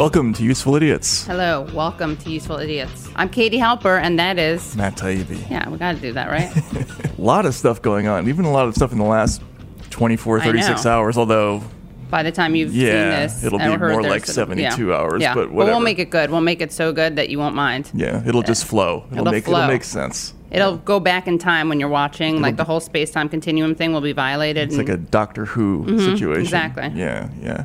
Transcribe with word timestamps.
Welcome 0.00 0.32
to 0.32 0.42
Useful 0.42 0.76
Idiots. 0.76 1.26
Hello, 1.26 1.68
welcome 1.74 2.16
to 2.16 2.30
Useful 2.30 2.56
Idiots. 2.56 3.10
I'm 3.16 3.28
Katie 3.28 3.58
Halper, 3.58 4.00
and 4.00 4.18
that 4.18 4.38
is. 4.38 4.74
Matt 4.74 4.96
Taibbi. 4.96 5.50
Yeah, 5.50 5.68
we 5.68 5.76
got 5.76 5.94
to 5.96 6.00
do 6.00 6.14
that, 6.14 6.30
right? 6.30 6.50
A 6.56 7.12
lot 7.20 7.44
of 7.44 7.54
stuff 7.54 7.82
going 7.82 8.06
on, 8.06 8.26
even 8.26 8.46
a 8.46 8.50
lot 8.50 8.66
of 8.66 8.74
stuff 8.74 8.92
in 8.92 8.98
the 8.98 9.04
last 9.04 9.42
24, 9.90 10.40
I 10.40 10.44
36 10.44 10.84
know. 10.86 10.90
hours, 10.90 11.18
although 11.18 11.62
By 12.08 12.22
the 12.22 12.32
time 12.32 12.54
you've 12.54 12.72
Yeah, 12.74 12.86
seen 12.92 13.20
this, 13.20 13.44
it'll 13.44 13.58
be 13.58 13.76
more 13.76 14.02
like 14.02 14.22
a- 14.26 14.32
72 14.32 14.88
yeah. 14.88 14.94
hours, 14.94 15.20
yeah. 15.20 15.34
but 15.34 15.52
we'll 15.52 15.80
make 15.80 15.98
it 15.98 16.08
good. 16.08 16.30
We'll 16.30 16.40
make 16.40 16.62
it 16.62 16.72
so 16.72 16.94
good 16.94 17.16
that 17.16 17.28
you 17.28 17.38
won't 17.38 17.54
mind. 17.54 17.90
yeah, 17.92 18.22
it'll 18.26 18.40
just 18.40 18.64
uh, 18.64 18.68
flow. 18.68 19.04
It'll, 19.12 19.18
It'll 19.18 19.32
make 19.32 19.44
flow. 19.44 19.58
it'll 19.58 19.68
make 19.68 19.84
sense. 19.84 20.32
It'll 20.50 20.78
go 20.78 20.98
back 20.98 21.28
in 21.28 21.38
time 21.38 21.68
when 21.68 21.78
you're 21.78 21.88
watching. 21.88 22.40
Like 22.40 22.56
the 22.56 22.64
whole 22.64 22.80
space 22.80 23.10
time 23.10 23.28
continuum 23.28 23.74
thing 23.74 23.92
will 23.92 24.00
be 24.00 24.12
violated. 24.12 24.68
It's 24.68 24.76
like 24.76 24.88
a 24.88 24.96
Doctor 24.96 25.44
Who 25.44 25.84
situation. 25.98 26.26
Mm-hmm. 26.28 26.40
exactly. 26.40 26.92
Yeah, 26.94 27.28
yeah. 27.40 27.64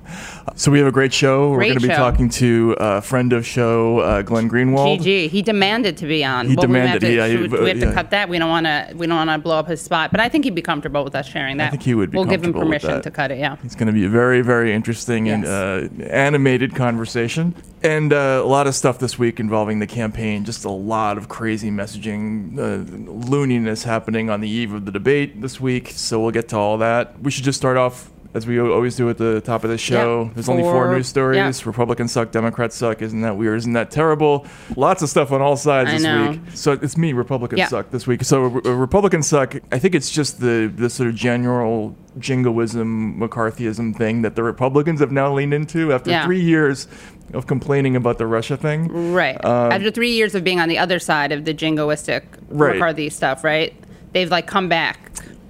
So 0.56 0.72
we 0.72 0.78
have 0.80 0.88
a 0.88 0.92
great 0.92 1.14
show. 1.14 1.56
Great 1.56 1.70
We're 1.70 1.80
going 1.80 1.82
to 1.82 1.88
be 1.88 1.94
talking 1.94 2.30
to 2.30 2.76
a 2.80 3.02
friend 3.02 3.34
of 3.34 3.46
show, 3.46 4.00
uh, 4.00 4.22
Glenn 4.22 4.50
Greenwald. 4.50 5.00
GG. 5.00 5.30
He 5.30 5.42
demanded 5.42 5.98
to 5.98 6.06
be 6.06 6.24
on. 6.24 6.48
He 6.48 6.56
Well, 6.56 6.68
we 6.68 6.78
have 6.78 7.00
demanded, 7.00 7.08
to, 7.08 7.14
yeah, 7.14 7.48
we, 7.62 7.70
have 7.70 7.78
yeah. 7.80 7.86
to 7.86 7.94
cut 7.94 8.12
that. 8.12 8.30
We 8.30 8.38
don't 8.38 8.50
want 8.50 8.66
to. 8.66 8.94
We 8.96 9.08
don't 9.08 9.18
want 9.18 9.30
to 9.32 9.38
blow 9.40 9.58
up 9.58 9.68
his 9.68 9.82
spot. 9.82 10.12
But 10.12 10.20
I 10.20 10.30
think 10.30 10.46
he'd 10.46 10.56
be 10.56 10.62
comfortable 10.62 11.04
with 11.04 11.16
us 11.16 11.28
sharing 11.28 11.58
that. 11.58 11.68
I 11.68 11.70
think 11.72 11.84
he 11.84 11.96
would 11.96 12.12
be 12.12 12.18
We'll 12.18 12.26
give 12.26 12.44
him 12.44 12.54
permission 12.54 13.02
to 13.02 13.12
cut 13.12 13.32
it. 13.32 13.40
Yeah. 13.40 13.58
It's 13.64 13.76
going 13.76 13.88
to 13.88 13.94
be 13.94 14.06
a 14.06 14.10
very, 14.10 14.42
very 14.42 14.74
interesting 14.74 15.26
Yes. 15.26 15.46
and 15.46 16.02
uh, 16.02 16.06
animated 16.06 16.76
conversation. 16.76 17.56
And 17.86 18.12
uh, 18.12 18.42
a 18.44 18.48
lot 18.48 18.66
of 18.66 18.74
stuff 18.74 18.98
this 18.98 19.20
week 19.20 19.40
involving 19.40 19.78
the 19.80 19.86
campaign. 19.88 20.44
Just 20.44 20.66
a 20.66 20.72
lot 20.72 21.18
of 21.20 21.30
crazy 21.30 21.70
messaging, 21.70 22.58
uh, 22.58 22.84
looniness 23.30 23.84
happening 23.84 24.30
on 24.32 24.42
the 24.42 24.50
eve 24.50 24.74
of 24.74 24.86
the 24.86 24.92
debate 24.92 25.40
this 25.42 25.62
week. 25.62 25.90
So 25.92 26.20
we'll 26.20 26.32
get 26.32 26.48
to 26.50 26.58
all 26.58 26.80
that. 26.80 27.20
We 27.22 27.30
should 27.30 27.44
just 27.44 27.58
start 27.60 27.78
off. 27.78 28.10
As 28.34 28.46
we 28.46 28.60
always 28.60 28.98
do 28.98 29.10
at 29.10 29.18
the 29.18 29.40
top 29.40 29.64
of 29.64 29.70
the 29.70 29.78
show, 29.78 30.24
Yeah. 30.26 30.30
there's 30.34 30.50
only 30.50 30.64
four 30.64 30.74
Four- 30.88 30.96
news 30.96 31.08
stories. 31.08 31.38
yeah. 31.38 31.54
Republicans 31.66 32.12
suck, 32.12 32.32
Democrats 32.32 32.76
suck. 32.76 33.02
Isn't 33.02 33.22
that 33.22 33.38
weird? 33.38 33.60
Isn't 33.60 33.72
that 33.74 33.92
terrible? 33.92 34.46
Lots 34.76 35.02
of 35.02 35.08
stuff 35.08 35.32
on 35.32 35.42
all 35.42 35.56
sides 35.56 35.90
I 35.90 35.94
this 35.94 36.04
know. 36.04 36.32
week. 36.32 36.40
So 36.54 36.74
it's 36.74 36.98
me, 36.98 37.14
Republicans 37.14 37.60
Yeah. 37.60 37.68
suck 37.68 37.92
this 37.92 38.06
week. 38.08 38.26
So 38.26 38.42
Re- 38.42 38.74
Republicans 38.74 39.28
suck. 39.28 39.56
I 39.72 39.80
think 39.80 39.96
it's 39.96 40.12
just 40.12 40.42
the 40.42 40.70
the 40.76 40.90
sort 40.90 41.08
of 41.08 41.16
general 41.16 41.96
jingoism, 42.20 43.18
McCarthyism 43.20 43.96
thing 43.96 44.22
that 44.24 44.36
the 44.36 44.44
Republicans 44.44 45.00
have 45.00 45.14
now 45.14 45.34
leaned 45.34 45.54
into 45.54 45.94
after 45.94 46.22
three 46.24 46.42
years 46.42 46.88
of 47.34 47.48
complaining 47.48 47.96
about 47.96 48.18
the 48.18 48.28
Russia 48.28 48.56
thing. 48.58 49.12
Right. 49.14 49.44
Um, 49.44 49.72
After 49.72 49.92
three 49.92 50.12
years 50.12 50.36
of 50.36 50.44
being 50.44 50.60
on 50.60 50.70
the 50.70 50.78
other 50.78 51.00
side 51.00 51.32
of 51.32 51.46
the 51.46 51.54
jingoistic 51.54 52.24
Right. 52.50 52.74
McCarthy 52.76 53.10
stuff, 53.10 53.44
right? 53.44 53.74
They've 54.14 54.30
like 54.32 54.48
come 54.48 54.70
back. 54.70 55.00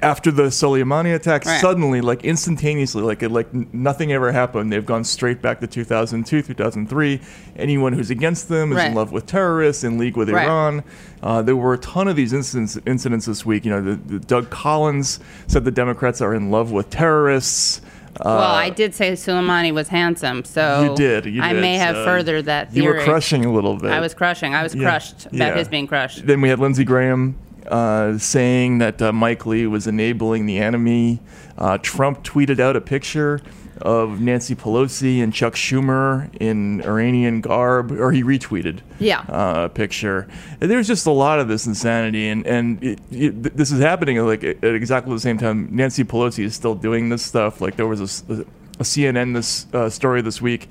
After 0.01 0.29
the 0.29 0.43
Soleimani 0.43 1.15
attack, 1.15 1.45
Right. 1.45 1.59
suddenly, 1.61 2.01
like 2.01 2.23
instantaneously, 2.23 3.01
like 3.01 3.23
it, 3.23 3.29
like 3.31 3.51
nothing 3.73 4.11
ever 4.11 4.31
happened. 4.31 4.71
They've 4.71 4.85
gone 4.85 5.03
straight 5.03 5.41
back 5.41 5.61
to 5.61 5.67
2002, 5.67 6.41
2003. 6.41 7.21
Anyone 7.55 7.93
who's 7.93 8.09
against 8.09 8.49
them 8.49 8.71
is 8.73 8.83
in 8.83 8.93
love 8.93 9.11
with 9.11 9.25
terrorists, 9.25 9.83
in 9.83 9.97
league 9.97 10.17
with 10.17 10.29
Right. 10.29 10.45
Iran. 10.45 10.83
Uh, 11.23 11.41
there 11.41 11.55
were 11.55 11.73
a 11.73 11.77
ton 11.77 12.07
of 12.07 12.15
these 12.15 12.33
incidents, 12.33 12.77
incidents 12.85 13.25
this 13.25 13.45
week. 13.45 13.65
You 13.65 13.71
know, 13.71 13.81
the, 13.81 13.95
the 13.95 14.19
Doug 14.19 14.49
Collins 14.49 15.19
said 15.47 15.63
the 15.65 15.71
Democrats 15.71 16.21
are 16.21 16.35
in 16.35 16.51
love 16.51 16.71
with 16.71 16.89
terrorists. 16.89 17.81
Uh, 18.17 18.23
well, 18.23 18.55
I 18.55 18.69
did 18.69 18.95
say 18.95 19.11
Soleimani 19.11 19.73
was 19.73 19.89
handsome, 19.89 20.45
so 20.45 20.83
You 20.83 20.95
did. 20.95 21.25
You 21.25 21.41
I 21.43 21.51
did, 21.53 21.61
may 21.61 21.75
have 21.75 21.95
so 21.95 22.05
furthered 22.05 22.45
that 22.45 22.71
theory. 22.71 22.85
You 22.85 22.93
were 22.93 23.03
crushing 23.03 23.43
a 23.43 23.51
little 23.51 23.75
bit. 23.77 23.91
I 23.91 23.99
was 23.99 24.13
crushing. 24.13 24.55
I 24.55 24.63
was 24.63 24.73
Yeah. 24.73 24.83
crushed 24.83 25.25
about 25.25 25.37
Yeah. 25.37 25.55
his 25.57 25.67
being 25.67 25.85
crushed. 25.87 26.25
Then 26.25 26.39
we 26.41 26.47
had 26.49 26.59
Lindsey 26.59 26.85
Graham 26.85 27.35
uh, 27.69 28.17
saying 28.17 28.77
that 28.77 29.01
uh, 29.01 29.11
Mike 29.11 29.45
Lee 29.45 29.65
was 29.67 29.85
enabling 29.87 30.45
the 30.45 30.59
enemy. 30.59 31.19
Uh, 31.57 31.77
Trump 31.81 32.23
tweeted 32.23 32.59
out 32.59 32.75
a 32.75 32.81
picture 32.81 33.41
of 33.81 34.21
Nancy 34.21 34.55
Pelosi 34.55 35.21
and 35.21 35.33
Chuck 35.33 35.53
Schumer 35.55 36.29
in 36.39 36.81
Iranian 36.83 37.41
garb, 37.41 37.91
or 37.91 38.11
he 38.11 38.23
retweeted 38.23 38.79
Yeah. 38.99 39.19
uh, 39.21 39.65
a 39.65 39.69
picture. 39.69 40.27
And 40.61 40.71
there's 40.71 40.87
just 40.87 41.05
a 41.05 41.11
lot 41.11 41.39
of 41.39 41.47
this 41.47 41.65
insanity, 41.67 42.29
and 42.29 42.45
and 42.47 42.83
it, 42.83 42.99
it, 43.11 43.57
this 43.57 43.71
is 43.71 43.79
happening 43.81 44.17
like 44.25 44.43
at 44.43 44.63
exactly 44.63 45.13
the 45.13 45.19
same 45.19 45.37
time. 45.37 45.67
Nancy 45.71 46.03
Pelosi 46.03 46.43
is 46.45 46.55
still 46.55 46.75
doing 46.75 47.09
this 47.09 47.21
stuff. 47.23 47.61
Like 47.61 47.75
there 47.75 47.87
was 47.87 47.99
a 48.01 48.45
CNN 48.83 49.33
this 49.33 49.67
uh, 49.73 49.89
story 49.89 50.21
this 50.21 50.41
week, 50.41 50.69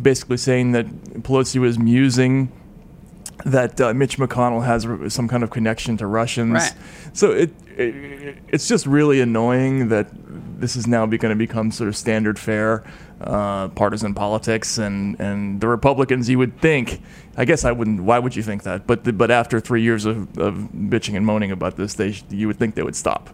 basically 0.00 0.36
saying 0.36 0.72
that 0.72 0.86
Pelosi 1.22 1.60
was 1.60 1.78
musing 1.78 2.52
that 3.44 3.78
uh, 3.80 3.92
Mitch 3.92 4.16
McConnell 4.16 4.64
has 4.64 4.86
some 5.12 5.28
kind 5.28 5.42
of 5.42 5.50
connection 5.50 5.96
to 5.98 6.06
Russians. 6.06 6.52
Right. 6.52 6.72
So 7.12 7.32
it, 7.32 7.50
it 7.78 8.38
it's 8.48 8.68
just 8.68 8.86
really 8.86 9.20
annoying 9.20 9.88
that 9.88 10.08
this 10.60 10.76
is 10.76 10.86
now 10.86 11.06
going 11.06 11.30
to 11.30 11.36
become 11.36 11.70
sort 11.70 11.88
of 11.88 11.96
standard 11.96 12.38
fare 12.38 12.84
uh, 13.20 13.68
partisan 13.68 14.14
politics, 14.14 14.78
and 14.78 15.18
and 15.20 15.60
the 15.60 15.68
Republicans. 15.68 16.28
You 16.28 16.38
would 16.38 16.60
think, 16.60 17.00
I 17.36 17.44
guess 17.44 17.64
I 17.64 17.72
wouldn't. 17.72 18.02
Why 18.02 18.18
would 18.18 18.36
you 18.36 18.42
think 18.42 18.64
that? 18.64 18.86
But 18.86 19.04
the, 19.04 19.12
but 19.12 19.30
after 19.30 19.60
three 19.60 19.82
years 19.82 20.04
of, 20.04 20.36
of 20.38 20.54
bitching 20.74 21.16
and 21.16 21.24
moaning 21.24 21.50
about 21.50 21.76
this, 21.76 21.94
they 21.94 22.16
you 22.30 22.46
would 22.46 22.58
think 22.58 22.74
they 22.74 22.82
would 22.82 22.96
stop. 22.96 23.30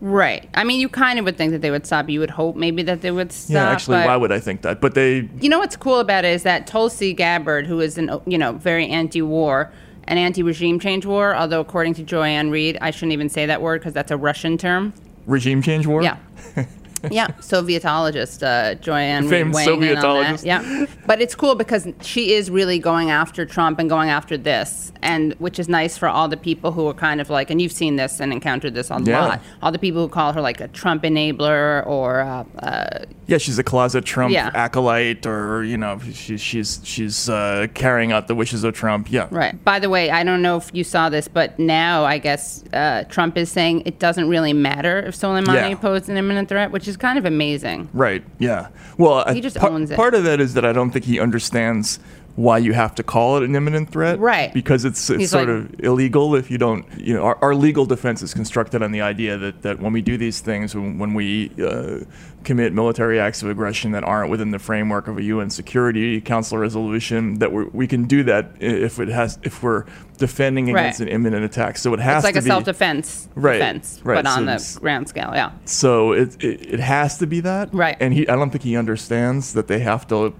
Right. 0.00 0.48
I 0.54 0.64
mean, 0.64 0.80
you 0.80 0.88
kind 0.88 1.18
of 1.18 1.24
would 1.24 1.36
think 1.36 1.52
that 1.52 1.62
they 1.62 1.70
would 1.70 1.86
stop. 1.86 2.08
You 2.08 2.20
would 2.20 2.30
hope 2.30 2.56
maybe 2.56 2.82
that 2.82 3.00
they 3.00 3.10
would 3.10 3.32
stop. 3.32 3.54
yeah, 3.54 3.70
actually, 3.70 3.98
why 3.98 4.16
would 4.16 4.32
I 4.32 4.40
think 4.40 4.62
that? 4.62 4.80
But 4.80 4.94
they 4.94 5.28
you 5.40 5.48
know 5.48 5.58
what's 5.58 5.76
cool 5.76 6.00
about 6.00 6.24
it 6.24 6.32
is 6.32 6.42
that 6.42 6.66
Tulsi 6.66 7.12
Gabbard, 7.12 7.66
who 7.66 7.80
is 7.80 7.98
an 7.98 8.20
you 8.26 8.38
know 8.38 8.52
very 8.52 8.88
anti-war 8.88 9.72
and 10.06 10.18
anti-regime 10.18 10.78
change 10.80 11.06
war, 11.06 11.34
although 11.34 11.60
according 11.60 11.94
to 11.94 12.02
Joy-Ann 12.02 12.50
Reid, 12.50 12.78
I 12.80 12.90
shouldn't 12.90 13.12
even 13.12 13.28
say 13.28 13.46
that 13.46 13.60
word 13.62 13.80
because 13.80 13.94
that's 13.94 14.10
a 14.10 14.16
Russian 14.16 14.58
term. 14.58 14.92
regime 15.26 15.62
change 15.62 15.86
war. 15.86 16.02
Yeah. 16.02 16.16
yeah, 17.10 17.28
Sovietologist 17.40 18.42
uh, 18.42 18.74
Joy-Ann 18.76 19.28
Famous 19.28 19.66
in 19.66 19.72
on 19.72 19.80
that. 19.80 19.96
Sovietologist. 19.98 20.44
Yeah, 20.44 20.86
but 21.06 21.20
it's 21.20 21.34
cool 21.34 21.54
because 21.54 21.86
she 22.02 22.32
is 22.34 22.50
really 22.50 22.78
going 22.78 23.10
after 23.10 23.44
Trump 23.46 23.78
and 23.78 23.88
going 23.88 24.10
after 24.10 24.36
this, 24.36 24.92
and 25.02 25.34
which 25.34 25.58
is 25.58 25.68
nice 25.68 25.96
for 25.98 26.08
all 26.08 26.28
the 26.28 26.36
people 26.36 26.72
who 26.72 26.86
are 26.88 26.94
kind 26.94 27.20
of 27.20 27.30
like, 27.30 27.50
and 27.50 27.60
you've 27.60 27.72
seen 27.72 27.96
this 27.96 28.20
and 28.20 28.32
encountered 28.32 28.74
this 28.74 28.90
a 28.90 29.00
Yeah. 29.04 29.24
lot. 29.26 29.40
All 29.62 29.72
the 29.72 29.78
people 29.78 30.02
who 30.02 30.08
call 30.08 30.32
her 30.32 30.40
like 30.40 30.60
a 30.60 30.68
Trump 30.68 31.02
enabler 31.02 31.86
or 31.86 32.20
uh, 32.20 32.44
uh, 32.60 33.04
Yeah, 33.26 33.38
she's 33.38 33.58
a 33.58 33.62
closet 33.64 34.04
Trump 34.04 34.32
Yeah. 34.32 34.50
acolyte, 34.54 35.26
or 35.26 35.64
you 35.64 35.76
know, 35.78 35.98
she's 36.12 36.40
she's 36.40 36.80
she's 36.84 37.28
uh, 37.28 37.66
carrying 37.74 38.12
out 38.12 38.28
the 38.28 38.34
wishes 38.34 38.64
of 38.64 38.74
Trump. 38.74 39.10
Yeah, 39.10 39.28
Right. 39.30 39.62
By 39.64 39.78
the 39.78 39.88
way, 39.90 40.10
I 40.10 40.24
don't 40.24 40.42
know 40.42 40.56
if 40.56 40.70
you 40.72 40.84
saw 40.84 41.08
this, 41.08 41.28
but 41.28 41.58
now 41.58 42.04
I 42.04 42.18
guess 42.18 42.64
uh, 42.72 43.04
Trump 43.08 43.36
is 43.36 43.50
saying 43.50 43.82
it 43.86 43.98
doesn't 43.98 44.28
really 44.28 44.52
matter 44.52 44.98
if 45.00 45.14
Soleimani 45.16 45.70
Yeah. 45.70 45.74
posed 45.76 46.08
an 46.08 46.16
imminent 46.16 46.48
threat, 46.48 46.70
which 46.70 46.86
is 46.88 46.93
kind 46.96 47.18
of 47.18 47.24
amazing. 47.24 47.88
Right. 47.92 48.24
Yeah. 48.38 48.68
Well, 48.98 49.32
He 49.32 49.40
just 49.40 49.62
owns 49.62 49.90
it. 49.90 49.96
Part 49.96 50.14
of 50.14 50.24
that 50.24 50.40
is 50.40 50.54
that 50.54 50.64
I 50.64 50.72
don't 50.72 50.90
think 50.90 51.04
he 51.04 51.18
understands 51.20 51.98
why 52.36 52.58
you 52.58 52.72
have 52.72 52.92
to 52.96 53.02
call 53.04 53.36
it 53.36 53.44
an 53.44 53.54
imminent 53.54 53.88
threat. 53.90 54.18
Right. 54.18 54.52
Because 54.52 54.84
it's, 54.84 55.08
it's 55.08 55.20
He's 55.20 55.30
sort 55.30 55.48
like- 55.48 55.70
of 55.70 55.80
illegal 55.84 56.34
if 56.34 56.50
you 56.50 56.58
don't, 56.58 56.84
you 56.98 57.14
know, 57.14 57.22
our, 57.22 57.38
our 57.40 57.54
legal 57.54 57.86
defense 57.86 58.22
is 58.22 58.34
constructed 58.34 58.82
on 58.82 58.90
the 58.90 59.00
idea 59.02 59.38
that, 59.38 59.62
that 59.62 59.78
when 59.80 59.92
we 59.92 60.02
do 60.02 60.16
these 60.18 60.40
things, 60.40 60.74
when, 60.74 60.98
when 60.98 61.14
we 61.14 61.52
uh, 61.64 62.00
commit 62.42 62.72
military 62.72 63.20
acts 63.20 63.42
of 63.42 63.48
aggression 63.48 63.92
that 63.92 64.02
aren't 64.02 64.30
within 64.30 64.50
the 64.50 64.58
framework 64.58 65.06
of 65.06 65.16
a 65.16 65.22
UN 65.22 65.48
Security 65.48 66.20
Council 66.20 66.58
resolution, 66.58 67.38
that 67.38 67.52
we're, 67.52 67.68
we 67.68 67.86
can 67.86 68.04
do 68.04 68.24
that 68.24 68.50
if 68.58 68.98
it 68.98 69.08
has, 69.08 69.38
if 69.44 69.62
we're 69.62 69.84
defending 70.18 70.72
Right. 70.72 70.80
against 70.82 71.00
an 71.00 71.08
imminent 71.08 71.44
attack. 71.44 71.78
So 71.78 71.94
it 71.94 72.00
has 72.00 72.24
to 72.24 72.26
be. 72.26 72.28
It's 72.30 72.34
like 72.34 72.34
to 72.34 72.38
a 72.40 72.42
be 72.42 72.48
self-defense 72.50 73.28
Right, 73.36 73.52
defense, 73.54 74.00
right, 74.02 74.16
but 74.16 74.26
on 74.26 74.58
so 74.58 74.74
the 74.74 74.80
grand 74.80 75.08
scale. 75.08 75.30
Yeah. 75.34 75.52
So 75.66 76.12
it, 76.12 76.42
it 76.42 76.74
it 76.74 76.80
has 76.80 77.18
to 77.18 77.26
be 77.28 77.40
that. 77.40 77.72
Right. 77.72 77.96
And 78.00 78.12
he 78.12 78.28
I 78.28 78.34
don't 78.36 78.50
think 78.50 78.64
he 78.64 78.76
understands 78.76 79.52
that 79.54 79.68
they 79.68 79.78
have 79.80 80.06
to. 80.08 80.34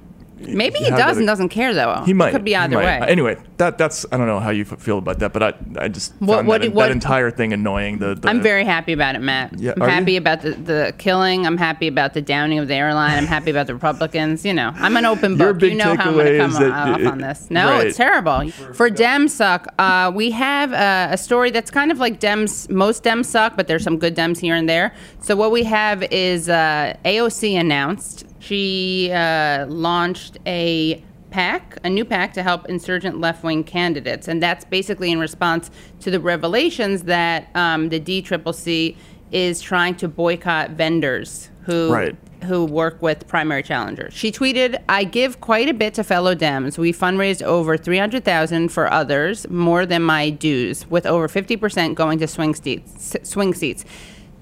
Maybe 0.46 0.78
he 0.78 0.90
does 0.90 1.16
and 1.18 1.26
doesn't 1.26 1.48
care 1.50 1.74
though. 1.74 2.02
He 2.06 2.12
might. 2.12 2.28
It 2.28 2.32
could 2.32 2.44
be 2.44 2.52
he 2.52 2.56
either 2.56 2.76
way. 2.76 3.00
Anyway, 3.06 3.36
that 3.58 3.78
that's 3.78 4.04
I 4.12 4.16
don't 4.16 4.26
know 4.26 4.40
how 4.40 4.50
you 4.50 4.62
f- 4.70 4.78
feel 4.80 4.98
about 4.98 5.18
that, 5.20 5.32
but 5.32 5.42
I 5.42 5.52
I 5.78 5.88
just 5.88 6.12
What- 6.18 6.36
found 6.36 6.48
what 6.48 6.62
that, 6.62 6.72
what- 6.72 6.86
that 6.86 6.92
entire 6.92 7.30
thing 7.30 7.52
annoying. 7.52 7.98
The, 7.98 8.14
the 8.14 8.28
I'm 8.28 8.40
very 8.42 8.64
happy 8.64 8.92
about 8.92 9.14
it, 9.14 9.20
Matt. 9.20 9.58
Yeah, 9.58 9.72
I'm 9.80 9.88
happy 9.88 10.12
you? 10.12 10.18
about 10.18 10.42
the, 10.42 10.50
the 10.52 10.94
killing. 10.98 11.46
I'm 11.46 11.56
happy 11.58 11.86
about 11.88 12.14
the 12.14 12.22
downing 12.22 12.58
of 12.58 12.68
the 12.68 12.74
airline. 12.74 13.16
I'm 13.18 13.26
happy 13.26 13.50
about 13.50 13.66
the 13.66 13.74
Republicans. 13.74 14.44
You 14.44 14.54
know, 14.54 14.72
I'm 14.76 14.96
an 14.96 15.04
open 15.04 15.36
book. 15.36 15.60
You 15.62 15.74
know 15.74 15.96
how 15.96 16.10
I'm 16.10 16.14
going 16.14 16.32
to 16.32 16.38
come 16.38 16.54
off 16.72 17.00
it- 17.00 17.06
on 17.06 17.18
this. 17.18 17.50
No, 17.50 17.66
right. 17.70 17.86
it's 17.88 17.96
terrible. 17.96 18.50
For 18.74 18.90
Dems 18.90 19.30
suck, 19.30 19.66
uh, 19.78 20.10
we 20.14 20.30
have 20.32 20.72
uh, 20.72 21.08
a 21.12 21.16
story 21.18 21.50
that's 21.50 21.70
kind 21.70 21.90
of 21.90 21.98
like 21.98 22.20
Dems. 22.20 22.68
Most 22.70 23.04
Dems 23.04 23.26
suck, 23.26 23.56
but 23.56 23.66
there's 23.68 23.82
some 23.84 23.98
good 23.98 24.14
Dems 24.16 24.38
here 24.40 24.54
and 24.54 24.68
there. 24.68 24.94
So 25.20 25.36
what 25.36 25.50
we 25.52 25.64
have 25.64 26.02
is 26.10 26.48
uh, 26.48 26.94
AOC 27.04 27.58
announced 27.58 28.23
she 28.44 29.10
uh, 29.10 29.66
launched 29.66 30.38
a 30.44 31.02
PAC, 31.30 31.78
a 31.82 31.88
new 31.90 32.04
PAC 32.04 32.34
to 32.34 32.42
help 32.42 32.68
insurgent 32.68 33.18
left 33.18 33.42
wing 33.42 33.64
candidates. 33.64 34.28
And 34.28 34.42
that's 34.42 34.64
basically 34.64 35.10
in 35.10 35.18
response 35.18 35.70
to 36.00 36.10
the 36.10 36.20
revelations 36.20 37.04
that 37.04 37.48
um, 37.56 37.88
the 37.88 37.98
DCCC 37.98 38.96
is 39.32 39.60
trying 39.60 39.94
to 39.96 40.08
boycott 40.08 40.70
vendors 40.70 41.50
who. 41.62 41.92
Right. 41.92 42.16
Who 42.44 42.66
work 42.66 43.00
with 43.00 43.26
primary 43.26 43.62
challengers. 43.62 44.12
She 44.12 44.30
tweeted, 44.30 44.78
I 44.86 45.04
give 45.04 45.40
quite 45.40 45.66
a 45.70 45.72
bit 45.72 45.94
to 45.94 46.04
fellow 46.04 46.34
Dems. 46.34 46.76
We 46.76 46.92
fundraised 46.92 47.42
over 47.42 47.78
300000 47.78 48.68
for 48.68 48.92
others, 48.92 49.48
more 49.48 49.86
than 49.86 50.02
my 50.02 50.28
dues, 50.28 50.86
with 50.90 51.06
over 51.06 51.26
50% 51.26 51.94
going 51.94 52.18
to 52.18 52.26
swing 52.26 52.54
seats. 52.54 53.16
Swing 53.22 53.54
seats. 53.54 53.86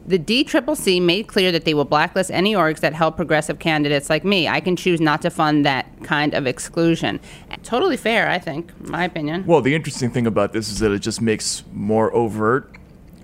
The 0.07 0.19
DCCC 0.19 1.01
made 1.01 1.29
clear 1.29 1.53
that 1.53 1.65
they 1.65 1.75
will 1.75 1.85
blacklist 1.85 2.31
any 2.31 2.55
orgs 2.55 2.81
that 2.81 2.93
help 2.93 3.17
progressive 3.17 3.59
candidates 3.59 4.11
like 4.11 4.25
me. 4.25 4.49
I 4.49 4.61
can 4.61 4.75
choose 4.75 5.01
not 5.01 5.23
to 5.23 5.31
fund 5.31 5.65
that 5.65 5.87
kind 6.03 6.35
of 6.35 6.47
exclusion. 6.47 7.21
Totally 7.63 7.97
fair, 7.97 8.29
I 8.29 8.39
think, 8.39 8.73
in 8.81 8.91
my 8.91 9.05
opinion. 9.05 9.45
Well, 9.47 9.61
the 9.61 9.75
interesting 9.75 10.11
thing 10.11 10.27
about 10.27 10.53
this 10.53 10.71
is 10.71 10.81
that 10.81 10.91
it 10.91 10.99
just 10.99 11.21
makes 11.21 11.63
more 11.73 12.13
overt 12.15 12.77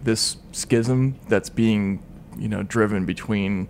this 0.05 0.37
schism 0.53 1.17
that's 1.29 1.51
being, 1.51 2.01
you 2.39 2.49
know, 2.49 2.63
driven 2.63 3.05
between 3.05 3.69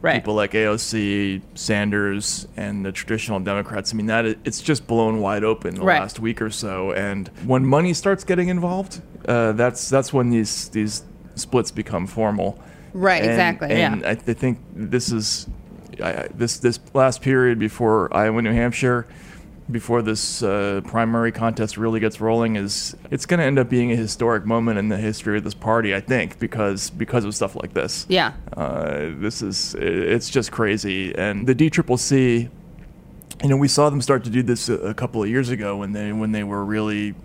right. 0.00 0.14
people 0.14 0.34
like 0.34 0.52
AOC, 0.52 1.42
Sanders, 1.54 2.46
and 2.56 2.84
the 2.86 2.92
traditional 2.92 3.40
Democrats. 3.40 3.92
I 3.92 3.96
mean, 3.96 4.06
that 4.06 4.24
it's 4.24 4.60
just 4.60 4.86
blown 4.86 5.20
wide 5.20 5.44
open 5.44 5.74
the 5.74 5.82
Right. 5.82 6.00
last 6.00 6.20
week 6.20 6.40
or 6.40 6.50
so. 6.50 6.92
And 6.92 7.28
when 7.44 7.66
money 7.66 7.92
starts 7.92 8.22
getting 8.24 8.48
involved, 8.48 9.02
uh, 9.26 9.52
that's 9.52 9.88
that's 9.88 10.12
when 10.12 10.30
these 10.30 10.68
these 10.68 11.02
splits 11.36 11.70
become 11.70 12.06
formal. 12.06 12.58
Right, 12.92 13.22
And- 13.22 13.30
exactly, 13.30 13.70
And 13.70 14.00
yeah. 14.02 14.10
I, 14.10 14.14
th- 14.16 14.36
think 14.36 14.58
this 14.74 15.12
is 15.12 15.46
I, 16.02 16.10
I- 16.12 16.28
this 16.34 16.58
this 16.58 16.80
last 16.94 17.22
period 17.22 17.58
before 17.58 18.12
Iowa, 18.14 18.42
New 18.42 18.52
Hampshire. 18.52 19.06
Before 19.68 20.00
this 20.00 20.44
uh, 20.44 20.80
primary 20.84 21.32
contest 21.32 21.76
really 21.76 21.98
gets 21.98 22.20
rolling, 22.20 22.54
is 22.54 22.94
it's 23.10 23.26
going 23.26 23.40
to 23.40 23.44
end 23.44 23.58
up 23.58 23.68
being 23.68 23.90
a 23.90 23.96
historic 23.96 24.44
moment 24.46 24.78
in 24.78 24.88
the 24.90 24.96
history 24.96 25.36
of 25.38 25.42
this 25.42 25.54
party, 25.54 25.92
I 25.92 26.00
think, 26.00 26.38
because 26.38 26.88
because 26.90 27.24
of 27.24 27.34
stuff 27.34 27.56
like 27.56 27.74
this. 27.74 28.06
Yeah. 28.08 28.34
Uh, 28.56 29.08
this 29.18 29.42
is 29.42 29.74
it's 29.76 30.30
just 30.30 30.52
crazy. 30.52 31.12
And 31.18 31.48
the 31.48 31.54
DCCC, 31.56 32.48
you 33.42 33.48
know, 33.48 33.56
we 33.56 33.66
saw 33.66 33.90
them 33.90 34.00
start 34.00 34.22
to 34.22 34.30
do 34.30 34.40
this 34.44 34.68
a, 34.68 34.74
a 34.74 34.94
couple 34.94 35.20
of 35.20 35.28
years 35.28 35.50
ago 35.50 35.78
when 35.78 35.90
they 35.90 36.12
when 36.12 36.30
they 36.30 36.44
were 36.44 36.64
really 36.64 37.16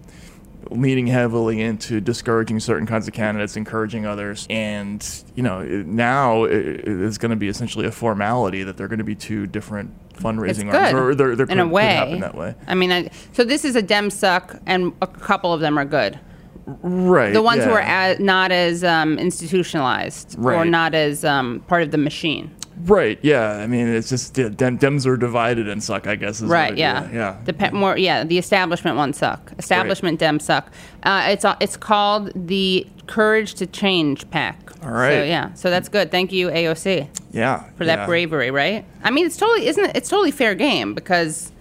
leaning 0.69 1.07
heavily 1.07 1.61
into 1.61 1.99
discouraging 1.99 2.59
certain 2.59 2.85
kinds 2.85 3.07
of 3.07 3.13
candidates, 3.13 3.55
encouraging 3.55 4.05
others. 4.05 4.45
And 4.49 5.05
you 5.35 5.43
know, 5.43 5.63
now 5.63 6.43
it's 6.43 7.17
going 7.17 7.31
to 7.31 7.35
be 7.35 7.47
essentially 7.47 7.85
a 7.85 7.91
formality 7.91 8.63
that 8.63 8.77
they're 8.77 8.87
going 8.87 8.99
to 8.99 9.05
be 9.05 9.15
two 9.15 9.47
different 9.47 9.91
fundraising 10.13 10.49
It's 10.49 10.63
good 10.63 10.75
arms, 10.75 10.93
or 10.93 11.15
there, 11.15 11.35
there 11.35 11.45
in 11.47 11.57
could, 11.57 11.59
a 11.59 11.67
way. 11.67 11.93
happen 11.93 12.19
that 12.19 12.35
way. 12.35 12.55
I 12.67 12.75
mean, 12.75 12.91
I, 12.91 13.09
so 13.33 13.43
this 13.43 13.65
is 13.65 13.75
a 13.75 13.81
Dem 13.81 14.09
suck, 14.09 14.59
and 14.65 14.93
a 15.01 15.07
couple 15.07 15.53
of 15.53 15.61
them 15.61 15.77
are 15.77 15.85
good. 15.85 16.19
Right. 16.65 17.33
The 17.33 17.41
ones 17.41 17.63
who 17.63 17.71
are 17.71 18.15
not 18.19 18.51
as 18.51 18.83
um, 18.83 19.17
institutionalized 19.17 20.37
or 20.39 20.63
not 20.63 20.93
as 20.93 21.25
um, 21.25 21.61
part 21.61 21.81
of 21.81 21.91
the 21.91 21.97
machine. 21.97 22.55
Right. 22.83 23.19
Yeah. 23.21 23.57
I 23.57 23.67
mean, 23.67 23.87
it's 23.87 24.09
just 24.09 24.37
yeah, 24.37 24.49
Dem- 24.49 24.79
Dems 24.79 25.05
are 25.05 25.17
divided 25.17 25.67
and 25.67 25.83
suck. 25.83 26.07
I 26.07 26.15
guess. 26.15 26.41
Right. 26.41 26.73
it- 26.73 26.79
Yeah. 26.79 27.09
Yeah. 27.11 27.37
Dep- 27.43 27.73
more. 27.73 27.97
Yeah. 27.97 28.23
The 28.23 28.37
establishment 28.37 28.97
ones 28.97 29.17
suck. 29.17 29.51
Establishment 29.57 30.19
Dems 30.19 30.43
suck. 30.43 30.71
Uh, 31.03 31.27
it's 31.29 31.45
uh, 31.45 31.55
it's 31.59 31.77
called 31.77 32.31
the 32.35 32.87
Courage 33.07 33.55
to 33.55 33.67
Change 33.67 34.29
PAC. 34.29 34.71
All 34.83 34.91
right. 34.91 35.13
So 35.13 35.23
yeah. 35.23 35.53
So 35.53 35.69
that's 35.69 35.89
good. 35.89 36.11
Thank 36.11 36.31
you 36.31 36.49
AOC 36.49 37.07
yeah. 37.31 37.63
for 37.75 37.85
that 37.85 37.99
yeah. 37.99 38.05
bravery. 38.05 38.51
Right. 38.51 38.85
I 39.03 39.11
mean, 39.11 39.25
it's 39.25 39.37
totally 39.37 39.67
isn't 39.67 39.83
it? 39.83 39.95
It's 39.95 40.09
totally 40.09 40.31
fair 40.31 40.55
game 40.55 40.93
because 40.93 41.51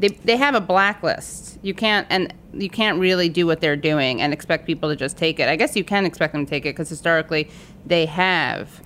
they 0.00 0.08
they 0.08 0.36
have 0.36 0.54
a 0.54 0.60
blacklist. 0.60 1.58
You 1.62 1.74
can't 1.74 2.06
and 2.10 2.32
you 2.52 2.70
can't 2.70 2.98
really 2.98 3.28
do 3.28 3.46
what 3.46 3.60
they're 3.60 3.76
doing 3.76 4.20
and 4.20 4.32
expect 4.32 4.66
people 4.66 4.88
to 4.88 4.96
just 4.96 5.16
take 5.16 5.38
it. 5.38 5.48
I 5.48 5.56
guess 5.56 5.76
you 5.76 5.84
can 5.84 6.04
expect 6.04 6.32
them 6.32 6.44
to 6.44 6.50
take 6.50 6.66
it 6.66 6.70
because 6.70 6.88
historically 6.88 7.50
they 7.86 8.06
have. 8.06 8.80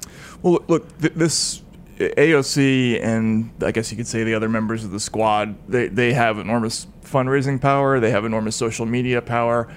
Well, 0.44 0.62
look, 0.68 0.98
th- 1.00 1.14
this 1.14 1.62
AOC 1.98 3.02
and 3.02 3.50
I 3.62 3.72
guess 3.72 3.90
you 3.90 3.96
could 3.96 4.06
say 4.06 4.24
the 4.24 4.34
other 4.34 4.48
members 4.48 4.84
of 4.84 4.90
the 4.90 5.00
squad, 5.00 5.56
they, 5.68 5.88
they 5.88 6.12
have 6.12 6.38
enormous 6.38 6.86
fundraising 7.02 7.58
power. 7.60 7.98
They 7.98 8.10
have 8.10 8.24
enormous 8.26 8.54
social 8.54 8.84
media 8.84 9.22
power. 9.22 9.72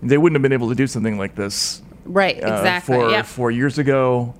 They 0.00 0.16
wouldn't 0.16 0.36
have 0.36 0.42
been 0.42 0.52
able 0.52 0.68
to 0.68 0.74
do 0.76 0.86
something 0.86 1.18
like 1.18 1.34
this 1.34 1.82
Right. 2.04 2.36
uh, 2.42 2.54
Exactly. 2.56 2.94
four, 2.96 3.10
yeah. 3.10 3.22
four 3.22 3.50
years 3.50 3.78
ago. 3.78 4.34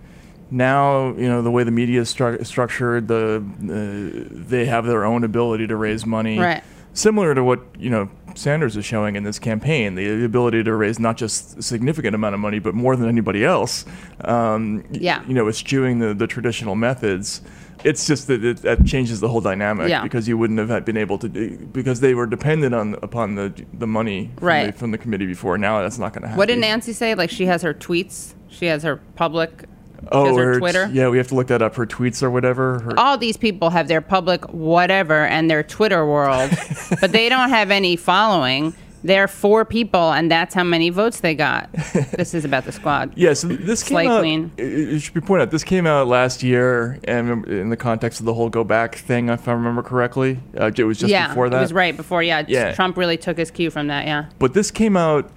Now, 0.53 1.09
you 1.17 1.29
know, 1.29 1.43
the 1.43 1.51
way 1.51 1.65
the 1.65 1.71
media 1.73 2.01
is 2.03 2.15
stru- 2.15 2.45
structured, 2.47 3.09
the 3.09 3.43
uh, 3.43 4.29
they 4.31 4.67
have 4.67 4.85
their 4.87 5.05
own 5.05 5.25
ability 5.25 5.67
to 5.67 5.77
raise 5.77 6.05
money. 6.07 6.39
Right. 6.39 6.63
Similar 6.95 7.35
to 7.35 7.43
what, 7.43 7.61
you 7.79 7.89
know, 7.91 8.09
Sanders 8.35 8.77
is 8.77 8.85
showing 8.85 9.17
in 9.17 9.23
this 9.25 9.39
campaign, 9.39 9.95
the 9.95 10.25
ability 10.25 10.63
to 10.65 10.75
raise 10.75 10.99
not 10.99 11.17
just 11.17 11.59
a 11.59 11.63
significant 11.63 12.15
amount 12.15 12.35
of 12.35 12.41
money, 12.41 12.59
but 12.59 12.75
more 12.75 12.97
than 12.97 13.09
anybody 13.09 13.45
else. 13.45 13.85
Um, 14.23 14.85
Yeah. 14.91 15.23
You 15.27 15.35
know, 15.35 15.49
eschewing 15.49 15.99
the, 15.99 16.15
the 16.15 16.27
traditional 16.27 16.75
methods. 16.75 17.43
It's 17.85 18.07
just 18.07 18.29
that 18.29 18.45
it, 18.45 18.59
that 18.59 18.85
changes 18.87 19.19
the 19.21 19.29
whole 19.29 19.41
dynamic 19.41 19.89
Yeah. 19.91 20.03
because 20.05 20.29
you 20.29 20.39
wouldn't 20.39 20.59
have 20.71 20.85
been 20.85 20.97
able 20.97 21.19
to 21.19 21.29
do 21.29 21.57
because 21.73 21.99
they 22.01 22.15
were 22.15 22.27
dependent 22.27 22.75
on 22.75 22.95
upon 23.03 23.35
the 23.35 23.53
the 23.73 23.89
money 23.89 24.31
from, 24.37 24.47
Right. 24.47 24.67
the, 24.73 24.79
from 24.79 24.93
the 24.93 24.99
committee 24.99 25.27
before. 25.27 25.59
Now 25.59 25.83
that's 25.83 25.99
not 25.99 26.13
going 26.13 26.23
to 26.23 26.29
happen. 26.29 26.39
What 26.39 26.47
did 26.49 26.59
Nancy 26.61 26.93
say? 26.93 27.15
Like 27.17 27.29
she 27.31 27.47
has 27.47 27.63
her 27.63 27.75
tweets. 27.75 28.35
She 28.49 28.67
has 28.67 28.85
her 28.85 28.97
public. 29.17 29.65
Oh, 30.11 30.37
her 30.37 30.55
her- 30.55 30.59
Twitter. 30.59 30.91
Yeah, 30.93 31.09
we 31.09 31.19
have 31.19 31.29
to 31.29 31.35
look 31.35 31.47
that 31.49 31.63
up. 31.63 31.75
Her 31.77 31.87
tweets 31.87 32.23
or 32.23 32.31
whatever. 32.31 32.81
Her, 32.81 32.99
All 32.99 33.17
these 33.17 33.37
people 33.37 33.71
have 33.71 33.89
their 33.89 34.01
public 34.01 34.45
whatever 34.53 35.27
and 35.27 35.51
their 35.51 35.63
Twitter 35.63 36.05
world, 36.07 36.51
but 37.01 37.13
they 37.13 37.29
don't 37.29 37.51
have 37.51 37.71
any 37.71 37.97
following. 37.97 38.75
They're 39.05 39.27
four 39.27 39.65
people, 39.65 40.13
and 40.13 40.31
that's 40.31 40.55
how 40.55 40.63
many 40.63 40.89
votes 40.91 41.19
they 41.21 41.35
got. 41.35 41.73
this 42.13 42.35
is 42.35 42.45
about 42.45 42.67
the 42.67 42.71
squad. 42.71 43.13
yeah, 43.17 43.33
so 43.33 43.49
this 43.49 43.83
came 43.83 43.97
Slay 43.97 44.07
out. 44.07 44.21
Queen. 44.21 44.53
It, 44.57 44.65
it 44.65 45.01
should 45.01 45.15
be 45.15 45.21
pointed 45.21 45.43
out. 45.49 45.51
This 45.51 45.65
came 45.65 45.89
out 45.89 46.07
last 46.07 46.45
year, 46.45 47.01
and 47.05 47.45
in 47.49 47.69
the 47.71 47.77
context 47.77 48.21
of 48.21 48.27
the 48.27 48.35
whole 48.35 48.49
"go 48.49 48.63
back" 48.63 48.95
thing, 48.95 49.29
if 49.29 49.49
I 49.49 49.55
remember 49.55 49.83
correctly, 49.83 50.39
uh, 50.57 50.71
it 50.77 50.85
was 50.85 50.99
just 50.99 51.11
yeah, 51.11 51.27
before 51.29 51.51
that. 51.51 51.57
it 51.57 51.61
was 51.61 51.73
right 51.73 51.97
before. 51.97 52.23
Yeah, 52.23 52.45
Yeah. 52.47 52.75
Trump 52.75 52.97
really 52.97 53.17
took 53.17 53.39
his 53.39 53.51
cue 53.51 53.71
from 53.73 53.89
that. 53.89 54.07
Yeah. 54.07 54.27
But 54.39 54.55
this 54.55 54.71
came 54.71 54.97
out. 54.97 55.29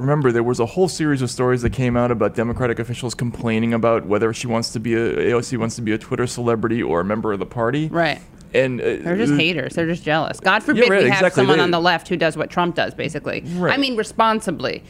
Remember, 0.00 0.32
there 0.32 0.42
was 0.42 0.58
a 0.58 0.66
whole 0.66 0.88
series 0.88 1.20
of 1.20 1.30
stories 1.30 1.60
that 1.62 1.72
came 1.72 1.96
out 1.96 2.10
about 2.10 2.34
Democratic 2.34 2.78
officials 2.78 3.14
complaining 3.14 3.74
about 3.74 4.06
whether 4.06 4.32
she 4.32 4.46
wants 4.46 4.72
to 4.72 4.80
be 4.80 4.94
a 4.94 5.16
AOC 5.32 5.58
wants 5.58 5.76
to 5.76 5.82
be 5.82 5.92
a 5.92 5.98
Twitter 5.98 6.26
celebrity 6.26 6.82
or 6.82 7.00
a 7.00 7.04
member 7.04 7.32
of 7.32 7.38
the 7.38 7.46
party. 7.46 7.88
Right. 7.88 8.20
And 8.54 8.80
uh, 8.80 8.84
They're 8.84 9.16
just 9.16 9.34
haters. 9.34 9.74
They're 9.74 9.86
just 9.86 10.02
jealous. 10.02 10.40
God 10.40 10.62
forbid 10.62 10.88
right, 10.88 11.02
we 11.02 11.08
have 11.10 11.18
exactly. 11.18 11.42
someone 11.42 11.58
They- 11.58 11.64
on 11.64 11.70
the 11.70 11.80
left 11.80 12.08
who 12.08 12.16
does 12.16 12.36
what 12.36 12.50
Trump 12.50 12.74
does, 12.74 12.94
basically. 12.94 13.42
Right. 13.54 13.74
I 13.74 13.76
mean, 13.76 13.96
responsibly. 13.96 14.82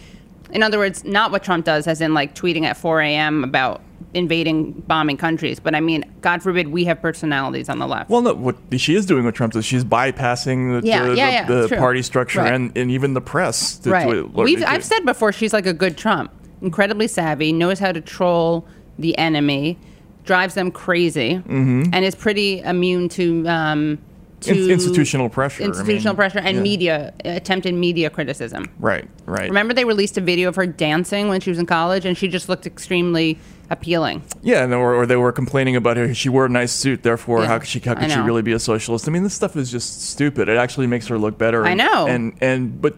In 0.52 0.62
other 0.62 0.78
words, 0.78 1.04
not 1.04 1.30
what 1.32 1.42
Trump 1.42 1.64
does, 1.64 1.86
as 1.86 2.00
in 2.00 2.14
like 2.14 2.34
tweeting 2.34 2.62
at 2.62 2.76
4 2.76 3.00
a.m. 3.02 3.44
about 3.44 3.82
invading, 4.14 4.72
bombing 4.88 5.16
countries. 5.16 5.60
But 5.60 5.74
I 5.74 5.80
mean, 5.80 6.04
God 6.20 6.42
forbid 6.42 6.68
we 6.68 6.84
have 6.84 7.00
personalities 7.00 7.68
on 7.68 7.78
the 7.78 7.86
left. 7.86 8.10
Well, 8.10 8.22
no, 8.22 8.34
what 8.34 8.56
she 8.76 8.94
is 8.94 9.06
doing 9.06 9.24
with 9.24 9.34
Trump 9.34 9.54
is 9.54 9.64
she's 9.64 9.84
bypassing 9.84 10.80
the, 10.82 10.86
Yeah, 10.86 11.04
the, 11.06 11.16
yeah, 11.16 11.44
the- 11.46 11.54
yeah, 11.54 11.66
the 11.68 11.76
party 11.76 12.02
structure 12.02 12.40
Right. 12.40 12.52
and, 12.52 12.76
and 12.76 12.90
even 12.90 13.14
the 13.14 13.20
press. 13.20 13.78
To, 13.78 13.90
right. 13.90 14.08
to- 14.10 14.26
We've, 14.34 14.64
I've 14.64 14.84
said 14.84 15.04
before 15.04 15.32
she's 15.32 15.52
like 15.52 15.66
a 15.66 15.72
good 15.74 15.96
Trump. 15.96 16.32
Incredibly 16.62 17.06
savvy, 17.08 17.52
knows 17.52 17.78
how 17.78 17.92
to 17.92 18.00
troll 18.00 18.66
the 18.98 19.16
enemy, 19.16 19.78
drives 20.24 20.54
them 20.54 20.70
crazy, 20.70 21.36
Mm-hmm. 21.36 21.90
and 21.94 22.04
is 22.04 22.14
pretty 22.14 22.60
immune 22.60 23.08
to. 23.10 23.46
Um, 23.48 23.98
In- 24.46 24.70
institutional 24.70 25.28
pressure, 25.28 25.62
I 25.62 25.66
institutional 25.66 26.14
mean, 26.14 26.16
pressure, 26.16 26.38
and 26.38 26.56
yeah. 26.56 26.62
media 26.62 27.12
attempted 27.24 27.74
media 27.74 28.08
criticism. 28.10 28.70
Right, 28.78 29.06
right. 29.26 29.48
Remember 29.48 29.72
they 29.74 29.84
released 29.84 30.16
a 30.18 30.20
video 30.22 30.48
of 30.48 30.56
her 30.56 30.66
dancing 30.66 31.28
when 31.28 31.40
she 31.40 31.50
was 31.50 31.58
in 31.58 31.66
college, 31.66 32.04
and 32.06 32.16
she 32.16 32.26
just 32.28 32.48
looked 32.48 32.66
extremely 32.66 33.38
appealing. 33.70 34.22
Yeah, 34.42 34.64
and 34.64 34.74
or, 34.74 34.94
or 34.94 35.06
they 35.06 35.16
were 35.16 35.32
complaining 35.32 35.76
about 35.76 35.96
her. 35.96 36.12
She 36.14 36.28
wore 36.28 36.46
a 36.46 36.48
nice 36.48 36.72
suit, 36.72 37.02
therefore, 37.02 37.40
Yeah, 37.42 37.46
how 37.46 37.58
could 37.60 37.68
she 37.68 37.78
how 37.80 37.94
could 37.94 38.10
she 38.10 38.18
really 38.18 38.42
be 38.42 38.52
a 38.52 38.58
socialist? 38.58 39.08
I 39.08 39.12
mean, 39.12 39.22
this 39.22 39.34
stuff 39.34 39.56
is 39.56 39.70
just 39.70 40.02
stupid. 40.10 40.48
It 40.48 40.56
actually 40.56 40.86
makes 40.86 41.06
her 41.06 41.18
look 41.18 41.38
better. 41.38 41.64
I 41.64 41.74
know. 41.74 42.06
And 42.06 42.36
and 42.40 42.80
but 42.80 42.94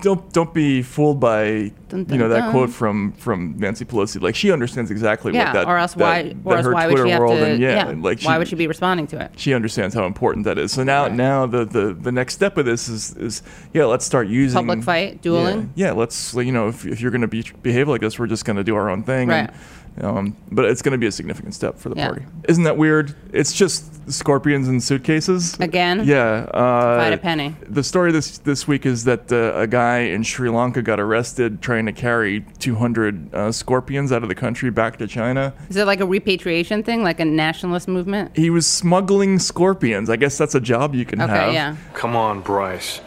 don't 0.00 0.32
don't 0.32 0.52
be 0.54 0.82
fooled 0.82 1.20
by 1.20 1.72
Dun, 1.88 2.06
you 2.08 2.18
know 2.18 2.28
that 2.28 2.38
dun. 2.40 2.50
quote 2.52 2.70
from 2.70 3.12
from 3.12 3.56
Nancy 3.58 3.84
Pelosi. 3.84 4.20
Like 4.20 4.34
she 4.34 4.50
understands 4.50 4.90
exactly 4.90 5.32
Yeah, 5.34 5.46
what 5.46 5.52
that 5.52 5.66
or 5.66 5.76
else 5.76 5.94
that- 5.94 6.00
why? 6.00 6.22
that 6.22 6.36
or 6.44 6.56
else 6.56 6.66
her 6.66 6.72
why 6.72 6.86
Twitter 6.86 7.02
would 7.02 7.08
she 7.08 7.12
have 7.12 7.20
world 7.20 7.38
to? 7.38 7.44
and 7.46 7.60
yeah, 7.60 7.94
like 7.96 8.22
why 8.22 8.38
would 8.38 8.48
she 8.48 8.56
be 8.56 8.66
responding 8.66 9.06
to 9.08 9.20
it? 9.20 9.32
she 9.36 9.52
understands 9.54 9.94
how 9.94 10.06
important 10.06 10.44
that 10.46 10.58
is. 10.58 10.72
So 10.72 10.82
now, 10.82 11.04
Right. 11.04 11.12
now 11.12 11.46
the, 11.46 11.64
the, 11.64 11.92
the 11.92 12.12
next 12.12 12.34
step 12.34 12.56
of 12.56 12.64
this 12.64 12.88
is, 12.88 13.14
is 13.16 13.42
yeah, 13.72 13.84
let's 13.84 14.04
start 14.04 14.26
using 14.28 14.56
Public 14.66 14.82
fight, 14.82 15.22
dueling? 15.22 15.72
Yeah, 15.74 15.88
yeah 15.88 15.92
let's 15.92 16.34
you 16.34 16.52
know 16.52 16.68
if, 16.68 16.86
if 16.86 17.00
you're 17.00 17.10
going 17.10 17.20
to 17.20 17.28
be 17.28 17.44
behave 17.62 17.88
like 17.88 18.00
this, 18.00 18.18
we're 18.18 18.26
just 18.26 18.44
going 18.44 18.56
to 18.56 18.64
do 18.64 18.74
our 18.76 18.88
own 18.90 19.02
thing. 19.02 19.28
Right. 19.28 19.50
And, 19.50 19.52
um, 20.00 20.36
but 20.50 20.64
it's 20.64 20.82
going 20.82 20.92
to 20.92 20.98
be 20.98 21.06
a 21.06 21.12
significant 21.12 21.54
step 21.54 21.78
for 21.78 21.88
the 21.88 21.96
Yeah. 21.96 22.06
party. 22.08 22.24
Isn't 22.48 22.64
that 22.64 22.76
weird? 22.76 23.14
It's 23.32 23.52
just 23.52 24.10
scorpions 24.10 24.68
and 24.68 24.82
suitcases 24.82 25.58
Again? 25.60 26.04
Yeah. 26.04 26.46
Uh, 26.52 26.98
Fight 26.98 27.12
a 27.12 27.16
penny. 27.18 27.56
The 27.68 27.82
story 27.82 28.12
this 28.12 28.38
this 28.38 28.68
week 28.68 28.84
is 28.86 29.04
that 29.04 29.32
uh, 29.32 29.52
a 29.58 29.66
guy 29.66 29.98
in 30.00 30.22
Sri 30.22 30.50
Lanka 30.50 30.82
got 30.82 31.00
arrested 31.00 31.62
trying 31.62 31.86
to 31.86 31.92
carry 31.92 32.44
200 32.58 33.34
uh, 33.34 33.52
scorpions 33.52 34.12
out 34.12 34.22
of 34.22 34.28
the 34.28 34.34
country 34.34 34.70
back 34.70 34.98
to 34.98 35.06
China. 35.06 35.54
Is 35.70 35.76
it 35.76 35.86
like 35.86 36.00
a 36.00 36.06
repatriation 36.06 36.82
thing, 36.82 37.02
like 37.02 37.20
a 37.20 37.24
nationalist 37.24 37.88
movement? 37.88 38.36
He 38.36 38.50
was 38.50 38.66
smuggling 38.66 39.38
scorpions. 39.38 40.10
I 40.10 40.16
guess 40.16 40.36
that's 40.36 40.54
a 40.54 40.60
job 40.60 40.94
you 40.94 41.04
can 41.04 41.20
Okay, 41.22 41.32
have. 41.32 41.52
yeah. 41.54 41.76
Come 41.94 42.14
on, 42.16 42.40
Bryce. 42.40 43.00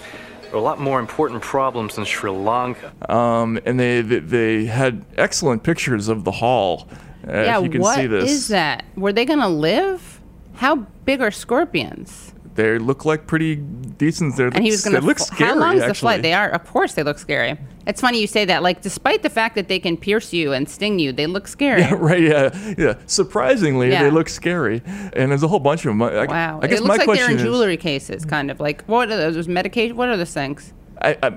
There 0.47 0.55
are 0.55 0.59
a 0.59 0.61
lot 0.61 0.79
more 0.79 0.99
important 0.99 1.41
problems 1.41 1.97
in 1.97 2.05
Sri 2.05 2.31
Lanka. 2.31 2.93
um, 3.13 3.59
and 3.65 3.77
they, 3.79 4.01
they 4.01 4.19
they 4.19 4.65
had 4.65 5.03
excellent 5.17 5.63
pictures 5.63 6.07
of 6.07 6.23
the 6.23 6.31
hall. 6.31 6.87
Uh, 7.27 7.31
yeah, 7.33 7.57
if 7.57 7.63
you 7.65 7.69
can 7.69 7.81
what 7.81 7.95
see 7.95 8.07
this. 8.07 8.31
is 8.31 8.47
that? 8.47 8.85
Were 8.95 9.11
they 9.11 9.25
gonna 9.25 9.49
live? 9.49 10.21
How 10.55 10.75
big 11.05 11.21
are 11.21 11.31
scorpions? 11.31 12.33
They 12.57 12.79
look 12.79 13.05
like 13.05 13.27
pretty 13.27 13.55
decent. 13.55 14.35
They're, 14.35 14.47
and 14.47 14.63
he 14.65 14.71
was 14.71 14.83
going 14.83 14.95
they 14.95 14.99
to. 14.99 15.05
look 15.05 15.19
scary. 15.19 15.49
How 15.51 15.55
long 15.57 15.77
is 15.77 15.85
the 15.85 15.93
flight? 15.93 16.23
They 16.23 16.33
are, 16.33 16.49
of 16.49 16.65
course, 16.65 16.93
they 16.95 17.03
look 17.03 17.19
scary. 17.19 17.55
It's 17.85 18.01
funny 18.01 18.19
you 18.19 18.25
say 18.25 18.45
that. 18.45 18.63
Like, 18.63 18.81
despite 18.81 19.21
the 19.21 19.29
fact 19.29 19.53
that 19.55 19.67
they 19.67 19.79
can 19.79 19.95
pierce 19.95 20.33
you 20.33 20.53
and 20.53 20.67
sting 20.67 20.97
you, 20.97 21.11
they 21.13 21.27
look 21.27 21.47
scary. 21.47 21.81
Yeah, 21.81 21.93
right? 21.97 22.19
Yeah, 22.21 22.73
yeah. 22.77 22.93
Surprisingly, 23.05 23.89
Yeah. 23.91 24.03
they 24.03 24.09
look 24.09 24.27
scary, 24.27 24.81
and 25.13 25.31
there's 25.31 25.43
a 25.43 25.47
whole 25.47 25.59
bunch 25.59 25.81
of 25.85 25.89
them. 25.91 26.01
I, 26.01 26.25
Wow. 26.25 26.59
I 26.63 26.67
guess 26.67 26.79
it 26.79 26.83
my 26.83 26.95
looks 26.95 26.97
like 26.97 27.05
question 27.05 27.23
they're 27.27 27.31
in 27.35 27.37
is, 27.37 27.43
jewelry 27.43 27.77
cases, 27.77 28.25
kind 28.25 28.49
of 28.51 28.59
like 28.59 28.83
what 28.85 29.11
are 29.11 29.17
those 29.31 29.47
medication? 29.47 29.95
What 29.95 30.09
are 30.09 30.17
those 30.17 30.33
things? 30.33 30.73
I, 31.01 31.17
I, 31.23 31.29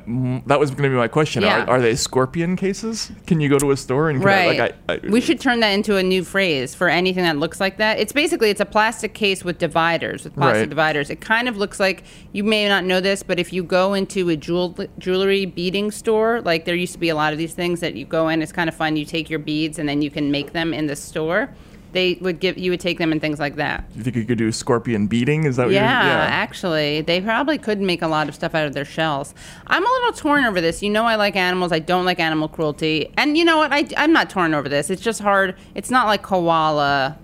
that 0.47 0.59
was 0.59 0.71
going 0.71 0.85
to 0.85 0.89
be 0.89 0.95
my 0.97 1.09
question. 1.09 1.43
Yeah. 1.43 1.65
Are, 1.65 1.71
are 1.71 1.81
they 1.81 1.95
scorpion 1.95 2.57
cases? 2.57 3.11
Can 3.27 3.41
you 3.41 3.49
go 3.49 3.59
to 3.59 3.71
a 3.71 3.77
store 3.77 4.11
and 4.11 4.21
I- 4.21 4.25
Right. 4.25 4.59
like 4.59 4.75
I, 4.89 4.95
I, 4.95 4.99
we 5.11 5.21
should 5.21 5.41
turn 5.41 5.61
that 5.61 5.71
into 5.71 5.97
a 5.97 6.03
new 6.03 6.25
phrase 6.25 6.75
for 6.75 6.89
anything 6.89 7.25
that 7.25 7.37
looks 7.37 7.61
like 7.61 7.77
that. 7.79 7.99
It's 7.99 8.13
basically 8.13 8.51
it's 8.51 8.61
a 8.61 8.65
plastic 8.67 9.15
case 9.15 9.45
with 9.45 9.59
dividers, 9.59 10.25
with 10.25 10.35
plastic 10.35 10.61
Right. 10.63 10.69
dividers. 10.69 11.11
It 11.11 11.21
kind 11.21 11.49
of 11.49 11.57
looks 11.57 11.79
like 11.81 12.05
you 12.33 12.45
may 12.45 12.69
not 12.69 12.85
know 12.85 13.01
this, 13.01 13.23
but 13.23 13.39
if 13.39 13.53
you 13.53 13.63
go 13.63 13.95
into 13.95 14.29
a 14.31 14.37
jewel, 14.37 14.77
jewelry 14.99 15.45
beading 15.47 15.91
store, 15.91 16.41
like 16.43 16.65
there 16.65 16.75
used 16.75 16.93
to 16.95 16.99
be 16.99 17.09
a 17.09 17.15
lot 17.15 17.33
of 17.33 17.39
these 17.39 17.55
things 17.55 17.81
that 17.81 17.95
you 17.97 18.05
go 18.05 18.29
in. 18.29 18.43
It's 18.43 18.53
kind 18.53 18.69
of 18.69 18.75
fun. 18.75 18.97
You 18.97 19.05
take 19.05 19.29
your 19.31 19.39
beads 19.41 19.79
and 19.79 19.89
then 19.89 20.03
you 20.03 20.11
can 20.11 20.31
make 20.31 20.53
them 20.53 20.73
in 20.73 20.87
the 20.87 20.97
store. 20.97 21.55
They 21.93 22.15
would 22.21 22.39
give 22.41 22.57
you 22.57 22.71
would 22.71 22.81
take 22.81 22.99
them 22.99 23.11
and 23.13 23.21
things 23.21 23.41
like 23.41 23.57
that. 23.57 23.85
You 23.97 24.03
think 24.03 24.15
you 24.17 24.25
could 24.25 24.39
do 24.39 24.53
scorpion 24.53 25.07
beating? 25.09 25.45
Is 25.45 25.57
that 25.57 25.67
what 25.67 25.73
Yeah, 25.75 26.05
you're, 26.05 26.13
actually, 26.31 27.01
they 27.01 27.21
probably 27.21 27.59
could 27.59 27.81
make 27.81 28.01
a 28.03 28.07
lot 28.07 28.29
of 28.29 28.35
stuff 28.35 28.55
out 28.55 28.67
of 28.67 28.75
their 28.75 28.85
shells. 28.85 29.35
I'm 29.67 29.85
a 29.85 29.89
little 29.89 30.13
torn 30.13 30.45
over 30.45 30.61
this. 30.61 30.83
You 30.83 30.91
know, 30.91 31.05
I 31.05 31.17
like 31.17 31.35
animals. 31.37 31.73
I 31.73 31.81
don't 31.81 32.05
like 32.05 32.21
animal 32.21 32.47
cruelty. 32.49 33.13
And 33.17 33.37
you 33.37 33.45
know 33.45 33.57
what? 33.59 33.73
I, 33.73 33.87
I'm 33.97 34.13
not 34.13 34.31
torn 34.31 34.55
over 34.55 34.69
this. 34.69 34.89
It's 34.91 35.03
just 35.03 35.21
hard. 35.21 35.57
It's 35.75 35.91
not 35.91 36.07
like 36.07 36.23
koala 36.23 37.19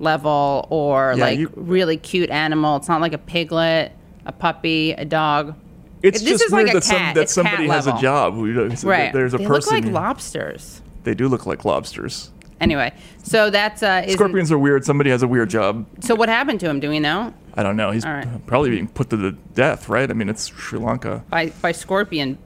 level 0.00 0.66
or 0.70 1.14
Yeah, 1.16 1.24
like 1.24 1.38
you- 1.38 1.52
really 1.54 1.96
cute 1.96 2.30
animal. 2.30 2.76
It's 2.76 2.88
not 2.88 3.00
like 3.00 3.12
a 3.12 3.18
piglet, 3.18 3.92
a 4.26 4.32
puppy, 4.32 4.92
a 4.92 5.04
dog. 5.04 5.54
It's 6.02 6.20
This 6.20 6.30
just 6.30 6.44
is 6.46 6.50
like 6.52 6.64
weird 6.64 6.70
a 6.70 6.80
that, 6.80 6.84
some, 6.84 7.14
that 7.14 7.30
somebody 7.30 7.68
has 7.68 7.86
a 7.86 7.96
job. 8.00 8.34
Right. 8.82 9.12
There's 9.12 9.34
a 9.34 9.38
they 9.38 9.46
person. 9.46 9.52
look 9.76 9.84
like 9.84 9.84
who- 9.84 9.90
lobsters. 9.90 10.82
They 11.04 11.14
do 11.14 11.28
look 11.28 11.46
like 11.46 11.64
lobsters. 11.64 12.30
Anyway, 12.62 12.92
so 13.24 13.50
that's 13.50 13.82
uh, 13.82 14.02
isn't- 14.06 14.16
Scorpions 14.16 14.52
are 14.52 14.58
weird. 14.58 14.84
Somebody 14.84 15.10
has 15.10 15.22
a 15.22 15.26
weird 15.28 15.50
job. 15.50 15.84
So 16.00 16.14
what 16.14 16.28
happened 16.28 16.60
to 16.60 16.70
him? 16.70 16.78
Do 16.80 16.88
we 16.88 17.00
know? 17.00 17.34
I 17.54 17.62
don't 17.64 17.76
know. 17.76 17.90
He's 17.90 18.04
All 18.06 18.12
right. 18.12 18.46
probably 18.46 18.70
being 18.70 18.86
put 18.88 19.10
to 19.10 19.16
the 19.16 19.32
death, 19.32 19.88
right? 19.88 20.08
I 20.08 20.14
mean, 20.14 20.28
it's 20.28 20.46
Sri 20.46 20.78
Lanka. 20.78 21.24
By 21.28 21.50
by 21.60 21.72
scorpion. 21.72 22.38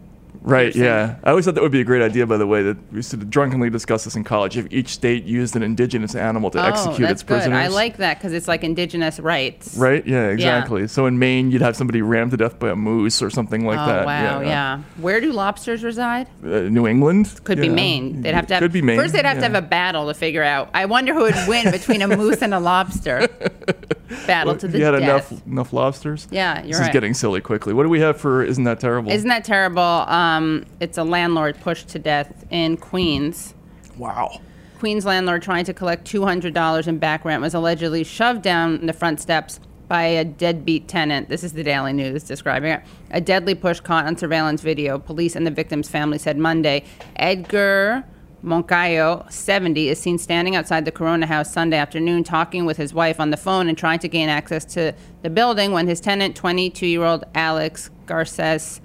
Right, 0.47 0.75
yeah. 0.77 1.17
I 1.25 1.31
always 1.31 1.45
thought 1.45 1.57
that 1.57 1.63
would 1.63 1.73
be 1.73 1.81
a 1.81 1.85
great 1.85 2.03
idea, 2.03 2.25
by 2.25 2.37
the 2.37 2.47
way, 2.47 2.63
that 2.63 2.77
we 2.93 2.99
used 2.99 3.11
to 3.11 3.17
drunkenly 3.17 3.69
discuss 3.69 4.05
this 4.05 4.15
in 4.15 4.23
college. 4.23 4.57
If 4.57 4.73
each 4.73 4.91
state 4.91 5.25
used 5.25 5.57
an 5.57 5.65
indigenous 5.65 6.15
animal 6.15 6.53
to 6.53 6.63
oh, 6.63 6.69
execute 6.69 7.01
that's 7.01 7.13
its 7.13 7.23
good. 7.25 7.35
prisoners. 7.35 7.59
I 7.59 7.67
like 7.67 7.97
that 7.97 8.19
because 8.19 8.33
it's 8.33 8.47
like 8.47 8.63
indigenous 8.63 9.19
rights. 9.19 9.77
Right? 9.77 10.07
Yeah, 10.07 10.29
exactly. 10.29 10.87
So 10.87 11.07
in 11.07 11.19
Maine, 11.19 11.51
you'd 11.51 11.63
have 11.63 11.75
somebody 11.75 12.01
rammed 12.01 12.31
to 12.31 12.37
death 12.37 12.61
by 12.61 12.71
a 12.71 12.77
moose 12.77 13.23
or 13.23 13.29
something 13.29 13.67
like 13.67 13.81
oh 13.81 13.87
that. 13.87 14.07
wow, 14.07 14.41
yeah. 14.41 14.83
Where 14.99 15.21
do 15.21 15.33
lobsters 15.33 15.83
reside? 15.83 16.29
Uh, 16.45 16.61
New 16.61 16.87
England? 16.87 17.41
Could 17.43 17.61
be 17.61 17.67
Yeah. 17.67 17.75
Maine. 17.75 18.23
They'd 18.23 18.35
have 18.35 18.47
to 18.47 18.55
have, 18.55 18.61
Could 18.61 18.73
be 18.73 18.83
Maine. 18.83 19.01
First, 19.01 19.15
they'd 19.15 19.25
have 19.25 19.39
yeah. 19.39 19.49
to 19.49 19.55
have 19.55 19.65
a 19.65 19.67
battle 19.67 20.07
to 20.07 20.15
figure 20.15 20.45
out. 20.45 20.71
I 20.73 20.85
wonder 20.87 21.13
who 21.13 21.23
would 21.23 21.35
win 21.49 21.73
between 21.73 22.03
a 22.03 22.17
moose 22.17 22.41
and 22.41 22.55
a 22.55 22.61
lobster. 22.61 23.27
Battle 24.27 24.57
to 24.57 24.69
the 24.69 24.79
you 24.79 24.85
had 24.85 24.93
death. 24.93 25.33
enough 25.33 25.47
enough 25.47 25.73
lobsters. 25.73 26.29
Yeah, 26.31 26.55
you're 26.55 26.63
right. 26.63 26.67
this 26.69 26.79
right. 26.79 26.89
is 26.89 26.93
getting 26.93 27.13
silly 27.13 27.41
quickly. 27.41 27.75
What 27.75 27.83
do 27.83 27.89
we 27.89 27.99
have 27.99 28.21
for? 28.21 28.45
Isn't 28.45 28.63
that 28.63 28.79
terrible? 28.79 29.11
Isn't 29.11 29.29
that 29.29 29.45
terrible? 29.45 29.83
Um, 29.83 30.36
Um, 30.37 30.67
it's 30.81 30.99
a 30.99 31.05
landlord 31.05 31.59
pushed 31.61 31.89
to 31.89 31.99
death 31.99 32.45
in 32.51 32.77
Queens. 32.77 33.55
wow. 33.97 34.41
Queens 34.79 35.07
landlord 35.07 35.41
trying 35.43 35.65
to 35.65 35.73
collect 35.73 36.07
$200 36.07 36.87
in 36.87 36.99
back 36.99 37.25
rent 37.25 37.41
was 37.41 37.55
allegedly 37.55 38.05
shoved 38.05 38.43
down 38.43 38.85
the 38.85 38.93
front 38.93 39.21
steps 39.21 39.59
by 39.89 40.03
a 40.03 40.23
deadbeat 40.23 40.87
tenant. 40.87 41.31
This 41.31 41.43
is 41.43 41.55
the 41.55 41.63
Daily 41.63 41.95
News 41.95 42.25
describing 42.25 42.73
it. 42.73 42.83
A 43.11 43.21
deadly 43.21 43.55
push 43.55 43.81
caught 43.81 44.05
on 44.05 44.19
surveillance 44.19 44.61
video. 44.61 44.99
Police 44.99 45.35
and 45.35 45.47
the 45.47 45.51
victim's 45.51 45.89
family 45.89 46.19
said 46.19 46.37
Monday. 46.37 46.85
Edgar 47.17 48.05
Moncayo, 48.45 49.31
70, 49.33 49.89
is 49.89 49.99
seen 49.99 50.19
standing 50.19 50.55
outside 50.57 50.85
the 50.85 50.93
Corona 50.93 51.25
House 51.27 51.51
Sunday 51.51 51.79
afternoon 51.79 52.23
talking 52.23 52.67
with 52.67 52.77
his 52.77 52.93
wife 52.93 53.19
on 53.19 53.31
the 53.31 53.39
phone 53.39 53.69
and 53.69 53.79
trying 53.79 54.01
to 54.01 54.09
gain 54.09 54.29
access 54.29 54.67
to 54.75 54.95
the 55.23 55.31
building 55.31 55.73
when 55.73 55.87
his 55.87 56.03
tenant, 56.03 56.37
22 56.37 56.87
year 56.87 57.05
old 57.05 57.25
Alex 57.35 57.89
Garces, 58.05 58.83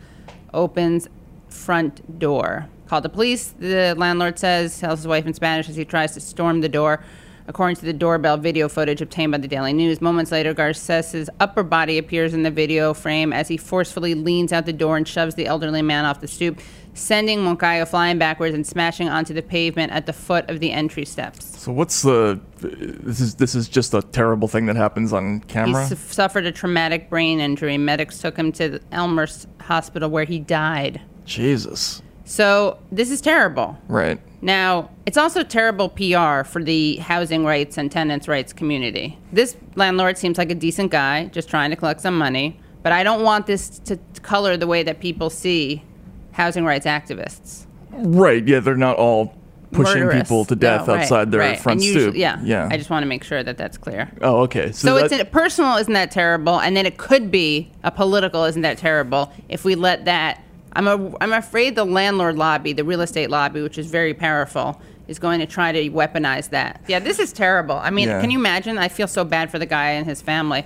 opens 0.54 1.10
front 1.52 2.20
door. 2.20 2.68
Called 2.88 3.04
the 3.04 3.10
police, 3.10 3.54
the 3.60 3.94
landlord 3.98 4.38
says, 4.40 4.78
tells 4.80 5.00
his 5.00 5.08
wife 5.08 5.26
in 5.26 5.34
Spanish 5.34 5.70
as 5.70 5.76
he 5.76 5.86
tries 5.86 6.14
to 6.14 6.20
storm 6.20 6.62
the 6.62 6.70
door. 6.70 7.04
According 7.48 7.78
to 7.78 7.86
the 7.86 7.94
doorbell 7.94 8.38
video 8.38 8.70
footage 8.70 9.02
obtained 9.02 9.32
by 9.32 9.38
the 9.40 9.48
Daily 9.48 9.74
News, 9.74 10.00
moments 10.00 10.32
later, 10.32 10.54
Garces's 10.54 11.30
upper 11.40 11.64
body 11.64 11.98
appears 11.98 12.34
in 12.34 12.44
the 12.44 12.52
video 12.52 12.94
frame 12.94 13.34
as 13.34 13.48
he 13.48 13.58
forcefully 13.58 14.14
leans 14.14 14.54
out 14.54 14.66
the 14.66 14.74
door 14.74 14.96
and 14.96 15.08
shoves 15.08 15.36
the 15.36 15.48
elderly 15.48 15.82
man 15.82 16.06
off 16.06 16.22
the 16.22 16.28
stoop, 16.28 16.60
sending 16.94 17.40
Moncayo 17.40 17.88
flying 17.88 18.20
backwards 18.20 18.54
and 18.54 18.66
smashing 18.66 19.10
onto 19.10 19.34
the 19.34 19.42
pavement 19.42 19.92
at 19.92 20.06
the 20.06 20.14
foot 20.14 20.50
of 20.50 20.60
the 20.60 20.72
entry 20.72 21.04
steps. 21.04 21.60
So 21.60 21.72
what's 21.72 22.04
the? 22.04 22.40
This 22.60 23.20
is 23.20 23.36
this 23.36 23.56
is 23.56 23.68
just 23.68 23.94
a 23.96 24.02
terrible 24.02 24.48
thing 24.48 24.68
that 24.68 24.76
happens 24.76 25.12
on 25.12 25.40
He 25.42 25.48
camera. 25.48 25.88
su- 25.88 25.96
suffered 25.96 26.46
a 26.46 26.52
traumatic 26.52 27.10
brain 27.10 27.40
injury. 27.40 27.78
Medics 27.78 28.20
took 28.20 28.38
him 28.38 28.52
to 28.54 28.80
Elmhurst 28.92 29.48
Hospital 29.62 30.10
where 30.10 30.26
he 30.26 30.40
died. 30.40 31.02
Jesus. 31.32 32.02
So, 32.26 32.78
this 32.92 33.12
is 33.12 33.20
terrible. 33.22 33.78
Right. 33.88 34.20
Now, 34.42 34.90
it's 35.06 35.18
also 35.18 35.44
terrible 35.44 35.90
PR 35.90 36.44
for 36.44 36.64
the 36.64 36.96
housing 36.98 37.44
rights 37.46 37.78
and 37.78 37.92
tenants' 37.92 38.28
rights 38.28 38.54
community. 38.54 39.18
This 39.34 39.58
landlord 39.76 40.18
seems 40.18 40.38
like 40.38 40.50
a 40.52 40.56
decent 40.56 40.92
guy, 40.92 41.26
just 41.26 41.50
trying 41.50 41.70
to 41.72 41.76
collect 41.76 42.02
some 42.02 42.18
money, 42.18 42.60
but 42.84 42.92
I 42.92 43.04
don't 43.04 43.24
want 43.24 43.48
this 43.48 43.80
to 43.80 43.98
color 44.22 44.56
the 44.58 44.68
way 44.68 44.82
that 44.84 45.00
people 45.00 45.30
see 45.30 45.84
housing 46.32 46.64
rights 46.66 46.86
activists. 46.86 47.66
Right. 47.92 48.48
Yeah, 48.48 48.62
they're 48.62 48.78
not 48.78 48.96
all 48.98 49.36
pushing 49.72 50.04
Murderous. 50.04 50.24
people 50.24 50.46
to 50.46 50.56
death 50.56 50.88
No, 50.88 50.94
right, 50.96 51.02
outside 51.04 51.32
their 51.32 51.40
right. 51.42 51.60
front 51.60 51.78
And 51.82 51.84
stoop. 51.84 51.96
usually- 51.96 52.20
Yeah, 52.22 52.40
Yeah. 52.44 52.68
I 52.72 52.78
just 52.78 52.90
want 52.90 53.04
to 53.04 53.08
make 53.08 53.24
sure 53.24 53.44
that 53.44 53.58
that's 53.58 53.78
clear. 53.78 54.10
oh, 54.22 54.42
okay. 54.42 54.72
So, 54.72 54.88
So 54.88 54.96
that, 54.96 55.12
it's 55.12 55.22
a 55.22 55.26
personal, 55.26 55.78
isn't 55.78 55.94
that 55.94 56.12
terrible? 56.12 56.60
And 56.60 56.76
then 56.76 56.86
it 56.86 56.98
could 56.98 57.30
be 57.32 57.72
a 57.84 57.92
political, 57.92 58.44
isn't 58.46 58.62
that 58.64 58.78
terrible? 58.78 59.32
If 59.50 59.64
we 59.66 59.76
let 59.76 60.06
that, 60.06 60.42
I'm 60.74 60.88
a, 60.88 61.14
I'm 61.22 61.34
afraid 61.34 61.76
the 61.76 61.86
landlord 61.86 62.38
lobby, 62.38 62.74
the 62.74 62.84
real 62.84 63.02
estate 63.02 63.30
lobby, 63.30 63.62
which 63.62 63.78
is 63.78 63.88
very 63.88 64.14
powerful, 64.14 64.80
is 65.08 65.20
going 65.20 65.40
to 65.40 65.46
try 65.46 65.72
to 65.72 65.90
weaponize 65.90 66.50
that. 66.52 66.82
Yeah, 66.88 67.00
this 67.00 67.20
is 67.20 67.34
terrible. 67.34 67.76
I 67.76 67.90
mean, 67.90 68.08
Yeah. 68.08 68.22
can 68.22 68.32
you 68.32 68.40
imagine? 68.40 68.78
I 68.78 68.88
feel 68.88 69.08
so 69.08 69.24
bad 69.26 69.52
for 69.52 69.60
the 69.60 69.66
guy 69.66 69.92
and 69.92 70.06
his 70.06 70.22
family. 70.22 70.66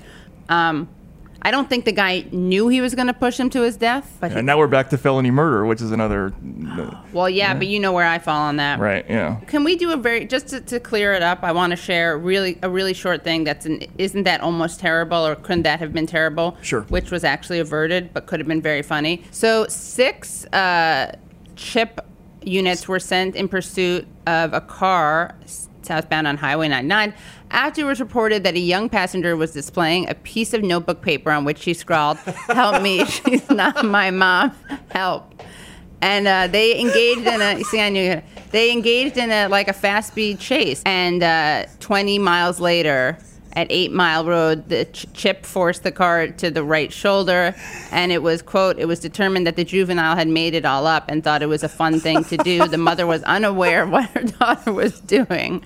Um, 0.49 0.87
I 1.41 1.51
don't 1.51 1.69
think 1.69 1.85
the 1.85 1.91
guy 1.91 2.25
knew 2.31 2.69
he 2.69 2.81
was 2.81 2.95
going 2.95 3.07
to 3.07 3.13
push 3.13 3.39
him 3.39 3.49
to 3.51 3.61
his 3.61 3.77
death, 3.77 4.17
but 4.19 4.31
he, 4.31 4.37
and 4.37 4.45
now 4.45 4.57
we're 4.57 4.67
back 4.67 4.89
to 4.89 4.97
felony 4.97 5.31
murder, 5.31 5.65
which 5.65 5.81
is 5.81 5.91
another. 5.91 6.33
well, 7.13 7.29
yeah, 7.29 7.53
but 7.53 7.67
you 7.67 7.79
know 7.79 7.91
where 7.91 8.07
I 8.07 8.19
fall 8.19 8.41
on 8.41 8.55
that. 8.57 8.79
right. 8.79 9.05
Yeah. 9.07 9.39
Can 9.47 9.63
we 9.63 9.75
do 9.75 9.91
a 9.91 9.97
very 9.97 10.25
just 10.25 10.47
to, 10.47 10.61
to 10.61 10.79
clear 10.79 11.13
it 11.13 11.21
up? 11.21 11.43
I 11.43 11.51
want 11.51 11.71
to 11.71 11.77
share 11.77 12.17
really 12.17 12.57
a 12.63 12.69
really 12.69 12.93
short 12.93 13.23
thing 13.23 13.43
that's 13.43 13.65
an 13.65 13.83
isn't 13.97 14.23
that 14.23 14.41
almost 14.41 14.79
terrible 14.79 15.25
or 15.25 15.35
couldn't 15.35 15.63
that 15.63 15.79
have 15.79 15.93
been 15.93 16.07
terrible? 16.07 16.57
Sure. 16.61 16.81
Which 16.83 17.11
was 17.11 17.23
actually 17.23 17.59
averted 17.59 18.13
but 18.13 18.25
could 18.25 18.39
have 18.39 18.47
been 18.47 18.61
very 18.61 18.81
funny. 18.81 19.23
So 19.31 19.67
six 19.67 20.45
uh, 20.47 21.15
chip 21.55 22.01
units 22.43 22.87
were 22.87 22.99
sent 22.99 23.35
in 23.35 23.47
pursuit 23.47 24.07
of 24.27 24.53
a 24.53 24.61
car 24.61 25.35
southbound 25.85 26.27
on 26.27 26.37
Highway 26.37 26.67
99 26.67 27.13
after 27.51 27.81
it 27.81 27.85
was 27.85 27.99
reported 27.99 28.43
that 28.43 28.55
a 28.55 28.59
young 28.59 28.89
passenger 28.89 29.35
was 29.35 29.51
displaying 29.53 30.09
a 30.09 30.15
piece 30.15 30.53
of 30.53 30.63
notebook 30.63 31.01
paper 31.01 31.31
on 31.31 31.45
which 31.45 31.59
she 31.59 31.73
scrawled, 31.73 32.17
"Help 32.17 32.81
me, 32.81 33.05
she's 33.05 33.49
not 33.49 33.85
my 33.85 34.11
mom. 34.11 34.51
Help." 34.89 35.31
and 36.01 36.27
uh, 36.27 36.47
they 36.47 36.79
engaged 36.79 37.25
in 37.25 37.41
a 37.41 37.63
see 37.63 37.81
I 37.81 37.89
knew 37.89 38.21
they 38.51 38.71
engaged 38.71 39.17
in 39.17 39.31
a 39.31 39.47
like 39.47 39.67
a 39.67 39.73
fast 39.73 40.11
speed 40.11 40.39
chase 40.39 40.81
and 40.85 41.23
uh, 41.23 41.65
20 41.79 42.19
miles 42.19 42.59
later 42.59 43.17
at 43.55 43.67
8 43.69 43.91
Mile 43.91 44.25
Road 44.25 44.69
the 44.69 44.85
ch- 44.85 45.05
chip 45.13 45.45
forced 45.45 45.83
the 45.83 45.91
car 45.91 46.27
to 46.27 46.49
the 46.51 46.63
right 46.63 46.91
shoulder 46.91 47.55
and 47.91 48.11
it 48.11 48.21
was 48.23 48.41
quote 48.41 48.77
it 48.79 48.85
was 48.85 48.99
determined 48.99 49.47
that 49.47 49.55
the 49.55 49.63
juvenile 49.63 50.15
had 50.15 50.27
made 50.27 50.53
it 50.53 50.65
all 50.65 50.85
up 50.87 51.05
and 51.09 51.23
thought 51.23 51.41
it 51.41 51.47
was 51.47 51.63
a 51.63 51.69
fun 51.69 51.99
thing 51.99 52.23
to 52.25 52.37
do 52.37 52.67
the 52.67 52.77
mother 52.77 53.05
was 53.07 53.23
unaware 53.23 53.83
of 53.83 53.89
what 53.91 54.09
her 54.09 54.23
daughter 54.39 54.73
was 54.73 54.99
doing 55.01 55.63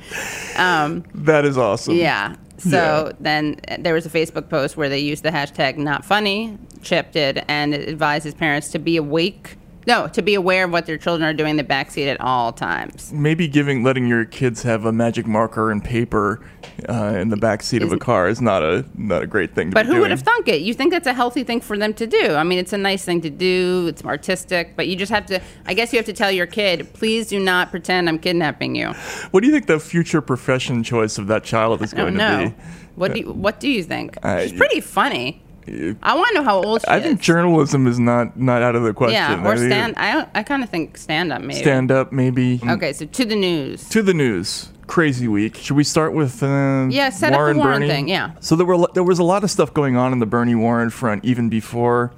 um, 0.57 1.03
That 1.13 1.45
is 1.45 1.57
awesome. 1.57 1.95
yeah. 1.95 2.35
So 2.57 3.05
Yeah. 3.07 3.11
then 3.21 3.59
uh, 3.69 3.77
there 3.79 3.93
was 3.93 4.05
a 4.05 4.09
Facebook 4.09 4.49
post 4.49 4.75
where 4.75 4.89
they 4.89 4.99
used 4.99 5.23
the 5.23 5.29
hashtag 5.29 5.77
not 5.77 6.03
funny, 6.03 6.57
Chip 6.81 7.13
did, 7.13 7.41
and 7.47 7.73
it 7.73 7.87
advised 7.87 8.25
his 8.25 8.33
parents 8.33 8.67
to 8.71 8.79
be 8.79 8.97
awake. 8.97 9.55
No, 9.89 10.07
to 10.09 10.21
be 10.21 10.35
aware 10.35 10.65
of 10.65 10.71
what 10.71 10.85
their 10.85 10.99
children 10.99 11.27
are 11.27 11.33
doing 11.33 11.49
in 11.49 11.57
the 11.57 11.63
backseat 11.63 12.05
at 12.05 12.21
all 12.21 12.53
times. 12.53 13.11
Maybe 13.11 13.47
giving 13.47 13.83
letting 13.83 14.05
your 14.05 14.23
kids 14.23 14.61
have 14.61 14.85
a 14.85 14.91
magic 14.91 15.25
marker 15.25 15.71
and 15.71 15.83
paper 15.83 16.45
uh, 16.87 17.15
in 17.19 17.29
the 17.29 17.37
back 17.37 17.63
seat 17.63 17.81
of 17.81 17.91
a 17.91 17.97
car 17.97 18.29
is 18.29 18.39
not 18.39 18.61
a 18.61 18.85
not 18.93 19.23
a 19.23 19.25
great 19.25 19.55
thing 19.55 19.69
to 19.69 19.71
do. 19.71 19.73
But 19.73 19.87
who 19.87 19.93
doing. 19.93 20.01
would 20.01 20.11
have 20.11 20.21
thunk 20.21 20.47
it? 20.47 20.61
You 20.61 20.75
think 20.75 20.91
that's 20.91 21.07
a 21.07 21.13
healthy 21.13 21.43
thing 21.43 21.59
for 21.59 21.75
them 21.75 21.95
to 21.95 22.05
do? 22.05 22.35
I 22.35 22.43
mean, 22.43 22.59
it's 22.59 22.71
a 22.71 22.77
nice 22.77 23.03
thing 23.03 23.19
to 23.21 23.31
do. 23.31 23.87
It's 23.87 24.05
artistic, 24.05 24.75
but 24.75 24.87
you 24.87 24.95
just 24.95 25.11
have 25.11 25.25
to. 25.25 25.41
I 25.65 25.73
guess 25.73 25.91
you 25.91 25.97
have 25.97 26.05
to 26.05 26.13
tell 26.13 26.31
your 26.31 26.45
kid, 26.45 26.93
please 26.93 27.25
do 27.25 27.39
not 27.39 27.71
pretend 27.71 28.07
I'm 28.09 28.19
kidnapping 28.19 28.75
you. 28.75 28.89
What 29.31 29.41
do 29.41 29.47
you 29.47 29.53
think 29.53 29.65
the 29.65 29.79
future 29.79 30.21
profession 30.21 30.83
choice 30.83 31.17
of 31.17 31.25
that 31.27 31.43
child 31.43 31.81
is 31.81 31.95
going 31.95 32.15
know. 32.15 32.43
to 32.43 32.49
be? 32.51 32.55
What 32.93 33.13
do 33.15 33.21
you, 33.21 33.31
What 33.31 33.59
do 33.59 33.67
you 33.67 33.81
think? 33.83 34.23
I- 34.23 34.45
She's 34.45 34.55
pretty 34.55 34.81
funny. 34.81 35.41
I 35.67 36.15
want 36.15 36.29
to 36.29 36.33
know 36.35 36.43
how 36.43 36.63
old 36.63 36.81
she 36.81 36.87
I 36.87 36.97
is. 36.97 37.03
think 37.03 37.21
journalism 37.21 37.85
is 37.87 37.99
not 37.99 38.37
not 38.39 38.61
out 38.61 38.75
of 38.75 38.83
the 38.83 38.93
question. 38.93 39.15
yeah, 39.15 39.43
or 39.43 39.53
I 39.53 39.55
stand. 39.55 39.93
I 39.97 40.25
I 40.33 40.43
kind 40.43 40.63
of 40.63 40.69
think 40.69 40.97
stand 40.97 41.31
up 41.31 41.41
maybe. 41.41 41.59
stand 41.61 41.91
up 41.91 42.11
maybe. 42.11 42.59
Okay, 42.67 42.93
so 42.93 43.05
to 43.05 43.25
the 43.25 43.35
news. 43.35 43.87
To 43.89 44.01
the 44.01 44.13
news. 44.13 44.69
Crazy 44.87 45.27
week. 45.27 45.55
Should 45.57 45.77
we 45.77 45.83
start 45.83 46.13
with 46.13 46.41
uh, 46.41 46.87
Yeah, 46.89 47.09
set 47.11 47.27
up 47.27 47.33
the 47.33 47.37
Warren 47.37 47.57
Warren 47.57 47.73
Bernie? 47.81 47.87
thing, 47.89 48.07
yeah. 48.09 48.31
So 48.39 48.55
there 48.55 48.65
were 48.65 48.87
there 48.95 49.03
was 49.03 49.19
a 49.19 49.23
lot 49.23 49.43
of 49.43 49.51
stuff 49.51 49.71
going 49.73 49.95
on 49.95 50.13
in 50.13 50.19
the 50.19 50.25
Bernie 50.25 50.55
Warren 50.55 50.89
front 50.89 51.23
even 51.23 51.47
before 51.49 52.11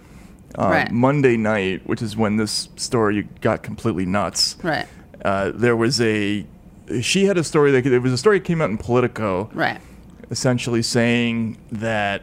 uh, 0.58 0.70
Right. 0.70 0.92
Monday 0.92 1.36
night, 1.36 1.86
which 1.86 2.02
is 2.02 2.16
when 2.16 2.38
this 2.38 2.70
story 2.78 3.28
got 3.42 3.62
completely 3.64 4.06
nuts. 4.06 4.56
Right. 4.64 4.86
Uh, 5.26 5.52
there 5.54 5.76
was 5.76 6.00
a 6.00 6.46
she 7.02 7.26
had 7.26 7.38
a 7.38 7.44
story 7.44 7.72
that 7.72 7.84
there 7.84 8.00
was 8.02 8.14
a 8.14 8.18
story 8.18 8.40
that 8.40 8.46
came 8.46 8.62
out 8.62 8.70
in 8.70 8.78
Politico 8.78 9.50
Right. 9.54 9.80
essentially 10.30 10.82
saying 10.82 11.58
that 11.74 12.22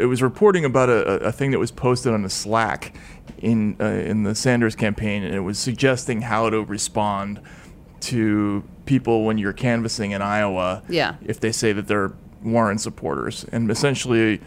it 0.00 0.06
was 0.06 0.22
reporting 0.22 0.64
about 0.64 0.88
a, 0.88 1.26
a- 1.26 1.32
thing 1.32 1.50
that 1.52 1.58
was 1.58 1.70
posted 1.70 2.12
on 2.12 2.24
a 2.24 2.30
Slack 2.30 2.94
in 3.38 3.76
uh, 3.80 3.84
in 3.84 4.22
the 4.24 4.34
Sanders 4.34 4.74
campaign, 4.74 5.22
and 5.22 5.34
it 5.34 5.40
was 5.40 5.58
suggesting 5.58 6.22
how 6.22 6.50
to 6.50 6.62
respond 6.64 7.40
to 8.00 8.64
people 8.86 9.24
when 9.24 9.38
you're 9.38 9.52
canvassing 9.52 10.10
in 10.12 10.22
Iowa. 10.22 10.82
Yeah. 10.88 11.16
If 11.24 11.40
they 11.40 11.52
say 11.52 11.72
that 11.72 11.86
they're 11.86 12.12
Warren 12.42 12.78
supporters, 12.78 13.44
and 13.52 13.70
essentially. 13.70 14.40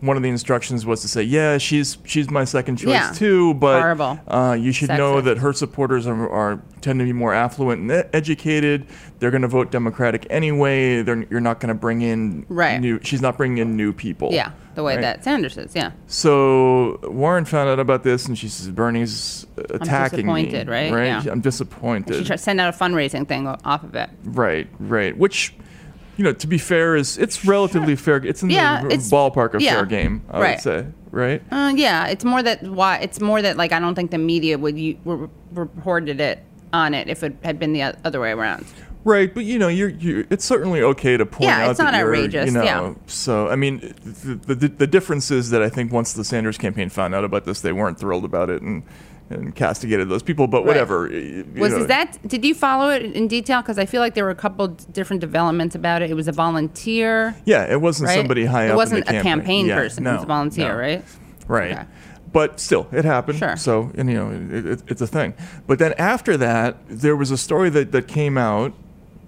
One 0.00 0.16
of 0.16 0.22
the 0.22 0.28
instructions 0.28 0.86
was 0.86 1.00
to 1.02 1.08
say, 1.08 1.22
"Yeah, 1.22 1.58
she's 1.58 1.98
she's 2.04 2.30
my 2.30 2.44
second 2.44 2.76
choice 2.76 2.88
Yeah. 2.90 3.10
too, 3.12 3.54
but 3.54 3.98
Uh, 4.28 4.52
you 4.58 4.70
should 4.70 4.90
know 4.90 5.20
that 5.20 5.38
her 5.38 5.52
supporters 5.52 6.06
are, 6.06 6.28
are 6.30 6.62
tend 6.80 7.00
to 7.00 7.04
be 7.04 7.12
more 7.12 7.34
affluent 7.34 7.80
and 7.82 8.04
educated. 8.12 8.86
They're 9.18 9.32
going 9.32 9.42
to 9.42 9.48
vote 9.48 9.72
Democratic 9.72 10.24
anyway. 10.30 11.02
They're, 11.02 11.24
you're 11.28 11.40
not 11.40 11.58
going 11.58 11.70
to 11.70 11.74
bring 11.74 12.02
in 12.02 12.46
Right. 12.48 12.80
new. 12.80 13.00
She's 13.02 13.20
not 13.20 13.36
bringing 13.36 13.58
in 13.58 13.76
new 13.76 13.92
people. 13.92 14.28
Yeah. 14.32 14.52
The 14.76 14.84
way 14.84 14.94
right? 14.94 15.02
that 15.02 15.24
Sanders 15.24 15.58
is. 15.58 15.74
Yeah. 15.74 15.90
So 16.06 17.00
Warren 17.02 17.44
found 17.44 17.68
out 17.68 17.80
about 17.80 18.04
this, 18.04 18.26
and 18.26 18.38
she 18.38 18.46
says 18.48 18.68
Bernie's 18.70 19.46
attacking 19.70 20.26
me. 20.32 20.44
disappointed, 20.44 20.68
right? 20.68 20.92
Right. 20.92 21.06
Yeah. 21.24 21.32
I'm 21.32 21.40
disappointed. 21.40 22.14
She 22.14 22.24
tried 22.24 22.36
to 22.36 22.42
send 22.42 22.60
out 22.60 22.72
a 22.72 22.78
fundraising 22.78 23.26
thing 23.26 23.48
off 23.48 23.82
of 23.82 23.96
it. 23.96 24.10
right. 24.24 24.68
Right. 24.78 25.18
Which. 25.18 25.54
You 26.18 26.24
know, 26.24 26.32
to 26.32 26.46
be 26.48 26.58
fair, 26.58 26.96
is 26.96 27.16
it's 27.16 27.44
relatively 27.44 27.94
fair. 27.94 28.16
It's 28.16 28.42
in 28.42 28.50
Yeah, 28.50 28.80
the 28.82 28.86
it's- 28.88 29.08
ballpark 29.10 29.54
of 29.54 29.62
yeah. 29.62 29.74
fair 29.74 29.86
game. 29.86 30.22
I 30.28 30.40
Right. 30.40 30.50
would 30.56 30.60
say, 30.60 30.84
right? 31.12 31.40
Uh, 31.50 31.72
yeah, 31.76 32.08
it's 32.08 32.24
more 32.24 32.42
that 32.42 32.62
why 32.64 32.96
it's 32.98 33.20
more 33.20 33.40
that 33.40 33.56
like 33.56 33.72
I 33.72 33.78
don't 33.78 33.94
think 33.94 34.10
the 34.10 34.18
media 34.18 34.58
would 34.58 34.76
you 34.76 34.96
re- 35.04 35.28
reported 35.54 36.20
it 36.20 36.40
on 36.72 36.92
it 36.92 37.08
if 37.08 37.22
it 37.22 37.36
had 37.44 37.58
been 37.60 37.72
the 37.72 37.82
other 38.04 38.20
way 38.20 38.32
around. 38.32 38.66
Right, 39.04 39.32
but 39.32 39.44
you 39.44 39.60
know, 39.60 39.68
you're, 39.68 39.88
you 39.90 40.26
it's 40.28 40.44
certainly 40.44 40.82
okay 40.82 41.16
to 41.16 41.24
point 41.24 41.48
Yeah, 41.48 41.66
out 41.66 41.70
it's 41.70 41.78
that 41.78 41.92
not 41.92 41.94
you're, 41.98 42.08
outrageous, 42.08 42.46
You 42.46 42.52
know, 42.58 42.64
yeah. 42.64 42.94
so 43.06 43.48
I 43.48 43.54
mean, 43.54 43.94
the, 44.04 44.54
the 44.56 44.68
the 44.68 44.86
difference 44.88 45.30
is 45.30 45.50
that 45.50 45.62
I 45.62 45.68
think 45.68 45.92
once 45.92 46.12
the 46.14 46.24
Sanders 46.24 46.58
campaign 46.58 46.88
found 46.88 47.14
out 47.14 47.22
about 47.24 47.44
this, 47.44 47.60
they 47.60 47.72
weren't 47.72 47.98
thrilled 48.00 48.24
about 48.24 48.50
it 48.50 48.60
and 48.60 48.82
and 49.30 49.54
castigated 49.54 50.08
those 50.08 50.22
people. 50.22 50.46
But 50.46 50.58
Right. 50.58 50.66
whatever. 50.68 51.08
you 51.10 51.44
Was 51.56 51.72
know. 51.72 51.84
that? 51.84 52.18
Did 52.26 52.44
you 52.44 52.54
follow 52.54 52.88
it 52.90 53.02
in 53.02 53.28
detail? 53.28 53.60
Because 53.62 53.78
I 53.78 53.86
feel 53.86 54.00
like 54.00 54.14
there 54.14 54.24
were 54.24 54.30
a 54.30 54.34
couple 54.34 54.68
different 54.68 55.20
developments 55.20 55.74
about 55.74 56.02
it. 56.02 56.10
It 56.10 56.14
was 56.14 56.28
a 56.28 56.32
volunteer, 56.32 57.34
Yeah, 57.44 57.64
it 57.70 57.80
wasn't 57.80 58.08
right? 58.08 58.16
somebody 58.16 58.44
high 58.46 58.64
it 58.64 58.68
up. 58.68 58.72
It 58.74 58.76
wasn't 58.76 59.08
a 59.08 59.22
campaign 59.22 59.66
Yeah, 59.66 59.76
person. 59.76 60.04
No, 60.04 60.10
it 60.10 60.14
was 60.14 60.22
a 60.24 60.26
volunteer, 60.26 60.68
no. 60.68 60.78
right? 60.78 61.04
Right. 61.46 61.72
Okay. 61.72 61.84
But 62.32 62.60
still, 62.60 62.86
it 62.92 63.04
happened. 63.06 63.38
Sure. 63.38 63.56
So, 63.56 63.90
and, 63.96 64.10
you 64.10 64.14
know, 64.16 64.30
it, 64.30 64.66
it, 64.66 64.82
it's 64.88 65.00
a 65.00 65.06
thing. 65.06 65.32
But 65.66 65.78
then 65.78 65.94
after 65.98 66.36
that, 66.36 66.76
there 66.88 67.16
was 67.16 67.30
a 67.30 67.38
story 67.38 67.70
that, 67.70 67.90
that 67.92 68.06
came 68.06 68.36
out, 68.36 68.74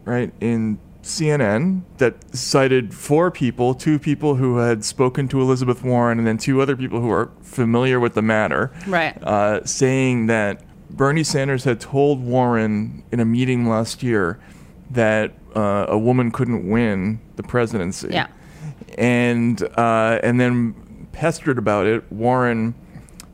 right, 0.05 0.33
in 0.41 0.79
CNN 1.03 1.83
that 1.99 2.35
cited 2.37 2.93
four 2.95 3.31
people, 3.31 3.75
two 3.75 3.99
people 3.99 4.37
who 4.37 4.59
had 4.59 4.85
spoken 4.85 5.29
to 5.29 5.41
Elizabeth 5.41 5.83
Warren, 5.83 6.19
and 6.19 6.27
then 6.27 6.37
two 6.39 6.61
other 6.61 6.77
people 6.77 7.01
who 7.01 7.11
are 7.11 7.31
familiar 7.43 7.99
with 7.99 8.15
the 8.15 8.23
matter, 8.23 8.71
Right. 8.87 9.17
uh, 9.23 9.65
saying 9.65 10.27
that 10.27 10.63
Bernie 10.91 11.25
Sanders 11.25 11.65
had 11.65 11.81
told 11.81 12.23
Warren 12.25 13.03
in 13.13 13.21
a 13.21 13.25
meeting 13.25 13.67
last 13.69 14.03
year 14.03 14.39
that 14.91 15.33
uh, 15.57 15.87
a 15.89 15.99
woman 15.99 16.31
couldn't 16.31 16.69
win 16.69 17.21
the 17.37 17.43
presidency 17.43 18.09
Yeah. 18.11 18.27
and 18.99 19.63
uh, 19.77 20.19
and 20.23 20.41
then 20.41 20.75
pestered 21.13 21.59
about 21.59 21.87
it. 21.87 22.05
Warren 22.13 22.75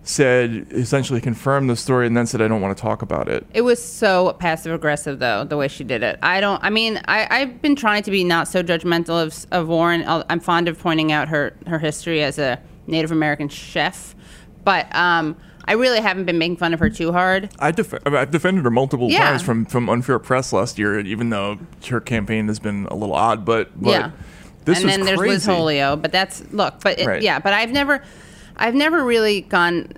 said 0.09 0.69
essentially 0.71 1.21
confirmed 1.21 1.69
the 1.69 1.75
story 1.75 2.07
and 2.07 2.17
then 2.17 2.27
said 2.27 2.41
I 2.41 2.47
don't 2.47 2.61
want 2.61 2.77
to 2.77 2.81
talk 2.81 3.03
about 3.03 3.29
it. 3.29 3.45
It 3.53 3.63
was 3.63 3.83
so 3.83 4.35
passive 4.39 4.73
aggressive, 4.73 5.19
though, 5.19 5.43
the 5.43 5.57
way 5.57 5.67
she 5.67 5.83
did 5.83 6.03
it. 6.05 6.17
I 6.23 6.41
don't. 6.41 6.63
I 6.63 6.71
mean, 6.71 7.01
I, 7.07 7.27
I've 7.29 7.61
been 7.61 7.75
trying 7.75 8.05
to 8.05 8.11
be 8.13 8.23
not 8.23 8.47
so 8.47 8.63
judgmental 8.63 9.21
of, 9.21 9.47
of 9.53 9.67
Warren. 9.69 10.05
I'm 10.07 10.39
fond 10.41 10.69
of 10.69 10.79
pointing 10.79 11.11
out 11.11 11.27
her 11.29 11.55
her 11.67 11.81
history 11.81 12.23
as 12.23 12.39
a 12.39 12.61
Native 12.87 13.11
American 13.11 13.49
chef, 13.49 14.15
but 14.63 14.87
um, 14.95 15.37
I 15.65 15.73
really 15.73 16.01
haven't 16.01 16.27
been 16.27 16.39
making 16.39 16.59
fun 16.59 16.73
of 16.73 16.79
her 16.79 16.89
too 16.89 17.11
hard. 17.11 17.51
I 17.59 17.73
def- 17.73 17.93
I 18.07 18.09
mean, 18.09 18.19
I've 18.19 18.31
defended 18.31 18.63
her 18.63 18.71
multiple 18.71 19.11
Yeah. 19.11 19.25
times 19.31 19.43
from 19.43 19.67
from 19.67 19.89
unfair 19.91 20.21
press 20.21 20.53
last 20.53 20.79
year, 20.79 21.01
even 21.01 21.31
though 21.31 21.59
her 21.89 22.01
campaign 22.01 22.47
has 22.47 22.61
been 22.61 22.87
a 22.93 22.95
little 22.95 23.17
odd. 23.17 23.45
But, 23.45 23.71
but 23.83 23.91
this 23.91 23.99
is 23.99 23.99
crazy. 23.99 24.01
yeah. 24.01 24.11
this 24.67 24.81
and 24.83 24.89
then 24.89 25.01
there's 25.05 25.19
crazy. 25.19 25.33
Liz 25.33 25.47
Holio, 25.49 26.01
but 26.01 26.13
that's 26.13 26.45
look, 26.53 26.75
but 26.85 27.01
it, 27.01 27.07
Right. 27.09 27.23
yeah, 27.23 27.41
but 27.41 27.53
I've 27.53 27.73
never, 27.73 28.05
I've 28.57 28.75
never 28.75 29.05
really 29.05 29.43
gone 29.43 29.93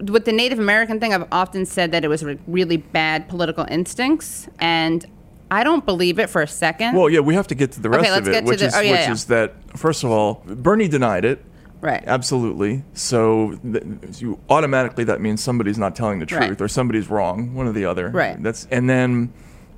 with 0.00 0.24
the 0.24 0.32
Native 0.32 0.58
American 0.58 1.00
thing. 1.00 1.14
I've 1.14 1.26
often 1.32 1.64
said 1.66 1.92
that 1.92 2.04
it 2.04 2.08
was 2.08 2.24
re- 2.24 2.38
really 2.46 2.76
bad 2.76 3.28
political 3.28 3.66
instincts, 3.70 4.48
and 4.58 5.04
I 5.50 5.62
don't 5.64 5.84
believe 5.86 6.18
it 6.18 6.28
for 6.28 6.42
a 6.42 6.46
second. 6.48 6.96
Well, 6.96 7.08
yeah, 7.08 7.20
we 7.20 7.34
have 7.34 7.46
to 7.48 7.54
get 7.54 7.72
to 7.72 7.80
the 7.80 7.88
rest 7.88 8.10
Okay, 8.10 8.18
of 8.18 8.28
it, 8.28 8.44
which 8.44 8.60
the- 8.60 8.66
is 8.66 8.74
oh, 8.74 8.80
yeah, 8.80 8.90
which 8.92 9.00
yeah. 9.00 9.12
is 9.12 9.24
that 9.26 9.54
first 9.76 10.04
of 10.04 10.10
all, 10.10 10.42
Bernie 10.46 10.88
denied 10.88 11.24
it. 11.24 11.44
right. 11.80 12.02
Absolutely. 12.06 12.82
So 12.94 13.58
th- 13.62 13.84
you 14.20 14.38
automatically 14.48 15.04
that 15.04 15.20
means 15.20 15.42
somebody's 15.42 15.78
not 15.78 15.94
telling 15.94 16.18
the 16.18 16.26
truth 16.26 16.40
Right. 16.42 16.60
or 16.60 16.68
somebody's 16.68 17.08
wrong, 17.10 17.54
one 17.54 17.66
or 17.66 17.72
the 17.72 17.84
other. 17.84 18.08
Right. 18.08 18.42
That's 18.42 18.66
and 18.70 18.88
then 18.88 19.32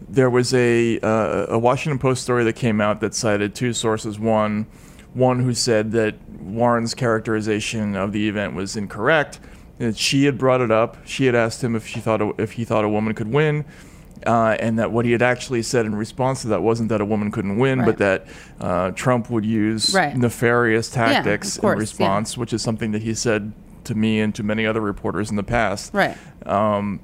there 0.09 0.31
was 0.31 0.55
a 0.55 0.99
uh, 1.01 1.47
a 1.51 1.59
Washington 1.59 1.99
Post 1.99 2.23
story 2.23 2.45
that 2.45 2.53
came 2.55 2.81
out 2.81 3.01
that 3.01 3.13
cited 3.15 3.55
two 3.55 3.73
sources. 3.73 4.19
One, 4.21 4.67
one 5.17 5.41
who 5.41 5.55
said 5.55 5.93
that 5.93 6.15
Warren's 6.41 6.95
characterization 6.95 7.97
of 7.97 8.13
the 8.13 8.29
event 8.29 8.55
was 8.55 8.77
incorrect. 8.77 9.41
That 9.79 9.97
she 9.97 10.25
had 10.25 10.39
brought 10.39 10.61
it 10.61 10.71
up. 10.71 10.97
She 11.05 11.27
had 11.27 11.35
asked 11.35 11.63
him 11.63 11.75
if 11.77 11.87
she 11.87 12.01
thought 12.01 12.23
a, 12.23 12.33
if 12.39 12.53
he 12.53 12.65
thought 12.65 12.85
a 12.85 12.89
woman 12.89 13.15
could 13.15 13.29
win. 13.33 13.65
Uh, 14.27 14.57
and 14.59 14.79
that 14.79 14.91
what 14.91 15.05
he 15.05 15.13
had 15.13 15.21
actually 15.23 15.63
said 15.63 15.85
in 15.85 15.95
response 15.95 16.41
to 16.43 16.49
that 16.49 16.63
wasn't 16.63 16.89
that 16.89 17.01
a 17.03 17.05
woman 17.05 17.31
couldn't 17.31 17.59
win, 17.59 17.81
Right. 17.81 17.87
but 17.87 17.99
that 17.99 18.27
uh, 18.61 18.91
Trump 18.93 19.29
would 19.31 19.45
use 19.45 19.95
Right. 19.95 20.17
nefarious 20.17 20.91
tactics 20.91 21.59
course, 21.59 21.73
in 21.75 21.77
yeah. 21.77 21.81
response, 21.81 22.39
which 22.39 22.53
is 22.55 22.63
something 22.63 22.93
that 22.93 23.03
he 23.03 23.13
said 23.15 23.53
to 23.85 23.95
me 23.95 24.21
and 24.21 24.35
to 24.35 24.43
many 24.43 24.67
other 24.67 24.81
reporters 24.81 25.29
in 25.31 25.37
the 25.37 25.43
past. 25.43 25.93
Right. 25.93 26.17
Um, 26.47 27.01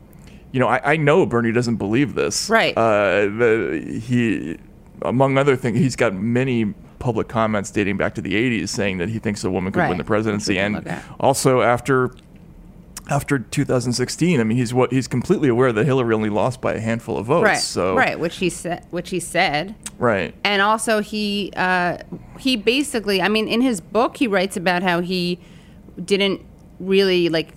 you 0.53 0.59
know, 0.61 0.69
I, 0.69 0.93
I 0.93 0.97
know 0.97 1.25
Bernie 1.27 1.53
doesn't 1.53 1.77
believe 1.77 2.15
this. 2.15 2.49
Right. 2.49 2.77
Uh, 2.77 3.27
the, 3.27 4.01
he, 4.03 4.57
among 5.03 5.37
other 5.37 5.55
things, 5.55 5.79
he's 5.79 5.97
got 5.97 6.15
many 6.15 6.73
public 7.03 7.27
comments 7.29 7.71
dating 7.71 7.97
back 7.97 8.15
to 8.15 8.21
the 8.23 8.35
80s 8.35 8.69
saying 8.69 8.99
that 8.99 9.09
he 9.09 9.19
thinks 9.19 9.43
a 9.45 9.51
woman 9.51 9.73
could 9.73 9.81
Right. 9.81 9.89
win 9.91 9.99
the 9.99 10.05
presidency. 10.05 10.55
Which 10.55 10.59
we 10.73 10.75
can 10.83 10.87
And 10.89 11.03
also 11.21 11.61
after 11.61 12.13
after 13.11 13.41
2016, 13.41 14.41
I 14.41 14.45
mean, 14.45 14.57
he's 14.57 14.73
what 14.73 14.93
he's 14.93 15.09
completely 15.09 15.49
aware 15.49 15.73
that 15.73 15.85
Hillary 15.85 16.15
only 16.15 16.31
lost 16.31 16.61
by 16.61 16.75
a 16.75 16.81
handful 16.81 17.19
of 17.19 17.27
votes. 17.27 17.45
Right. 17.45 17.59
So 17.59 17.97
right. 17.97 18.19
Which 18.19 18.37
he 18.37 18.49
said. 18.49 18.87
Which 18.91 19.11
he 19.11 19.19
said. 19.21 19.75
right. 19.99 20.33
and 20.45 20.63
also 20.63 21.01
he 21.03 21.53
uh, 21.57 21.99
he 22.39 22.57
basically 22.57 23.21
i 23.21 23.29
mean 23.29 23.49
in 23.49 23.61
his 23.61 23.81
book 23.81 24.17
he 24.17 24.27
writes 24.29 24.57
about 24.57 24.83
how 24.83 25.01
he 25.01 25.39
didn't 26.05 26.41
really 26.81 27.29
like 27.29 27.49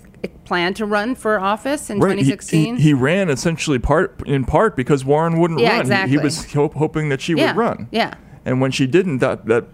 plan 0.44 0.74
to 0.74 0.84
run 0.86 1.14
for 1.14 1.38
office 1.40 1.90
in 1.90 1.98
Right, 2.00 2.12
2016 2.12 2.76
He, 2.76 2.82
he 2.82 2.94
ran 2.94 3.28
essentially 3.30 3.78
part 3.78 4.20
in 4.26 4.44
part 4.44 4.76
because 4.76 5.04
Warren 5.04 5.38
wouldn't 5.40 5.60
Yeah, 5.60 5.68
run. 5.68 5.76
He- 5.76 5.80
exactly. 5.82 6.10
He, 6.10 6.18
was 6.18 6.52
ho- 6.52 6.72
hoping 6.74 7.08
that 7.10 7.20
she 7.20 7.34
yeah 7.34 7.52
would 7.52 7.56
run. 7.56 7.88
yeah 7.92 8.14
And 8.46 8.60
when 8.62 8.70
she 8.70 8.86
didn't, 8.86 9.18
that 9.18 9.44
that 9.46 9.64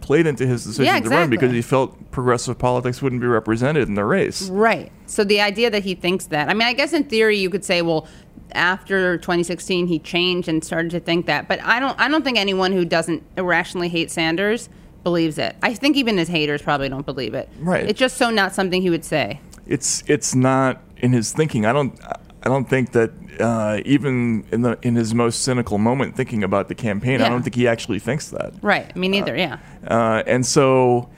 played 0.00 0.26
into 0.26 0.46
his 0.46 0.64
decision 0.64 0.86
Yeah, 0.86 1.00
to 1.00 1.08
run 1.10 1.28
because 1.28 1.52
he 1.52 1.60
felt 1.60 2.10
progressive 2.10 2.58
politics 2.58 3.02
wouldn't 3.02 3.20
be 3.20 3.26
represented 3.26 3.86
in 3.86 3.94
the 3.94 4.04
race. 4.04 4.48
right 4.48 4.90
so 5.06 5.22
the 5.24 5.40
idea 5.42 5.68
that 5.70 5.84
he 5.84 5.94
thinks 5.94 6.24
that 6.26 6.48
i 6.48 6.54
mean 6.54 6.66
i 6.66 6.72
guess 6.72 6.94
in 6.94 7.04
theory 7.04 7.36
you 7.36 7.50
could 7.50 7.64
say 7.64 7.82
well 7.82 8.08
after 8.52 9.18
2016 9.18 9.86
he 9.86 9.98
changed 9.98 10.48
and 10.48 10.64
started 10.64 10.90
to 10.90 10.98
think 11.00 11.26
that 11.26 11.46
but 11.48 11.60
i 11.62 11.78
don't 11.78 12.00
i 12.00 12.08
don't 12.08 12.24
think 12.24 12.38
anyone 12.38 12.72
who 12.72 12.84
doesn't 12.84 13.22
irrationally 13.36 13.88
hate 13.90 14.10
sanders 14.10 14.70
believes 15.04 15.36
it 15.38 15.54
i 15.62 15.74
think 15.74 15.96
even 15.98 16.16
his 16.16 16.28
haters 16.28 16.62
probably 16.62 16.88
don't 16.88 17.04
believe 17.06 17.34
it 17.34 17.48
Right. 17.60 17.84
it's 17.88 17.98
just 17.98 18.16
so 18.16 18.30
not 18.30 18.54
something 18.54 18.80
he 18.80 18.90
would 18.90 19.04
say 19.04 19.38
It's 19.66 20.02
it's 20.06 20.34
not 20.34 20.80
in 20.96 21.12
his 21.12 21.32
thinking. 21.32 21.64
I 21.66 21.72
don't 21.74 21.94
I 22.42 22.48
don't 22.48 22.68
think 22.68 22.92
that 22.92 23.10
uh, 23.38 23.80
even 23.84 24.44
in 24.50 24.62
the 24.62 24.78
in 24.82 24.96
his 24.96 25.14
most 25.14 25.42
cynical 25.42 25.78
moment 25.78 26.16
thinking 26.16 26.42
about 26.42 26.68
the 26.68 26.74
campaign, 26.74 27.20
I 27.20 27.28
don't 27.28 27.42
think 27.42 27.54
he 27.54 27.68
actually 27.68 27.98
thinks 27.98 28.30
that. 28.30 28.54
right 28.62 28.94
me 28.96 29.08
neither 29.08 29.36
yeah 29.36 29.58
Uh, 29.86 30.22
and 30.26 30.44
so, 30.44 31.10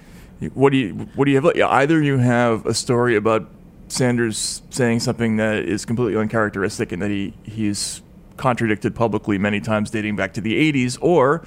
what 0.55 0.71
do 0.71 0.79
you 0.79 0.93
what 1.15 1.27
do 1.27 1.31
you 1.31 1.41
have? 1.41 1.57
Either 1.57 2.03
you 2.03 2.19
have 2.19 2.67
a 2.67 2.75
story 2.75 3.15
about 3.17 3.49
Sanders 3.89 4.63
saying 4.71 5.01
something 5.01 5.37
that 5.37 5.59
is 5.59 5.85
completely 5.85 6.19
uncharacteristic 6.21 6.93
and 6.93 7.03
that 7.03 7.11
he 7.11 7.35
he's 7.45 8.03
contradicted 8.37 8.95
publicly 8.95 9.39
many 9.39 9.61
times 9.61 9.91
dating 9.91 10.17
back 10.17 10.33
to 10.35 10.41
the 10.41 10.73
80s, 10.73 10.99
or 11.01 11.47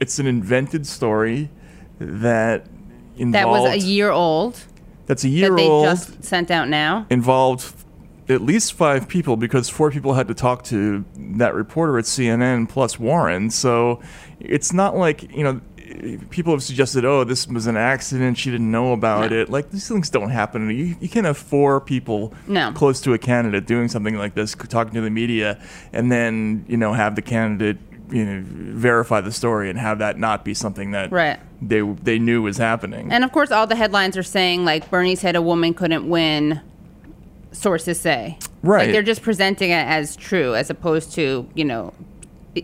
it's 0.00 0.18
an 0.18 0.26
invented 0.26 0.86
story 0.86 1.50
that 2.00 2.66
involved. 3.16 3.34
That 3.34 3.48
was 3.48 3.84
a 3.84 3.86
year 3.86 4.10
old. 4.10 4.58
That's 5.06 5.22
a 5.22 5.28
year 5.28 5.50
old 5.50 5.58
that 5.58 5.62
they 5.62 5.68
old. 5.68 5.84
just 5.84 6.24
sent 6.24 6.50
out 6.50 6.68
now. 6.68 7.06
involved 7.10 7.72
at 8.28 8.42
least 8.42 8.72
five 8.72 9.06
people 9.08 9.36
because 9.36 9.68
four 9.68 9.90
people 9.90 10.14
had 10.14 10.28
to 10.28 10.34
talk 10.34 10.64
to 10.64 11.04
that 11.16 11.54
reporter 11.54 11.98
at 11.98 12.04
CNN 12.04 12.68
plus 12.68 12.98
Warren. 12.98 13.50
So 13.50 14.00
it's 14.40 14.72
not 14.72 14.96
like, 14.96 15.22
you 15.34 15.44
know, 15.44 15.60
people 16.30 16.52
have 16.52 16.62
suggested, 16.62 17.04
oh, 17.04 17.22
this 17.22 17.46
was 17.46 17.66
an 17.68 17.76
accident. 17.76 18.36
She 18.38 18.50
didn't 18.50 18.70
know 18.70 18.92
about 18.92 19.30
No. 19.30 19.36
it. 19.42 19.48
Like, 19.48 19.70
these 19.70 19.86
things 19.88 20.10
don't 20.10 20.30
happen. 20.30 20.68
You, 20.70 20.96
you 21.00 21.08
can't 21.08 21.24
have 21.26 21.38
four 21.38 21.80
people 21.80 22.34
No. 22.48 22.72
close 22.72 23.00
to 23.02 23.14
a 23.14 23.18
candidate 23.18 23.66
doing 23.66 23.88
something 23.88 24.16
like 24.16 24.34
this, 24.34 24.54
talking 24.54 24.94
to 24.94 25.00
the 25.00 25.10
media, 25.10 25.60
and 25.92 26.10
then, 26.10 26.64
you 26.68 26.76
know, 26.76 26.92
have 26.92 27.14
the 27.14 27.22
candidate. 27.22 27.78
You 28.08 28.24
know, 28.24 28.42
verify 28.46 29.20
the 29.20 29.32
story 29.32 29.68
and 29.68 29.76
have 29.80 29.98
that 29.98 30.16
not 30.16 30.44
be 30.44 30.54
something 30.54 30.92
that 30.92 31.10
Right. 31.10 31.40
they 31.60 31.80
they 31.80 32.20
knew 32.20 32.40
was 32.40 32.56
happening. 32.56 33.10
And 33.10 33.24
of 33.24 33.32
course, 33.32 33.50
all 33.50 33.66
the 33.66 33.74
headlines 33.74 34.16
are 34.16 34.22
saying 34.22 34.64
like 34.64 34.88
Bernie 34.92 35.16
said 35.16 35.34
a 35.34 35.42
woman 35.42 35.74
couldn't 35.74 36.08
win. 36.08 36.60
Sources 37.56 37.98
say, 38.00 38.38
Right. 38.62 38.84
Like 38.86 38.92
they're 38.92 39.02
just 39.02 39.22
presenting 39.22 39.70
it 39.70 39.86
as 39.86 40.16
true, 40.16 40.54
as 40.54 40.70
opposed 40.70 41.12
to 41.12 41.48
you 41.54 41.64
know, 41.64 41.92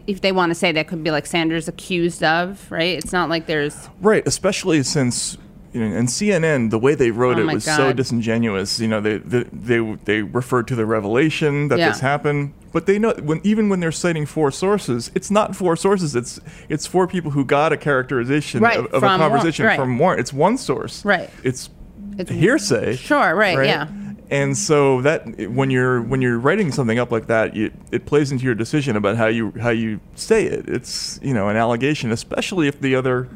if 0.07 0.21
they 0.21 0.33
want 0.33 0.51
to 0.51 0.55
say 0.55 0.73
that 0.73 0.89
could 0.89 1.03
be 1.05 1.11
like 1.11 1.27
Sanders 1.27 1.69
accused 1.69 2.23
of, 2.23 2.71
right? 2.71 2.97
It's 2.99 3.13
not 3.13 3.29
like 3.29 3.47
there's 3.47 3.89
Right, 4.01 4.23
especially 4.27 4.83
since 4.83 5.37
you 5.73 5.81
know, 5.81 5.97
and 5.97 6.07
CNN, 6.09 6.69
the 6.71 6.79
way 6.79 6.95
they 6.95 7.11
wrote 7.11 7.39
Oh 7.39 7.49
it 7.49 7.53
was 7.55 7.65
so 7.65 7.93
disingenuous. 7.95 8.79
You 8.79 8.89
know, 8.89 9.01
they 9.01 9.17
they 9.19 9.45
they, 9.53 9.81
they 10.05 10.23
referred 10.23 10.69
to 10.69 10.75
the 10.77 10.85
revelation 10.85 11.69
that 11.69 11.79
Yeah. 11.79 11.89
this 11.89 12.01
happened, 12.01 12.53
but 12.73 12.85
they 12.85 12.99
know 12.99 13.15
when 13.23 13.41
even 13.43 13.71
when 13.71 13.81
they're 13.81 13.91
citing 13.93 14.27
four 14.27 14.51
sources, 14.51 15.11
it's 15.15 15.31
not 15.31 15.57
four 15.57 15.77
sources. 15.77 16.15
It's 16.15 16.39
it's 16.69 16.87
four 16.87 17.07
people 17.07 17.31
who 17.31 17.45
got 17.47 17.73
a 17.73 17.79
characterization 17.79 18.61
Right, 18.61 18.79
of, 18.79 18.87
of 18.93 19.03
a 19.03 19.07
conversation 19.07 19.65
right. 19.65 19.79
from 19.79 19.99
Warren. 19.99 20.21
It's 20.21 20.33
one 20.33 20.59
source. 20.59 21.03
Right. 21.07 21.31
It's, 21.43 21.71
It's- 22.19 22.37
hearsay. 22.39 22.97
Sure, 22.97 23.35
right, 23.35 23.65
yeah. 23.65 23.87
And 24.33 24.53
mm-hmm. 24.53 24.55
so 24.55 25.03
that 25.03 25.51
when 25.51 25.71
you're 25.71 26.01
when 26.01 26.23
you're 26.23 26.39
writing 26.39 26.73
something 26.73 26.99
up 26.99 27.13
like 27.13 27.27
that, 27.27 27.55
you, 27.55 27.71
it 27.93 28.07
plays 28.07 28.33
into 28.33 28.45
your 28.45 28.55
decision 28.55 28.97
about 28.97 29.17
how 29.19 29.27
you 29.27 29.53
how 29.61 29.69
you 29.69 30.01
say 30.15 30.47
it. 30.47 30.71
It's 30.71 31.21
you 31.23 31.35
know 31.35 31.51
an 31.51 31.57
allegation, 31.57 32.11
especially 32.11 32.67
if 32.67 32.81
the 32.81 32.97
other 32.97 33.29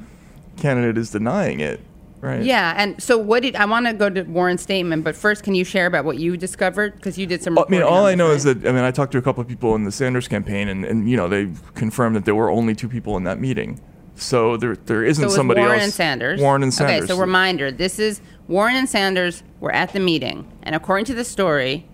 candidate 0.56 0.96
is 0.96 1.11
denying 1.11 1.61
it, 1.61 1.80
right? 2.22 2.42
yeah. 2.42 2.72
And 2.78 3.00
so, 3.02 3.18
what 3.18 3.42
did 3.42 3.56
I 3.56 3.66
want 3.66 3.85
to 3.87 3.92
go 3.92 4.09
to 4.09 4.22
Warren's 4.22 4.62
statement? 4.62 5.04
But 5.04 5.14
first, 5.14 5.42
can 5.44 5.54
you 5.54 5.64
share 5.64 5.85
about 5.85 6.06
what 6.06 6.16
you 6.16 6.35
discovered 6.38 6.94
because 6.94 7.18
you 7.18 7.26
did 7.26 7.42
some. 7.42 7.59
Uh, 7.59 7.64
I 7.66 7.70
mean, 7.70 7.82
all 7.82 8.06
I 8.06 8.14
know 8.14 8.28
right? 8.28 8.37
is 8.37 8.44
that 8.44 8.66
I 8.66 8.72
mean 8.72 8.82
I 8.82 8.90
talked 8.90 9.12
to 9.12 9.18
a 9.18 9.22
couple 9.22 9.42
of 9.42 9.48
people 9.48 9.74
in 9.74 9.85
the 9.85 9.92
Sanders 9.92 10.28
campaign, 10.28 10.66
and, 10.68 10.82
and 10.82 11.11
you 11.11 11.18
know 11.18 11.28
they 11.28 11.50
confirmed 11.74 12.16
that 12.16 12.24
there 12.24 12.35
were 12.35 12.50
only 12.50 12.74
two 12.74 12.88
people 12.88 13.18
in 13.18 13.24
that 13.24 13.38
meeting. 13.38 13.82
So 14.14 14.56
there 14.56 14.76
there 14.76 15.04
isn't 15.04 15.28
So 15.28 15.37
somebody 15.37 15.61
Warren 15.61 15.74
else. 15.74 15.85
and 15.85 15.92
Sanders. 15.92 16.40
Warren 16.40 16.62
and 16.62 16.72
Sanders. 16.72 17.04
Okay, 17.04 17.06
so 17.06 17.20
reminder: 17.20 17.70
this 17.70 17.98
is 17.98 18.22
Warren 18.48 18.76
and 18.76 18.88
Sanders 18.88 19.42
were 19.61 19.72
at 19.72 19.92
the 19.92 20.00
meeting, 20.00 20.50
and 20.62 20.74
according 20.74 21.04
to 21.06 21.14
the 21.14 21.24
story, 21.24 21.87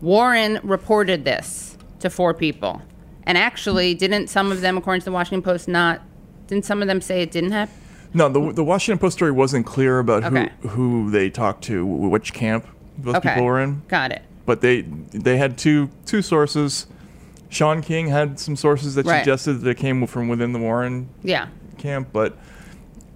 Warren 0.00 0.60
reported 0.62 1.24
this 1.24 1.76
to 2.00 2.10
four 2.10 2.34
people, 2.34 2.82
and 3.24 3.36
actually, 3.38 3.94
didn't 3.94 4.28
some 4.28 4.52
of 4.52 4.60
them, 4.60 4.76
according 4.76 5.00
to 5.00 5.04
the 5.06 5.12
Washington 5.12 5.42
Post, 5.42 5.68
not? 5.68 6.02
Didn't 6.48 6.64
some 6.64 6.82
of 6.82 6.88
them 6.88 7.00
say 7.00 7.22
it 7.22 7.30
didn't 7.30 7.52
happen? 7.52 7.74
No, 8.14 8.28
the, 8.28 8.52
the 8.52 8.64
Washington 8.64 8.98
Post 8.98 9.16
story 9.16 9.30
wasn't 9.30 9.64
clear 9.64 9.98
about 9.98 10.24
Okay. 10.24 10.50
who 10.62 10.68
who 10.68 11.10
they 11.10 11.30
talked 11.30 11.64
to, 11.64 11.84
which 11.86 12.32
camp 12.34 12.66
those 12.98 13.16
Okay, 13.16 13.30
people 13.30 13.44
were 13.44 13.60
in. 13.60 13.82
got 13.88 14.10
it. 14.12 14.22
But 14.44 14.60
they 14.60 14.82
they 14.82 15.36
had 15.38 15.56
two 15.56 15.88
two 16.04 16.20
sources. 16.22 16.86
Shaun 17.48 17.80
King 17.82 18.08
had 18.08 18.38
some 18.40 18.56
sources 18.56 18.94
that 18.96 19.06
Right. 19.06 19.18
suggested 19.18 19.54
that 19.60 19.70
it 19.70 19.76
came 19.76 20.06
from 20.06 20.28
within 20.28 20.52
the 20.52 20.58
Warren 20.58 21.08
Yeah, 21.22 21.48
camp, 21.78 22.08
but 22.12 22.36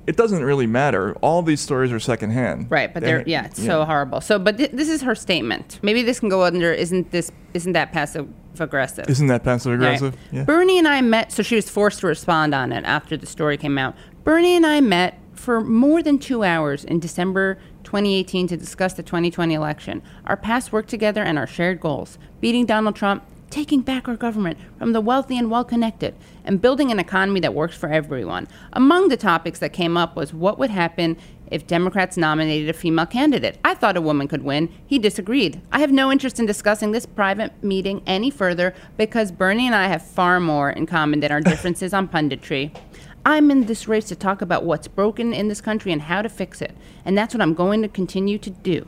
it 0.06 0.16
doesn't 0.16 0.44
really 0.44 0.66
matter. 0.66 1.14
All 1.22 1.42
these 1.42 1.60
stories 1.60 1.92
are 1.92 1.98
secondhand. 2.00 2.70
right. 2.70 2.92
But 2.92 3.02
they're 3.02 3.24
yeah, 3.26 3.46
it's 3.46 3.62
so 3.64 3.84
horrible. 3.84 4.20
So, 4.20 4.38
but 4.38 4.56
th- 4.58 4.70
this 4.72 4.88
is 4.88 5.02
her 5.02 5.14
statement. 5.14 5.78
Maybe 5.82 6.02
this 6.02 6.20
can 6.20 6.28
go 6.28 6.42
under. 6.44 6.72
Isn't 6.72 7.10
this? 7.10 7.30
Isn't 7.54 7.72
that 7.72 7.92
passive 7.92 8.28
aggressive? 8.58 9.08
Isn't 9.10 9.26
that 9.26 9.42
passive 9.44 9.78
Right. 9.78 9.94
aggressive? 9.96 10.16
Yeah. 10.32 10.44
Bernie 10.44 10.78
and 10.78 10.88
I 10.88 11.00
met, 11.02 11.32
so 11.32 11.42
she 11.42 11.56
was 11.56 11.68
forced 11.68 12.00
to 12.00 12.06
respond 12.06 12.54
on 12.54 12.72
it 12.72 12.84
after 12.84 13.16
the 13.16 13.26
story 13.26 13.56
came 13.56 13.78
out. 13.78 13.94
Bernie 14.24 14.56
and 14.56 14.64
I 14.66 14.80
met 14.80 15.18
for 15.34 15.60
more 15.60 16.02
than 16.02 16.18
two 16.18 16.42
hours 16.44 16.82
in 16.84 16.98
December 16.98 17.58
2018 17.84 18.48
to 18.48 18.56
discuss 18.56 18.94
the 18.94 19.02
2020 19.02 19.54
election, 19.54 20.02
our 20.24 20.36
past 20.36 20.72
work 20.72 20.86
together, 20.86 21.22
and 21.22 21.38
our 21.38 21.46
shared 21.46 21.78
goals 21.80 22.18
beating 22.40 22.64
Donald 22.66 22.96
Trump, 22.96 23.22
taking 23.56 23.80
back 23.80 24.06
our 24.06 24.16
government 24.16 24.58
from 24.78 24.92
the 24.92 25.00
wealthy 25.00 25.38
and 25.38 25.50
well 25.50 25.64
connected, 25.64 26.14
and 26.44 26.60
building 26.60 26.90
an 26.90 26.98
economy 26.98 27.40
that 27.40 27.54
works 27.54 27.74
for 27.74 27.88
everyone. 27.88 28.46
Among 28.74 29.08
the 29.08 29.16
topics 29.16 29.60
that 29.60 29.72
came 29.72 29.96
up 29.96 30.14
was 30.14 30.34
what 30.34 30.58
would 30.58 30.68
happen 30.68 31.16
if 31.50 31.66
Democrats 31.66 32.18
nominated 32.18 32.68
a 32.68 32.74
female 32.74 33.06
candidate. 33.06 33.58
I 33.64 33.72
thought 33.72 33.96
a 33.96 34.02
woman 34.02 34.28
could 34.28 34.42
win. 34.42 34.68
He 34.86 34.98
disagreed. 34.98 35.62
I 35.72 35.80
have 35.80 35.90
no 35.90 36.12
interest 36.12 36.38
in 36.38 36.44
discussing 36.44 36.92
this 36.92 37.06
private 37.06 37.64
meeting 37.64 38.02
any 38.06 38.28
further 38.30 38.74
because 38.98 39.32
Bernie 39.32 39.64
and 39.64 39.74
I 39.74 39.86
have 39.86 40.02
far 40.04 40.38
more 40.38 40.68
in 40.68 40.84
common 40.84 41.20
than 41.20 41.32
our 41.32 41.40
differences 41.52 41.94
on 41.94 42.08
punditry. 42.08 42.76
I'm 43.24 43.50
in 43.50 43.64
this 43.64 43.88
race 43.88 44.04
to 44.08 44.16
talk 44.16 44.42
about 44.42 44.64
what's 44.64 44.86
broken 44.86 45.32
in 45.32 45.48
this 45.48 45.62
country 45.62 45.92
and 45.92 46.02
how 46.02 46.20
to 46.20 46.28
fix 46.28 46.60
it. 46.60 46.76
And 47.06 47.16
that's 47.16 47.32
what 47.32 47.40
I'm 47.40 47.54
going 47.54 47.80
to 47.80 47.88
continue 47.88 48.36
to 48.36 48.50
do. 48.50 48.86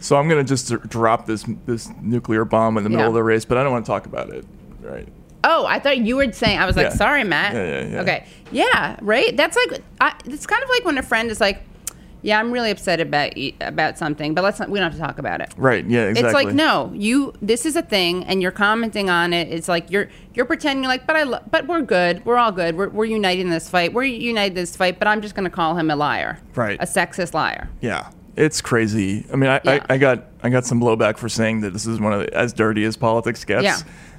So 0.00 0.16
I'm 0.16 0.28
gonna 0.28 0.44
just 0.44 0.68
drop 0.88 1.26
this 1.26 1.44
this 1.66 1.88
nuclear 2.02 2.44
bomb 2.44 2.76
in 2.76 2.84
the 2.84 2.90
middle 2.90 3.04
Yeah. 3.04 3.08
of 3.08 3.14
the 3.14 3.22
race, 3.24 3.44
but 3.44 3.58
I 3.58 3.62
don't 3.62 3.72
want 3.72 3.84
to 3.86 3.90
talk 3.90 4.06
about 4.06 4.30
it. 4.30 4.44
Right. 4.82 5.08
Oh, 5.44 5.64
I 5.66 5.78
thought 5.78 5.98
you 5.98 6.16
were 6.16 6.32
saying. 6.32 6.58
I 6.58 6.66
was 6.66 6.76
like, 6.76 6.90
Yeah. 6.90 6.94
sorry, 6.96 7.24
Matt. 7.24 7.54
Yeah, 7.54 7.64
yeah, 7.82 7.88
yeah. 7.88 8.00
Okay, 8.02 8.24
yeah, 8.50 8.96
right. 9.00 9.36
That's 9.36 9.56
like, 9.56 9.80
I, 10.00 10.12
it's 10.24 10.46
kind 10.46 10.62
of 10.62 10.68
like 10.68 10.84
when 10.84 10.98
a 10.98 11.02
friend 11.02 11.30
is 11.30 11.40
like, 11.40 11.62
"Yeah, 12.22 12.40
I'm 12.40 12.50
really 12.50 12.70
upset 12.72 13.00
about 13.00 13.32
about 13.60 13.96
something, 13.96 14.34
but 14.34 14.42
let's 14.42 14.58
not. 14.58 14.70
We 14.70 14.78
don't 14.80 14.90
have 14.90 15.00
to 15.00 15.06
talk 15.06 15.18
about 15.18 15.40
it." 15.40 15.54
Right. 15.56 15.84
Yeah. 15.88 16.06
Exactly. 16.08 16.28
It's 16.28 16.34
like 16.46 16.54
no, 16.54 16.90
you. 16.94 17.32
This 17.40 17.64
is 17.64 17.76
a 17.76 17.82
thing, 17.82 18.24
and 18.24 18.42
you're 18.42 18.50
commenting 18.50 19.08
on 19.08 19.32
it. 19.32 19.48
It's 19.48 19.68
like 19.68 19.88
you're 19.90 20.08
you're 20.34 20.46
pretending 20.46 20.82
you're 20.82 20.90
like, 20.92 21.06
but 21.06 21.14
I, 21.16 21.22
lo- 21.22 21.42
but 21.50 21.66
we're 21.68 21.82
good. 21.82 22.24
We're 22.26 22.38
all 22.38 22.52
good. 22.52 22.76
We're 22.76 22.88
we're 22.88 23.04
united 23.04 23.42
in 23.42 23.50
this 23.50 23.68
fight. 23.68 23.92
We're 23.92 24.02
united 24.04 24.52
in 24.58 24.62
this 24.62 24.74
fight. 24.76 24.98
But 24.98 25.06
I'm 25.06 25.20
just 25.22 25.34
going 25.36 25.44
to 25.44 25.50
call 25.50 25.76
him 25.76 25.90
a 25.90 25.96
liar, 25.96 26.38
Right. 26.56 26.78
A 26.80 26.86
sexist 26.86 27.34
liar. 27.34 27.68
Yeah, 27.80 28.08
it's 28.36 28.60
crazy. 28.60 29.26
I 29.32 29.36
mean, 29.36 29.50
I, 29.50 29.60
Yeah. 29.64 29.84
I, 29.88 29.94
I 29.94 29.98
got 29.98 30.24
I 30.42 30.48
got 30.50 30.64
some 30.64 30.80
blowback 30.80 31.16
for 31.18 31.28
saying 31.28 31.62
that 31.62 31.72
this 31.72 31.86
is 31.86 31.98
one 32.00 32.12
of 32.12 32.20
the, 32.20 32.34
as 32.34 32.52
dirty 32.52 32.84
as 32.84 32.96
politics 32.96 33.44
gets. 33.44 33.64
Yeah. 33.64 33.76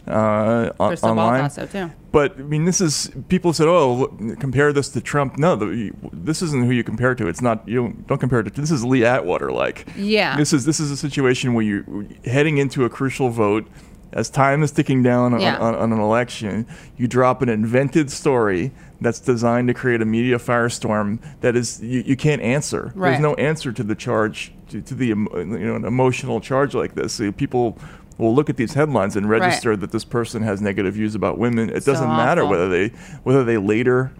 Uh, 0.07 0.71
on, 0.79 0.95
online. 1.03 1.41
thought 1.41 1.51
so 1.51 1.65
too. 1.65 1.91
But 2.13 2.39
I 2.39 2.43
mean, 2.43 2.63
this 2.63 2.79
is 2.79 3.11
people 3.27 3.51
said, 3.51 3.67
"Oh, 3.67 3.93
look, 3.93 4.39
compare 4.39 4.71
this 4.71 4.87
to 4.89 5.01
Trump." 5.01 5.37
No, 5.37 5.55
the, 5.57 5.91
this 6.13 6.41
isn't 6.41 6.63
who 6.65 6.71
you 6.71 6.83
compare 6.83 7.13
to. 7.15 7.27
It's 7.27 7.41
not 7.41 7.67
you. 7.67 7.75
Don't, 7.81 8.07
don't 8.07 8.17
compare 8.17 8.39
it 8.39 8.53
to. 8.55 8.61
This 8.61 8.71
is 8.71 8.85
Lee 8.85 9.03
Atwater. 9.03 9.51
Like, 9.51 9.85
Yeah. 9.97 10.37
this 10.37 10.53
is 10.53 10.63
this 10.65 10.79
is 10.79 10.91
a 10.91 10.97
situation 10.97 11.53
where 11.53 11.65
you're 11.65 11.83
heading 12.25 12.57
into 12.57 12.85
a 12.85 12.89
crucial 12.89 13.29
vote. 13.29 13.67
As 14.13 14.29
time 14.29 14.63
is 14.63 14.71
ticking 14.71 15.03
down 15.03 15.33
on, 15.33 15.41
Yeah. 15.41 15.57
on, 15.57 15.75
on 15.75 15.91
an 15.91 15.99
election, 15.99 16.65
you 16.95 17.09
drop 17.09 17.41
an 17.41 17.49
invented 17.49 18.09
story 18.09 18.71
that's 19.01 19.19
designed 19.19 19.67
to 19.67 19.73
create 19.73 20.01
a 20.01 20.05
media 20.05 20.37
firestorm 20.37 21.19
that 21.41 21.55
is 21.55 21.81
you, 21.81 22.01
you 22.01 22.15
can't 22.15 22.41
answer. 22.41 22.91
Right. 22.95 23.11
There's 23.11 23.21
no 23.21 23.35
answer 23.35 23.71
to 23.71 23.83
the 23.83 23.95
charge 23.95 24.51
to, 24.69 24.81
to 24.81 24.95
the 24.95 25.07
you 25.07 25.15
know 25.15 25.75
an 25.75 25.85
emotional 25.85 26.39
charge 26.41 26.73
like 26.73 26.95
this. 26.95 27.13
So 27.13 27.31
people 27.31 27.77
will 28.17 28.33
look 28.33 28.49
at 28.49 28.57
these 28.57 28.73
headlines 28.73 29.15
and 29.15 29.29
register 29.29 29.75
that 29.77 29.91
this 29.91 30.03
person 30.03 30.41
has 30.41 30.61
negative 30.61 30.95
views 30.95 31.13
about 31.15 31.37
women. 31.37 31.69
It 31.69 31.83
So 31.83 31.93
doesn't 31.93 32.07
matter 32.09 32.45
whether 32.45 32.69
they 32.69 32.89
whether 33.23 33.43
they 33.43 33.57
later 33.57 34.11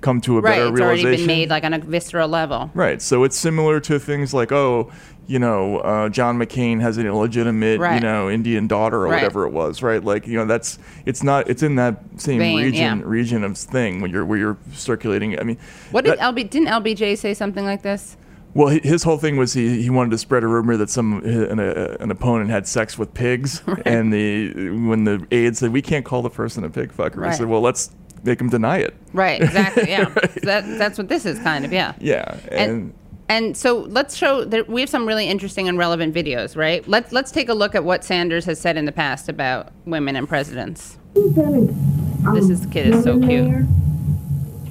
come 0.00 0.20
to 0.22 0.38
a 0.38 0.40
Right. 0.40 0.56
better 0.58 0.72
It's 0.72 0.80
already 0.80 1.16
been 1.16 1.26
made 1.26 1.50
like 1.50 1.64
on 1.64 1.74
a 1.74 1.78
visceral 1.78 2.28
level. 2.28 2.70
Right. 2.74 3.00
So 3.02 3.24
it's 3.24 3.36
similar 3.36 3.80
to 3.80 3.98
things 3.98 4.32
like, 4.34 4.52
oh, 4.52 4.90
you 5.28 5.38
know, 5.38 5.76
uh, 5.78 6.08
John 6.08 6.38
McCain 6.38 6.80
has 6.80 6.96
an 6.96 7.06
illegitimate, 7.06 7.78
you 7.80 8.00
know, 8.00 8.28
Indian 8.30 8.66
daughter 8.66 8.96
or 8.96 9.08
Right. 9.08 9.16
whatever 9.22 9.46
it 9.46 9.52
was, 9.52 9.82
right? 9.82 10.02
Like, 10.02 10.26
you 10.26 10.36
know, 10.38 10.46
that's 10.46 10.78
it's 11.06 11.22
not 11.22 11.48
it's 11.48 11.62
in 11.62 11.76
that 11.76 12.02
same 12.16 12.38
Vein, 12.40 12.56
region 12.56 12.98
yeah. 12.98 13.04
region 13.04 13.44
of 13.44 13.56
thing 13.56 14.00
when 14.00 14.10
you're 14.10 14.24
where 14.24 14.38
you're 14.38 14.56
circulating. 14.72 15.38
I 15.38 15.44
mean, 15.44 15.58
What 15.92 16.04
did 16.04 16.18
that- 16.18 16.34
LB? 16.34 16.50
Didn't 16.50 16.68
LBJ 16.68 17.16
say 17.18 17.34
something 17.34 17.64
like 17.64 17.82
this? 17.82 18.16
well, 18.54 18.68
his 18.68 19.02
whole 19.02 19.18
thing 19.18 19.36
was 19.36 19.52
he, 19.52 19.82
he 19.82 19.90
wanted 19.90 20.10
to 20.10 20.18
spread 20.18 20.42
a 20.42 20.46
rumor 20.48 20.76
that 20.78 20.88
some 20.90 21.22
an, 21.22 21.58
a, 21.60 21.96
an 22.00 22.10
opponent 22.10 22.48
had 22.50 22.66
sex 22.66 22.98
with 22.98 23.12
pigs, 23.12 23.62
and 23.84 24.10
the 24.12 24.70
when 24.70 25.04
the 25.04 25.24
aide 25.30 25.56
said 25.56 25.70
we 25.72 25.82
can't 25.82 26.04
call 26.06 26.22
the 26.22 26.30
person 26.30 26.64
a 26.64 26.70
pig 26.70 26.90
fucker, 26.90 27.16
Right. 27.18 27.30
he 27.32 27.36
said, 27.36 27.46
well, 27.46 27.60
let's 27.60 27.90
make 28.24 28.40
him 28.40 28.48
deny 28.48 28.78
it. 28.78 28.94
Right. 29.12 29.42
Exactly. 29.42 29.90
Yeah. 29.90 30.06
So 30.14 30.46
that 30.46 30.64
that's 30.78 30.96
what 30.98 31.08
this 31.08 31.26
is 31.26 31.38
kind 31.40 31.64
of. 31.66 31.72
Yeah. 31.72 31.92
Yeah, 32.00 32.36
and, 32.50 32.70
and 32.70 32.94
and 33.28 33.56
so 33.56 33.80
let's 33.80 34.16
show 34.16 34.44
that 34.44 34.68
we 34.68 34.80
have 34.80 34.90
some 34.90 35.06
really 35.06 35.26
interesting 35.26 35.68
and 35.68 35.76
relevant 35.76 36.14
videos, 36.14 36.56
right? 36.56 36.86
Let's 36.88 37.12
let's 37.12 37.30
take 37.30 37.48
a 37.48 37.54
look 37.54 37.74
at 37.74 37.84
what 37.84 38.04
Sanders 38.04 38.44
has 38.46 38.58
said 38.60 38.76
in 38.76 38.84
the 38.84 38.92
past 38.92 39.28
about 39.28 39.72
women 39.84 40.16
and 40.16 40.28
presidents. 40.28 40.96
This 41.14 42.48
is 42.50 42.66
kid 42.66 42.94
is 42.94 43.04
so 43.04 43.18
cute. 43.20 43.66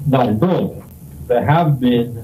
Not 0.08 0.30
at 0.30 0.42
all. 0.42 0.84
There 1.28 1.44
have 1.44 1.80
been, 1.80 2.18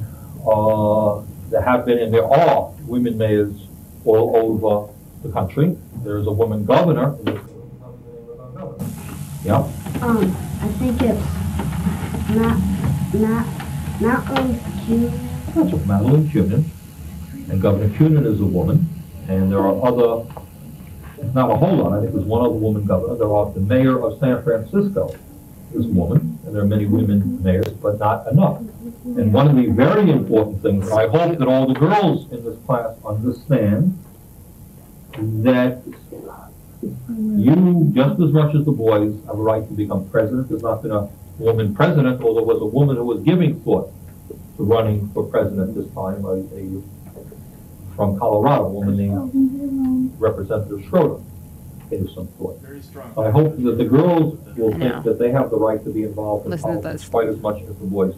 uh, 0.47 1.21
there 1.49 1.61
have 1.61 1.85
been, 1.85 1.99
and 1.99 2.13
there 2.13 2.25
are 2.25 2.71
women 2.85 3.17
mayors 3.17 3.67
all 4.05 4.35
over 4.35 4.93
the 5.21 5.31
country. 5.33 5.77
There's 6.03 6.27
a 6.27 6.31
woman 6.31 6.65
governor. 6.65 7.15
Yeah. 9.43 9.69
Um, 10.01 10.35
I 10.61 10.67
think 10.79 11.01
it's 11.01 11.43
not 12.29 12.57
not 13.13 13.45
not 14.01 14.29
Rose 14.29 14.59
Jr. 14.87 15.32
That's 15.53 15.71
what 15.71 15.85
Madeleine 15.85 16.27
Kunin, 16.29 16.63
and 17.51 17.61
Governor 17.61 17.89
Kunin 17.95 18.25
is 18.25 18.41
a 18.41 18.45
woman, 18.45 18.89
and 19.27 19.51
there 19.51 19.59
are 19.59 19.85
other, 19.85 20.27
not 21.35 21.51
a 21.51 21.55
whole 21.55 21.75
lot, 21.75 21.93
I 21.93 22.01
think 22.01 22.13
there's 22.13 22.25
one 22.25 22.43
other 22.43 22.55
woman 22.55 22.85
governor. 22.85 23.15
There 23.17 23.31
are, 23.31 23.51
the 23.51 23.59
mayor 23.59 24.03
of 24.03 24.19
San 24.19 24.41
Francisco 24.41 25.15
is 25.75 25.85
a 25.85 25.89
woman, 25.89 26.39
and 26.43 26.55
there 26.55 26.63
are 26.63 26.67
many 26.67 26.87
women 26.87 27.43
mayors, 27.43 27.71
but 27.73 27.99
not 27.99 28.27
enough. 28.31 28.61
And 29.05 29.31
one 29.31 29.47
of 29.47 29.55
the 29.55 29.67
very 29.67 30.09
important 30.09 30.63
things, 30.63 30.89
I 30.89 31.07
hope 31.07 31.37
that 31.37 31.47
all 31.47 31.67
the 31.67 31.79
girls 31.79 32.31
in 32.31 32.43
this 32.43 32.57
class 32.65 32.95
understand 33.05 33.95
that 35.43 35.83
you, 36.81 37.91
just 37.93 38.19
as 38.19 38.31
much 38.31 38.55
as 38.55 38.65
the 38.65 38.71
boys, 38.71 39.13
have 39.27 39.37
a 39.37 39.41
right 39.41 39.67
to 39.67 39.73
become 39.75 40.09
president. 40.09 40.49
There's 40.49 40.63
not 40.63 40.81
been 40.81 40.91
a 40.91 41.07
woman 41.37 41.75
president, 41.75 42.23
although 42.23 42.39
there 42.39 42.55
was 42.55 42.61
a 42.63 42.65
woman 42.65 42.95
who 42.95 43.05
was 43.05 43.21
giving 43.21 43.59
thought 43.61 43.93
running 44.57 45.09
for 45.13 45.23
president 45.23 45.75
this 45.75 45.87
time, 45.93 46.23
a, 46.25 46.35
a 46.55 46.83
from 47.95 48.17
Colorado, 48.17 48.65
a 48.65 48.69
woman 48.69 48.97
named 48.97 50.13
Representative 50.19 50.83
Schroeder 50.87 51.21
gave 51.89 52.09
some 52.11 52.27
thought. 52.39 52.59
Very 52.61 52.81
strong. 52.81 53.13
I 53.17 53.29
hope 53.29 53.55
that 53.61 53.77
the 53.77 53.85
girls 53.85 54.39
will 54.55 54.73
I 54.75 54.79
think 54.79 55.03
that 55.03 55.19
they 55.19 55.31
have 55.31 55.49
the 55.49 55.57
right 55.57 55.83
to 55.83 55.91
be 55.91 56.03
involved 56.03 56.45
in 56.45 56.51
Listen 56.51 56.81
politics 56.81 57.07
quite 57.07 57.27
as 57.27 57.37
much 57.37 57.61
as 57.61 57.67
the 57.67 57.85
boys. 57.85 58.15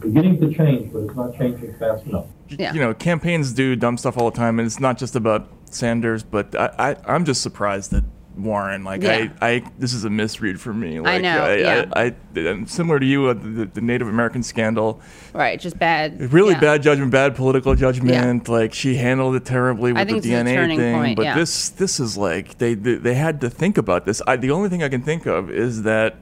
Beginning 0.00 0.38
to 0.40 0.52
change, 0.52 0.92
but 0.92 1.00
it's 1.00 1.14
not 1.14 1.36
changing 1.38 1.74
fast 1.74 2.04
enough. 2.04 2.26
Yeah. 2.48 2.74
You 2.74 2.80
know, 2.80 2.92
campaigns 2.92 3.52
do 3.52 3.74
dumb 3.74 3.96
stuff 3.96 4.18
all 4.18 4.30
the 4.30 4.36
time, 4.36 4.58
and 4.58 4.66
it's 4.66 4.80
not 4.80 4.98
just 4.98 5.16
about 5.16 5.48
Sanders. 5.70 6.22
But 6.22 6.54
I, 6.54 6.74
I 6.78 6.96
I'm 7.06 7.24
just 7.24 7.42
surprised 7.42 7.90
that 7.92 8.04
Warren, 8.36 8.84
like 8.84 9.02
Yeah. 9.02 9.28
I, 9.40 9.48
I, 9.48 9.62
this 9.78 9.92
is 9.92 10.04
a 10.04 10.10
misread 10.10 10.60
for 10.60 10.72
me. 10.74 11.00
Like, 11.00 11.22
know, 11.22 11.44
I, 11.44 11.56
yeah. 11.56 11.84
I, 11.92 12.14
I, 12.36 12.38
am 12.40 12.66
similar 12.66 12.98
to 12.98 13.06
you, 13.06 13.26
uh, 13.26 13.34
the, 13.34 13.66
the 13.66 13.80
Native 13.80 14.08
American 14.08 14.42
scandal. 14.42 15.00
Right, 15.32 15.58
just 15.58 15.78
bad. 15.78 16.32
Really 16.32 16.54
yeah. 16.54 16.60
bad 16.60 16.82
judgment, 16.82 17.10
bad 17.10 17.36
political 17.36 17.74
judgment. 17.74 18.48
Like 18.48 18.74
she 18.74 18.96
handled 18.96 19.36
it 19.36 19.44
terribly 19.44 19.92
with 19.92 20.00
I 20.00 20.04
the 20.04 20.12
think 20.12 20.22
this 20.24 20.32
is 20.32 20.38
DNA 20.46 20.76
thing. 20.76 20.94
point, 20.94 21.16
but 21.16 21.24
yeah. 21.24 21.34
this 21.34 21.70
this 21.70 22.00
is 22.00 22.16
like 22.16 22.58
they, 22.58 22.74
they 22.74 22.94
they 22.96 23.14
had 23.14 23.40
to 23.42 23.50
think 23.50 23.78
about 23.78 24.04
this. 24.04 24.20
I, 24.26 24.36
the 24.36 24.50
only 24.50 24.68
thing 24.68 24.82
I 24.82 24.88
can 24.88 25.02
think 25.02 25.26
of 25.26 25.50
is 25.50 25.82
that 25.82 26.16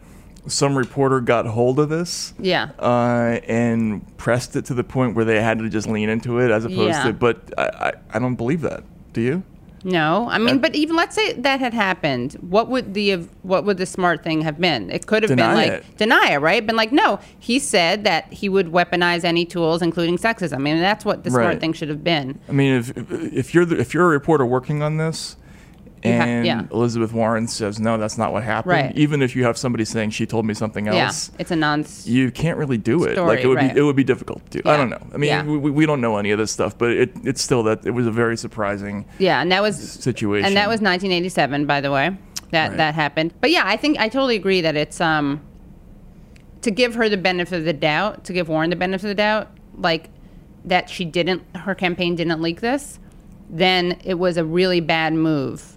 some 0.47 0.77
reporter 0.77 1.21
got 1.21 1.47
hold 1.47 1.79
of 1.79 1.89
this. 1.89 2.35
Yeah. 2.39 2.71
Uh, 2.79 3.39
and 3.47 4.17
pressed 4.17 4.57
it 4.57 4.65
to 4.67 4.75
the 4.75 4.85
point 4.85 5.15
where 5.15 5.25
they 5.25 5.41
had 5.41 5.59
to 5.59 5.69
just 5.69 5.89
lean 5.89 6.09
into 6.09 6.39
it 6.39 6.51
as 6.51 6.65
opposed 6.65 6.95
Yeah. 6.95 7.05
to. 7.05 7.13
But 7.13 7.55
I, 7.57 7.63
I, 7.63 7.93
I 8.15 8.19
don't 8.19 8.35
believe 8.35 8.61
that. 8.63 8.83
Do 9.13 9.21
you? 9.21 9.43
No, 9.85 10.29
I 10.31 10.39
mean, 10.39 10.59
but 10.59 10.75
even 10.75 10.95
let's 10.97 11.15
say 11.15 11.33
that 11.33 11.59
had 11.61 11.75
happened, 11.75 12.35
what 12.35 12.69
would 12.69 12.95
the 12.95 13.17
what 13.43 13.65
would 13.65 13.79
the 13.79 13.87
smart 13.87 14.23
thing 14.23 14.43
have 14.43 14.61
been? 14.61 14.91
It 14.91 15.07
could 15.07 15.23
have 15.25 15.31
Deny 15.31 15.47
been 15.49 15.55
like 15.57 15.73
it. 15.81 15.97
deny 15.97 16.33
it, 16.33 16.37
right? 16.39 16.65
Been 16.65 16.77
like, 16.77 16.93
no, 16.93 17.19
he 17.39 17.59
said 17.59 18.05
that 18.05 18.33
he 18.33 18.49
would 18.49 18.69
weaponize 18.69 19.25
any 19.25 19.45
tools, 19.45 19.83
including 19.83 20.19
sexism. 20.19 20.55
I 20.55 20.59
mean, 20.59 20.81
that's 20.81 21.05
what 21.05 21.25
the 21.25 21.31
smart 21.31 21.45
Right. 21.47 21.61
thing 21.61 21.73
should 21.73 21.89
have 21.89 22.05
been. 22.05 22.39
I 22.49 22.53
mean, 22.53 22.75
if 22.75 22.93
if 22.97 23.55
you're 23.55 23.65
the, 23.65 23.79
if 23.81 23.93
you're 23.93 24.05
a 24.07 24.09
reporter 24.09 24.47
working 24.47 24.83
on 24.83 24.99
this, 24.99 25.37
You 26.05 26.13
ha- 26.17 26.25
and 26.25 26.47
yeah. 26.47 26.63
Elizabeth 26.73 27.13
Warren 27.13 27.47
says 27.47 27.79
no, 27.79 27.97
that's 27.97 28.19
not 28.19 28.33
what 28.33 28.43
happened. 28.43 28.73
Right. 28.73 28.97
Even 28.97 29.23
if 29.23 29.37
you 29.37 29.45
have 29.45 29.57
somebody 29.57 29.85
saying 29.85 30.11
she 30.11 30.27
told 30.27 30.45
me 30.47 30.55
something 30.55 30.89
else, 30.89 31.31
Yeah, 31.31 31.37
it's 31.41 31.51
a 31.51 31.57
non. 31.57 31.85
you 32.05 32.31
can't 32.33 32.59
really 32.59 32.79
do 32.79 33.05
it. 33.05 33.13
Story, 33.15 33.29
like 33.37 33.45
it 33.45 33.47
would 33.49 33.57
right. 33.57 33.73
be 33.75 33.79
it 33.81 33.83
would 33.83 33.97
be 33.97 34.05
difficult 34.05 34.45
to 34.51 34.63
do. 34.63 34.69
I 34.69 34.77
don't 34.77 34.91
know. 34.91 35.05
I 35.15 35.17
mean, 35.17 35.29
Yeah. 35.29 35.45
we, 35.45 35.71
we 35.71 35.87
don't 35.87 36.01
know 36.01 36.17
any 36.17 36.31
of 36.33 36.39
this 36.39 36.51
stuff, 36.51 36.77
but 36.77 36.91
it 36.91 37.13
it's 37.25 37.41
still 37.41 37.63
that 37.65 37.87
it 37.87 37.93
was 37.93 38.07
a 38.07 38.11
very 38.11 38.37
surprising 38.37 39.05
Yeah, 39.19 39.41
and 39.41 39.53
that 39.53 39.63
was 39.63 39.77
situation. 39.77 40.47
And 40.47 40.57
that 40.57 40.69
was 40.69 40.81
1987, 40.81 41.67
by 41.67 41.81
the 41.81 41.91
way. 41.93 42.17
That 42.51 42.69
Right. 42.71 42.77
that 42.79 42.95
happened. 42.95 43.33
But 43.41 43.51
yeah, 43.51 43.63
I 43.65 43.77
think 43.77 43.99
I 43.99 44.09
totally 44.09 44.37
agree 44.37 44.61
that 44.61 44.77
it's 44.77 45.01
um 45.01 45.41
to 46.63 46.71
give 46.71 46.95
her 46.95 47.09
the 47.09 47.17
benefit 47.17 47.59
of 47.59 47.65
the 47.65 47.73
doubt, 47.73 48.25
to 48.25 48.33
give 48.33 48.49
Warren 48.49 48.71
the 48.71 48.77
benefit 48.77 49.05
of 49.05 49.09
the 49.09 49.15
doubt, 49.15 49.49
like 49.77 50.11
that 50.65 50.89
she 50.91 51.05
didn't 51.05 51.43
her 51.57 51.75
campaign 51.75 52.15
didn't 52.17 52.41
leak 52.43 52.61
this, 52.61 52.99
then 53.51 53.99
it 54.05 54.15
was 54.15 54.37
a 54.37 54.45
really 54.45 54.81
bad 54.81 55.13
move 55.13 55.77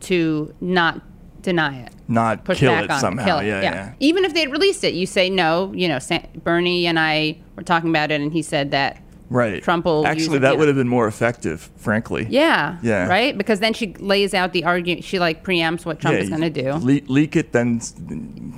to 0.00 0.54
not 0.60 1.00
deny 1.42 1.80
it. 1.82 1.92
not 2.08 2.44
Push 2.44 2.58
kill 2.58 2.72
back 2.72 2.84
it 2.84 2.90
on 2.90 3.00
somehow. 3.00 3.24
Kill 3.24 3.38
it. 3.38 3.46
Yeah, 3.46 3.60
yeah, 3.62 3.92
Even 4.00 4.24
if 4.24 4.34
they'd 4.34 4.50
released 4.50 4.82
it, 4.84 4.94
you 4.94 5.06
say 5.06 5.30
no. 5.30 5.72
You 5.74 5.88
know, 5.88 5.98
Bernie 6.42 6.86
and 6.86 6.98
I 6.98 7.38
were 7.54 7.62
talking 7.62 7.90
about 7.90 8.10
it, 8.10 8.20
and 8.20 8.32
he 8.32 8.42
said 8.42 8.70
that 8.72 9.00
Right. 9.28 9.60
Trump 9.62 9.84
will 9.86 10.06
Actually, 10.06 10.36
it, 10.36 10.40
that 10.40 10.52
yeah. 10.52 10.58
would 10.58 10.68
have 10.68 10.76
been 10.76 10.88
more 10.88 11.08
effective, 11.08 11.68
frankly. 11.76 12.26
Yeah. 12.30 12.78
Yeah. 12.82 13.08
Right? 13.08 13.36
Because 13.36 13.58
then 13.58 13.74
she 13.74 13.92
lays 13.94 14.34
out 14.34 14.52
the 14.52 14.62
argument. 14.64 15.02
She 15.04 15.18
like 15.18 15.42
preempts 15.44 15.84
what 15.84 15.98
Trump 15.98 16.16
Yeah, 16.16 16.22
is 16.22 16.28
going 16.28 16.42
to 16.42 16.50
do. 16.50 16.72
Le- 16.74 17.00
leak 17.12 17.34
it, 17.34 17.50
then 17.52 17.80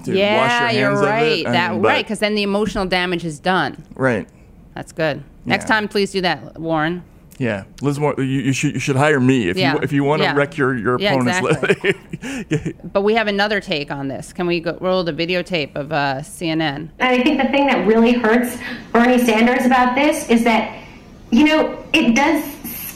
yeah, 0.04 0.36
wash 0.36 0.72
your 0.74 0.80
you're 0.80 0.90
hands 0.90 1.00
right. 1.06 1.22
of 1.22 1.38
it. 1.38 1.44
that 1.44 1.72
and- 1.72 1.82
right, 1.82 2.04
because 2.04 2.18
then 2.18 2.34
the 2.34 2.42
emotional 2.42 2.84
damage 2.86 3.24
is 3.24 3.38
done. 3.40 3.82
right. 3.94 4.28
That's 4.74 4.92
good. 4.92 5.24
Next 5.44 5.64
Yeah. 5.64 5.68
time, 5.68 5.88
please 5.88 6.12
do 6.12 6.20
that, 6.20 6.60
Warren. 6.60 7.02
Yeah, 7.38 7.64
Liz, 7.82 7.98
you, 7.98 8.24
you 8.24 8.52
should 8.52 8.74
you 8.74 8.80
should 8.80 8.96
hire 8.96 9.20
me 9.20 9.48
if 9.48 9.56
Yeah. 9.56 9.74
you 9.74 9.80
if 9.80 9.92
you 9.92 10.02
want 10.04 10.20
to 10.20 10.24
Yeah. 10.24 10.34
wreck 10.34 10.56
your 10.56 10.76
your 10.76 10.98
Yeah, 11.00 11.14
opponent's. 11.14 12.74
But 12.92 13.02
we 13.02 13.14
have 13.14 13.28
another 13.28 13.60
take 13.60 13.90
on 13.92 14.08
this. 14.08 14.32
Can 14.32 14.46
we 14.46 14.60
go, 14.60 14.76
roll 14.80 15.04
the 15.04 15.12
videotape 15.12 15.76
of 15.76 15.92
uh, 15.92 16.16
CNN? 16.22 16.88
And 16.98 17.20
I 17.20 17.22
think 17.22 17.40
the 17.40 17.48
thing 17.48 17.66
that 17.68 17.86
really 17.86 18.12
hurts 18.12 18.58
Bernie 18.92 19.18
Sanders 19.24 19.64
about 19.66 19.94
this 19.94 20.28
is 20.28 20.42
that, 20.44 20.82
you 21.30 21.44
know, 21.44 21.84
it 21.92 22.14
does 22.16 22.44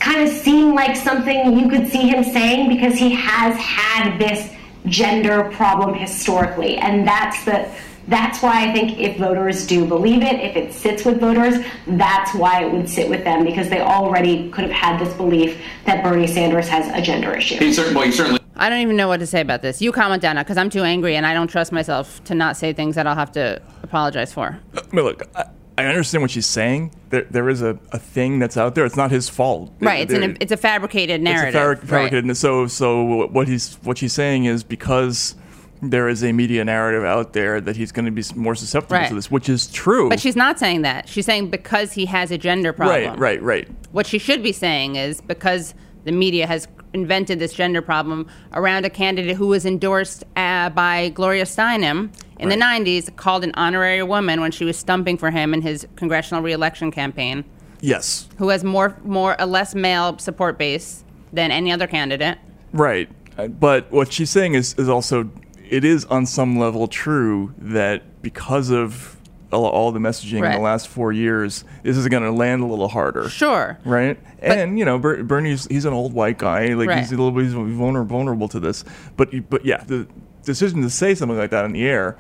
kind 0.01 0.27
of 0.27 0.35
seem 0.35 0.75
like 0.75 0.97
something 0.97 1.57
you 1.59 1.69
could 1.69 1.87
see 1.89 2.09
him 2.09 2.25
saying 2.25 2.69
because 2.69 2.95
he 2.99 3.11
has 3.15 3.55
had 3.57 4.19
this 4.19 4.51
gender 4.87 5.45
problem 5.53 5.95
historically. 5.95 6.77
And 6.79 7.07
that's 7.07 7.45
the 7.45 7.69
that's 8.09 8.43
why 8.43 8.69
I 8.69 8.73
think 8.73 8.99
if 8.99 9.17
voters 9.17 9.67
do 9.67 9.87
believe 9.87 10.23
it, 10.23 10.41
if 10.41 10.57
it 10.57 10.73
sits 10.73 11.05
with 11.05 11.21
voters, 11.21 11.65
that's 11.87 12.35
why 12.35 12.65
it 12.65 12.73
would 12.73 12.89
sit 12.89 13.09
with 13.09 13.25
them 13.25 13.45
because 13.45 13.69
they 13.69 13.81
already 13.81 14.51
could 14.51 14.65
have 14.65 14.73
had 14.73 15.01
this 15.01 15.15
belief 15.15 15.61
that 15.87 16.03
Bernie 16.03 16.27
Sanders 16.27 16.69
has 16.69 16.89
a 16.89 17.01
gender 17.03 17.33
issue. 17.35 17.57
He 17.57 17.73
certainly, 17.73 17.97
well, 17.97 18.07
he 18.07 18.13
certainly 18.13 18.41
I 18.57 18.69
don't 18.69 18.81
even 18.81 18.97
know 18.97 19.09
what 19.09 19.21
to 19.21 19.27
say 19.27 19.41
about 19.41 19.63
this. 19.63 19.81
You 19.81 19.93
comment 19.93 20.23
down 20.23 20.37
because 20.37 20.57
I'm 20.57 20.71
too 20.71 20.83
angry 20.83 21.17
and 21.17 21.27
I 21.27 21.35
don't 21.35 21.49
trust 21.49 21.73
myself 21.73 22.23
to 22.25 22.35
not 22.35 22.57
say 22.57 22.73
things 22.73 22.97
that 22.97 23.07
I'll 23.07 23.15
have 23.15 23.33
to 23.33 23.61
apologize 23.83 24.33
for. 24.33 24.59
Uh, 24.77 24.81
I 24.81 24.95
mean, 24.95 25.05
look, 25.05 25.23
I, 25.35 25.47
I 25.79 25.87
understand 25.87 26.23
what 26.23 26.31
she's 26.31 26.47
saying. 26.47 26.95
There 27.11 27.23
there 27.31 27.49
is 27.49 27.63
a, 27.63 27.79
a 27.93 27.99
thing 27.99 28.39
that's 28.39 28.57
out 28.57 28.75
there. 28.75 28.85
It's 28.85 28.97
not 28.97 29.11
his 29.11 29.29
fault. 29.29 29.73
Right. 29.81 30.03
It's 30.09 30.13
an 30.13 30.37
it's 30.41 30.53
a 30.53 30.57
fabricated 30.57 31.23
it's 31.23 31.29
a 31.29 31.33
narrative. 31.33 31.55
fabric- 31.55 31.81
right. 31.81 31.89
fabricated. 31.89 32.25
and 32.25 32.37
So 32.37 32.67
so 32.67 33.27
what 33.27 33.49
he's 33.49 33.75
what 33.83 33.99
she's 33.99 34.13
saying 34.13 34.45
is 34.45 34.63
because 34.63 35.35
there 35.83 36.09
is 36.09 36.23
a 36.23 36.33
media 36.33 36.65
narrative 36.65 37.05
out 37.05 37.33
there 37.33 37.61
that 37.61 37.77
he's 37.77 37.91
going 37.91 38.05
to 38.05 38.11
be 38.13 38.23
more 38.37 38.55
susceptible 38.55 38.97
Right. 38.97 39.09
to 39.09 39.15
this, 39.15 39.31
which 39.31 39.49
is 39.49 39.67
true. 39.67 40.09
But 40.09 40.21
she's 40.21 40.37
not 40.37 40.59
saying 40.59 40.83
that. 40.83 41.09
She's 41.09 41.27
saying 41.27 41.51
because 41.51 41.93
he 41.93 42.07
has 42.07 42.31
a 42.31 42.39
gender 42.39 42.73
problem. 42.73 43.11
right, 43.11 43.19
right, 43.19 43.43
right. 43.43 43.69
What 43.91 44.07
she 44.07 44.19
should 44.19 44.43
be 44.45 44.53
saying 44.53 44.95
is 44.95 45.21
because 45.21 45.75
the 46.05 46.13
media 46.13 46.47
has 46.47 46.69
invented 46.95 47.41
this 47.41 47.53
gender 47.53 47.83
problem 47.83 48.29
around 48.53 48.85
a 48.85 48.91
candidate 48.91 49.37
who 49.37 49.49
was 49.49 49.67
endorsed 49.67 50.23
uh, 50.37 50.69
by 50.71 51.09
Gloria 51.09 51.45
Steinem 51.45 52.11
in 52.39 52.49
the 52.49 52.57
90s, 52.57 53.15
called 53.17 53.43
an 53.45 53.53
honorary 53.55 54.03
woman 54.03 54.41
when 54.41 54.51
she 54.53 54.65
was 54.65 54.77
stumping 54.77 55.17
for 55.17 55.31
him 55.31 55.53
in 55.55 55.63
his 55.63 55.87
congressional 55.97 56.43
reelection 56.43 56.91
campaign, 56.91 57.45
Yes, 57.81 58.29
who 58.39 58.49
has 58.51 58.63
more, 58.63 58.97
more 59.05 59.35
a 59.41 59.47
less 59.47 59.75
male 59.75 60.19
support 60.19 60.59
base 60.59 61.03
than 61.33 61.51
any 61.51 61.73
other 61.73 61.87
candidate. 61.89 62.39
right. 62.73 63.09
Uh, 63.39 63.47
But 63.49 63.91
what 63.91 64.13
she's 64.13 64.29
saying 64.31 64.55
is 64.55 64.75
is 64.77 64.89
also 64.91 65.31
it 65.73 65.85
is 65.85 66.05
on 66.07 66.27
some 66.27 66.59
level 66.59 66.87
true 66.87 67.55
that 67.59 68.21
because 68.23 68.71
of 68.71 69.17
all, 69.53 69.65
all 69.67 69.91
the 69.93 69.99
messaging 69.99 70.45
in 70.45 70.53
the 70.53 70.59
last 70.59 70.87
four 70.89 71.13
years, 71.13 71.65
this 71.83 71.97
is 71.97 72.07
going 72.09 72.23
to 72.23 72.31
land 72.31 72.63
a 72.63 72.67
little 72.67 72.89
harder. 72.89 73.29
Sure. 73.29 73.79
right? 73.85 74.19
and 74.41 74.79
you 74.79 74.85
know, 74.85 74.99
Ber- 74.99 75.23
Bernie's 75.23 75.67
he's 75.67 75.85
an 75.85 75.93
old 75.93 76.13
white 76.13 76.39
guy, 76.39 76.75
like 76.75 76.89
Right. 76.89 76.99
he's 76.99 77.09
a 77.13 77.17
little 77.17 77.31
bit 77.33 77.45
he's 77.45 77.53
vulnerable, 77.55 78.05
vulnerable 78.17 78.49
to 78.49 78.61
this. 78.61 78.85
But 79.17 79.31
but 79.51 79.65
yeah, 79.65 79.83
the 79.85 80.07
decision 80.45 80.83
to 80.83 80.91
say 80.91 81.15
something 81.15 81.39
like 81.39 81.51
that 81.51 81.65
in 81.65 81.73
the 81.73 81.85
air, 81.85 82.17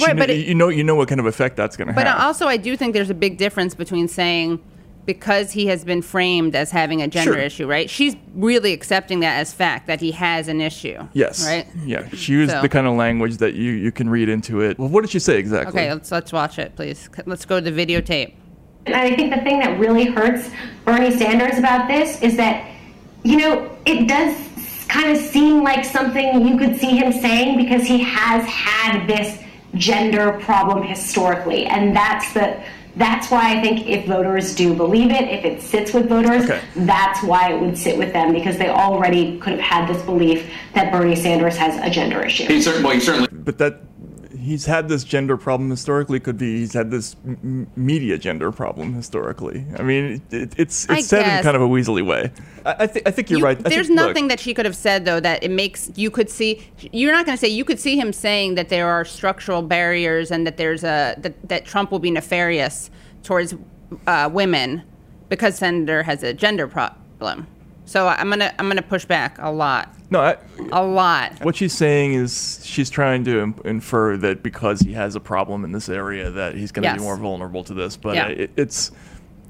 Right, 0.00 0.06
kn- 0.08 0.16
but 0.18 0.30
it- 0.30 0.46
you 0.46 0.54
know 0.54 0.68
you 0.68 0.84
know 0.84 0.94
what 0.94 1.08
kind 1.08 1.20
of 1.20 1.26
effect 1.26 1.56
that's 1.56 1.76
going 1.76 1.88
to 1.88 1.94
have. 1.94 2.04
But 2.04 2.22
also, 2.22 2.46
I 2.46 2.56
do 2.56 2.76
think 2.76 2.92
there's 2.94 3.10
a 3.10 3.14
big 3.14 3.38
difference 3.38 3.74
between 3.74 4.08
saying 4.08 4.60
because 5.06 5.52
he 5.52 5.66
has 5.66 5.84
been 5.84 6.00
framed 6.02 6.54
as 6.56 6.70
having 6.70 7.02
a 7.02 7.08
gender 7.08 7.34
Sure. 7.34 7.42
issue, 7.42 7.66
right? 7.66 7.90
She's 7.90 8.16
really 8.34 8.72
accepting 8.72 9.20
that 9.20 9.38
as 9.38 9.52
fact 9.52 9.86
that 9.86 10.00
he 10.00 10.12
has 10.12 10.48
an 10.48 10.60
issue. 10.60 10.98
yes, 11.12 11.46
Right. 11.46 11.66
Yeah, 11.84 12.08
she 12.14 12.32
used 12.32 12.50
So- 12.52 12.62
the 12.62 12.68
kind 12.68 12.86
of 12.86 12.94
language 12.94 13.36
that 13.38 13.54
you 13.54 13.72
you 13.72 13.92
can 13.92 14.08
read 14.08 14.28
into 14.28 14.60
it. 14.60 14.78
Well, 14.78 14.88
what 14.88 15.02
did 15.02 15.10
she 15.10 15.18
say 15.18 15.36
exactly? 15.38 15.80
Okay, 15.82 15.92
let's 15.92 16.10
let's 16.10 16.32
watch 16.32 16.58
it, 16.58 16.74
please. 16.76 17.08
Let's 17.26 17.44
go 17.44 17.60
to 17.60 17.70
the 17.70 17.86
videotape. 17.86 18.32
And 18.86 18.94
I 18.94 19.14
think 19.16 19.34
the 19.34 19.40
thing 19.40 19.58
that 19.60 19.78
really 19.78 20.04
hurts 20.06 20.50
Bernie 20.84 21.10
Sanders 21.10 21.58
about 21.58 21.88
this 21.88 22.20
is 22.22 22.36
that, 22.36 22.64
you 23.22 23.36
know, 23.38 23.70
it 23.86 24.06
does 24.08 24.36
kind 24.88 25.10
of 25.10 25.16
seem 25.18 25.62
like 25.62 25.84
something 25.84 26.46
you 26.46 26.56
could 26.58 26.78
see 26.78 26.96
him 26.96 27.10
saying 27.12 27.56
because 27.56 27.86
he 27.86 27.98
has 28.02 28.44
had 28.46 29.06
this 29.06 29.38
gender 29.74 30.32
problem 30.42 30.82
historically. 30.82 31.64
And 31.66 31.96
that's 31.96 32.32
the 32.34 32.62
that's 32.96 33.30
why 33.30 33.56
I 33.56 33.60
think 33.60 33.86
if 33.88 34.06
voters 34.06 34.54
do 34.54 34.74
believe 34.74 35.10
it, 35.10 35.22
if 35.28 35.44
it 35.44 35.60
sits 35.62 35.92
with 35.92 36.08
voters, 36.08 36.44
Okay. 36.44 36.60
that's 36.76 37.22
why 37.22 37.52
it 37.52 37.60
would 37.60 37.76
sit 37.76 37.98
with 37.98 38.12
them 38.12 38.32
because 38.32 38.56
they 38.58 38.68
already 38.68 39.38
could 39.38 39.52
have 39.54 39.60
had 39.60 39.88
this 39.88 40.02
belief 40.02 40.48
that 40.74 40.92
Bernie 40.92 41.16
Sanders 41.16 41.56
has 41.56 41.76
a 41.82 41.90
gender 41.90 42.22
issue. 42.22 42.44
he 42.46 42.60
certainly, 42.62 42.84
well, 42.84 42.94
he 42.94 43.00
certainly 43.00 43.28
but 43.32 43.58
that 43.58 43.80
he's 44.44 44.66
had 44.66 44.88
this 44.88 45.02
gender 45.04 45.36
problem 45.36 45.70
historically. 45.70 46.20
Could 46.20 46.38
be 46.38 46.58
he's 46.58 46.72
had 46.74 46.90
this 46.90 47.16
m- 47.26 47.66
media 47.76 48.18
gender 48.18 48.52
problem 48.52 48.94
historically. 48.94 49.64
I 49.78 49.82
mean, 49.82 50.22
it, 50.30 50.52
it's 50.58 50.88
I 50.88 50.98
it's 50.98 51.08
said 51.08 51.38
in 51.38 51.42
kind 51.42 51.56
of 51.56 51.62
a 51.62 51.66
weaselly 51.68 52.04
way. 52.06 52.30
I, 52.66 52.76
I 52.80 52.86
think 52.86 53.08
I 53.08 53.10
think 53.10 53.30
you're 53.30 53.38
You- 53.40 53.44
right. 53.44 53.58
I 53.58 53.68
there's 53.68 53.88
think, 53.88 53.98
look, 53.98 54.08
nothing 54.08 54.28
that 54.28 54.38
she 54.40 54.54
could 54.54 54.66
have 54.66 54.76
said 54.76 55.04
though 55.04 55.20
that 55.20 55.42
it 55.42 55.50
makes 55.50 55.90
you 55.96 56.10
could 56.10 56.28
see. 56.30 56.62
You're 56.92 57.12
not 57.12 57.26
going 57.26 57.36
to 57.36 57.40
say 57.40 57.48
you 57.48 57.64
could 57.64 57.80
see 57.80 57.96
him 57.98 58.12
saying 58.12 58.54
that 58.56 58.68
there 58.68 58.88
are 58.88 59.04
structural 59.04 59.62
barriers 59.62 60.30
and 60.30 60.46
that 60.46 60.56
there's 60.56 60.84
a 60.84 61.14
that, 61.18 61.48
that 61.48 61.64
Trump 61.64 61.90
will 61.90 61.98
be 61.98 62.10
nefarious 62.10 62.90
towards 63.22 63.54
uh, 64.06 64.28
women 64.32 64.82
because 65.28 65.56
Senator 65.56 66.02
has 66.02 66.22
a 66.22 66.32
gender 66.34 66.68
problem. 66.68 67.46
So 67.86 68.08
I'm 68.08 68.28
gonna 68.30 68.52
I'm 68.58 68.68
gonna 68.68 68.82
push 68.82 69.04
back 69.04 69.36
a 69.38 69.50
lot, 69.50 69.94
No, 70.14 70.20
I, 70.20 70.36
a 70.70 70.80
lot. 70.84 71.32
what 71.44 71.56
she's 71.56 71.72
saying 71.72 72.14
is 72.14 72.60
she's 72.64 72.88
trying 72.88 73.24
to 73.24 73.52
infer 73.64 74.16
that 74.18 74.44
because 74.44 74.78
he 74.80 74.92
has 74.92 75.16
a 75.16 75.20
problem 75.20 75.64
in 75.64 75.72
this 75.72 75.88
area 75.88 76.30
that 76.30 76.54
he's 76.54 76.70
going 76.70 76.84
to 76.84 76.88
Yes. 76.90 76.98
be 76.98 77.02
more 77.02 77.16
vulnerable 77.16 77.64
to 77.64 77.74
this. 77.74 77.96
But 77.96 78.14
Yeah. 78.14 78.28
it, 78.28 78.50
it's 78.56 78.92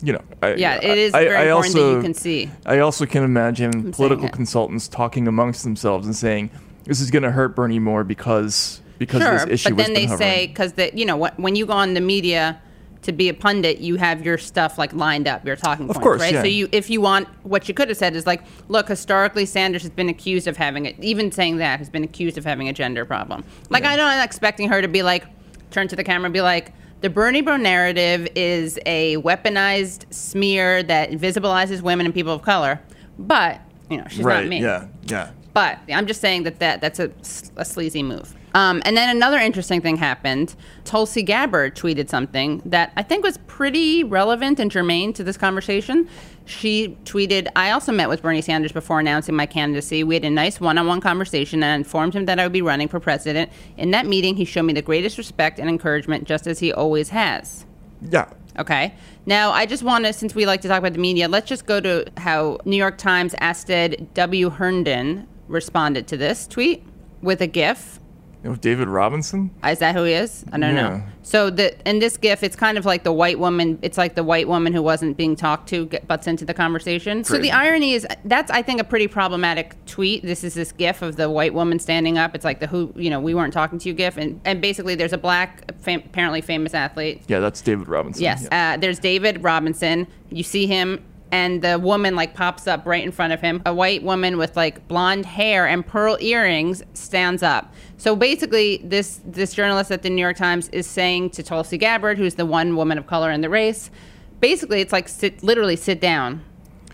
you 0.02 0.14
know, 0.14 0.22
I, 0.42 0.54
Yeah, 0.54 0.76
it 0.82 0.96
is 0.98 1.12
I, 1.12 1.24
very 1.24 1.36
I 1.36 1.40
important 1.42 1.74
also, 1.76 1.90
that 1.90 1.96
you 1.96 2.02
can 2.02 2.14
see. 2.14 2.50
I 2.64 2.78
also 2.78 3.04
can 3.04 3.24
imagine 3.24 3.72
saying 3.72 3.92
political 3.92 4.28
consultants 4.30 4.88
talking 4.88 5.28
amongst 5.28 5.64
themselves 5.64 6.06
and 6.06 6.16
saying 6.16 6.48
this 6.84 7.00
is 7.02 7.10
going 7.10 7.22
to 7.24 7.30
hurt 7.30 7.54
Bernie 7.54 7.78
more 7.78 8.02
because 8.02 8.80
because 8.98 9.20
Sure, 9.20 9.32
this 9.32 9.46
issue 9.50 9.74
but 9.74 9.84
then 9.84 9.92
they 9.92 10.06
hovering. 10.06 10.18
say 10.18 10.46
because 10.46 10.72
that 10.74 10.96
you 10.96 11.04
know 11.04 11.16
what 11.18 11.38
when 11.38 11.56
you 11.56 11.66
go 11.66 11.74
on 11.74 11.92
the 11.92 12.00
media 12.00 12.58
to 13.04 13.12
be 13.12 13.28
a 13.28 13.34
pundit, 13.34 13.78
you 13.78 13.96
have 13.96 14.24
your 14.24 14.38
stuff 14.38 14.78
like 14.78 14.92
lined 14.92 15.28
up, 15.28 15.46
your 15.46 15.56
talking 15.56 15.86
points, 15.86 16.00
course, 16.00 16.20
right? 16.20 16.34
yeah. 16.34 16.42
So 16.42 16.48
you, 16.48 16.68
if 16.72 16.90
you 16.90 17.00
want, 17.00 17.28
what 17.44 17.68
you 17.68 17.74
could 17.74 17.88
have 17.88 17.96
said 17.96 18.16
is 18.16 18.26
like, 18.26 18.42
look, 18.68 18.88
historically, 18.88 19.46
Sanders 19.46 19.82
has 19.82 19.90
been 19.90 20.08
accused 20.08 20.46
of 20.46 20.56
having 20.56 20.86
it. 20.86 20.96
Even 21.00 21.30
saying 21.32 21.58
that 21.58 21.78
has 21.78 21.88
been 21.88 22.04
accused 22.04 22.36
of 22.36 22.44
having 22.44 22.68
a 22.68 22.72
gender 22.72 23.04
problem. 23.04 23.44
Like 23.70 23.84
I 23.84 23.96
don't 23.96 24.10
am 24.10 24.24
expecting 24.24 24.68
her 24.68 24.82
to 24.82 24.88
be 24.88 25.02
like, 25.02 25.24
turn 25.70 25.88
to 25.88 25.96
the 25.96 26.04
camera 26.04 26.26
and 26.26 26.34
be 26.34 26.42
like. 26.42 26.72
The 27.00 27.10
Bernie 27.10 27.42
Bro 27.42 27.58
narrative 27.58 28.28
is 28.34 28.78
a 28.86 29.18
weaponized 29.18 30.10
smear 30.10 30.82
that 30.84 31.10
invisibilizes 31.10 31.82
women 31.82 32.06
and 32.06 32.14
people 32.14 32.32
of 32.32 32.40
color, 32.40 32.80
but 33.18 33.60
you 33.90 33.98
know 33.98 34.06
she's 34.08 34.24
right? 34.24 34.40
not 34.40 34.48
me. 34.48 34.62
Yeah, 34.62 34.88
yeah. 35.02 35.30
But 35.52 35.80
I'm 35.92 36.06
just 36.06 36.22
saying 36.22 36.44
that, 36.44 36.60
that 36.60 36.80
that's 36.80 37.00
a, 37.00 37.10
a 37.56 37.64
sleazy 37.66 38.02
move. 38.02 38.34
Um, 38.54 38.80
and 38.84 38.96
then 38.96 39.14
another 39.14 39.38
interesting 39.38 39.80
thing 39.80 39.96
happened. 39.96 40.54
Tulsi 40.84 41.22
Gabbard 41.22 41.74
tweeted 41.74 42.08
something 42.08 42.62
that 42.64 42.92
I 42.96 43.02
think 43.02 43.24
was 43.24 43.36
pretty 43.48 44.04
relevant 44.04 44.60
and 44.60 44.70
germane 44.70 45.12
to 45.14 45.24
this 45.24 45.36
conversation. 45.36 46.08
She 46.46 46.96
tweeted, 47.04 47.48
I 47.56 47.72
also 47.72 47.90
met 47.90 48.08
with 48.08 48.22
Bernie 48.22 48.42
Sanders 48.42 48.70
before 48.70 49.00
announcing 49.00 49.34
my 49.34 49.46
candidacy. 49.46 50.04
We 50.04 50.14
had 50.14 50.24
a 50.24 50.30
nice 50.30 50.60
one 50.60 50.78
on 50.78 50.86
one 50.86 51.00
conversation 51.00 51.62
and 51.62 51.72
I 51.72 51.74
informed 51.74 52.14
him 52.14 52.26
that 52.26 52.38
I 52.38 52.44
would 52.44 52.52
be 52.52 52.62
running 52.62 52.86
for 52.86 53.00
president. 53.00 53.50
In 53.76 53.90
that 53.90 54.06
meeting, 54.06 54.36
he 54.36 54.44
showed 54.44 54.62
me 54.62 54.72
the 54.72 54.82
greatest 54.82 55.18
respect 55.18 55.58
and 55.58 55.68
encouragement, 55.68 56.24
just 56.24 56.46
as 56.46 56.60
he 56.60 56.72
always 56.72 57.08
has. 57.08 57.66
Yeah. 58.02 58.30
Okay. 58.58 58.94
Now, 59.26 59.50
I 59.50 59.66
just 59.66 59.82
want 59.82 60.04
to, 60.04 60.12
since 60.12 60.34
we 60.34 60.46
like 60.46 60.60
to 60.60 60.68
talk 60.68 60.78
about 60.78 60.92
the 60.92 60.98
media, 61.00 61.26
let's 61.26 61.48
just 61.48 61.66
go 61.66 61.80
to 61.80 62.04
how 62.18 62.58
New 62.64 62.76
York 62.76 62.98
Times 62.98 63.34
Astead 63.40 64.14
W. 64.14 64.50
Herndon 64.50 65.26
responded 65.48 66.06
to 66.08 66.16
this 66.16 66.46
tweet 66.46 66.84
with 67.20 67.40
a 67.40 67.46
GIF. 67.48 67.98
You 68.44 68.50
know, 68.50 68.56
David 68.56 68.88
Robinson. 68.88 69.50
Is 69.66 69.78
that 69.78 69.94
who 69.96 70.04
he 70.04 70.12
is? 70.12 70.44
I 70.52 70.58
don't 70.58 70.74
Yeah. 70.76 70.82
know. 70.82 71.02
So 71.22 71.48
the 71.48 71.74
in 71.88 71.98
this 71.98 72.18
GIF, 72.18 72.42
it's 72.42 72.54
kind 72.56 72.76
of 72.76 72.84
like 72.84 73.02
the 73.02 73.12
white 73.12 73.38
woman. 73.38 73.78
It's 73.80 73.96
like 73.96 74.14
the 74.16 74.22
white 74.22 74.46
woman 74.46 74.74
who 74.74 74.82
wasn't 74.82 75.16
being 75.16 75.34
talked 75.34 75.66
to 75.70 75.86
get, 75.86 76.06
butts 76.06 76.26
into 76.26 76.44
the 76.44 76.52
conversation. 76.52 77.24
So 77.24 77.38
the 77.38 77.50
irony 77.50 77.94
is 77.94 78.06
that's 78.26 78.50
I 78.50 78.60
think 78.60 78.82
a 78.82 78.84
pretty 78.84 79.08
problematic 79.08 79.74
tweet. 79.86 80.22
This 80.22 80.44
is 80.44 80.52
this 80.52 80.72
GIF 80.72 81.00
of 81.00 81.16
the 81.16 81.30
white 81.30 81.54
woman 81.54 81.78
standing 81.78 82.18
up. 82.18 82.34
It's 82.34 82.44
like 82.44 82.60
the 82.60 82.66
who 82.66 82.92
you 82.96 83.08
know 83.08 83.18
we 83.18 83.34
weren't 83.34 83.54
talking 83.54 83.78
to 83.78 83.88
you 83.88 83.94
GIF, 83.94 84.18
and 84.18 84.38
and 84.44 84.60
basically 84.60 84.94
there's 84.94 85.14
a 85.14 85.18
black 85.18 85.74
fam- 85.80 86.02
apparently 86.04 86.42
famous 86.42 86.74
athlete 86.74 87.22
Yeah, 87.26 87.40
that's 87.40 87.62
David 87.62 87.88
Robinson. 87.88 88.22
Yes. 88.22 88.46
Yeah. 88.52 88.74
Uh, 88.74 88.76
there's 88.76 88.98
David 88.98 89.42
Robinson. 89.42 90.06
You 90.30 90.42
see 90.42 90.66
him, 90.66 91.02
and 91.34 91.62
the 91.62 91.80
woman 91.80 92.14
like 92.14 92.32
pops 92.32 92.68
up 92.68 92.86
right 92.86 93.02
in 93.02 93.10
front 93.10 93.32
of 93.32 93.40
him. 93.40 93.60
A 93.66 93.74
white 93.74 94.04
woman 94.04 94.38
with 94.38 94.56
like 94.56 94.86
blonde 94.86 95.26
hair 95.26 95.66
and 95.66 95.84
pearl 95.84 96.16
earrings 96.20 96.80
stands 96.92 97.42
up. 97.42 97.74
So 97.96 98.14
basically, 98.14 98.76
this 98.84 99.20
this 99.24 99.52
journalist 99.52 99.90
at 99.90 100.02
the 100.02 100.10
New 100.10 100.22
York 100.22 100.36
Times 100.36 100.68
is 100.68 100.86
saying 100.86 101.30
to 101.30 101.42
Tulsi 101.42 101.76
Gabbard, 101.76 102.18
who's 102.18 102.36
the 102.36 102.46
one 102.46 102.76
woman 102.76 102.98
of 102.98 103.08
color 103.08 103.32
in 103.32 103.40
the 103.40 103.48
race, 103.48 103.90
basically 104.38 104.80
it's 104.80 104.92
like 104.92 105.08
sit 105.08 105.42
literally 105.42 105.74
sit 105.74 106.00
down, 106.00 106.44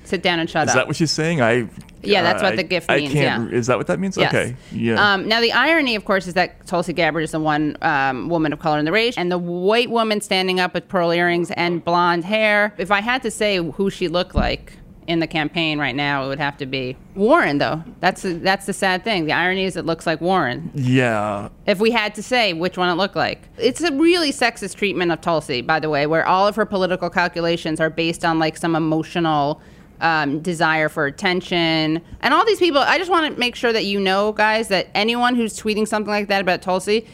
sit 0.05 0.23
down 0.23 0.39
and 0.41 0.49
shut 0.49 0.65
Is 0.65 0.71
up. 0.71 0.75
Is 0.77 0.81
that 0.81 0.87
what 0.87 0.97
she's 0.97 1.11
saying? 1.11 1.41
I. 1.41 1.69
Yeah, 2.03 2.23
that's 2.23 2.43
what 2.43 2.55
I- 2.55 2.57
the 2.57 2.63
GIF 2.63 2.87
I 2.89 2.97
means, 2.97 3.13
yeah. 3.15 3.47
Is 3.49 3.67
that 3.67 3.77
what 3.77 3.87
that 3.89 4.01
means? 4.01 4.17
Yes. 4.17 4.33
Okay. 4.33 4.57
Yeah. 4.73 4.95
Um, 5.15 5.29
now 5.29 5.41
the 5.43 5.53
irony, 5.53 5.95
of 5.97 6.07
course, 6.07 6.27
is 6.27 6.33
that 6.33 6.67
Tulsi 6.67 6.95
Gabbard 6.95 7.23
is 7.25 7.33
the 7.33 7.41
one 7.41 7.77
um, 7.83 8.31
woman 8.31 8.55
of 8.55 8.59
color 8.59 8.79
in 8.79 8.87
the 8.87 8.93
race, 8.93 9.19
and 9.19 9.31
the 9.31 9.37
white 9.37 9.91
woman 9.91 10.23
standing 10.23 10.61
up 10.61 10.73
with 10.73 10.89
pearl 10.89 11.11
earrings 11.11 11.51
and 11.51 11.85
blonde 11.85 12.25
hair. 12.25 12.73
If 12.79 12.91
I 12.91 13.01
had 13.03 13.23
to 13.25 13.31
say 13.31 13.59
who 13.59 13.91
she 13.91 14.09
looked 14.09 14.35
like 14.35 14.73
in 15.07 15.19
the 15.19 15.27
campaign 15.27 15.79
right 15.79 15.95
now, 15.95 16.25
it 16.25 16.29
would 16.29 16.39
have 16.39 16.57
to 16.59 16.65
be 16.65 16.97
Warren. 17.17 17.59
Though 17.59 17.83
that's 18.01 18.23
the, 18.23 18.33
that's 18.33 18.65
the 18.65 18.73
sad 18.73 19.05
thing. 19.05 19.27
The 19.27 19.33
irony 19.33 19.65
is 19.65 19.77
it 19.77 19.85
looks 19.85 20.07
like 20.07 20.23
Warren. 20.23 20.71
yeah. 20.75 21.51
If 21.67 21.81
we 21.81 21.91
had 21.91 22.15
to 22.15 22.23
say 22.23 22.55
which 22.55 22.79
one 22.79 22.89
it 22.89 22.95
looked 22.95 23.17
like, 23.17 23.47
it's 23.59 23.83
a 23.83 23.93
really 23.93 24.33
sexist 24.33 24.77
treatment 24.77 25.13
of 25.13 25.21
Tulsi, 25.21 25.61
by 25.61 25.79
the 25.81 25.91
way, 25.91 26.07
where 26.07 26.27
all 26.27 26.49
of 26.49 26.57
her 26.57 26.65
political 26.65 27.11
calculations 27.11 27.79
are 27.79 27.91
based 27.91 28.25
on 28.25 28.39
like 28.39 28.57
some 28.57 28.75
emotional 28.75 29.61
um, 30.01 30.41
desire 30.41 30.89
for 30.89 31.07
attention. 31.07 32.01
And 32.21 32.35
all 32.35 32.45
these 32.45 32.59
people, 32.59 32.81
I 32.81 32.99
just 32.99 33.11
want 33.11 33.33
to 33.33 33.39
make 33.39 33.55
sure 33.55 33.73
that 33.73 33.85
you 33.85 34.01
know, 34.01 34.33
guys, 34.33 34.69
that 34.69 34.89
anyone 34.95 35.35
who's 35.35 35.59
tweeting 35.59 35.87
something 35.87 36.11
like 36.11 36.29
that 36.29 36.41
about 36.41 36.63
Tulsi, 36.63 37.07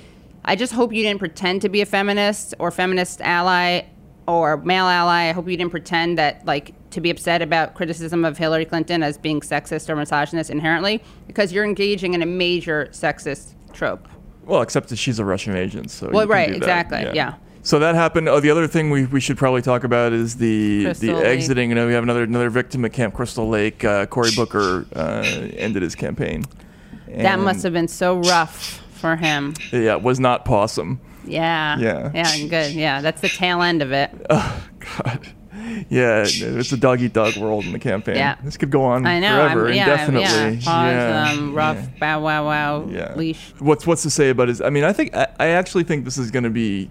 I 0.44 0.56
just 0.56 0.72
hope 0.72 0.92
you 0.92 1.02
didn't 1.02 1.18
pretend 1.18 1.62
to 1.62 1.68
be 1.68 1.80
a 1.80 1.86
feminist 1.86 2.54
or 2.58 2.70
feminist 2.70 3.20
ally 3.20 3.82
or 4.26 4.56
male 4.58 4.86
ally. 4.86 5.28
I 5.28 5.32
hope 5.32 5.48
you 5.48 5.56
didn't 5.56 5.70
pretend 5.70 6.18
that 6.18 6.44
like 6.46 6.72
to 6.90 7.00
be 7.00 7.10
upset 7.10 7.42
about 7.42 7.74
criticism 7.74 8.24
of 8.24 8.38
Hillary 8.38 8.64
Clinton 8.64 9.02
as 9.02 9.18
being 9.18 9.40
sexist 9.40 9.88
or 9.88 9.96
misogynist 9.96 10.50
inherently, 10.50 11.02
because 11.26 11.52
you're 11.52 11.64
engaging 11.64 12.14
in 12.14 12.22
a 12.22 12.26
major 12.26 12.88
sexist 12.92 13.54
trope. 13.72 14.08
Well, 14.44 14.62
except 14.62 14.88
that 14.90 14.96
she's 14.96 15.18
a 15.18 15.24
Russian 15.24 15.56
agent, 15.56 15.90
so. 15.90 16.08
Well, 16.08 16.22
you 16.22 16.28
can 16.28 16.28
right, 16.28 16.54
exactly, 16.54 17.00
yeah. 17.14 17.34
So 17.66 17.80
that 17.80 17.96
happened. 17.96 18.28
Oh, 18.28 18.38
the 18.38 18.50
other 18.50 18.68
thing 18.68 18.90
we, 18.90 19.06
we 19.06 19.20
should 19.20 19.36
probably 19.36 19.60
talk 19.60 19.82
about 19.82 20.12
is 20.12 20.36
the 20.36 20.84
Crystal 20.84 21.08
the 21.08 21.14
Lake. 21.14 21.24
exiting. 21.26 21.68
You 21.70 21.74
know, 21.74 21.86
we 21.88 21.94
have 21.94 22.04
another 22.04 22.22
another 22.22 22.48
victim 22.48 22.84
at 22.84 22.92
Camp 22.92 23.12
Crystal 23.12 23.48
Lake. 23.48 23.84
Uh, 23.84 24.06
Cory 24.06 24.30
Booker 24.36 24.86
uh, 24.94 25.22
ended 25.56 25.82
his 25.82 25.96
campampane. 25.96 26.46
That 27.08 27.40
must 27.40 27.64
have 27.64 27.72
been 27.72 27.88
so 27.88 28.18
rough 28.18 28.82
for 28.92 29.16
him. 29.16 29.54
Yeah, 29.72 29.96
it 29.96 30.02
was 30.02 30.20
not 30.20 30.44
possum. 30.44 31.00
Yeah. 31.24 31.76
Yeah. 31.80 32.12
Yeah, 32.14 32.46
good. 32.46 32.72
Yeah, 32.72 33.00
that's 33.00 33.20
the 33.20 33.28
tail 33.28 33.60
end 33.62 33.82
of 33.82 33.90
it. 33.92 34.10
Oh 34.30 34.62
God. 35.02 35.26
Yeah, 35.88 36.24
it's 36.24 36.70
a 36.70 36.76
dog 36.76 37.00
eat 37.02 37.12
dog 37.12 37.36
world 37.36 37.64
in 37.64 37.72
the 37.72 37.78
campaign. 37.80 38.14
Yeah. 38.14 38.36
This 38.44 38.56
could 38.56 38.70
go 38.70 38.84
on 38.84 39.04
I 39.04 39.18
know. 39.18 39.34
forever, 39.36 39.68
I'm, 39.68 39.74
yeah, 39.74 39.90
indefinitely. 39.90 40.58
Yeah. 40.58 40.64
Pause, 40.64 40.92
Yeah, 40.92 41.30
um, 41.32 41.54
rough, 41.54 41.76
yeah. 41.78 41.98
bow, 41.98 42.20
wow, 42.20 42.44
wow, 42.46 42.86
Yeah. 42.88 43.14
leash. 43.16 43.52
What's 43.58 43.84
what's 43.84 44.02
to 44.04 44.10
say 44.10 44.30
about 44.30 44.46
his? 44.46 44.60
I 44.60 44.70
mean, 44.70 44.84
I 44.84 44.92
think 44.92 45.16
I, 45.16 45.26
I 45.40 45.46
actually 45.48 45.82
think 45.82 46.04
this 46.04 46.18
is 46.18 46.30
going 46.30 46.44
to 46.44 46.50
be 46.50 46.88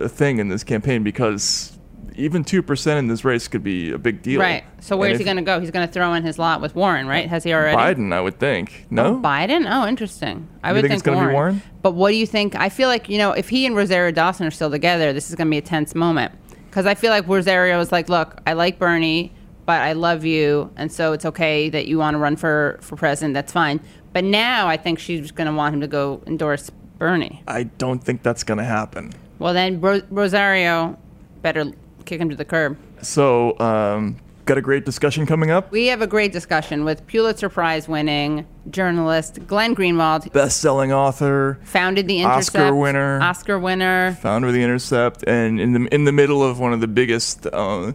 a 0.00 0.08
thing 0.08 0.38
in 0.38 0.48
this 0.48 0.64
campaign 0.64 1.02
because 1.02 1.76
even 2.16 2.44
two 2.44 2.62
percent 2.62 2.98
in 2.98 3.06
this 3.06 3.24
race 3.24 3.48
could 3.48 3.62
be 3.62 3.92
a 3.92 3.98
big 3.98 4.22
deal. 4.22 4.40
Right. 4.40 4.64
So 4.80 4.96
where's 4.96 5.18
he 5.18 5.24
going 5.24 5.36
to 5.36 5.42
go? 5.42 5.60
He's 5.60 5.70
going 5.70 5.86
to 5.86 5.92
throw 5.92 6.12
in 6.14 6.22
his 6.22 6.38
lot 6.38 6.60
with 6.60 6.74
Warren, 6.74 7.06
right? 7.06 7.28
Has 7.28 7.44
he 7.44 7.52
already? 7.52 7.76
Biden, 7.76 8.12
I 8.12 8.20
would 8.20 8.38
think. 8.38 8.86
No. 8.90 9.06
Oh, 9.06 9.20
Biden? 9.20 9.66
Oh, 9.70 9.86
interesting. 9.86 10.48
I 10.62 10.70
You 10.70 10.74
would 10.74 10.80
think 10.82 11.02
think, 11.04 11.16
it's 11.16 11.26
be 11.26 11.32
Warren? 11.32 11.62
But 11.82 11.92
what 11.92 12.10
do 12.10 12.16
you 12.16 12.26
think? 12.26 12.54
I 12.56 12.68
feel 12.68 12.88
like, 12.88 13.08
you 13.08 13.18
know, 13.18 13.32
if 13.32 13.48
he 13.48 13.64
and 13.66 13.76
Rosario 13.76 14.10
Dawson 14.12 14.46
are 14.46 14.50
still 14.50 14.70
together, 14.70 15.12
this 15.12 15.30
is 15.30 15.36
going 15.36 15.46
to 15.46 15.50
be 15.50 15.58
a 15.58 15.62
tense 15.62 15.94
moment. 15.94 16.32
Because 16.66 16.86
I 16.86 16.94
feel 16.94 17.10
like 17.10 17.26
Rosario 17.26 17.80
is 17.80 17.90
like, 17.90 18.08
look, 18.08 18.40
I 18.46 18.52
like 18.52 18.78
Bernie, 18.78 19.32
but 19.66 19.80
I 19.80 19.92
love 19.92 20.24
you. 20.24 20.70
And 20.76 20.90
so 20.92 21.12
it's 21.12 21.24
okay 21.24 21.68
that 21.70 21.86
you 21.86 21.98
want 21.98 22.14
to 22.14 22.18
run 22.18 22.36
for, 22.36 22.78
for 22.80 22.96
president. 22.96 23.34
That's 23.34 23.52
fine. 23.52 23.80
But 24.12 24.24
now 24.24 24.66
I 24.66 24.76
think 24.76 24.98
she's 24.98 25.30
going 25.30 25.46
to 25.46 25.52
want 25.54 25.74
him 25.74 25.80
to 25.80 25.88
go 25.88 26.22
endorse 26.26 26.70
Bernie. 26.98 27.42
I 27.46 27.64
don't 27.64 28.02
think 28.02 28.22
that's 28.22 28.44
going 28.44 28.58
to 28.58 28.64
happen. 28.64 29.12
Well, 29.40 29.52
then 29.54 29.80
Ro- 29.80 30.02
Rosario 30.10 30.96
better 31.42 31.64
kick 32.04 32.20
him 32.20 32.30
to 32.30 32.36
the 32.36 32.44
curb. 32.44 32.76
So, 33.02 33.58
um, 33.58 34.16
got 34.44 34.58
a 34.58 34.60
great 34.60 34.84
discussion 34.84 35.24
coming 35.26 35.50
up. 35.50 35.72
We 35.72 35.86
have 35.86 36.02
a 36.02 36.06
great 36.06 36.30
discussion 36.32 36.84
with 36.84 37.06
Pulitzer 37.06 37.48
Prize 37.48 37.88
winning 37.88 38.46
journalist 38.70 39.38
Glenn 39.46 39.74
Greenwald, 39.74 40.30
Best-selling 40.32 40.92
author, 40.92 41.58
founded 41.64 42.06
the 42.06 42.20
Intercept, 42.20 42.56
Oscar 42.56 42.74
winner. 42.74 43.20
Oscar 43.22 43.58
winner. 43.58 44.12
founder 44.20 44.48
of 44.48 44.52
the 44.54 44.62
Intercept, 44.62 45.24
and 45.26 45.58
in 45.58 45.72
the 45.72 45.94
in 45.94 46.04
the 46.04 46.12
middle 46.12 46.42
of 46.44 46.58
one 46.60 46.72
of 46.74 46.80
the 46.80 46.88
biggest 46.88 47.46
uh, 47.46 47.92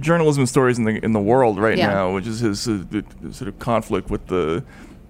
journalism 0.00 0.46
stories 0.46 0.78
in 0.78 0.84
the 0.84 1.04
in 1.04 1.12
the 1.12 1.20
world 1.20 1.58
right 1.58 1.76
Yeah. 1.76 1.88
now, 1.88 2.14
which 2.14 2.26
is 2.26 2.40
his 2.40 2.66
uh, 2.66 2.82
the- 2.90 3.04
the 3.20 3.34
sort 3.34 3.48
of 3.48 3.58
conflict 3.58 4.08
with 4.10 4.26
the 4.28 4.64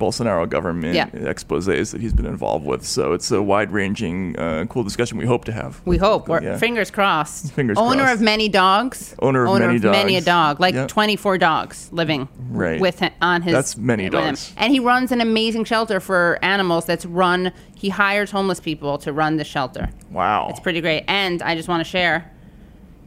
Bolsonaro 0.04 0.48
government 0.48 0.94
Yeah. 0.94 1.06
exposés 1.10 1.92
that 1.92 2.00
he's 2.00 2.12
been 2.12 2.26
involved 2.26 2.66
with. 2.66 2.84
So 2.84 3.12
it's 3.12 3.30
a 3.30 3.40
wide-ranging, 3.42 4.38
uh, 4.38 4.64
cool 4.68 4.82
discussion 4.84 5.16
we 5.18 5.24
hope 5.26 5.44
to 5.46 5.52
have. 5.52 5.80
We 5.84 5.96
hope. 5.96 6.28
We're, 6.28 6.42
Yeah. 6.42 6.56
Fingers 6.58 6.90
crossed. 6.90 7.52
Fingers 7.52 7.78
Owner 7.78 8.02
crossed. 8.02 8.14
of 8.16 8.20
many 8.20 8.48
dogs. 8.48 9.14
Owner 9.20 9.46
of 9.46 9.58
many 9.58 9.78
dogs. 9.78 9.96
many 9.96 10.16
a 10.16 10.20
dog. 10.20 10.60
Like 10.60 10.74
Yep. 10.74 10.88
24 10.88 11.38
dogs 11.38 11.88
living 11.92 12.28
Right. 12.50 12.80
with 12.80 13.00
hi- 13.00 13.12
on 13.22 13.42
his. 13.42 13.52
That's 13.54 13.76
many 13.76 14.04
with 14.04 14.14
him. 14.14 14.20
dogs. 14.20 14.52
And 14.56 14.72
he 14.72 14.80
runs 14.80 15.10
an 15.12 15.20
amazing 15.20 15.64
shelter 15.64 16.00
for 16.00 16.38
animals. 16.42 16.84
That's 16.84 17.06
run. 17.06 17.52
He 17.74 17.88
hires 17.88 18.30
homeless 18.30 18.60
people 18.60 18.98
to 18.98 19.12
run 19.12 19.36
the 19.36 19.44
shelter. 19.44 19.88
Wow. 20.10 20.48
It's 20.50 20.60
pretty 20.60 20.80
great. 20.80 21.04
And 21.08 21.42
I 21.42 21.54
just 21.54 21.68
want 21.68 21.80
to 21.80 21.88
share, 21.88 22.30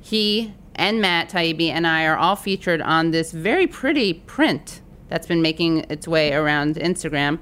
he 0.01 0.53
and 0.75 1.01
Matt 1.01 1.29
Taibbi 1.29 1.69
and 1.69 1.85
I 1.87 2.05
are 2.05 2.15
all 2.17 2.35
featured 2.35 2.81
on 2.81 3.11
this 3.11 3.31
very 3.31 3.65
pretty 3.67 4.13
print 4.13 4.81
that's 5.09 5.27
been 5.27 5.41
making 5.41 5.85
its 5.89 6.07
way 6.07 6.33
around 6.33 6.75
Instagram 6.75 7.39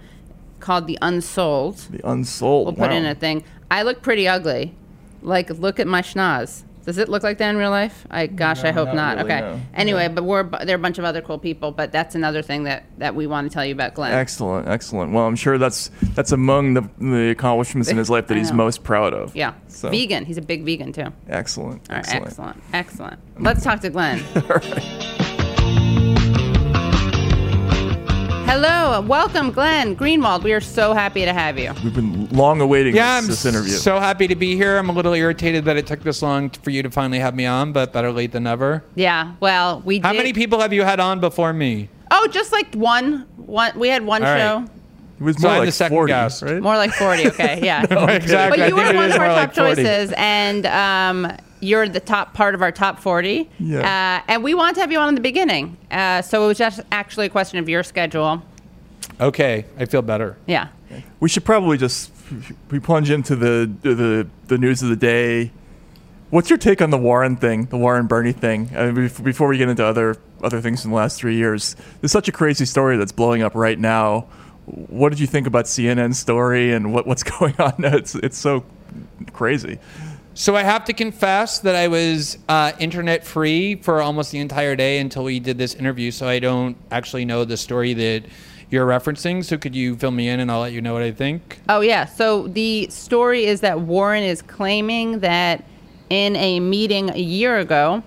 called 0.60 0.88
the 0.88 0.98
Unsold. 1.02 1.78
the 1.90 2.08
unsold. 2.10 2.66
We'll 2.66 2.76
put 2.76 2.92
wow. 2.92 2.98
in 2.98 3.06
a 3.06 3.16
thing. 3.16 3.44
I 3.70 3.84
look 3.84 4.02
pretty 4.02 4.28
ugly. 4.28 4.76
Like, 5.22 5.50
look 5.50 5.80
at 5.80 5.88
my 5.88 6.02
schnoz. 6.02 6.64
Does 6.86 7.00
it 7.00 7.10
look 7.10 7.24
like 7.24 7.40
that 7.40 7.50
in 7.50 7.58
real 7.58 7.72
life? 7.72 8.06
I 8.12 8.28
gosh, 8.28 8.64
I 8.64 8.72
hope 8.72 8.90
not 8.90 9.18
not. 9.18 9.26
really, 9.26 9.34
okay. 9.34 9.42
no. 9.42 9.62
Anyway, 9.74 10.08
but 10.08 10.24
we're 10.24 10.44
there 10.44 10.76
are 10.76 10.80
a 10.80 10.82
bunch 10.82 11.00
of 11.00 11.04
other 11.04 11.20
cool 11.20 11.40
people, 11.40 11.72
but 11.72 11.92
that's 11.92 12.14
another 12.14 12.44
thing 12.44 12.66
that 12.66 12.86
that 13.00 13.16
we 13.16 13.26
want 13.26 13.50
to 13.50 13.54
tell 13.54 13.66
you 13.66 13.74
about 13.74 13.96
Glenn. 13.96 14.14
Excellent, 14.14 14.68
excellent. 14.68 15.12
Well, 15.12 15.26
I'm 15.26 15.36
sure 15.36 15.58
that's 15.58 15.90
that's 16.14 16.32
among 16.32 16.76
the, 16.76 16.88
the 17.00 17.32
accomplishments 17.32 17.90
in 17.90 17.98
his 17.98 18.12
life 18.12 18.28
that 18.28 18.38
he's 18.38 18.52
most 18.52 18.84
proud 18.84 19.16
of. 19.16 19.36
Yeah. 19.36 19.56
So, 19.68 19.90
Vegan. 19.90 20.26
He's 20.26 20.38
a 20.38 20.44
big 20.44 20.64
vegan 20.64 20.94
too. 20.94 21.12
Excellent. 21.28 21.90
right. 21.90 21.98
Excellent. 21.98 22.28
Excellent. 22.28 22.64
Excellent. 22.72 23.20
Let's 23.42 23.64
talk 23.64 23.80
to 23.80 23.90
Glenn. 23.90 24.24
Hello, 28.48 29.02
welcome, 29.02 29.52
Glenn 29.52 29.96
Greenwald. 29.96 30.44
We 30.44 30.54
are 30.54 30.62
so 30.62 30.94
happy 30.94 31.26
to 31.26 31.34
have 31.34 31.58
you. 31.58 31.74
We've 31.84 31.94
been 31.96 32.28
long 32.30 32.62
awaiting 32.62 32.96
Yeah, 32.96 33.16
this, 33.20 33.24
I'm 33.24 33.30
this 33.30 33.46
interview. 33.46 33.74
so 33.74 34.00
happy 34.00 34.28
to 34.28 34.36
be 34.36 34.56
here. 34.56 34.78
I'm 34.78 34.88
a 34.90 34.94
little 34.94 35.14
irritated 35.14 35.66
that 35.66 35.78
it 35.78 35.88
took 35.88 36.02
this 36.04 36.22
long 36.22 36.50
for 36.52 36.70
you 36.70 36.84
to 36.84 36.92
finally 36.92 37.18
have 37.20 37.36
me 37.36 37.46
on, 37.48 37.74
but 37.74 37.92
better 37.92 38.12
late 38.12 38.32
than 38.32 38.44
never. 38.44 38.84
Yeah. 38.94 39.34
Well, 39.40 39.82
we. 39.84 40.00
How 40.00 40.12
did- 40.12 40.20
many 40.20 40.32
people 40.34 40.60
have 40.60 40.72
you 40.74 40.84
had 40.84 41.00
on 41.00 41.20
before 41.20 41.54
me? 41.54 41.90
Oh, 42.12 42.28
just 42.32 42.52
like 42.52 42.74
one. 42.76 43.26
One. 43.38 43.78
We 43.78 43.88
had 43.90 44.06
one 44.06 44.24
All 44.24 44.30
right. 44.32 44.70
Show. 45.18 45.24
it 45.24 45.26
was 45.26 45.40
more 45.42 45.52
I'm 45.52 45.58
like 45.60 45.68
the 45.68 45.72
second 45.72 45.96
40, 45.96 46.12
guest. 46.12 46.42
right? 46.42 46.62
More 46.62 46.76
like 46.78 46.92
40, 46.92 47.28
okay, 47.28 47.60
yeah. 47.64 47.84
exactly. 48.10 48.60
But 48.60 48.70
you 48.70 48.76
were 48.76 48.94
one 48.94 49.12
of 49.12 49.20
our 49.20 49.28
top 49.28 49.38
like 49.38 49.54
choices, 49.54 50.14
and 50.18 50.66
um, 50.66 51.32
you're 51.60 51.88
the 51.88 52.00
top 52.00 52.34
part 52.34 52.56
of 52.56 52.62
our 52.62 52.72
top 52.72 53.00
40. 53.00 53.50
Yeah. 53.60 54.22
Uh, 54.22 54.32
and 54.32 54.44
we 54.44 54.54
wanted 54.54 54.76
to 54.76 54.82
have 54.82 54.92
you 54.92 55.00
on 55.00 55.10
in 55.10 55.16
the 55.16 55.22
beginning. 55.22 55.78
Uh, 55.92 56.22
so 56.22 56.44
it 56.44 56.48
was 56.48 56.58
just 56.58 56.82
actually 56.92 57.26
a 57.28 57.30
question 57.30 57.60
of 57.60 57.68
your 57.70 57.84
schedule. 57.84 58.42
Okay, 59.20 59.66
I 59.78 59.86
feel 59.86 60.02
better. 60.02 60.38
Yeah. 60.46 60.70
We 61.20 61.30
should 61.30 61.46
probably 61.46 61.78
just 61.78 62.12
we 62.70 62.80
plunge 62.80 63.10
into 63.10 63.36
the 63.36 63.72
the 63.82 64.28
the 64.48 64.58
news 64.58 64.82
of 64.84 64.90
the 64.90 64.96
day. 64.96 65.52
What's 66.32 66.50
your 66.50 66.58
take 66.58 66.82
on 66.82 66.90
the 66.90 66.98
Warren 66.98 67.36
thing, 67.38 67.66
the 67.66 67.78
Warren 67.78 68.08
Bernie 68.08 68.32
thing? 68.32 68.72
I 68.76 68.92
mean, 68.92 69.10
before 69.24 69.48
we 69.48 69.58
get 69.58 69.70
into 69.70 69.86
other 69.86 70.18
other 70.44 70.60
things 70.62 70.84
in 70.86 70.92
the 70.92 70.98
last 70.98 71.20
three 71.20 71.36
years, 71.36 71.76
there's 72.02 72.12
such 72.12 72.28
a 72.28 72.32
crazy 72.32 72.66
story 72.66 72.98
that's 72.98 73.12
blowing 73.12 73.42
up 73.42 73.56
right 73.56 73.80
now. 73.80 74.28
What 74.66 75.10
did 75.10 75.20
you 75.20 75.28
think 75.28 75.48
about 75.48 75.66
CNN's 75.66 76.18
story 76.18 76.74
and 76.74 76.94
what, 76.94 77.06
what's 77.06 77.24
going 77.40 77.56
on? 77.60 77.76
It's 77.80 78.16
it's 78.16 78.38
so 78.38 78.66
crazy. 79.34 79.80
So 80.38 80.56
I 80.58 80.64
have 80.64 80.84
to 80.86 80.94
confess 80.94 81.60
that 81.60 81.76
I 81.76 81.88
was 81.88 82.38
uh, 82.50 82.74
internet 82.78 83.24
free 83.24 83.76
for 83.76 84.02
almost 84.02 84.32
the 84.32 84.40
entire 84.40 84.76
day 84.76 85.00
until 85.00 85.24
we 85.24 85.40
did 85.40 85.58
this 85.58 85.76
interview, 85.76 86.12
so 86.12 86.28
I 86.28 86.40
don't 86.40 86.76
actually 86.92 87.24
know 87.24 87.46
the 87.46 87.56
story 87.56 87.94
that 87.94 88.24
you're 88.70 88.86
referencing. 88.86 89.46
So 89.46 89.58
could 89.58 89.74
you 89.74 89.96
fill 89.96 90.12
me 90.12 90.28
in 90.28 90.42
and 90.42 90.52
I'll 90.52 90.60
let 90.60 90.74
you 90.74 90.82
know 90.82 90.94
what 90.94 91.04
I 91.04 91.12
think? 91.12 91.62
Oh, 91.70 91.80
yeah. 91.80 92.04
So 92.04 92.48
the 92.50 92.90
story 92.90 93.46
is 93.46 93.62
that 93.62 93.80
Warren 93.80 94.24
is 94.24 94.42
claiming 94.42 95.20
that 95.20 95.64
in 96.10 96.36
a 96.36 96.60
meeting 96.60 97.12
a 97.12 97.20
year 97.20 97.60
ago, 97.60 98.04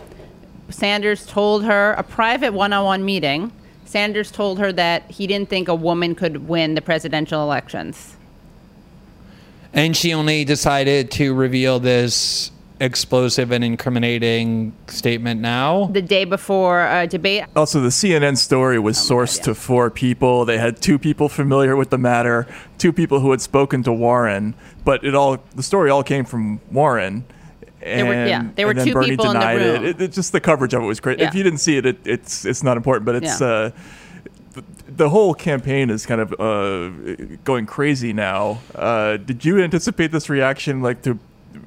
Sanders 0.69 1.27
told 1.27 1.65
her, 1.65 1.93
a 1.93 2.03
private 2.03 2.53
one 2.53 2.75
on 2.75 2.85
one 2.85 3.05
meeting, 3.05 3.51
Sanders 3.89 4.31
told 4.31 4.59
her 4.59 4.71
that 4.73 5.11
he 5.11 5.27
didn't 5.27 5.49
think 5.49 5.67
a 5.67 5.75
woman 5.75 6.15
could 6.15 6.47
win 6.47 6.75
the 6.75 6.83
presidential 6.83 7.43
elections. 7.43 8.17
And 9.73 9.97
she 9.97 10.13
only 10.13 10.45
decided 10.45 11.11
to 11.13 11.33
reveal 11.33 11.81
this 11.81 12.53
explosive 12.81 13.51
and 13.51 13.65
incriminating 13.65 14.75
statement 14.89 15.41
now. 15.41 15.87
The 15.87 16.03
day 16.03 16.25
before 16.25 16.87
a 16.87 17.07
debate. 17.07 17.45
Also, 17.57 17.81
the 17.81 17.89
CNN 17.89 18.37
story 18.37 18.79
was 18.79 19.11
oh, 19.11 19.15
sourced 19.15 19.43
to 19.45 19.55
four 19.55 19.91
people. 19.91 20.45
They 20.45 20.59
had 20.59 20.83
two 20.83 20.99
people 20.99 21.31
familiar 21.31 21.75
with 21.75 21.89
the 21.89 21.99
matter, 21.99 22.47
two 22.77 22.93
people 22.93 23.21
who 23.21 23.31
had 23.31 23.41
spoken 23.41 23.83
to 23.85 23.93
Warren, 23.93 24.55
but 24.85 25.03
it 25.03 25.15
all 25.15 25.39
the 25.57 25.63
story 25.63 25.89
all 25.89 26.03
came 26.03 26.27
from 26.27 26.61
Warren. 26.71 27.25
And, 27.83 28.09
were- 28.09 28.15
yeah, 28.27 28.49
there 28.57 28.67
were 28.67 28.71
and 28.73 28.81
then 28.81 28.87
two 28.89 28.93
Bernie 28.95 29.11
people 29.11 29.27
in 29.27 29.35
the 29.35 29.39
denied 29.41 29.57
room. 29.57 29.85
It. 29.85 29.85
It, 29.85 30.01
it- 30.03 30.13
Just 30.13 30.33
the 30.33 30.41
coverage 30.41 30.75
of 30.75 30.83
it 30.83 30.87
was 30.87 31.01
great. 31.01 31.19
Yeah. 31.19 31.29
If 31.29 31.35
you 31.35 31.43
didn't 31.43 31.59
see 31.61 31.77
it, 31.77 31.87
it 31.87 31.99
it's 32.05 32.45
it's 32.45 32.63
not 32.63 32.77
important, 32.77 33.07
but 33.07 33.15
it's 33.17 33.41
Yeah. 33.41 33.47
uh, 33.47 33.71
the, 34.53 34.65
the 34.97 35.09
whole 35.11 35.35
campaign 35.35 35.91
is 35.91 36.05
kind 36.07 36.21
of 36.21 36.33
uh, 36.41 37.15
going 37.45 37.67
crazy 37.67 38.13
now. 38.13 38.59
Uh, 38.75 39.17
did 39.17 39.45
you 39.45 39.63
anticipate 39.63 40.11
this 40.11 40.29
reaction, 40.29 40.83
like 40.83 41.03
to 41.03 41.19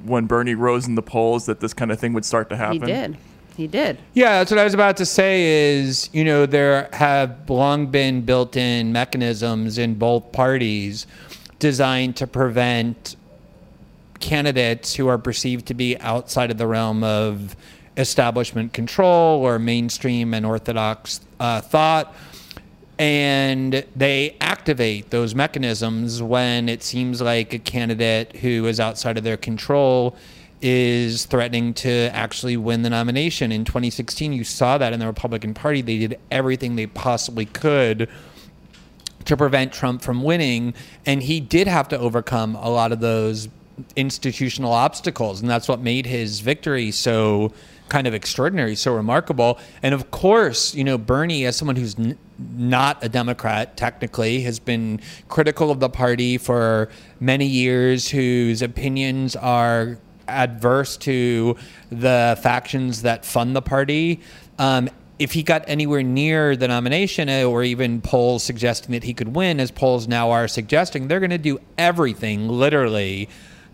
when 0.04 0.26
Bernie 0.26 0.54
rose 0.54 0.86
in 0.86 0.94
the 0.96 1.02
polls, 1.02 1.46
that 1.46 1.60
this 1.60 1.72
kind 1.72 1.90
of 1.92 1.98
thing 1.98 2.12
would 2.12 2.24
start 2.24 2.48
to 2.50 2.56
happen? 2.56 2.74
He 2.82 2.86
did. 2.86 3.16
He 3.56 3.66
did. 3.66 3.98
Yeah, 4.14 4.38
that's 4.38 4.50
what 4.50 4.58
I 4.58 4.64
was 4.64 4.72
about 4.74 4.96
to 4.96 5.06
say 5.06 5.76
is, 5.78 6.08
you 6.12 6.24
know, 6.24 6.46
there 6.46 6.88
have 6.94 7.48
long 7.50 7.86
been 7.88 8.22
built 8.22 8.56
in 8.56 8.92
mechanisms 8.92 9.76
in 9.78 9.94
both 9.94 10.32
parties 10.32 11.06
designed 11.58 12.16
to 12.16 12.26
prevent 12.26 13.14
candidates 14.22 14.94
who 14.94 15.08
are 15.08 15.18
perceived 15.18 15.66
to 15.66 15.74
be 15.74 15.98
outside 15.98 16.50
of 16.50 16.56
the 16.56 16.66
realm 16.66 17.04
of 17.04 17.54
establishment 17.98 18.72
control 18.72 19.44
or 19.44 19.58
mainstream 19.58 20.32
and 20.32 20.46
orthodox 20.46 21.20
uh, 21.38 21.60
thought. 21.60 22.14
And 22.98 23.84
they 23.96 24.36
activate 24.40 25.10
those 25.10 25.34
mechanisms 25.34 26.22
when 26.22 26.68
it 26.68 26.82
seems 26.82 27.20
like 27.20 27.52
a 27.52 27.58
candidate 27.58 28.36
who 28.36 28.66
is 28.66 28.78
outside 28.78 29.18
of 29.18 29.24
their 29.24 29.36
control 29.36 30.16
is 30.62 31.24
threatening 31.26 31.74
to 31.74 32.08
actually 32.12 32.56
win 32.56 32.82
the 32.82 32.90
nomination. 32.90 33.50
In 33.50 33.64
2016, 33.64 34.32
you 34.32 34.44
saw 34.44 34.78
that 34.78 34.92
in 34.92 35.00
the 35.00 35.06
Republican 35.06 35.52
Party. 35.52 35.82
They 35.82 35.98
did 35.98 36.18
everything 36.30 36.76
they 36.76 36.86
possibly 36.86 37.46
could 37.46 38.08
to 39.24 39.36
prevent 39.36 39.72
Trump 39.72 40.02
from 40.02 40.22
winning. 40.22 40.74
And 41.04 41.22
he 41.22 41.40
did 41.40 41.66
have 41.66 41.88
to 41.88 41.98
overcome 41.98 42.54
a 42.54 42.70
lot 42.70 42.92
of 42.92 43.00
those 43.00 43.48
institutional 43.96 44.72
obstacles. 44.72 45.40
And 45.40 45.50
that's 45.50 45.68
what 45.68 45.80
made 45.80 46.06
his 46.06 46.40
victory 46.40 46.90
so 46.90 47.52
kind 47.88 48.06
of 48.06 48.14
extraordinary, 48.14 48.74
so 48.74 48.94
remarkable. 48.94 49.58
And 49.82 49.94
of 49.94 50.10
course, 50.10 50.74
you 50.74 50.82
know, 50.82 50.96
Bernie, 50.96 51.44
as 51.44 51.56
someone 51.56 51.76
who's 51.76 51.98
n- 51.98 52.18
not 52.38 53.04
a 53.04 53.08
Democrat 53.08 53.76
technically, 53.76 54.40
has 54.42 54.58
been 54.58 55.00
critical 55.28 55.70
of 55.70 55.78
the 55.78 55.90
party 55.90 56.38
for 56.38 56.88
many 57.20 57.46
years, 57.46 58.08
whose 58.08 58.62
opinions 58.62 59.36
are 59.36 59.98
adverse 60.26 60.96
to 60.96 61.56
the 61.90 62.38
factions 62.42 63.02
that 63.02 63.24
fund 63.24 63.54
the 63.54 63.62
party. 63.62 64.20
Um, 64.58 64.88
if 65.18 65.32
he 65.32 65.42
got 65.42 65.62
anywhere 65.68 66.02
near 66.02 66.56
the 66.56 66.68
nomination 66.68 67.28
uh, 67.28 67.44
or 67.44 67.62
even 67.62 68.00
polls 68.00 68.42
suggesting 68.42 68.92
that 68.92 69.04
he 69.04 69.14
could 69.14 69.36
win, 69.36 69.60
as 69.60 69.70
polls 69.70 70.08
now 70.08 70.30
are 70.30 70.48
suggesting, 70.48 71.08
they're 71.08 71.20
going 71.20 71.30
to 71.30 71.38
do 71.38 71.60
everything 71.76 72.48
literally 72.48 73.28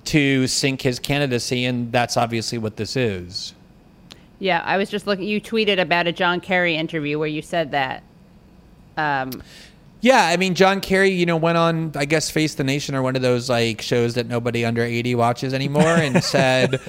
to 0.08 0.46
sink 0.46 0.82
his 0.82 0.98
candidacy. 0.98 1.64
And 1.64 1.92
that's 1.92 2.16
obviously 2.16 2.58
what 2.58 2.76
this 2.76 2.96
is. 2.96 3.54
Yeah, 4.38 4.62
I 4.64 4.76
was 4.76 4.88
just 4.88 5.06
looking. 5.06 5.24
You 5.24 5.40
tweeted 5.40 5.80
about 5.80 6.06
a 6.06 6.12
John 6.12 6.40
Kerry 6.40 6.76
interview 6.76 7.18
where 7.18 7.28
you 7.28 7.42
said 7.42 7.72
that. 7.72 8.02
Um, 8.96 9.42
Yeah, 10.00 10.26
I 10.26 10.36
mean, 10.36 10.54
John 10.54 10.80
Kerry, 10.80 11.10
you 11.10 11.26
know, 11.26 11.36
went 11.36 11.58
on, 11.58 11.92
I 11.96 12.04
guess, 12.04 12.30
Face 12.30 12.54
the 12.54 12.62
Nation 12.62 12.94
or 12.94 13.02
one 13.02 13.16
of 13.16 13.22
those 13.22 13.50
like 13.50 13.82
shows 13.82 14.14
that 14.14 14.26
nobody 14.26 14.64
under 14.64 14.82
80 14.82 15.16
watches 15.16 15.52
anymore 15.52 15.82
and 15.82 16.22
said, 16.24 16.80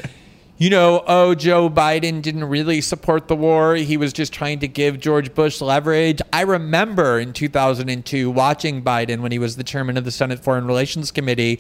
you 0.60 0.70
know, 0.70 1.04
oh, 1.08 1.34
Joe 1.34 1.70
Biden 1.70 2.22
didn't 2.22 2.44
really 2.44 2.82
support 2.82 3.28
the 3.28 3.36
war. 3.36 3.76
He 3.76 3.98
was 3.98 4.14
just 4.14 4.32
trying 4.32 4.60
to 4.60 4.68
give 4.68 5.00
George 5.00 5.34
Bush 5.34 5.60
leverage. 5.60 6.22
I 6.32 6.42
remember 6.42 7.20
in 7.20 7.34
2002 7.34 8.30
watching 8.30 8.84
Biden 8.84 9.22
when 9.22 9.32
he 9.32 9.40
was 9.40 9.56
the 9.56 9.64
chairman 9.64 9.98
of 9.98 10.04
the 10.04 10.12
Senate 10.12 10.44
Foreign 10.44 10.68
Relations 10.68 11.10
Committee 11.10 11.60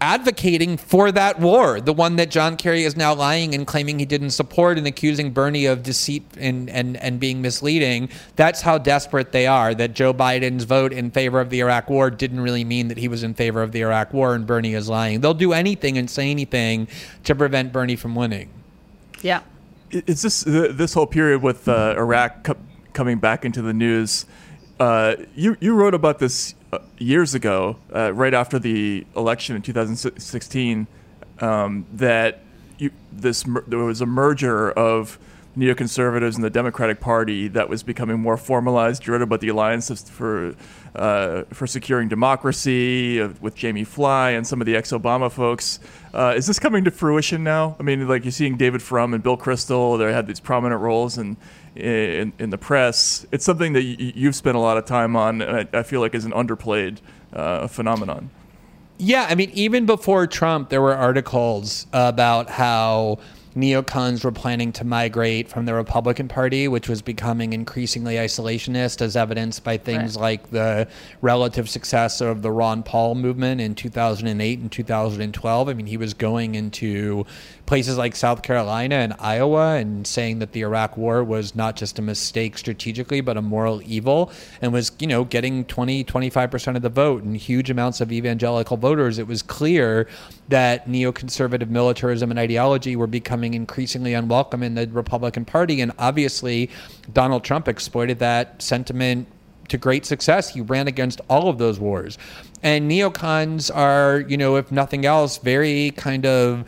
advocating 0.00 0.76
for 0.76 1.10
that 1.12 1.40
war, 1.40 1.80
the 1.80 1.92
one 1.92 2.16
that 2.16 2.30
John 2.30 2.56
Kerry 2.56 2.84
is 2.84 2.96
now 2.96 3.14
lying 3.14 3.54
and 3.54 3.66
claiming 3.66 3.98
he 3.98 4.04
didn't 4.04 4.30
support 4.30 4.76
and 4.76 4.86
accusing 4.86 5.32
Bernie 5.32 5.66
of 5.66 5.82
deceit 5.82 6.24
and, 6.38 6.68
and, 6.68 6.96
and 6.98 7.18
being 7.18 7.40
misleading. 7.40 8.10
That's 8.36 8.60
how 8.60 8.78
desperate 8.78 9.32
they 9.32 9.46
are, 9.46 9.74
that 9.74 9.94
Joe 9.94 10.12
Biden's 10.12 10.64
vote 10.64 10.92
in 10.92 11.10
favor 11.10 11.40
of 11.40 11.48
the 11.50 11.60
Iraq 11.60 11.88
war 11.88 12.10
didn't 12.10 12.40
really 12.40 12.64
mean 12.64 12.88
that 12.88 12.98
he 12.98 13.08
was 13.08 13.22
in 13.22 13.34
favor 13.34 13.62
of 13.62 13.72
the 13.72 13.80
Iraq 13.80 14.12
war 14.12 14.34
and 14.34 14.46
Bernie 14.46 14.74
is 14.74 14.88
lying. 14.88 15.20
They'll 15.20 15.32
do 15.34 15.52
anything 15.52 15.96
and 15.96 16.10
say 16.10 16.30
anything 16.30 16.88
to 17.24 17.34
prevent 17.34 17.72
Bernie 17.72 17.96
from 17.96 18.14
winning. 18.14 18.50
yeah. 19.22 19.40
Is 19.90 20.22
this 20.22 20.42
this 20.42 20.92
whole 20.94 21.06
period 21.06 21.40
with 21.40 21.68
uh, 21.68 21.94
Iraq 21.96 22.42
co- 22.42 22.56
coming 22.94 23.18
back 23.18 23.44
into 23.44 23.62
the 23.62 23.72
news? 23.72 24.26
Uh, 24.80 25.14
you 25.36 25.56
you 25.60 25.72
wrote 25.72 25.94
about 25.94 26.18
this 26.18 26.56
years 26.98 27.34
ago, 27.34 27.76
uh, 27.94 28.12
right 28.12 28.34
after 28.34 28.58
the 28.58 29.06
election 29.16 29.56
in 29.56 29.62
2016, 29.62 30.86
um, 31.40 31.86
that 31.92 32.40
you, 32.78 32.90
this 33.12 33.44
there 33.66 33.78
was 33.78 34.00
a 34.00 34.06
merger 34.06 34.70
of 34.72 35.18
neoconservatives 35.56 36.34
and 36.34 36.42
the 36.42 36.50
Democratic 36.50 37.00
Party 37.00 37.48
that 37.48 37.68
was 37.68 37.82
becoming 37.82 38.18
more 38.18 38.36
formalized, 38.36 39.02
You 39.02 39.06
driven 39.06 39.28
by 39.28 39.36
the 39.36 39.48
Alliance 39.48 40.08
for 40.10 40.54
uh, 40.94 41.42
for 41.52 41.66
Securing 41.66 42.08
Democracy 42.08 43.20
uh, 43.20 43.28
with 43.40 43.54
Jamie 43.54 43.84
Fly 43.84 44.30
and 44.30 44.46
some 44.46 44.60
of 44.60 44.66
the 44.66 44.76
ex-Obama 44.76 45.30
folks. 45.30 45.80
Uh, 46.12 46.34
is 46.36 46.46
this 46.46 46.60
coming 46.60 46.84
to 46.84 46.90
fruition 46.90 47.42
now? 47.42 47.76
I 47.80 47.82
mean, 47.82 48.06
like 48.06 48.24
you're 48.24 48.32
seeing 48.32 48.56
David 48.56 48.80
Frum 48.80 49.12
and 49.12 49.22
Bill 49.22 49.36
Kristol, 49.36 49.98
they 49.98 50.12
had 50.12 50.26
these 50.28 50.38
prominent 50.38 50.80
roles 50.80 51.18
in 51.18 51.36
in, 51.76 52.32
in 52.38 52.50
the 52.50 52.58
press. 52.58 53.26
It's 53.32 53.44
something 53.44 53.72
that 53.74 53.84
y- 53.84 54.12
you've 54.14 54.34
spent 54.36 54.56
a 54.56 54.60
lot 54.60 54.76
of 54.76 54.84
time 54.84 55.16
on, 55.16 55.40
and 55.42 55.68
I, 55.72 55.78
I 55.80 55.82
feel 55.82 56.00
like 56.00 56.14
is 56.14 56.24
an 56.24 56.32
underplayed 56.32 56.98
uh, 57.32 57.66
phenomenon. 57.68 58.30
Yeah, 58.98 59.26
I 59.28 59.34
mean, 59.34 59.50
even 59.54 59.86
before 59.86 60.26
Trump, 60.26 60.68
there 60.70 60.80
were 60.80 60.94
articles 60.94 61.86
about 61.92 62.48
how 62.48 63.18
neocons 63.56 64.24
were 64.24 64.32
planning 64.32 64.72
to 64.72 64.84
migrate 64.84 65.48
from 65.48 65.64
the 65.64 65.72
Republican 65.74 66.26
Party, 66.26 66.66
which 66.66 66.88
was 66.88 67.02
becoming 67.02 67.52
increasingly 67.52 68.14
isolationist, 68.16 69.00
as 69.00 69.16
evidenced 69.16 69.62
by 69.62 69.76
things 69.76 70.16
Right. 70.16 70.22
like 70.22 70.50
the 70.50 70.88
relative 71.22 71.68
success 71.68 72.20
of 72.20 72.42
the 72.42 72.50
Ron 72.50 72.82
Paul 72.82 73.14
movement 73.14 73.60
in 73.60 73.76
2008 73.76 74.58
and 74.58 74.72
2012. 74.72 75.68
I 75.68 75.74
mean, 75.74 75.86
he 75.86 75.96
was 75.96 76.14
going 76.14 76.54
into 76.56 77.26
places 77.66 77.96
like 77.96 78.14
South 78.14 78.42
Carolina 78.42 78.96
and 78.96 79.14
Iowa 79.18 79.76
and 79.76 80.06
saying 80.06 80.38
that 80.40 80.52
the 80.52 80.60
Iraq 80.60 80.96
war 80.96 81.24
was 81.24 81.54
not 81.54 81.76
just 81.76 81.98
a 81.98 82.02
mistake 82.02 82.58
strategically, 82.58 83.20
but 83.20 83.36
a 83.36 83.42
moral 83.42 83.80
evil, 83.84 84.30
and 84.60 84.72
was, 84.72 84.92
you 84.98 85.06
know, 85.06 85.24
getting 85.24 85.64
20, 85.64 86.04
25% 86.04 86.76
of 86.76 86.82
the 86.82 86.88
vote 86.88 87.22
and 87.22 87.36
huge 87.36 87.70
amounts 87.70 88.00
of 88.00 88.12
evangelical 88.12 88.76
voters. 88.76 89.18
It 89.18 89.26
was 89.26 89.42
clear 89.42 90.06
that 90.48 90.86
neoconservative 90.86 91.70
militarism 91.70 92.30
and 92.30 92.38
ideology 92.38 92.96
were 92.96 93.06
becoming 93.06 93.54
increasingly 93.54 94.12
unwelcome 94.12 94.62
in 94.62 94.74
the 94.74 94.86
Republican 94.88 95.44
Party. 95.44 95.80
And 95.80 95.92
obviously, 95.98 96.70
Donald 97.12 97.44
Trump 97.44 97.66
exploited 97.68 98.18
that 98.18 98.60
sentiment 98.60 99.28
to 99.68 99.78
great 99.78 100.04
success. 100.04 100.50
He 100.50 100.60
ran 100.60 100.88
against 100.88 101.20
all 101.28 101.48
of 101.48 101.58
those 101.58 101.80
wars. 101.80 102.18
And 102.62 102.90
neocons 102.90 103.74
are, 103.74 104.20
you 104.28 104.36
know, 104.36 104.56
if 104.56 104.70
nothing 104.70 105.04
else, 105.04 105.38
very 105.38 105.90
kind 105.92 106.26
of 106.26 106.64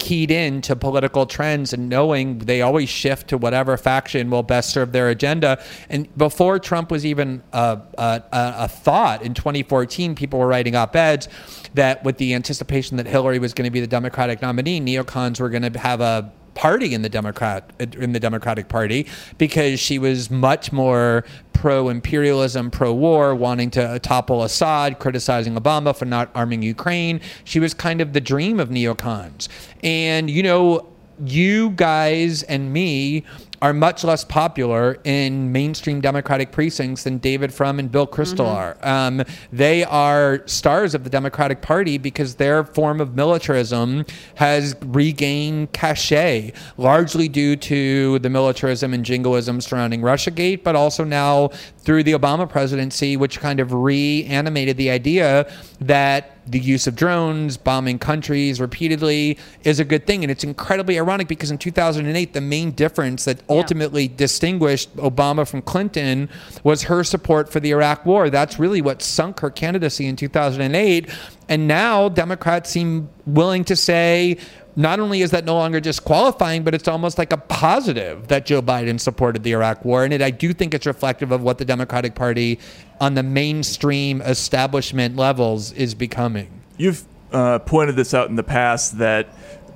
keyed 0.00 0.30
in 0.30 0.60
to 0.62 0.74
political 0.74 1.26
trends 1.26 1.72
and 1.72 1.88
knowing 1.88 2.38
they 2.38 2.62
always 2.62 2.88
shift 2.88 3.28
to 3.28 3.38
whatever 3.38 3.76
faction 3.76 4.30
will 4.30 4.42
best 4.42 4.70
serve 4.70 4.90
their 4.90 5.10
agenda. 5.10 5.62
And 5.88 6.12
before 6.16 6.58
Trump 6.58 6.90
was 6.90 7.06
even 7.06 7.42
a, 7.52 7.80
a, 7.96 8.22
a 8.32 8.68
thought 8.68 9.22
in 9.22 9.34
2014, 9.34 10.16
people 10.16 10.40
were 10.40 10.48
writing 10.48 10.74
op 10.74 10.96
eds 10.96 11.28
that 11.74 12.02
with 12.02 12.16
the 12.16 12.34
anticipation 12.34 12.96
that 12.96 13.06
Hillary 13.06 13.38
was 13.38 13.54
going 13.54 13.66
to 13.66 13.70
be 13.70 13.80
the 13.80 13.86
Democratic 13.86 14.42
nominee, 14.42 14.80
neocons 14.80 15.38
were 15.38 15.50
going 15.50 15.70
to 15.70 15.78
have 15.78 16.00
a 16.00 16.32
party 16.54 16.94
in 16.94 17.02
the 17.02 17.08
Democrat 17.08 17.72
in 17.78 18.12
the 18.12 18.20
Democratic 18.20 18.68
Party 18.68 19.06
because 19.38 19.80
she 19.80 19.98
was 19.98 20.30
much 20.30 20.72
more 20.72 21.24
pro 21.52 21.88
imperialism, 21.88 22.70
pro 22.70 22.92
war, 22.92 23.34
wanting 23.34 23.70
to 23.70 23.98
topple 24.00 24.42
Assad, 24.42 24.98
criticizing 24.98 25.54
Obama 25.54 25.94
for 25.94 26.06
not 26.06 26.30
arming 26.34 26.62
Ukraine. 26.62 27.20
She 27.44 27.60
was 27.60 27.74
kind 27.74 28.00
of 28.00 28.12
the 28.12 28.20
dream 28.20 28.58
of 28.58 28.70
neocons. 28.70 29.48
And 29.82 30.30
you 30.30 30.42
know, 30.42 30.86
you 31.24 31.70
guys 31.70 32.42
and 32.44 32.72
me 32.72 33.24
are 33.62 33.72
much 33.72 34.04
less 34.04 34.24
popular 34.24 34.98
in 35.04 35.52
mainstream 35.52 36.00
Democratic 36.00 36.50
precincts 36.50 37.04
than 37.04 37.18
David 37.18 37.52
Frum 37.52 37.78
and 37.78 37.92
Bill 37.92 38.06
Kristol 38.06 38.46
are. 38.46 38.76
Um, 38.82 39.22
they 39.52 39.84
are 39.84 40.42
stars 40.46 40.94
of 40.94 41.04
the 41.04 41.10
Democratic 41.10 41.60
Party 41.60 41.98
because 41.98 42.36
their 42.36 42.64
form 42.64 43.00
of 43.00 43.14
militarism 43.14 44.06
has 44.36 44.74
regained 44.80 45.72
cachet, 45.72 46.52
largely 46.78 47.28
due 47.28 47.54
to 47.56 48.18
the 48.20 48.30
militarism 48.30 48.94
and 48.94 49.04
jingoism 49.04 49.60
surrounding 49.60 50.00
Russiagate, 50.00 50.62
but 50.62 50.74
also 50.74 51.04
now 51.04 51.50
through 51.82 52.02
the 52.02 52.12
Obama 52.12 52.48
presidency, 52.48 53.16
which 53.16 53.40
kind 53.40 53.58
of 53.58 53.72
reanimated 53.72 54.76
the 54.76 54.90
idea 54.90 55.50
that 55.80 56.36
the 56.50 56.58
use 56.58 56.86
of 56.86 56.96
drones, 56.96 57.56
bombing 57.56 57.98
countries 57.98 58.60
repeatedly 58.60 59.38
is 59.64 59.80
a 59.80 59.84
good 59.84 60.06
thing. 60.06 60.22
And 60.22 60.30
it's 60.30 60.44
incredibly 60.44 60.98
ironic 60.98 61.28
because 61.28 61.50
in 61.50 61.58
2008, 61.58 62.32
the 62.34 62.40
main 62.40 62.72
difference 62.72 63.24
that 63.24 63.42
ultimately 63.48 64.08
distinguished 64.08 64.94
Obama 64.96 65.48
from 65.48 65.62
Clinton 65.62 66.28
was 66.64 66.82
her 66.82 67.02
support 67.04 67.50
for 67.50 67.60
the 67.60 67.70
Iraq 67.70 68.04
war. 68.04 68.30
That's 68.30 68.58
really 68.58 68.82
what 68.82 69.00
sunk 69.00 69.40
her 69.40 69.50
candidacy 69.50 70.06
in 70.06 70.16
2008. 70.16 71.08
And 71.48 71.66
now 71.66 72.08
Democrats 72.08 72.70
seem 72.70 73.08
willing 73.26 73.64
to 73.64 73.76
say, 73.76 74.38
not 74.80 74.98
only 74.98 75.20
is 75.20 75.30
that 75.32 75.44
no 75.44 75.54
longer 75.54 75.80
disqualifying, 75.80 76.62
but 76.62 76.74
it's 76.74 76.88
almost 76.88 77.18
like 77.18 77.32
a 77.32 77.36
positive 77.36 78.28
that 78.28 78.46
Joe 78.46 78.62
Biden 78.62 78.98
supported 78.98 79.42
the 79.42 79.52
Iraq 79.52 79.84
war. 79.84 80.04
And 80.04 80.12
it, 80.12 80.22
I 80.22 80.30
do 80.30 80.52
think 80.52 80.74
it's 80.74 80.86
reflective 80.86 81.32
of 81.32 81.42
what 81.42 81.58
the 81.58 81.64
Democratic 81.64 82.14
Party 82.14 82.58
on 83.00 83.14
the 83.14 83.22
mainstream 83.22 84.22
establishment 84.22 85.16
levels 85.16 85.72
is 85.72 85.94
becoming. 85.94 86.48
You've 86.78 87.04
uh, 87.32 87.58
pointed 87.60 87.96
this 87.96 88.14
out 88.14 88.28
in 88.28 88.36
the 88.36 88.42
past 88.42 88.98
that 88.98 89.28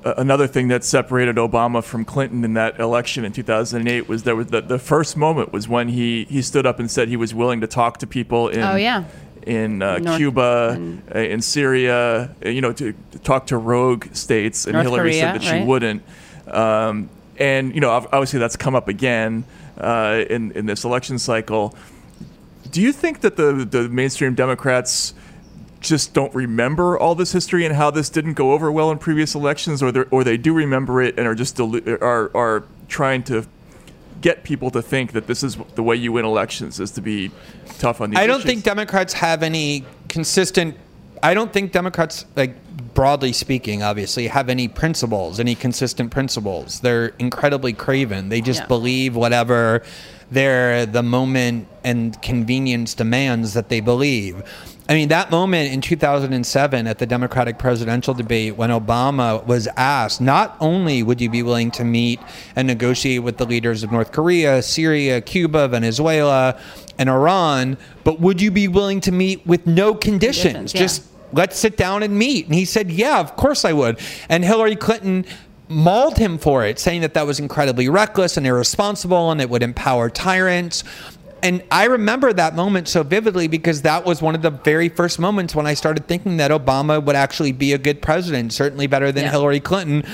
uh, 0.05 0.15
another 0.19 0.47
thing 0.47 0.69
that 0.69 0.85
separated 0.85 1.37
Obama 1.37 1.83
from 1.83 2.05
Clinton 2.05 2.45
in 2.45 2.55
that 2.55 2.79
election 2.79 3.25
in 3.25 3.33
2008 3.33 4.09
was 4.09 4.23
there 4.25 4.37
was 4.37 4.49
the, 4.49 4.61
the 4.61 4.79
first 4.79 5.17
moment 5.17 5.53
was 5.53 5.69
when 5.69 5.89
he, 5.89 6.25
he 6.25 6.43
stood 6.43 6.67
up 6.67 6.79
and 6.79 6.91
said 6.91 7.09
he 7.09 7.17
was 7.17 7.35
willing 7.35 7.61
to 7.61 7.67
talk 7.67 7.99
to 7.99 8.07
people 8.07 8.49
in 8.49 8.61
Oh, 8.61 8.77
yeah. 8.77 9.05
In 9.47 9.83
uh, 9.83 9.99
North- 9.99 10.17
Cuba, 10.19 10.99
uh, 11.15 11.19
in 11.19 11.41
Syria, 11.41 12.35
uh, 12.45 12.49
you 12.49 12.61
know, 12.61 12.73
to, 12.73 12.95
to 13.13 13.19
talk 13.21 13.47
to 13.49 13.57
rogue 13.57 14.13
states, 14.15 14.65
and 14.67 14.75
North 14.75 14.87
Hillary 14.87 15.11
Korea, 15.11 15.21
said 15.21 15.35
that 15.35 15.43
she 15.43 15.51
right? 15.51 15.67
wouldn't. 15.67 16.03
Um, 16.47 17.09
and 17.39 17.75
you 17.75 17.81
know, 17.81 17.91
obviously 17.91 18.39
that's 18.39 18.57
come 18.57 18.75
up 18.75 18.89
again 18.89 19.45
uh, 19.79 20.25
in 20.29 20.53
in 20.53 20.67
this 20.67 20.85
election 20.85 21.19
cycle. 21.19 21.75
Do 22.71 22.81
you 22.81 22.93
think 22.93 23.21
that 23.21 23.37
the 23.37 23.53
the 23.53 23.89
mainstream 23.89 24.35
Democrats 24.35 25.15
just 25.81 26.15
don't 26.15 26.35
remember 26.35 26.99
all 26.99 27.15
this 27.15 27.33
history 27.33 27.67
and 27.67 27.77
how 27.77 27.91
this 27.91 28.09
didn't 28.09 28.35
go 28.35 28.53
over 28.53 28.73
well 28.73 28.91
in 28.91 28.99
previous 28.99 29.35
elections, 29.35 29.83
or 29.83 29.93
they 29.93 30.01
or 30.11 30.25
they 30.25 30.37
do 30.37 30.53
remember 30.55 31.03
it 31.03 31.19
and 31.19 31.27
are 31.27 31.35
just 31.35 31.57
delu- 31.57 32.01
are 32.01 32.31
are 32.37 32.65
trying 32.89 33.23
to 33.25 33.47
get 34.25 34.43
people 34.43 34.71
to 34.71 34.81
think 34.81 35.13
that 35.13 35.27
this 35.27 35.43
is 35.43 35.59
the 35.75 35.83
way 35.83 35.95
you 35.95 36.11
win 36.11 36.25
elections 36.25 36.81
is 36.81 36.91
to 36.91 37.03
be 37.03 37.31
tough 37.79 38.01
on 38.01 38.09
these 38.09 38.19
I 38.19 38.27
don't 38.27 38.39
issues? 38.41 38.51
think 38.53 38.65
Democrats 38.65 39.13
have 39.13 39.43
any 39.43 39.85
consistent. 40.09 40.79
I 41.23 41.35
don't 41.35 41.53
think 41.53 41.73
Democrats, 41.73 42.25
like 42.35 42.55
broadly 42.95 43.35
speaking, 43.35 43.83
obviously, 43.83 44.27
have 44.29 44.49
any 44.49 44.67
principles, 44.67 45.39
any 45.41 45.55
consistent 45.55 46.11
principles. 46.11 46.81
They're 46.81 47.09
incredibly 47.19 47.75
craven. 47.75 48.31
They 48.31 48.41
just 48.41 48.61
Yeah. 48.61 48.67
believe 48.67 49.15
whatever 49.15 49.83
their 50.31 50.87
the 50.87 51.03
moment 51.03 51.69
and 51.85 52.21
convenience 52.23 52.95
demands 52.95 53.53
that 53.53 53.69
they 53.69 53.81
believe. 53.81 54.43
I 54.87 54.93
mean, 54.93 55.09
that 55.09 55.31
moment 55.31 55.73
in 55.73 55.81
2007 55.81 56.87
at 56.87 56.99
the 56.99 57.07
Democratic 57.07 57.59
presidential 57.59 58.13
debate 58.13 58.57
when 58.57 58.69
Obama 58.69 59.45
was 59.47 59.67
asked, 59.77 60.21
not 60.21 60.57
only 60.61 61.03
would 61.03 61.23
you 61.23 61.31
be 61.31 61.43
willing 61.43 61.71
to 61.73 61.85
meet 61.85 62.21
and 62.55 62.67
negotiate 62.69 63.23
with 63.23 63.39
the 63.39 63.47
leaders 63.47 63.83
of 63.83 63.91
North 63.91 64.13
Korea, 64.13 64.63
Syria, 64.63 65.23
Cuba, 65.23 65.69
Venezuela, 65.69 66.61
and 66.99 67.09
Iran, 67.09 67.79
but 68.05 68.21
would 68.21 68.43
you 68.43 68.51
be 68.51 68.69
willing 68.69 69.01
to 69.01 69.13
meet 69.13 69.47
with 69.47 69.67
no 69.67 69.95
conditions? 69.95 70.73
Conditions, 70.73 70.75
yeah. 70.75 70.81
Just 70.81 71.07
let's 71.33 71.59
sit 71.59 71.79
down 71.79 72.03
and 72.03 72.19
meet. 72.19 72.45
And 72.45 72.55
he 72.55 72.67
said, 72.67 72.91
yeah, 72.91 73.21
of 73.21 73.37
course 73.37 73.65
I 73.65 73.73
would. 73.73 73.99
And 74.29 74.45
Hillary 74.45 74.77
Clinton 74.77 75.25
mauled 75.69 76.19
him 76.19 76.37
for 76.39 76.65
it, 76.65 76.79
saying 76.79 77.01
that 77.01 77.15
that 77.15 77.27
was 77.27 77.41
incredibly 77.41 77.89
reckless 77.89 78.37
and 78.37 78.47
irresponsible 78.47 79.31
and 79.31 79.41
it 79.41 79.49
would 79.49 79.63
empower 79.63 80.11
tyrants. 80.11 80.85
And 81.45 81.63
I 81.71 81.85
remember 81.85 82.33
that 82.33 82.57
moment 82.57 82.89
so 82.89 83.03
vividly 83.03 83.49
because 83.49 83.83
that 83.83 84.05
was 84.07 84.23
one 84.23 84.35
of 84.35 84.41
the 84.43 84.51
very 84.51 84.89
first 84.89 85.19
moments 85.19 85.55
when 85.55 85.67
I 85.67 85.75
started 85.75 86.09
thinking 86.09 86.39
that 86.39 86.51
Obama 86.51 87.05
would 87.05 87.17
actually 87.17 87.53
be 87.53 87.75
a 87.75 87.79
good 87.79 88.01
president, 88.01 88.53
certainly 88.55 88.87
better 88.87 89.13
than 89.13 89.25
Yeah. 89.25 89.31
Hillary 89.31 89.61
Clinton. 89.61 90.05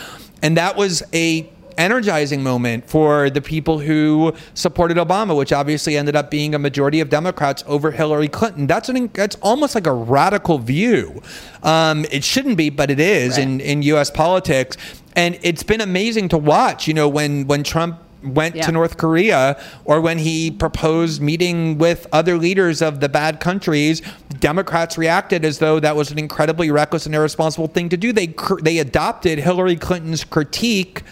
And 0.43 0.57
that 0.57 0.77
was 0.77 1.05
a 1.15 1.49
energizing 1.79 2.43
moment 2.43 2.91
for 2.91 3.31
the 3.31 3.41
people 3.41 3.79
who 3.79 4.35
supported 4.55 4.97
Obama, 4.97 5.35
which 5.37 5.53
obviously 5.53 5.97
ended 5.97 6.17
up 6.17 6.31
being 6.31 6.55
a 6.55 6.59
majority 6.59 7.01
of 7.01 7.09
Democrats 7.09 7.63
over 7.67 7.93
Hillary 7.93 8.29
Clinton. 8.29 8.67
That's 8.67 8.89
an 8.89 9.09
that's 9.15 9.37
almost 9.37 9.75
like 9.77 9.87
a 9.87 9.93
radical 9.93 10.59
view. 10.59 11.23
Um, 11.63 12.05
it 12.11 12.25
shouldn't 12.25 12.57
be, 12.57 12.71
but 12.71 12.91
it 12.91 12.99
is 13.01 13.37
Right. 13.39 13.45
in 13.47 13.61
in 13.61 13.83
U.S. 13.83 14.11
politics, 14.11 14.77
and 15.15 15.39
it's 15.43 15.63
been 15.63 15.81
amazing 15.81 16.29
to 16.31 16.39
watch. 16.39 16.89
You 16.89 16.95
know, 16.95 17.09
when 17.09 17.47
when 17.47 17.63
Trump 17.63 17.99
went 18.23 18.55
Yeah. 18.57 18.67
to 18.67 18.73
North 18.73 18.97
Korea 18.97 19.57
or 19.85 20.01
when 20.01 20.19
he 20.19 20.51
proposed 20.51 21.21
meeting 21.23 21.79
with 21.79 22.07
other 22.13 22.37
leaders 22.37 22.83
of 22.83 23.01
the 23.01 23.09
bad 23.09 23.41
countries, 23.41 24.03
Democrats 24.39 24.99
reacted 24.99 25.45
as 25.45 25.59
though 25.59 25.81
that 25.81 25.97
was 25.97 26.11
an 26.11 26.19
incredibly 26.19 26.71
reckless 26.71 27.07
and 27.07 27.15
irresponsible 27.15 27.69
thing 27.69 27.89
to 27.89 27.97
do. 27.97 28.13
They 28.13 28.35
they 28.63 28.79
adopted 28.79 29.39
Hillary 29.39 29.77
Clinton's 29.77 30.25
critique 30.25 31.03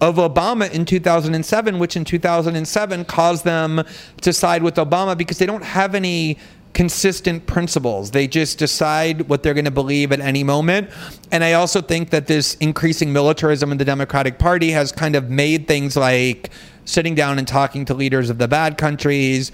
of 0.00 0.16
Obama 0.16 0.68
in 0.72 0.84
2007, 0.84 1.78
which 1.78 1.96
in 1.96 2.04
2007 2.04 3.04
caused 3.04 3.44
them 3.44 3.82
to 4.20 4.32
side 4.32 4.62
with 4.62 4.74
Obama 4.74 5.16
because 5.16 5.38
they 5.38 5.46
don't 5.46 5.62
have 5.64 5.94
any 5.94 6.38
consistent 6.74 7.46
principles. 7.46 8.12
They 8.12 8.26
just 8.26 8.58
decide 8.58 9.28
what 9.28 9.42
they're 9.42 9.54
going 9.54 9.66
to 9.66 9.70
believe 9.70 10.12
at 10.12 10.20
any 10.20 10.42
moment. 10.42 10.90
And 11.30 11.44
I 11.44 11.52
also 11.52 11.82
think 11.82 12.10
that 12.10 12.26
this 12.26 12.54
increasing 12.56 13.12
militarism 13.12 13.72
in 13.72 13.78
the 13.78 13.84
Democratic 13.84 14.38
Party 14.38 14.70
has 14.70 14.92
kind 14.92 15.14
of 15.14 15.30
made 15.30 15.68
things 15.68 15.96
like 15.96 16.50
sitting 16.84 17.14
down 17.14 17.38
and 17.38 17.46
talking 17.46 17.84
to 17.86 17.94
leaders 17.94 18.30
of 18.30 18.38
the 18.38 18.48
bad 18.48 18.78
countries 18.78 19.52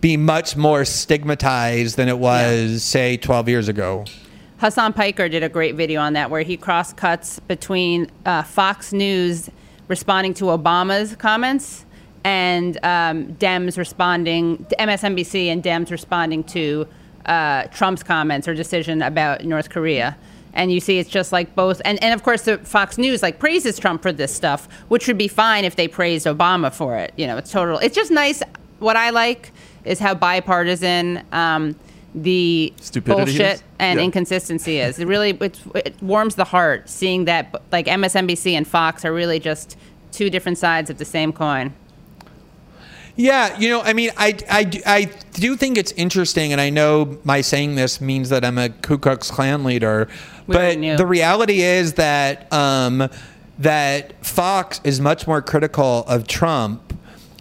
be 0.00 0.16
much 0.16 0.56
more 0.56 0.84
stigmatized 0.84 1.96
than 1.96 2.08
it 2.08 2.18
was, 2.18 2.72
yeah. 2.72 2.78
say, 2.78 3.16
12 3.16 3.48
years 3.48 3.68
ago. 3.68 4.04
Hasan 4.60 4.92
Piker 4.92 5.28
did 5.28 5.42
a 5.42 5.48
great 5.48 5.74
video 5.74 6.00
on 6.00 6.12
that 6.12 6.30
where 6.30 6.42
he 6.42 6.56
cross 6.56 6.92
cuts 6.92 7.40
between 7.40 8.10
uh, 8.26 8.42
Fox 8.42 8.92
News 8.92 9.50
responding 9.88 10.34
to 10.34 10.46
Obama's 10.46 11.16
comments 11.16 11.84
and 12.24 12.76
um, 12.82 13.34
Dems 13.34 13.78
responding, 13.78 14.66
MSNBC 14.78 15.46
and 15.46 15.62
Dems 15.62 15.90
responding 15.90 16.44
to 16.44 16.86
uh, 17.26 17.64
Trump's 17.64 18.02
comments 18.02 18.48
or 18.48 18.54
decision 18.54 19.02
about 19.02 19.44
North 19.44 19.70
Korea. 19.70 20.16
And 20.54 20.72
you 20.72 20.80
see, 20.80 20.98
it's 20.98 21.10
just 21.10 21.30
like 21.30 21.54
both, 21.54 21.80
and, 21.84 22.02
and 22.02 22.14
of 22.14 22.22
course, 22.22 22.42
the 22.42 22.58
Fox 22.58 22.98
News 22.98 23.22
like 23.22 23.38
praises 23.38 23.78
Trump 23.78 24.02
for 24.02 24.12
this 24.12 24.34
stuff, 24.34 24.66
which 24.88 25.06
would 25.06 25.18
be 25.18 25.28
fine 25.28 25.64
if 25.64 25.76
they 25.76 25.86
praised 25.86 26.26
Obama 26.26 26.72
for 26.72 26.96
it. 26.96 27.12
You 27.16 27.26
know, 27.26 27.36
it's 27.36 27.52
total. 27.52 27.78
It's 27.78 27.94
just 27.94 28.10
nice. 28.10 28.42
What 28.78 28.96
I 28.96 29.10
like 29.10 29.52
is 29.84 29.98
how 29.98 30.14
bipartisan 30.14 31.22
um, 31.32 31.76
the 32.14 32.72
Stupidity 32.80 33.24
bullshit 33.24 33.54
is? 33.56 33.62
and 33.78 33.98
Yeah. 34.00 34.04
inconsistency 34.06 34.80
is. 34.80 34.98
It 34.98 35.06
really 35.06 35.30
it, 35.30 35.60
it 35.74 36.02
warms 36.02 36.34
the 36.34 36.44
heart 36.44 36.88
seeing 36.88 37.26
that 37.26 37.54
like 37.70 37.86
MSNBC 37.86 38.52
and 38.54 38.66
Fox 38.66 39.04
are 39.04 39.12
really 39.12 39.38
just 39.38 39.76
two 40.10 40.30
different 40.30 40.58
sides 40.58 40.90
of 40.90 40.98
the 40.98 41.04
same 41.04 41.32
coin. 41.32 41.72
Yeah, 43.20 43.58
you 43.58 43.68
know, 43.68 43.80
I 43.82 43.94
mean, 43.94 44.10
I, 44.16 44.38
I, 44.48 44.70
I 44.86 45.04
do 45.32 45.56
think 45.56 45.76
it's 45.76 45.90
interesting, 45.92 46.52
and 46.52 46.60
I 46.60 46.70
know 46.70 47.18
my 47.24 47.40
saying 47.40 47.74
this 47.74 48.00
means 48.00 48.28
that 48.28 48.44
I'm 48.44 48.58
a 48.58 48.68
Ku 48.68 48.96
Klux 48.96 49.28
Klan 49.28 49.64
leader, 49.64 50.06
We 50.46 50.54
but 50.54 50.80
the 50.96 51.04
reality 51.04 51.62
is 51.62 51.94
that 51.94 52.50
um, 52.52 53.08
that 53.58 54.24
Fox 54.24 54.80
is 54.84 55.00
much 55.00 55.26
more 55.26 55.42
critical 55.42 56.04
of 56.06 56.28
Trump 56.28 56.96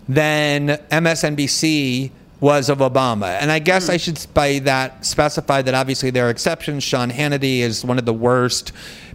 than 0.09 0.69
MSNBC 0.89 2.09
was 2.39 2.69
of 2.69 2.79
Obama. 2.79 3.37
And 3.39 3.51
I 3.51 3.59
guess 3.59 3.85
Hmm. 3.85 3.91
I 3.93 3.97
should 3.97 4.25
by 4.33 4.57
that 4.59 5.05
specify 5.05 5.61
that 5.61 5.75
obviously 5.75 6.09
there 6.09 6.25
are 6.25 6.31
exceptions. 6.31 6.83
Sean 6.83 7.11
Hannity 7.11 7.59
is 7.59 7.85
one 7.85 7.99
of 7.99 8.05
the 8.05 8.13
worst 8.13 8.71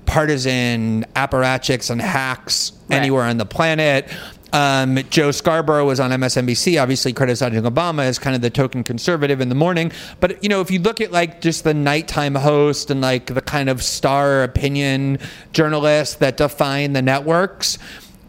partisan 0.06 1.06
apparatchiks 1.16 1.90
and 1.90 2.00
hacks 2.00 2.72
Right. 2.88 2.98
anywhere 2.98 3.24
on 3.24 3.38
the 3.38 3.46
planet. 3.46 4.08
Um, 4.52 4.98
Joe 5.08 5.30
Scarborough 5.30 5.86
was 5.86 5.98
on 5.98 6.10
MSNBC, 6.10 6.80
obviously 6.80 7.12
criticizing 7.12 7.62
Obama 7.62 8.02
as 8.04 8.18
kind 8.18 8.36
of 8.36 8.42
the 8.42 8.50
token 8.50 8.84
conservative 8.84 9.40
in 9.40 9.48
the 9.48 9.54
morning. 9.54 9.92
But 10.20 10.42
you 10.42 10.48
know, 10.50 10.60
if 10.60 10.70
you 10.70 10.78
look 10.78 11.00
at 11.00 11.10
like 11.10 11.40
just 11.40 11.64
the 11.64 11.72
nighttime 11.74 12.34
host 12.34 12.90
and 12.90 13.00
like 13.00 13.26
the 13.26 13.40
kind 13.40 13.68
of 13.70 13.82
star 13.82 14.42
opinion 14.42 15.18
journalists 15.52 16.16
that 16.16 16.36
define 16.36 16.92
the 16.92 17.00
networks, 17.02 17.78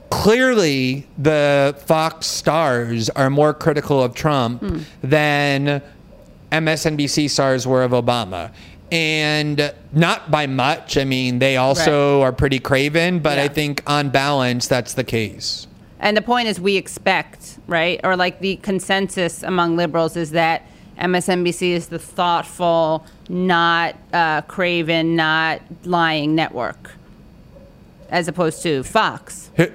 clearly 0.09 1.05
the 1.17 1.75
Fox 1.85 2.27
stars 2.27 3.09
are 3.11 3.29
more 3.29 3.53
critical 3.53 4.01
of 4.01 4.13
Trump 4.13 4.63
than 5.01 5.81
MSNBC 6.51 7.29
stars 7.29 7.67
were 7.67 7.83
of 7.83 7.91
Obama. 7.91 8.51
And 8.91 9.73
not 9.91 10.29
by 10.29 10.45
much. 10.45 10.97
I 10.97 11.03
mean, 11.03 11.39
they 11.39 11.57
also 11.57 12.21
are 12.21 12.31
pretty 12.31 12.59
craven, 12.59 13.19
but 13.19 13.39
I 13.39 13.47
think 13.47 13.81
on 13.87 14.09
balance, 14.09 14.67
that's 14.67 14.93
the 14.93 15.03
case. 15.03 15.65
And 16.03 16.17
the 16.17 16.21
point 16.21 16.49
is, 16.49 16.59
we 16.59 16.75
expect, 16.75 17.59
right? 17.65 17.97
Or 18.03 18.17
like 18.17 18.41
the 18.41 18.57
consensus 18.57 19.41
among 19.41 19.77
liberals 19.77 20.17
is 20.17 20.31
that 20.31 20.67
MSNBC 20.99 21.69
is 21.69 21.87
the 21.87 21.97
thoughtful, 21.97 23.05
not 23.29 23.95
uh, 24.11 24.41
craven, 24.41 25.15
not 25.15 25.61
lying 25.85 26.35
network, 26.35 26.91
as 28.09 28.27
opposed 28.27 28.61
to 28.63 28.83
Fox. 28.83 29.49
Who, 29.55 29.67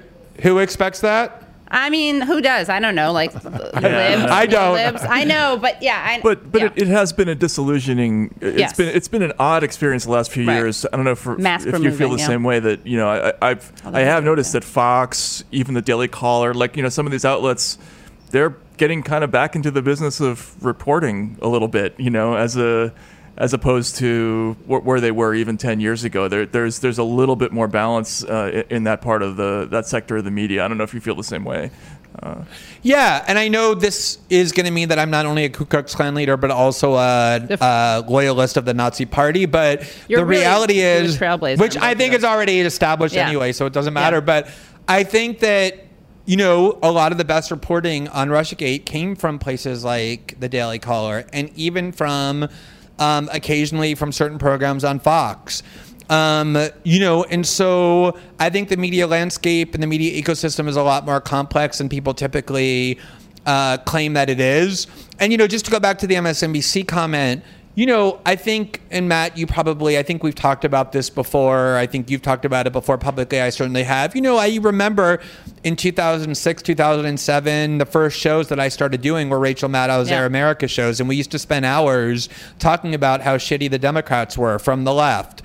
who 0.43 0.59
expects 0.59 1.01
that? 1.01 1.38
I 1.71 1.89
mean, 1.89 2.21
who 2.21 2.41
does? 2.41 2.67
I 2.69 2.79
don't 2.79 2.95
know. 2.95 3.11
Like 3.11 3.33
libs, 3.43 3.45
I 3.83 4.45
don't. 4.47 4.73
Libs. 4.73 5.03
I 5.07 5.23
know, 5.23 5.57
but 5.61 5.81
yeah. 5.83 6.03
I, 6.03 6.19
But 6.21 6.51
but 6.51 6.61
yeah. 6.61 6.67
it, 6.75 6.83
it 6.83 6.87
has 6.87 7.13
been 7.13 7.29
a 7.29 7.35
disillusioning. 7.35 8.33
It's 8.41 8.57
Yes. 8.59 8.75
been 8.77 8.87
it's 8.89 9.07
been 9.07 9.21
an 9.21 9.33
odd 9.39 9.63
experience 9.63 10.05
the 10.05 10.11
last 10.11 10.31
few 10.31 10.45
Right. 10.47 10.55
years. 10.55 10.85
I 10.91 10.95
don't 10.95 11.05
know 11.05 11.11
if, 11.11 11.25
if 11.27 11.79
you 11.83 11.91
feel 11.91 12.09
the 12.09 12.17
yeah. 12.17 12.27
same 12.27 12.43
way 12.43 12.59
that 12.59 12.85
you 12.87 12.97
know 12.97 13.07
I, 13.09 13.29
I- 13.29 13.33
I've 13.51 13.71
oh, 13.85 13.91
I 13.93 13.99
have 14.01 14.23
noticed 14.23 14.53
that 14.53 14.63
Fox, 14.63 15.43
even 15.51 15.73
the 15.75 15.81
Daily 15.81 16.07
Caller, 16.07 16.53
like 16.53 16.75
you 16.75 16.83
know 16.83 16.89
some 16.89 17.05
of 17.05 17.11
these 17.11 17.25
outlets, 17.25 17.77
they're 18.31 18.55
getting 18.77 19.03
kind 19.03 19.23
of 19.23 19.29
back 19.31 19.55
into 19.55 19.69
the 19.71 19.81
business 19.81 20.19
of 20.21 20.55
reporting 20.63 21.37
a 21.41 21.47
little 21.47 21.67
bit. 21.67 21.93
You 21.99 22.09
know, 22.09 22.35
as 22.35 22.57
a 22.57 22.93
as 23.39 23.53
opposed 23.53 23.95
to 23.95 24.55
wh- 24.67 24.85
where 24.85 24.99
they 24.99 25.11
were 25.11 25.33
even 25.33 25.57
10 25.57 25.79
years 25.79 26.03
ago. 26.03 26.27
There, 26.27 26.45
there's 26.45 26.79
there's 26.79 26.97
a 26.99 27.03
little 27.03 27.35
bit 27.37 27.51
more 27.51 27.67
balance 27.67 28.23
uh, 28.23 28.63
in 28.69 28.83
that 28.83 29.01
part 29.01 29.23
of 29.23 29.37
the 29.37 29.65
that 29.71 29.87
sector 29.87 30.17
of 30.17 30.25
the 30.25 30.31
media. 30.31 30.63
I 30.63 30.67
don't 30.67 30.77
know 30.77 30.83
if 30.83 30.93
you 30.93 30.99
feel 30.99 31.15
the 31.15 31.23
same 31.23 31.45
way. 31.45 31.71
Yeah, 32.81 33.23
and 33.27 33.37
I 33.39 33.47
know 33.47 33.75
this 33.75 34.17
is 34.29 34.51
going 34.51 34.65
to 34.65 34.71
mean 34.71 34.89
that 34.89 34.99
I'm 34.99 35.09
not 35.09 35.25
only 35.25 35.45
a 35.45 35.49
Ku 35.49 35.65
Klux 35.65 35.95
Klan 35.95 36.15
leader, 36.15 36.37
but 36.37 36.51
also 36.51 36.95
a, 36.95 37.39
The 37.45 37.53
f- 37.53 37.61
a 37.61 38.03
loyalist 38.09 38.57
of 38.57 38.65
the 38.65 38.73
Nazi 38.73 39.05
Party. 39.05 39.45
But 39.45 39.83
You're 40.07 40.19
the 40.21 40.25
really- 40.25 40.41
reality 40.41 40.79
is, 40.79 41.19
which 41.19 41.77
I 41.77 41.93
think 41.95 42.13
is 42.13 42.23
already 42.23 42.59
established 42.59 43.15
Yeah. 43.15 43.27
anyway, 43.27 43.51
so 43.53 43.65
it 43.65 43.73
doesn't 43.73 43.93
matter. 43.93 44.17
Yeah. 44.17 44.21
But 44.21 44.49
I 44.87 45.03
think 45.03 45.39
that 45.39 45.85
you 46.25 46.35
know 46.37 46.77
a 46.83 46.91
lot 46.91 47.11
of 47.11 47.17
the 47.17 47.25
best 47.25 47.51
reporting 47.51 48.07
on 48.09 48.29
RussiaGate 48.29 48.85
came 48.85 49.15
from 49.15 49.39
places 49.39 49.83
like 49.85 50.35
the 50.39 50.49
Daily 50.49 50.79
Caller, 50.79 51.25
and 51.33 51.51
even 51.55 51.91
from 51.91 52.47
um, 52.99 53.29
occasionally 53.33 53.95
from 53.95 54.11
certain 54.11 54.37
programs 54.37 54.83
on 54.83 54.99
Fox. 54.99 55.63
Um, 56.09 56.57
you 56.83 56.99
know, 56.99 57.23
and 57.25 57.45
so 57.45 58.17
I 58.39 58.49
think 58.49 58.69
the 58.69 58.77
media 58.77 59.05
landscape 59.07 59.73
and 59.73 59.83
the 59.83 59.87
media 59.87 60.21
ecosystem 60.21 60.67
is 60.67 60.75
a 60.75 60.83
lot 60.83 61.05
more 61.05 61.21
complex 61.21 61.77
than 61.77 61.87
people 61.87 62.13
typically 62.13 62.99
uh, 63.45 63.77
claim 63.79 64.13
that 64.13 64.29
it 64.29 64.39
is. 64.39 64.87
And 65.19 65.31
you 65.31 65.37
know, 65.37 65.47
just 65.47 65.65
to 65.65 65.71
go 65.71 65.79
back 65.79 65.99
to 65.99 66.07
the 66.07 66.15
MSNBC 66.15 66.87
comment, 66.87 67.43
you 67.79 67.85
know, 67.85 68.19
I 68.25 68.35
think, 68.35 68.81
and 68.91 69.07
Matt, 69.07 69.37
you 69.37 69.47
probably, 69.47 69.97
I 69.97 70.03
think 70.03 70.21
we've 70.21 70.35
talked 70.35 70.65
about 70.65 70.91
this 70.91 71.09
before. 71.09 71.77
I 71.77 71.85
think 71.87 72.09
you've 72.09 72.21
talked 72.21 72.43
about 72.43 72.67
it 72.67 72.73
before 72.73 72.97
publicly. 72.97 73.39
I 73.39 73.51
certainly 73.51 73.83
have. 73.83 74.17
You 74.17 74.21
know, 74.21 74.35
I 74.35 74.59
remember 74.61 75.21
in 75.63 75.77
2006, 75.77 76.61
2007, 76.61 77.77
the 77.77 77.85
first 77.85 78.19
shows 78.19 78.49
that 78.49 78.59
I 78.59 78.67
started 78.67 78.99
doing 78.99 79.29
were 79.29 79.39
Rachel 79.39 79.69
Maddow's 79.69 80.09
Yeah. 80.09 80.17
Air 80.17 80.25
America 80.25 80.67
shows, 80.67 80.99
and 80.99 81.07
we 81.07 81.15
used 81.15 81.31
to 81.31 81.39
spend 81.39 81.65
hours 81.65 82.27
talking 82.59 82.93
about 82.93 83.21
how 83.21 83.37
shitty 83.37 83.71
the 83.71 83.79
Democrats 83.79 84.37
were 84.37 84.59
from 84.59 84.83
the 84.83 84.93
left. 84.93 85.41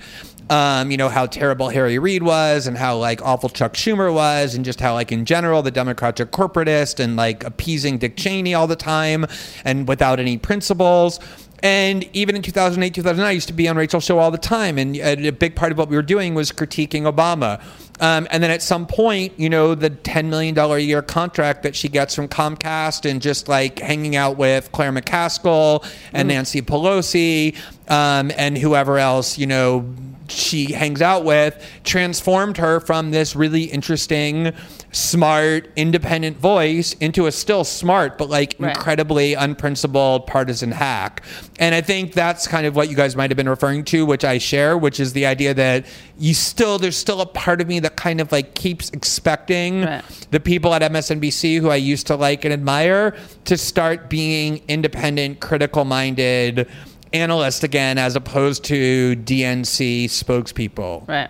Um, 0.49 0.91
you 0.91 0.97
know 0.97 1.09
how 1.09 1.25
terrible 1.25 1.69
Harry 1.69 1.97
Reid 1.97 2.21
was, 2.21 2.67
and 2.67 2.77
how 2.77 2.97
like 2.97 3.19
awful 3.23 3.49
Chuck 3.49 3.73
Schumer 3.73 4.13
was, 4.13 4.53
and 4.53 4.63
just 4.63 4.79
how 4.79 4.93
like 4.93 5.11
in 5.11 5.25
general 5.25 5.63
the 5.63 5.71
Democrats 5.71 6.21
are 6.21 6.27
corporatist 6.27 6.99
and 6.99 7.15
like 7.15 7.43
appeasing 7.43 7.97
Dick 7.97 8.15
Cheney 8.15 8.53
all 8.53 8.67
the 8.67 8.75
time, 8.75 9.25
and 9.63 9.87
without 9.87 10.19
any 10.19 10.37
principles. 10.37 11.19
And 11.63 12.07
even 12.13 12.35
in 12.35 12.41
2008, 12.41 12.93
2009, 12.93 13.27
I 13.27 13.31
used 13.31 13.47
to 13.47 13.53
be 13.53 13.67
on 13.67 13.75
Rachel's 13.77 14.03
show 14.03 14.19
all 14.19 14.31
the 14.31 14.37
time, 14.37 14.77
and 14.77 14.95
a 14.97 15.31
big 15.31 15.55
part 15.55 15.71
of 15.71 15.77
what 15.77 15.89
we 15.89 15.95
were 15.95 16.03
doing 16.03 16.35
was 16.35 16.51
critiquing 16.51 17.11
Obama. 17.11 17.61
Um, 17.99 18.27
and 18.29 18.43
then 18.43 18.51
at 18.51 18.61
some 18.61 18.85
point, 18.85 19.33
you 19.39 19.49
know, 19.49 19.73
the 19.73 19.89
$10 19.89 20.25
million 20.25 20.57
a 20.57 20.77
year 20.79 21.01
contract 21.01 21.63
that 21.63 21.75
she 21.75 21.87
gets 21.87 22.13
from 22.13 22.27
Comcast 22.27 23.09
and 23.09 23.21
just 23.21 23.47
like 23.47 23.79
hanging 23.79 24.15
out 24.15 24.37
with 24.37 24.71
Claire 24.73 24.91
McCaskill 24.91 25.85
and 26.11 26.27
Nancy 26.27 26.61
Pelosi 26.61 27.55
um, 27.87 28.31
and 28.37 28.57
whoever 28.57 28.97
else, 28.97 29.37
you 29.37 29.47
know, 29.47 29.93
she 30.29 30.73
hangs 30.73 31.01
out 31.01 31.23
with 31.23 31.61
transformed 31.83 32.57
her 32.57 32.79
from 32.79 33.11
this 33.11 33.35
really 33.35 33.63
interesting, 33.63 34.51
smart, 34.91 35.69
independent 35.75 36.37
voice 36.37 36.93
into 36.93 37.27
a 37.27 37.31
still 37.31 37.63
smart, 37.63 38.17
but 38.17 38.29
like 38.29 38.55
Right. 38.57 38.75
incredibly 38.75 39.33
unprincipled 39.33 40.25
partisan 40.27 40.71
hack. 40.71 41.21
And 41.59 41.75
I 41.75 41.81
think 41.81 42.13
that's 42.13 42.47
kind 42.47 42.65
of 42.65 42.75
what 42.75 42.89
you 42.89 42.95
guys 42.95 43.15
might 43.15 43.29
have 43.29 43.37
been 43.37 43.49
referring 43.49 43.83
to, 43.85 44.05
which 44.05 44.23
I 44.23 44.37
share, 44.37 44.77
which 44.77 44.99
is 44.99 45.13
the 45.13 45.25
idea 45.25 45.53
that 45.53 45.85
you 46.17 46.33
still, 46.33 46.79
there's 46.79 46.95
still 46.97 47.21
a 47.21 47.25
part 47.25 47.61
of 47.61 47.67
me 47.67 47.79
that 47.81 47.95
kind 47.97 48.21
of 48.21 48.31
like 48.31 48.55
keeps 48.55 48.89
expecting 48.91 49.83
Right. 49.83 50.03
the 50.31 50.39
people 50.39 50.73
at 50.73 50.81
MSNBC 50.81 51.59
who 51.59 51.69
I 51.69 51.75
used 51.75 52.07
to 52.07 52.15
like 52.15 52.45
and 52.45 52.53
admire 52.53 53.15
to 53.45 53.57
start 53.57 54.09
being 54.09 54.61
independent, 54.67 55.39
critical 55.39 55.85
minded 55.85 56.67
analysts 57.15 57.63
again, 57.63 57.97
as 57.97 58.15
opposed 58.15 58.63
to 58.65 59.15
DNC 59.15 60.05
spokespeople. 60.05 61.07
right. 61.07 61.29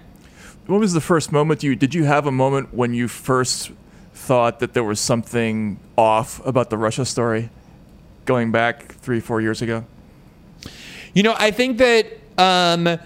What 0.67 0.79
was 0.79 0.93
the 0.93 1.01
first 1.01 1.31
moment 1.31 1.61
you 1.61 1.75
did 1.75 1.93
you 1.93 2.05
have 2.05 2.25
a 2.25 2.31
moment 2.31 2.73
when 2.73 2.93
you 2.93 3.07
first 3.07 3.71
thought 4.13 4.59
that 4.59 4.73
there 4.73 4.83
was 4.83 4.99
something 4.99 5.79
off 5.95 6.43
about 6.45 6.71
the 6.71 6.77
Russia 6.77 7.05
story 7.05 7.49
going 8.25 8.51
back 8.51 8.93
3 8.93 9.19
4 9.19 9.41
years 9.41 9.61
ago? 9.61 9.85
You 11.13 11.21
know, 11.21 11.35
I 11.37 11.51
think 11.51 11.77
that 11.77 12.07
um, 12.39 12.99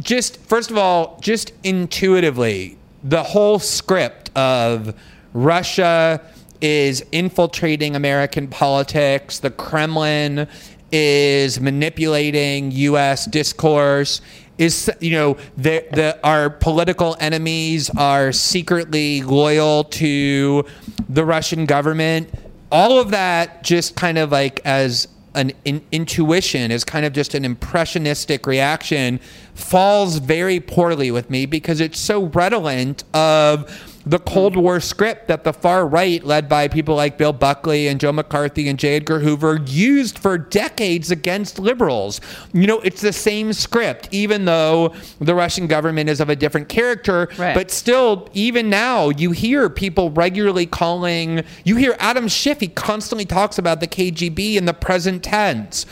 just 0.00 0.36
first 0.36 0.70
of 0.70 0.76
all, 0.76 1.18
just 1.22 1.52
intuitively, 1.64 2.76
the 3.02 3.22
whole 3.22 3.58
script 3.58 4.30
of 4.36 4.94
Russia 5.32 6.20
is 6.60 7.04
infiltrating 7.12 7.96
American 7.96 8.48
politics, 8.48 9.38
the 9.38 9.50
Kremlin 9.50 10.48
is 10.92 11.60
manipulating 11.60 12.70
U.S. 12.72 13.26
discourse. 13.26 14.20
Is 14.56 14.90
you 15.00 15.12
know 15.12 15.36
the, 15.56 15.86
the 15.92 16.18
our 16.24 16.50
political 16.50 17.16
enemies 17.20 17.90
are 17.96 18.32
secretly 18.32 19.22
loyal 19.22 19.84
to 19.84 20.64
the 21.08 21.24
Russian 21.24 21.64
government. 21.64 22.28
All 22.72 22.98
of 22.98 23.10
that 23.12 23.62
just 23.62 23.94
kind 23.94 24.18
of 24.18 24.32
like 24.32 24.60
as 24.64 25.06
an 25.34 25.52
in, 25.64 25.80
intuition 25.92 26.70
is 26.70 26.84
kind 26.84 27.06
of 27.06 27.12
just 27.12 27.34
an 27.34 27.44
impressionistic 27.44 28.46
reaction 28.46 29.20
falls 29.54 30.18
very 30.18 30.58
poorly 30.58 31.10
with 31.10 31.30
me 31.30 31.46
because 31.46 31.80
it's 31.80 32.00
so 32.00 32.24
redolent 32.24 33.04
of 33.14 33.97
the 34.06 34.18
Cold 34.18 34.56
War 34.56 34.80
script 34.80 35.28
that 35.28 35.44
the 35.44 35.52
far 35.52 35.86
right, 35.86 36.22
led 36.24 36.48
by 36.48 36.68
people 36.68 36.94
like 36.94 37.18
Bill 37.18 37.32
Buckley 37.32 37.88
and 37.88 38.00
Joe 38.00 38.12
McCarthy 38.12 38.68
and 38.68 38.78
J. 38.78 38.96
Edgar 38.96 39.20
Hoover, 39.20 39.60
used 39.66 40.18
for 40.18 40.38
decades 40.38 41.10
against 41.10 41.58
liberals. 41.58 42.20
You 42.52 42.66
know, 42.66 42.80
it's 42.80 43.00
the 43.00 43.12
same 43.12 43.52
script, 43.52 44.08
even 44.10 44.44
though 44.44 44.94
the 45.20 45.34
Russian 45.34 45.66
government 45.66 46.08
is 46.08 46.20
of 46.20 46.30
a 46.30 46.36
different 46.36 46.68
character. 46.68 47.28
Right. 47.38 47.54
But 47.54 47.70
still, 47.70 48.28
even 48.32 48.70
now, 48.70 49.10
you 49.10 49.32
hear 49.32 49.68
people 49.68 50.10
regularly 50.10 50.66
calling, 50.66 51.42
you 51.64 51.76
hear 51.76 51.96
Adam 51.98 52.28
Schiff, 52.28 52.60
he 52.60 52.68
constantly 52.68 53.24
talks 53.24 53.58
about 53.58 53.80
the 53.80 53.88
KGB 53.88 54.56
in 54.56 54.64
the 54.64 54.74
present 54.74 55.22
tense 55.22 55.86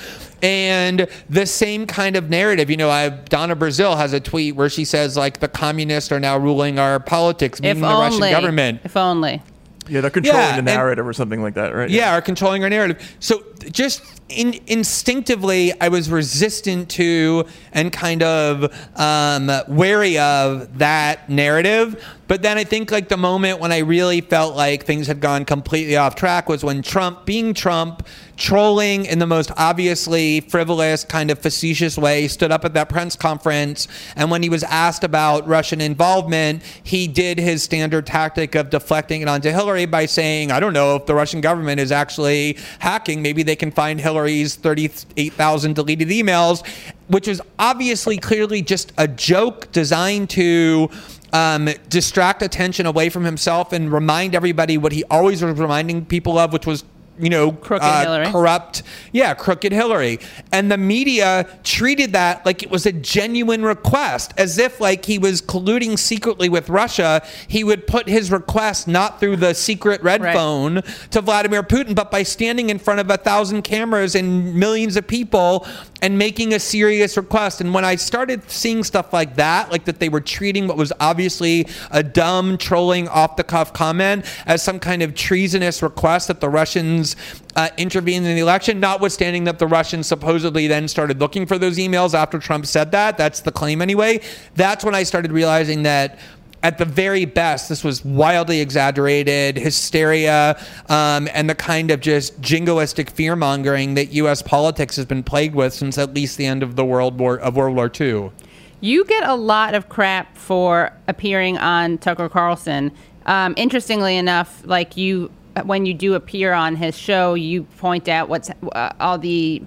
and 0.46 1.08
the 1.28 1.44
same 1.44 1.86
kind 1.86 2.14
of 2.14 2.30
narrative. 2.30 2.70
You 2.70 2.76
know, 2.76 2.88
I, 2.88 3.08
Donna 3.08 3.56
Brazile 3.56 3.96
has 3.96 4.12
a 4.12 4.20
tweet 4.20 4.54
where 4.54 4.68
she 4.68 4.84
says 4.84 5.16
like 5.16 5.40
the 5.40 5.48
communists 5.48 6.12
are 6.12 6.20
now 6.20 6.38
ruling 6.38 6.78
our 6.78 7.00
politics, 7.00 7.60
meaning 7.60 7.78
If 7.78 7.82
the 7.82 7.88
Russian 7.88 8.20
government. 8.30 8.80
If 8.84 8.96
only. 8.96 9.42
Yeah, 9.88 10.00
they're 10.00 10.10
controlling 10.10 10.40
Yeah, 10.40 10.52
the 10.52 10.58
and- 10.58 10.66
narrative 10.66 11.06
or 11.06 11.12
something 11.12 11.42
like 11.42 11.54
that, 11.54 11.74
right? 11.74 11.88
Yeah, 11.90 12.14
are 12.14 12.20
controlling 12.20 12.62
our 12.64 12.70
narrative. 12.70 13.16
So 13.20 13.44
just 13.70 14.02
in, 14.28 14.58
instinctively, 14.66 15.72
I 15.80 15.88
was 15.88 16.10
resistant 16.10 16.88
to 16.90 17.44
and 17.72 17.92
kind 17.92 18.22
of 18.24 18.72
um, 18.98 19.48
wary 19.68 20.18
of 20.18 20.78
that 20.78 21.28
narrative. 21.30 22.04
But 22.26 22.42
then 22.42 22.58
I 22.58 22.64
think 22.64 22.90
like 22.90 23.08
the 23.08 23.16
moment 23.16 23.60
when 23.60 23.70
I 23.70 23.78
really 23.78 24.20
felt 24.20 24.56
like 24.56 24.84
things 24.84 25.06
had 25.06 25.20
gone 25.20 25.44
completely 25.44 25.96
off 25.96 26.16
track 26.16 26.48
was 26.48 26.64
when 26.64 26.82
Trump, 26.82 27.24
being 27.24 27.54
Trump, 27.54 28.04
trolling 28.36 29.06
in 29.06 29.18
the 29.18 29.26
most 29.26 29.50
obviously 29.56 30.40
frivolous, 30.40 31.04
kind 31.04 31.30
of 31.30 31.38
facetious 31.38 31.96
way, 31.96 32.28
stood 32.28 32.52
up 32.52 32.64
at 32.64 32.74
that 32.74 32.88
press 32.88 33.16
conference. 33.16 33.88
And 34.14 34.30
when 34.30 34.42
he 34.42 34.48
was 34.48 34.62
asked 34.64 35.04
about 35.04 35.46
Russian 35.46 35.80
involvement, 35.80 36.62
he 36.82 37.08
did 37.08 37.38
his 37.38 37.62
standard 37.62 38.06
tactic 38.06 38.54
of 38.54 38.70
deflecting 38.70 39.22
it 39.22 39.28
onto 39.28 39.50
Hillary 39.50 39.86
by 39.86 40.06
saying, 40.06 40.50
I 40.50 40.60
don't 40.60 40.72
know 40.72 40.96
if 40.96 41.06
the 41.06 41.14
Russian 41.14 41.40
government 41.40 41.80
is 41.80 41.92
actually 41.92 42.58
hacking. 42.78 43.22
Maybe 43.22 43.42
they 43.42 43.56
can 43.56 43.70
find 43.70 44.00
Hillary's 44.00 44.56
38,000 44.56 45.74
deleted 45.74 46.08
emails, 46.08 46.66
which 47.08 47.28
was 47.28 47.40
obviously 47.58 48.18
clearly 48.18 48.62
just 48.62 48.92
a 48.98 49.08
joke 49.08 49.70
designed 49.72 50.30
to 50.30 50.90
um, 51.32 51.68
distract 51.88 52.42
attention 52.42 52.86
away 52.86 53.08
from 53.08 53.24
himself 53.24 53.72
and 53.72 53.92
remind 53.92 54.34
everybody 54.34 54.78
what 54.78 54.92
he 54.92 55.04
always 55.04 55.42
was 55.42 55.58
reminding 55.58 56.04
people 56.06 56.38
of, 56.38 56.52
which 56.52 56.66
was 56.66 56.84
you 57.18 57.30
know, 57.30 57.52
Crooked 57.52 57.84
uh, 57.84 58.00
Hillary. 58.02 58.26
corrupt, 58.26 58.82
yeah, 59.12 59.34
crooked 59.34 59.72
Hillary. 59.72 60.18
And 60.52 60.70
the 60.70 60.76
media 60.76 61.48
treated 61.64 62.12
that 62.12 62.44
like 62.44 62.62
it 62.62 62.70
was 62.70 62.86
a 62.86 62.92
genuine 62.92 63.62
request, 63.62 64.34
as 64.36 64.58
if 64.58 64.80
like 64.80 65.04
he 65.04 65.18
was 65.18 65.40
colluding 65.40 65.98
secretly 65.98 66.48
with 66.48 66.68
Russia. 66.68 67.22
He 67.48 67.64
would 67.64 67.86
put 67.86 68.08
his 68.08 68.30
request 68.30 68.88
not 68.88 69.20
through 69.20 69.36
the 69.36 69.54
secret 69.54 70.02
red 70.02 70.20
Right. 70.22 70.34
phone 70.34 70.82
to 71.10 71.20
Vladimir 71.20 71.62
Putin, 71.62 71.94
but 71.94 72.10
by 72.10 72.22
standing 72.22 72.70
in 72.70 72.78
front 72.78 73.00
of 73.00 73.10
a 73.10 73.16
thousand 73.16 73.62
cameras 73.62 74.14
and 74.14 74.54
millions 74.54 74.96
of 74.96 75.06
people 75.06 75.66
and 76.02 76.18
making 76.18 76.52
a 76.54 76.58
serious 76.58 77.16
request. 77.16 77.60
And 77.60 77.72
when 77.72 77.84
I 77.84 77.96
started 77.96 78.50
seeing 78.50 78.82
stuff 78.84 79.12
like 79.12 79.36
that, 79.36 79.70
like 79.70 79.84
that 79.84 80.00
they 80.00 80.08
were 80.08 80.20
treating 80.20 80.66
what 80.66 80.76
was 80.76 80.92
obviously 81.00 81.66
a 81.90 82.02
dumb, 82.02 82.58
trolling, 82.58 83.08
off 83.08 83.36
the 83.36 83.44
cuff 83.44 83.72
comment 83.72 84.24
as 84.46 84.62
some 84.62 84.78
kind 84.80 85.02
of 85.02 85.14
treasonous 85.14 85.82
request 85.82 86.28
that 86.28 86.40
the 86.40 86.48
Russians 86.48 87.05
uh, 87.54 87.68
intervened 87.76 88.26
in 88.26 88.34
the 88.34 88.40
election, 88.40 88.80
notwithstanding 88.80 89.44
that 89.44 89.58
the 89.58 89.66
Russians 89.66 90.06
supposedly 90.06 90.66
then 90.66 90.88
started 90.88 91.20
looking 91.20 91.46
for 91.46 91.58
those 91.58 91.76
emails 91.76 92.14
after 92.14 92.38
Trump 92.38 92.66
said 92.66 92.90
that. 92.92 93.18
That's 93.18 93.40
the 93.40 93.52
claim 93.52 93.82
anyway. 93.82 94.20
That's 94.54 94.84
when 94.84 94.94
I 94.94 95.02
started 95.04 95.30
realizing 95.30 95.82
that 95.84 96.18
at 96.62 96.78
the 96.78 96.84
very 96.84 97.26
best, 97.26 97.68
this 97.68 97.84
was 97.84 98.04
wildly 98.04 98.60
exaggerated 98.60 99.56
hysteria 99.56 100.58
um, 100.88 101.28
and 101.32 101.48
the 101.48 101.54
kind 101.54 101.92
of 101.92 102.00
just 102.00 102.40
jingoistic 102.40 103.10
fear 103.10 103.36
mongering 103.36 103.94
that 103.94 104.06
U.S. 104.14 104.42
politics 104.42 104.96
has 104.96 105.04
been 105.04 105.22
plagued 105.22 105.54
with 105.54 105.72
since 105.72 105.96
at 105.96 106.12
least 106.12 106.38
the 106.38 106.46
end 106.46 106.64
of 106.64 106.74
the 106.74 106.84
World 106.84 107.20
War 107.20 107.38
of 107.38 107.54
World 107.54 107.76
War 107.76 107.88
II. 108.00 108.32
You 108.80 109.04
get 109.04 109.22
a 109.22 109.34
lot 109.34 109.74
of 109.74 109.88
crap 109.88 110.36
for 110.36 110.92
appearing 111.06 111.56
on 111.58 111.98
Tucker 111.98 112.28
Carlson. 112.28 112.90
Um, 113.26 113.54
interestingly 113.56 114.16
enough, 114.16 114.62
like 114.64 114.96
you, 114.96 115.30
when 115.64 115.86
you 115.86 115.94
do 115.94 116.14
appear 116.14 116.52
on 116.52 116.76
his 116.76 116.96
show, 116.96 117.34
you 117.34 117.62
point 117.64 118.08
out 118.08 118.28
what's 118.28 118.50
uh, 118.72 118.90
all 119.00 119.18
the 119.18 119.62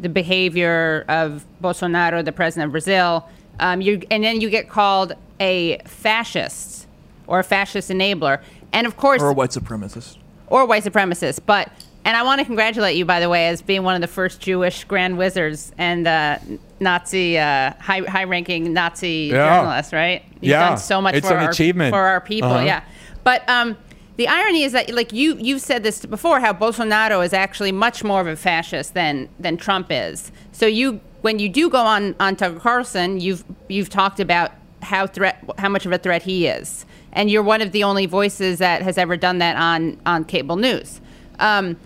the 0.00 0.08
behavior 0.08 1.04
of 1.08 1.44
Bolsonaro, 1.62 2.24
the 2.24 2.32
president 2.32 2.66
of 2.68 2.72
Brazil. 2.72 3.28
Um, 3.60 3.80
you 3.80 4.02
and 4.10 4.24
then 4.24 4.40
you 4.40 4.50
get 4.50 4.68
called 4.68 5.12
a 5.40 5.78
fascist 5.84 6.86
or 7.26 7.38
a 7.40 7.44
fascist 7.44 7.90
enabler, 7.90 8.40
and 8.72 8.86
of 8.86 8.96
course, 8.96 9.22
Or 9.22 9.30
a 9.30 9.32
white 9.34 9.50
supremacist. 9.50 10.16
or 10.48 10.64
white 10.66 10.84
supremacist. 10.84 11.40
But 11.46 11.70
and 12.04 12.16
I 12.16 12.22
want 12.22 12.40
to 12.40 12.44
congratulate 12.44 12.96
you, 12.96 13.04
by 13.04 13.20
the 13.20 13.28
way, 13.28 13.48
as 13.48 13.62
being 13.62 13.82
one 13.82 13.94
of 13.94 14.00
the 14.00 14.06
first 14.08 14.40
Jewish 14.40 14.84
grand 14.84 15.16
wizards 15.16 15.72
and 15.78 16.06
uh, 16.06 16.38
Nazi 16.80 17.38
uh, 17.38 17.72
high 17.78 18.00
high 18.00 18.24
ranking 18.24 18.72
Nazi 18.72 19.30
Yeah. 19.32 19.58
journalist. 19.60 19.92
Right? 19.92 20.22
You've 20.40 20.50
Yeah. 20.50 20.68
done 20.70 20.78
so 20.78 21.00
much 21.00 21.14
It's 21.14 21.28
for 21.28 21.34
an 21.36 21.44
our, 21.44 21.50
achievement. 21.50 21.92
for 21.92 22.00
our 22.00 22.20
people. 22.20 22.50
Uh-huh. 22.50 22.64
Yeah, 22.64 22.82
but. 23.22 23.48
Um, 23.48 23.76
the 24.16 24.28
irony 24.28 24.62
is 24.62 24.72
that, 24.72 24.90
like 24.94 25.12
you, 25.12 25.36
you've 25.38 25.60
said 25.60 25.82
this 25.82 26.06
before, 26.06 26.38
how 26.38 26.52
Bolsonaro 26.52 27.24
is 27.24 27.32
actually 27.32 27.72
much 27.72 28.04
more 28.04 28.20
of 28.20 28.26
a 28.26 28.36
fascist 28.36 28.94
than 28.94 29.28
than 29.40 29.56
Trump 29.56 29.88
is. 29.90 30.30
So 30.52 30.66
you, 30.66 31.00
when 31.22 31.38
you 31.38 31.48
do 31.48 31.68
go 31.68 31.78
on 31.78 32.14
on 32.20 32.36
Tucker 32.36 32.60
Carlson, 32.60 33.20
you've 33.20 33.44
you've 33.68 33.90
talked 33.90 34.20
about 34.20 34.52
how 34.82 35.06
threat, 35.06 35.42
how 35.58 35.68
much 35.68 35.84
of 35.84 35.92
a 35.92 35.98
threat 35.98 36.22
he 36.22 36.46
is, 36.46 36.86
and 37.12 37.28
you're 37.28 37.42
one 37.42 37.60
of 37.60 37.72
the 37.72 37.82
only 37.82 38.06
voices 38.06 38.58
that 38.60 38.82
has 38.82 38.98
ever 38.98 39.16
done 39.16 39.38
that 39.38 39.56
on 39.56 40.00
on 40.06 40.24
cable 40.24 40.56
news. 40.56 41.00
Um, 41.40 41.76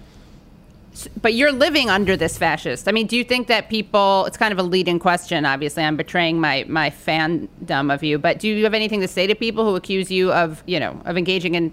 but 1.22 1.32
you're 1.32 1.52
living 1.52 1.88
under 1.88 2.16
this 2.16 2.36
fascist. 2.36 2.88
I 2.88 2.92
mean, 2.92 3.06
do 3.06 3.16
you 3.16 3.24
think 3.24 3.46
that 3.46 3.70
people? 3.70 4.26
It's 4.26 4.36
kind 4.36 4.52
of 4.52 4.58
a 4.58 4.64
leading 4.64 4.98
question. 4.98 5.46
Obviously, 5.46 5.82
I'm 5.82 5.96
betraying 5.96 6.40
my 6.40 6.66
my 6.68 6.90
fandom 6.90 7.94
of 7.94 8.02
you. 8.02 8.18
But 8.18 8.38
do 8.38 8.48
you 8.48 8.64
have 8.64 8.74
anything 8.74 9.00
to 9.00 9.08
say 9.08 9.26
to 9.26 9.34
people 9.34 9.64
who 9.64 9.76
accuse 9.76 10.10
you 10.10 10.30
of 10.32 10.62
you 10.66 10.78
know 10.78 11.00
of 11.06 11.16
engaging 11.16 11.54
in 11.54 11.72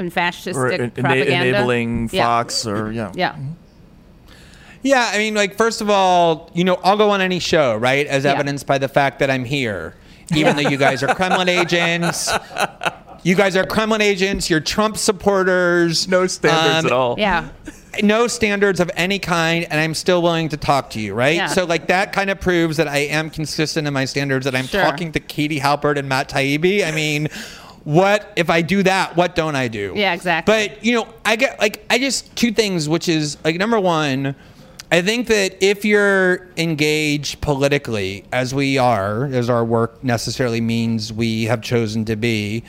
in 0.00 0.10
fascistic 0.10 0.54
Or 0.56 0.70
en- 0.72 0.90
propaganda? 0.90 1.46
enabling 1.48 2.10
Yeah. 2.12 2.24
Fox 2.26 2.66
or, 2.66 2.90
yeah. 2.90 3.12
Yeah. 3.14 3.36
Yeah, 4.82 5.10
I 5.12 5.18
mean, 5.18 5.34
like, 5.34 5.56
first 5.56 5.80
of 5.82 5.90
all, 5.90 6.50
you 6.54 6.64
know, 6.64 6.78
I'll 6.82 6.96
go 6.96 7.10
on 7.10 7.20
any 7.20 7.38
show, 7.38 7.76
right? 7.76 8.06
As 8.06 8.24
Yeah. 8.24 8.32
evidenced 8.32 8.66
by 8.66 8.78
the 8.78 8.88
fact 8.88 9.18
that 9.18 9.30
I'm 9.30 9.44
here. 9.44 9.94
Even 10.34 10.56
though 10.56 10.62
you 10.68 10.76
guys 10.78 11.02
are 11.02 11.14
Kremlin 11.14 11.48
agents. 11.60 12.30
You 13.22 13.34
guys 13.34 13.56
are 13.56 13.64
Kremlin 13.66 14.00
agents, 14.00 14.48
you're 14.48 14.60
Trump 14.60 14.96
supporters. 14.96 16.08
No 16.08 16.26
standards 16.26 16.78
um, 16.80 16.86
at 16.86 16.92
all. 16.92 17.16
Yeah. 17.18 17.48
no 18.04 18.26
standards 18.28 18.78
of 18.78 18.88
any 18.94 19.18
kind 19.18 19.66
and 19.68 19.80
i'm 19.80 19.94
still 19.94 20.22
willing 20.22 20.48
to 20.48 20.56
talk 20.56 20.90
to 20.90 21.00
you 21.00 21.12
right 21.12 21.34
Yeah. 21.34 21.46
so 21.48 21.64
like 21.64 21.88
that 21.88 22.12
kind 22.12 22.30
of 22.30 22.40
proves 22.40 22.76
that 22.76 22.86
i 22.86 22.98
am 22.98 23.30
consistent 23.30 23.84
in 23.88 23.92
my 23.92 24.04
standards 24.04 24.44
that 24.44 24.54
i'm 24.54 24.68
Sure. 24.68 24.80
talking 24.80 25.10
to 25.10 25.18
katie 25.18 25.58
halper 25.58 25.98
and 25.98 26.08
matt 26.08 26.28
taibbi 26.28 26.86
i 26.86 26.92
mean 26.92 27.26
what 27.84 28.32
if 28.36 28.50
i 28.50 28.60
do 28.62 28.82
that 28.82 29.16
what 29.16 29.34
don't 29.34 29.56
i 29.56 29.66
do 29.68 29.92
Yeah, 29.96 30.12
exactly. 30.12 30.52
but 30.68 30.84
you 30.84 30.92
know 30.94 31.08
i 31.24 31.36
get 31.36 31.58
like 31.58 31.84
i 31.90 31.98
just 31.98 32.34
two 32.36 32.52
things 32.52 32.88
which 32.88 33.08
is 33.08 33.36
like 33.44 33.56
number 33.56 33.80
one 33.80 34.34
I 34.92 35.02
think 35.02 35.28
that 35.28 35.62
if 35.62 35.84
you're 35.84 36.48
engaged 36.56 37.40
politically, 37.40 38.24
as 38.32 38.52
we 38.52 38.76
are, 38.76 39.26
as 39.26 39.48
our 39.48 39.64
work 39.64 40.02
necessarily 40.02 40.60
means 40.60 41.12
we 41.12 41.44
have 41.44 41.62
chosen 41.62 42.04
to 42.06 42.16
be, 42.16 42.64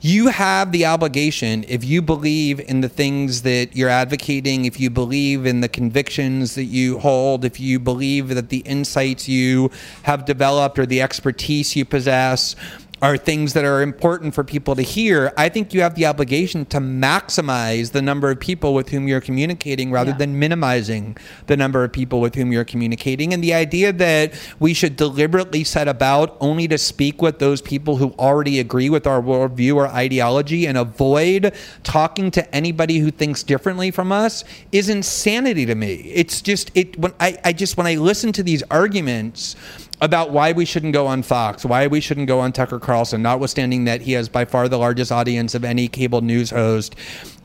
you 0.00 0.28
have 0.28 0.72
the 0.72 0.86
obligation 0.86 1.66
if 1.68 1.84
you 1.84 2.00
believe 2.00 2.60
in 2.60 2.80
the 2.80 2.88
things 2.88 3.42
that 3.42 3.76
you're 3.76 3.90
advocating 3.90 4.64
if 4.64 4.80
you 4.80 4.88
believe 4.88 5.44
in 5.44 5.60
the 5.60 5.68
convictions 5.68 6.54
that 6.54 6.64
you 6.64 6.98
hold 7.00 7.44
if 7.44 7.60
you 7.60 7.78
believe 7.78 8.28
that 8.28 8.48
the 8.48 8.60
insights 8.60 9.28
you 9.28 9.70
have 10.04 10.24
developed 10.24 10.78
or 10.78 10.86
the 10.86 11.02
expertise 11.02 11.76
you 11.76 11.84
possess 11.84 12.56
are 13.02 13.16
things 13.16 13.54
that 13.54 13.64
are 13.64 13.80
important 13.80 14.34
for 14.34 14.44
people 14.44 14.76
to 14.76 14.82
hear, 14.82 15.32
I 15.36 15.48
think 15.48 15.72
you 15.72 15.80
have 15.80 15.94
the 15.94 16.04
obligation 16.04 16.66
to 16.66 16.78
maximize 16.78 17.92
the 17.92 18.02
number 18.02 18.30
of 18.30 18.38
people 18.40 18.74
with 18.74 18.90
whom 18.90 19.08
you're 19.08 19.22
communicating 19.22 19.90
rather 19.90 20.10
Yeah. 20.10 20.18
than 20.18 20.38
minimizing 20.38 21.16
the 21.46 21.56
number 21.56 21.82
of 21.82 21.92
people 21.92 22.20
with 22.20 22.34
whom 22.34 22.52
you're 22.52 22.64
communicating. 22.64 23.32
And 23.32 23.42
the 23.42 23.54
idea 23.54 23.92
that 23.94 24.34
we 24.58 24.74
should 24.74 24.96
deliberately 24.96 25.64
set 25.64 25.88
about 25.88 26.36
only 26.40 26.68
to 26.68 26.76
speak 26.76 27.22
with 27.22 27.38
those 27.38 27.62
people 27.62 27.96
who 27.96 28.14
already 28.18 28.60
agree 28.60 28.90
with 28.90 29.06
our 29.06 29.22
worldview 29.22 29.76
or 29.76 29.88
ideology 29.88 30.66
and 30.66 30.76
avoid 30.76 31.52
talking 31.82 32.30
to 32.32 32.54
anybody 32.54 32.98
who 32.98 33.10
thinks 33.10 33.42
differently 33.42 33.90
from 33.90 34.12
us 34.12 34.44
is 34.72 34.90
insanity 34.90 35.64
to 35.64 35.74
me. 35.74 35.94
It's 36.14 36.42
just 36.42 36.70
it 36.74 36.98
when 36.98 37.12
I, 37.18 37.38
I 37.44 37.52
just 37.54 37.78
when 37.78 37.86
I 37.86 37.94
listen 37.94 38.32
to 38.32 38.42
these 38.42 38.62
arguments 38.70 39.56
about 40.00 40.30
why 40.30 40.52
we 40.52 40.64
shouldn't 40.64 40.92
go 40.92 41.06
on 41.06 41.22
Fox, 41.22 41.64
why 41.64 41.86
we 41.86 42.00
shouldn't 42.00 42.26
go 42.26 42.40
on 42.40 42.52
Tucker 42.52 42.78
Carlson, 42.78 43.22
notwithstanding 43.22 43.84
that 43.84 44.02
he 44.02 44.12
has 44.12 44.28
by 44.28 44.44
far 44.44 44.68
the 44.68 44.78
largest 44.78 45.12
audience 45.12 45.54
of 45.54 45.64
any 45.64 45.88
cable 45.88 46.22
news 46.22 46.50
host 46.50 46.96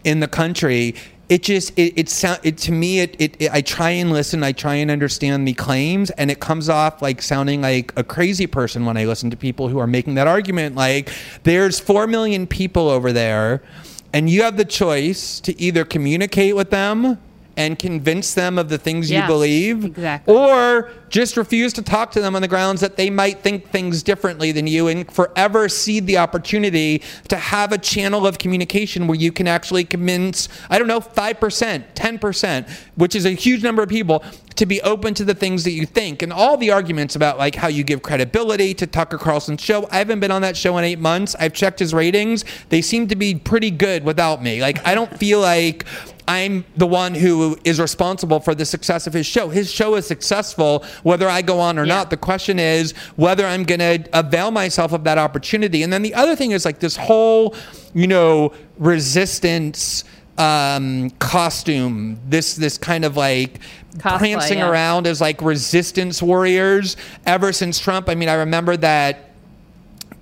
in 0.04 0.20
the 0.20 0.28
country. 0.28 0.96
It 1.28 1.42
just 1.42 1.78
it 1.78 1.94
it 1.98 2.08
sound 2.08 2.40
it 2.44 2.58
to 2.60 2.72
me 2.72 3.00
it, 3.00 3.16
it 3.20 3.36
it 3.42 3.52
I 3.52 3.62
try 3.62 3.90
and 3.90 4.12
listen, 4.12 4.44
I 4.44 4.52
try 4.52 4.76
and 4.76 4.92
understand 4.92 5.48
the 5.48 5.54
claims, 5.54 6.12
and 6.12 6.30
it 6.30 6.40
comes 6.40 6.70
off 6.70 7.02
like 7.02 7.22
sounding 7.22 7.62
like 7.62 7.92
a 7.98 8.04
crazy 8.04 8.48
person 8.48 8.86
when 8.86 8.96
I 8.96 9.06
listen 9.06 9.32
to 9.32 9.38
people 9.38 9.68
who 9.68 9.80
are 9.80 9.88
making 9.88 10.16
that 10.16 10.28
argument. 10.28 10.76
Like 10.76 11.12
there's 11.44 11.80
four 11.80 12.06
million 12.06 12.46
people 12.46 12.90
over 12.90 13.12
there, 13.12 13.64
and 14.14 14.30
you 14.30 14.44
have 14.44 14.56
the 14.56 14.66
choice 14.66 15.40
to 15.42 15.60
either 15.60 15.84
communicate 15.84 16.56
with 16.56 16.70
them 16.70 17.18
and 17.58 17.80
convince 17.80 18.34
them 18.34 18.58
of 18.58 18.70
the 18.70 18.78
things 18.78 19.10
you 19.10 19.26
believe 19.26 19.86
exactly. 19.86 20.34
or 20.34 20.90
just 21.10 21.38
refuse 21.38 21.72
to 21.74 21.82
talk 21.82 22.12
to 22.12 22.20
them 22.20 22.36
on 22.36 22.42
the 22.42 22.48
grounds 22.48 22.82
that 22.82 22.98
they 22.98 23.10
might 23.10 23.40
think 23.40 23.70
things 23.70 24.04
differently 24.04 24.52
than 24.52 24.68
you 24.68 24.88
and 24.88 25.10
forever 25.12 25.70
cede 25.70 26.06
the 26.08 26.18
opportunity 26.18 27.02
to 27.28 27.38
have 27.38 27.72
a 27.72 27.78
channel 27.78 28.28
of 28.28 28.38
communication 28.38 29.08
where 29.08 29.18
you 29.18 29.32
can 29.32 29.48
actually 29.48 29.86
convince, 29.86 30.50
I 30.70 30.78
don't 30.78 30.88
know, 30.88 31.00
5%, 31.00 31.86
10%, 31.94 32.70
which 32.96 33.16
is 33.16 33.26
a 33.26 33.32
huge 33.32 33.64
number 33.64 33.84
of 33.84 33.90
people 33.90 34.24
to 34.56 34.66
be 34.66 34.82
open 34.82 35.14
to 35.14 35.24
the 35.26 35.34
things 35.34 35.64
that 35.64 35.72
you 35.72 35.86
think. 35.86 36.22
And 36.22 36.32
all 36.32 36.58
the 36.58 36.72
arguments 36.72 37.16
about 37.16 37.38
like 37.38 37.56
how 37.56 37.68
you 37.68 37.84
give 37.84 38.02
credibility 38.02 38.74
to 38.76 38.88
Tucker 38.88 39.18
Carlson's 39.18 39.62
show. 39.62 39.88
I 39.92 39.98
haven't 39.98 40.20
been 40.20 40.32
on 40.32 40.42
that 40.42 40.58
show 40.58 40.78
in 40.78 40.84
eight 40.84 41.00
months. 41.00 41.36
I've 41.40 41.54
checked 41.54 41.80
his 41.80 41.94
ratings. 41.94 42.46
They 42.70 42.82
seem 42.82 43.08
to 43.08 43.16
be 43.16 43.36
pretty 43.36 43.72
good 43.72 44.04
without 44.04 44.42
me. 44.42 44.62
Like, 44.62 44.86
I 44.86 44.96
don't 44.96 45.18
feel 45.18 45.40
like 45.40 45.86
I'm 46.28 46.66
the 46.76 46.88
one 46.88 47.14
who 47.14 47.58
is 47.64 47.80
responsible 47.80 48.40
for 48.40 48.56
the 48.56 48.66
success 48.66 49.08
of 49.08 49.14
his 49.14 49.26
show. 49.26 49.50
His 49.50 49.72
show 49.72 49.96
is 49.96 50.08
successful 50.08 50.84
whether 51.04 51.30
I 51.30 51.42
go 51.42 51.60
on 51.60 51.78
or 51.78 51.86
Yeah. 51.86 51.96
not. 51.96 52.10
The 52.10 52.18
question 52.18 52.60
is 52.60 52.94
whether 53.16 53.46
I'm 53.46 53.64
going 53.64 53.80
to 53.80 54.10
avail 54.14 54.52
myself 54.52 54.92
of 54.92 55.04
that 55.04 55.18
opportunity. 55.18 55.84
And 55.84 55.92
then 55.94 56.02
the 56.02 56.14
other 56.14 56.36
thing 56.36 56.52
is 56.52 56.66
like 56.66 56.80
this 56.80 56.96
whole, 56.96 57.56
you 57.94 58.08
know, 58.08 58.54
resistance 58.78 60.04
um 60.38 61.10
costume 61.12 62.20
this 62.28 62.56
this 62.58 62.78
kind 62.78 63.06
of 63.06 63.16
like 63.16 63.62
Cosplay, 64.00 64.18
prancing 64.18 64.58
yeah. 64.58 64.70
around 64.70 65.08
as 65.08 65.22
like 65.22 65.42
resistance 65.42 66.22
warriors 66.22 66.98
ever 67.26 67.54
since 67.54 67.80
Trump 67.80 68.10
I 68.10 68.16
mean 68.16 68.28
I 68.28 68.34
remember 68.34 68.76
that 68.76 69.30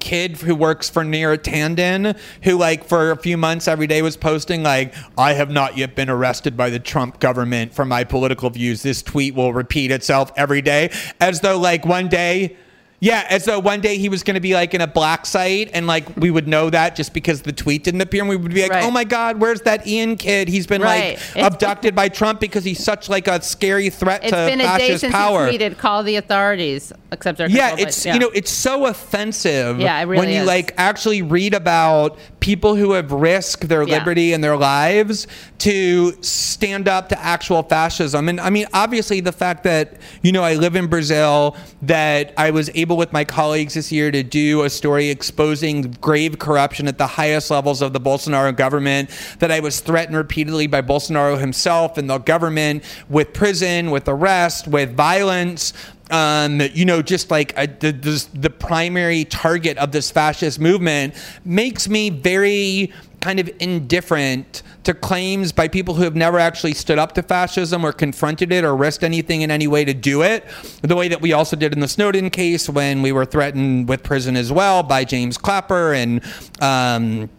kid 0.04 0.38
who 0.38 0.54
works 0.54 0.90
for 0.90 1.04
Neera 1.04 1.38
Tanden, 1.38 2.18
who 2.44 2.58
like 2.58 2.84
for 2.84 3.12
a 3.12 3.18
few 3.18 3.38
months 3.38 3.70
every 3.70 3.88
day 3.88 4.02
was 4.02 4.18
posting 4.18 4.62
like, 4.62 4.94
"I 5.18 5.34
have 5.34 5.50
not 5.50 5.78
yet 5.78 5.96
been 5.96 6.10
arrested 6.10 6.58
by 6.58 6.70
the 6.70 6.80
Trump 6.80 7.22
government 7.22 7.74
for 7.74 7.86
my 7.86 8.04
political 8.04 8.50
views." 8.50 8.84
This 8.84 9.02
tweet 9.02 9.34
will 9.34 9.54
repeat 9.54 9.92
itself 9.92 10.32
every 10.36 10.62
day, 10.62 10.90
as 11.22 11.40
though 11.40 11.58
like 11.58 11.86
one 11.86 12.10
day. 12.10 12.58
Yeah, 13.04 13.28
as 13.30 13.44
though 13.44 13.60
one 13.60 13.82
day 13.82 13.98
he 13.98 14.08
was 14.08 14.24
going 14.24 14.36
to 14.36 14.40
be 14.40 14.54
like 14.54 14.74
in 14.74 14.80
a 14.80 14.88
black 14.88 15.26
site, 15.26 15.70
and 15.74 15.88
like 15.88 16.06
we 16.16 16.32
would 16.32 16.48
know 16.48 16.70
that 16.70 16.96
just 16.96 17.14
because 17.14 17.42
the 17.42 17.52
tweet 17.52 17.84
didn't 17.84 18.00
appear, 18.00 18.22
and 18.22 18.30
we 18.30 18.38
would 18.38 18.54
be 18.54 18.62
like, 18.62 18.72
Right. 18.72 18.84
"Oh 18.86 18.92
my 18.92 19.04
God, 19.04 19.42
where's 19.42 19.60
that 19.64 19.86
Ian 19.86 20.16
kid? 20.16 20.48
He's 20.48 20.68
been 20.68 20.82
Right. 20.82 21.20
like 21.36 21.46
abducted 21.46 21.96
by 21.96 22.08
Trump 22.08 22.40
because 22.40 22.64
he's 22.64 22.82
such 22.82 23.10
like 23.10 23.28
a 23.28 23.42
scary 23.42 23.90
threat 23.90 24.22
It's 24.24 24.32
to 24.32 24.38
been 24.46 24.62
a 24.62 24.78
day 24.78 24.96
since 24.96 25.02
he 25.02 25.10
tweeted, 25.10 25.78
"Call 25.78 26.04
the 26.04 26.16
authorities." 26.16 26.94
Except 27.12 27.38
they're 27.38 27.50
yeah, 27.50 27.76
by- 27.76 27.82
it's 27.82 28.06
yeah. 28.06 28.14
you 28.14 28.20
know 28.22 28.32
it's 28.34 28.50
so 28.50 28.86
offensive 28.86 29.80
Yeah, 29.80 30.02
it 30.02 30.08
when 30.08 30.30
you 30.30 30.42
is. 30.42 30.48
like 30.48 30.74
actually 30.78 31.22
read 31.22 31.54
about 31.54 32.18
people 32.44 32.76
who 32.76 32.92
have 32.92 33.10
risked 33.10 33.70
their 33.70 33.84
Yeah. 33.84 34.00
liberty 34.00 34.34
and 34.34 34.44
their 34.44 34.58
lives 34.58 35.28
to 35.60 36.14
stand 36.20 36.90
up 36.90 37.08
to 37.08 37.18
actual 37.24 37.64
fascism. 37.64 38.28
And 38.28 38.42
I 38.42 38.50
mean, 38.50 38.66
obviously, 38.74 39.22
the 39.22 39.32
fact 39.32 39.64
that 39.64 39.94
you 40.22 40.34
know 40.34 40.44
I 40.44 40.56
live 40.56 40.76
in 40.76 40.88
Brazil, 40.88 41.56
that 41.84 42.34
I 42.38 42.52
was 42.52 42.70
able 42.76 42.98
with 42.98 43.14
my 43.14 43.24
colleagues 43.24 43.76
this 43.76 43.94
year 43.94 44.12
to 44.12 44.24
do 44.24 44.64
a 44.64 44.70
story 44.70 45.10
exposing 45.10 45.96
grave 46.02 46.38
corruption 46.38 46.90
at 46.90 46.98
the 46.98 47.08
highest 47.08 47.50
levels 47.50 47.82
of 47.82 47.94
the 47.94 48.02
Bolsonaro 48.02 48.54
government, 48.54 49.10
that 49.40 49.50
I 49.50 49.62
was 49.62 49.80
threatened 49.80 50.18
repeatedly 50.18 50.68
by 50.68 50.82
Bolsonaro 50.82 51.40
himself 51.40 51.98
and 51.98 52.10
the 52.10 52.18
government 52.18 52.84
with 53.08 53.32
prison, 53.32 53.90
with 53.90 54.10
arrest, 54.10 54.68
with 54.68 54.98
violence 54.98 55.72
um, 56.12 56.62
you 56.74 56.86
know, 56.86 57.02
just 57.02 57.32
like 57.32 57.54
a, 57.58 57.68
the, 57.68 57.92
the 57.92 58.28
the 58.34 58.50
primary 58.50 59.26
target 59.26 59.78
of 59.78 59.92
this 59.92 60.12
fascist 60.12 60.60
movement 60.60 61.16
makes 61.46 61.88
me 61.88 62.10
very 62.10 62.92
kind 63.22 63.40
of 63.40 63.50
indifferent 63.60 64.64
to 64.84 64.94
claims 64.94 65.54
by 65.54 65.66
people 65.68 65.94
who 65.94 66.04
have 66.04 66.16
never 66.16 66.38
actually 66.40 66.74
stood 66.74 67.00
up 67.00 67.14
to 67.14 67.24
fascism 67.24 67.86
or 67.86 67.94
confronted 67.94 68.52
it 68.52 68.66
or 68.66 68.76
risked 68.76 69.02
anything 69.02 69.42
in 69.42 69.50
any 69.50 69.66
way 69.66 69.86
to 69.86 69.94
do 69.94 70.24
it. 70.24 70.46
The 70.82 70.96
way 70.96 71.08
that 71.08 71.22
we 71.22 71.32
also 71.32 71.56
did 71.56 71.72
in 71.72 71.80
the 71.80 71.88
Snowden 71.88 72.30
case 72.30 72.70
when 72.70 73.02
we 73.02 73.14
were 73.14 73.24
threatened 73.26 73.88
with 73.88 74.04
prison 74.04 74.36
as 74.36 74.52
well 74.52 74.84
by 74.84 75.06
James 75.06 75.38
Clapper 75.38 75.94
and. 75.94 76.22
Um, 76.62 77.30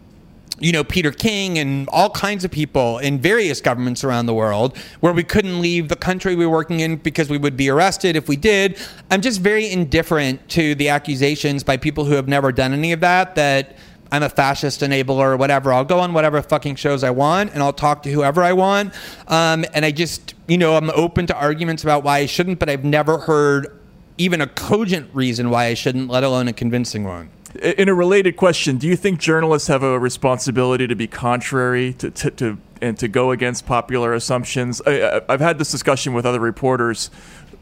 you 0.60 0.70
know, 0.70 0.84
Peter 0.84 1.10
King 1.10 1.58
and 1.58 1.88
all 1.88 2.10
kinds 2.10 2.44
of 2.44 2.50
people 2.50 2.98
in 2.98 3.18
various 3.18 3.60
governments 3.60 4.04
around 4.04 4.26
the 4.26 4.34
world 4.34 4.76
where 5.00 5.12
we 5.12 5.24
couldn't 5.24 5.60
leave 5.60 5.88
the 5.88 5.96
country 5.96 6.36
we 6.36 6.46
were 6.46 6.52
working 6.52 6.80
in 6.80 6.96
because 6.96 7.28
we 7.28 7.38
would 7.38 7.56
be 7.56 7.68
arrested 7.68 8.14
if 8.14 8.28
we 8.28 8.36
did. 8.36 8.78
I'm 9.10 9.20
just 9.20 9.40
very 9.40 9.68
indifferent 9.68 10.48
to 10.50 10.74
the 10.76 10.90
accusations 10.90 11.64
by 11.64 11.76
people 11.76 12.04
who 12.04 12.14
have 12.14 12.28
never 12.28 12.52
done 12.52 12.72
any 12.72 12.92
of 12.92 13.00
that, 13.00 13.34
that 13.34 13.76
I'm 14.12 14.22
a 14.22 14.28
fascist 14.28 14.80
enabler 14.82 15.32
or 15.32 15.36
whatever. 15.36 15.72
I'll 15.72 15.84
go 15.84 15.98
on 15.98 16.12
whatever 16.12 16.40
fucking 16.40 16.76
shows 16.76 17.02
I 17.02 17.10
want 17.10 17.52
and 17.52 17.60
I'll 17.60 17.72
talk 17.72 18.04
to 18.04 18.10
whoever 18.12 18.42
I 18.42 18.52
want. 18.52 18.94
Um, 19.26 19.64
and 19.74 19.84
I 19.84 19.90
just, 19.90 20.34
you 20.46 20.56
know, 20.56 20.76
I'm 20.76 20.90
open 20.90 21.26
to 21.26 21.36
arguments 21.36 21.82
about 21.82 22.04
why 22.04 22.18
I 22.18 22.26
shouldn't, 22.26 22.60
but 22.60 22.68
I've 22.68 22.84
never 22.84 23.18
heard 23.18 23.76
even 24.16 24.40
a 24.40 24.46
cogent 24.46 25.10
reason 25.12 25.50
why 25.50 25.66
I 25.66 25.74
shouldn't, 25.74 26.08
let 26.08 26.22
alone 26.22 26.46
a 26.46 26.52
convincing 26.52 27.02
one. 27.02 27.30
In 27.62 27.88
a 27.88 27.94
related 27.94 28.36
question, 28.36 28.78
do 28.78 28.88
you 28.88 28.96
think 28.96 29.20
journalists 29.20 29.68
have 29.68 29.82
a 29.82 29.98
responsibility 29.98 30.88
to 30.88 30.96
be 30.96 31.06
contrary 31.06 31.92
to, 31.94 32.10
to, 32.10 32.30
to 32.32 32.58
and 32.82 32.98
to 32.98 33.06
go 33.06 33.30
against 33.30 33.64
popular 33.64 34.12
assumptions? 34.12 34.82
I, 34.86 35.18
I- 35.18 35.22
I've 35.28 35.40
had 35.40 35.58
this 35.58 35.70
discussion 35.70 36.14
with 36.14 36.26
other 36.26 36.40
reporters, 36.40 37.10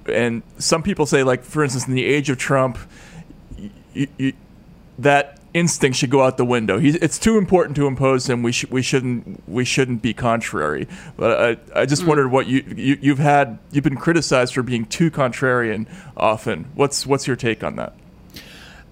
and 0.07 0.43
some 0.59 0.82
people 0.82 1.05
say, 1.05 1.22
like 1.22 1.45
for 1.45 1.62
instance, 1.62 1.86
in 1.86 1.95
the 1.95 2.07
age 2.07 2.30
of 2.30 2.38
Trump, 2.38 2.78
y 3.95 4.09
y 4.18 4.32
that 4.99 5.38
instinct 5.55 5.99
should 5.99 6.11
go 6.11 6.22
out 6.22 6.38
the 6.38 6.45
window. 6.45 6.78
He's, 6.78 6.95
it's 6.97 7.18
too 7.18 7.36
important 7.36 7.76
to 7.76 7.86
impose 7.86 8.28
him. 8.28 8.43
We 8.43 8.53
should 8.53 8.70
we 8.70 8.80
shouldn't 8.80 9.47
we 9.47 9.64
shouldn't 9.64 10.01
be 10.01 10.14
contrary. 10.14 10.88
But 11.18 11.59
I, 11.74 11.80
I 11.82 11.86
just 11.86 12.03
mm. 12.03 12.09
wondered 12.09 12.28
what 12.28 12.47
you, 12.47 12.64
you 12.74 12.99
you've 13.01 13.18
had 13.18 13.59
you've 13.70 13.84
been 13.84 13.97
criticized 13.97 14.55
for 14.55 14.62
being 14.62 14.86
too 14.86 15.11
contrarian 15.11 15.86
often. 16.16 16.70
What's 16.74 17.07
what's 17.07 17.26
your 17.26 17.36
take 17.36 17.62
on 17.62 17.76
that? 17.76 17.95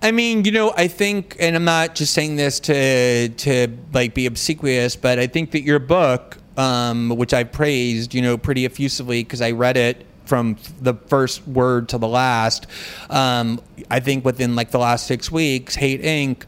I 0.02 0.12
mean, 0.12 0.44
you 0.44 0.52
know, 0.52 0.72
I 0.76 0.88
think, 0.88 1.36
and 1.38 1.54
I'm 1.54 1.64
not 1.64 1.94
just 1.94 2.14
saying 2.14 2.36
this 2.36 2.58
to 2.60 3.28
to 3.28 3.68
like 3.92 4.14
be 4.14 4.26
obsequious, 4.26 4.96
but 4.96 5.18
I 5.18 5.26
think 5.26 5.50
that 5.50 5.62
your 5.62 5.78
book, 5.78 6.38
um, 6.56 7.10
which 7.10 7.34
I 7.34 7.44
praised, 7.44 8.14
you 8.14 8.22
know, 8.22 8.38
pretty 8.38 8.64
effusively 8.64 9.22
because 9.22 9.42
I 9.42 9.50
read 9.50 9.76
it 9.76 10.06
from 10.24 10.56
the 10.80 10.94
first 10.94 11.46
word 11.46 11.88
to 11.90 11.98
the 11.98 12.08
last. 12.08 12.66
Um, 13.10 13.60
I 13.90 14.00
think 14.00 14.24
within 14.24 14.56
like 14.56 14.70
the 14.70 14.78
last 14.78 15.06
six 15.06 15.30
weeks, 15.30 15.74
Hate 15.74 16.02
Inc. 16.02 16.44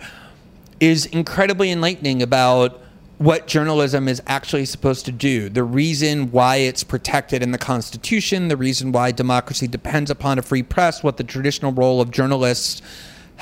is 0.80 1.06
incredibly 1.06 1.70
enlightening 1.70 2.22
about 2.22 2.80
what 3.18 3.46
journalism 3.46 4.08
is 4.08 4.20
actually 4.26 4.64
supposed 4.64 5.04
to 5.04 5.12
do, 5.12 5.48
the 5.48 5.62
reason 5.62 6.32
why 6.32 6.56
it's 6.56 6.82
protected 6.82 7.40
in 7.40 7.52
the 7.52 7.58
Constitution, 7.58 8.48
the 8.48 8.56
reason 8.56 8.90
why 8.90 9.12
democracy 9.12 9.68
depends 9.68 10.10
upon 10.10 10.40
a 10.40 10.42
free 10.42 10.62
press, 10.62 11.04
what 11.04 11.18
the 11.18 11.24
traditional 11.24 11.70
role 11.70 12.00
of 12.00 12.10
journalists 12.10 12.82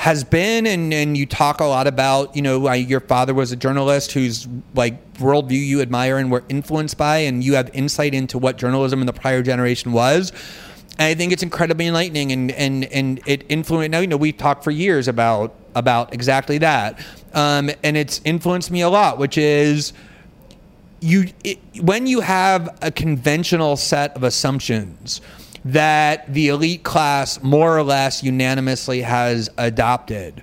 has 0.00 0.24
been 0.24 0.66
and, 0.66 0.94
and 0.94 1.14
you 1.14 1.26
talk 1.26 1.60
a 1.60 1.64
lot 1.64 1.86
about 1.86 2.34
you 2.34 2.40
know 2.40 2.72
your 2.72 3.00
father 3.00 3.34
was 3.34 3.52
a 3.52 3.56
journalist 3.56 4.12
whose 4.12 4.48
like 4.74 5.12
worldview 5.16 5.62
you 5.62 5.82
admire 5.82 6.16
and 6.16 6.32
were 6.32 6.42
influenced 6.48 6.96
by 6.96 7.18
and 7.18 7.44
you 7.44 7.52
have 7.52 7.68
insight 7.74 8.14
into 8.14 8.38
what 8.38 8.56
journalism 8.56 9.02
in 9.02 9.06
the 9.06 9.12
prior 9.12 9.42
generation 9.42 9.92
was. 9.92 10.32
And 10.98 11.02
I 11.02 11.14
think 11.14 11.34
it's 11.34 11.42
incredibly 11.42 11.86
enlightening 11.86 12.32
and 12.32 12.50
and 12.52 12.86
and 12.86 13.20
it 13.26 13.44
influenced 13.50 13.90
now 13.90 14.00
you 14.00 14.06
know 14.06 14.16
we've 14.16 14.38
talked 14.38 14.64
for 14.64 14.70
years 14.70 15.06
about 15.06 15.54
about 15.74 16.14
exactly 16.14 16.56
that. 16.56 16.98
Um, 17.34 17.70
and 17.82 17.94
it's 17.98 18.22
influenced 18.24 18.70
me 18.70 18.80
a 18.80 18.88
lot 18.88 19.18
which 19.18 19.36
is 19.36 19.92
you 21.00 21.26
it, 21.44 21.58
when 21.82 22.06
you 22.06 22.20
have 22.20 22.74
a 22.80 22.90
conventional 22.90 23.76
set 23.76 24.16
of 24.16 24.22
assumptions 24.22 25.20
that 25.64 26.32
the 26.32 26.48
elite 26.48 26.82
class 26.82 27.42
more 27.42 27.76
or 27.76 27.82
less 27.82 28.22
unanimously 28.22 29.02
has 29.02 29.50
adopted. 29.58 30.42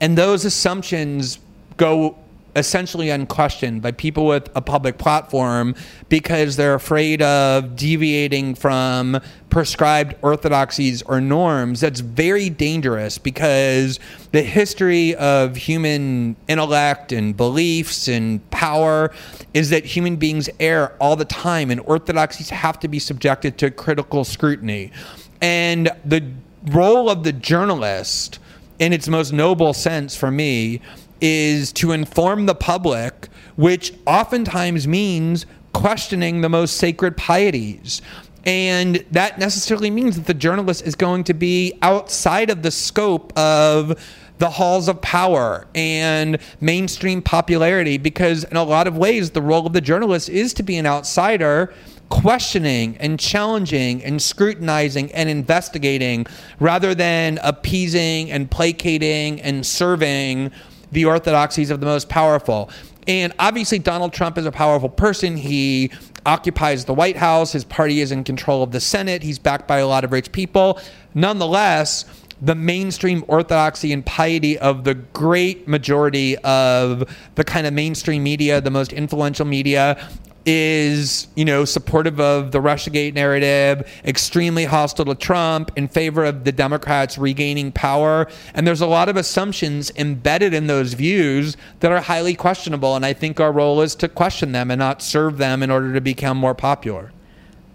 And 0.00 0.18
those 0.18 0.44
assumptions 0.44 1.38
go 1.76 2.18
essentially 2.56 3.10
unquestioned 3.10 3.82
by 3.82 3.92
people 3.92 4.26
with 4.26 4.48
a 4.56 4.62
public 4.62 4.98
platform 4.98 5.74
because 6.08 6.56
they're 6.56 6.74
afraid 6.74 7.22
of 7.22 7.76
deviating 7.76 8.54
from 8.54 9.20
prescribed 9.50 10.14
orthodoxies 10.22 11.02
or 11.02 11.20
norms. 11.20 11.80
That's 11.80 12.00
very 12.00 12.50
dangerous 12.50 13.18
because 13.18 14.00
the 14.32 14.42
history 14.42 15.14
of 15.16 15.56
human 15.56 16.36
intellect 16.48 17.12
and 17.12 17.36
beliefs 17.36 18.08
and 18.08 18.48
power 18.50 19.12
is 19.54 19.70
that 19.70 19.84
human 19.84 20.16
beings 20.16 20.48
err 20.58 20.96
all 21.00 21.16
the 21.16 21.24
time, 21.24 21.70
and 21.70 21.80
orthodoxies 21.82 22.50
have 22.50 22.80
to 22.80 22.88
be 22.88 22.98
subjected 22.98 23.58
to 23.58 23.70
critical 23.70 24.24
scrutiny. 24.24 24.92
And 25.40 25.90
the 26.04 26.32
role 26.64 27.08
of 27.10 27.22
the 27.22 27.32
journalist, 27.32 28.38
in 28.78 28.92
its 28.92 29.08
most 29.08 29.32
noble 29.32 29.72
sense 29.72 30.16
for 30.16 30.30
me, 30.30 30.80
is 31.20 31.72
to 31.74 31.92
inform 31.92 32.46
the 32.46 32.54
public, 32.54 33.28
which 33.56 33.92
oftentimes 34.06 34.86
means 34.86 35.46
questioning 35.72 36.40
the 36.40 36.48
most 36.48 36.76
sacred 36.76 37.16
pieties. 37.16 38.02
And 38.44 39.04
that 39.10 39.38
necessarily 39.38 39.90
means 39.90 40.16
that 40.16 40.26
the 40.26 40.34
journalist 40.34 40.86
is 40.86 40.94
going 40.94 41.24
to 41.24 41.34
be 41.34 41.76
outside 41.82 42.48
of 42.48 42.62
the 42.62 42.70
scope 42.70 43.36
of 43.36 44.00
the 44.38 44.50
halls 44.50 44.88
of 44.88 45.00
power 45.00 45.66
and 45.74 46.38
mainstream 46.60 47.22
popularity 47.22 47.98
because, 47.98 48.44
in 48.44 48.56
a 48.56 48.62
lot 48.62 48.86
of 48.86 48.96
ways, 48.96 49.30
the 49.30 49.42
role 49.42 49.66
of 49.66 49.72
the 49.72 49.80
journalist 49.80 50.28
is 50.28 50.54
to 50.54 50.62
be 50.62 50.76
an 50.76 50.86
outsider 50.86 51.72
questioning 52.08 52.96
and 52.98 53.18
challenging 53.18 54.02
and 54.04 54.22
scrutinizing 54.22 55.10
and 55.12 55.28
investigating 55.28 56.26
rather 56.60 56.94
than 56.94 57.38
appeasing 57.42 58.30
and 58.30 58.50
placating 58.50 59.40
and 59.40 59.66
serving 59.66 60.52
the 60.92 61.04
orthodoxies 61.04 61.70
of 61.70 61.80
the 61.80 61.86
most 61.86 62.08
powerful. 62.08 62.70
And 63.08 63.32
obviously, 63.38 63.78
Donald 63.78 64.12
Trump 64.12 64.36
is 64.36 64.46
a 64.46 64.52
powerful 64.52 64.88
person. 64.88 65.36
He 65.36 65.90
occupies 66.24 66.84
the 66.84 66.94
White 66.94 67.16
House. 67.16 67.52
His 67.52 67.64
party 67.64 68.00
is 68.00 68.10
in 68.10 68.24
control 68.24 68.62
of 68.62 68.72
the 68.72 68.80
Senate. 68.80 69.22
He's 69.22 69.38
backed 69.38 69.68
by 69.68 69.78
a 69.78 69.86
lot 69.86 70.04
of 70.04 70.12
rich 70.12 70.32
people. 70.32 70.80
Nonetheless, 71.14 72.04
the 72.42 72.54
mainstream 72.54 73.24
orthodoxy 73.28 73.92
and 73.92 74.04
piety 74.04 74.58
of 74.58 74.84
the 74.84 74.94
great 74.94 75.66
majority 75.66 76.36
of 76.38 77.08
the 77.36 77.44
kind 77.44 77.66
of 77.66 77.72
mainstream 77.72 78.22
media, 78.22 78.60
the 78.60 78.70
most 78.70 78.92
influential 78.92 79.46
media, 79.46 80.08
is, 80.46 81.26
you 81.34 81.44
know, 81.44 81.64
supportive 81.64 82.20
of 82.20 82.52
the 82.52 82.60
Russiagate 82.60 83.14
narrative, 83.14 83.86
extremely 84.04 84.64
hostile 84.64 85.04
to 85.04 85.14
Trump, 85.16 85.72
in 85.76 85.88
favor 85.88 86.24
of 86.24 86.44
the 86.44 86.52
Democrats 86.52 87.18
regaining 87.18 87.72
power. 87.72 88.28
And 88.54 88.66
there's 88.66 88.80
a 88.80 88.86
lot 88.86 89.08
of 89.08 89.16
assumptions 89.16 89.90
embedded 89.96 90.54
in 90.54 90.68
those 90.68 90.94
views 90.94 91.56
that 91.80 91.90
are 91.90 92.00
highly 92.00 92.34
questionable. 92.34 92.94
And 92.94 93.04
I 93.04 93.12
think 93.12 93.40
our 93.40 93.50
role 93.50 93.80
is 93.82 93.96
to 93.96 94.08
question 94.08 94.52
them 94.52 94.70
and 94.70 94.78
not 94.78 95.02
serve 95.02 95.38
them 95.38 95.62
in 95.62 95.70
order 95.70 95.92
to 95.92 96.00
become 96.00 96.36
more 96.36 96.54
popular. 96.54 97.12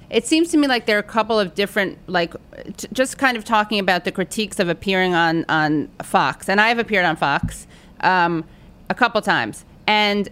It 0.09 0.25
seems 0.25 0.49
to 0.49 0.57
me 0.57 0.67
like 0.67 0.87
there 0.87 0.97
are 0.97 0.99
a 0.99 1.03
couple 1.03 1.39
of 1.39 1.55
different, 1.55 1.97
like, 2.07 2.33
t- 2.75 2.87
just 2.91 3.17
kind 3.17 3.37
of 3.37 3.45
talking 3.45 3.79
about 3.79 4.03
the 4.03 4.11
critiques 4.11 4.59
of 4.59 4.67
appearing 4.67 5.13
on 5.13 5.45
on 5.47 5.87
Fox, 6.03 6.49
and 6.49 6.59
I 6.59 6.67
have 6.67 6.79
appeared 6.79 7.05
on 7.05 7.15
Fox 7.15 7.65
um, 8.01 8.43
a 8.89 8.93
couple 8.93 9.21
times, 9.21 9.63
and 9.87 10.27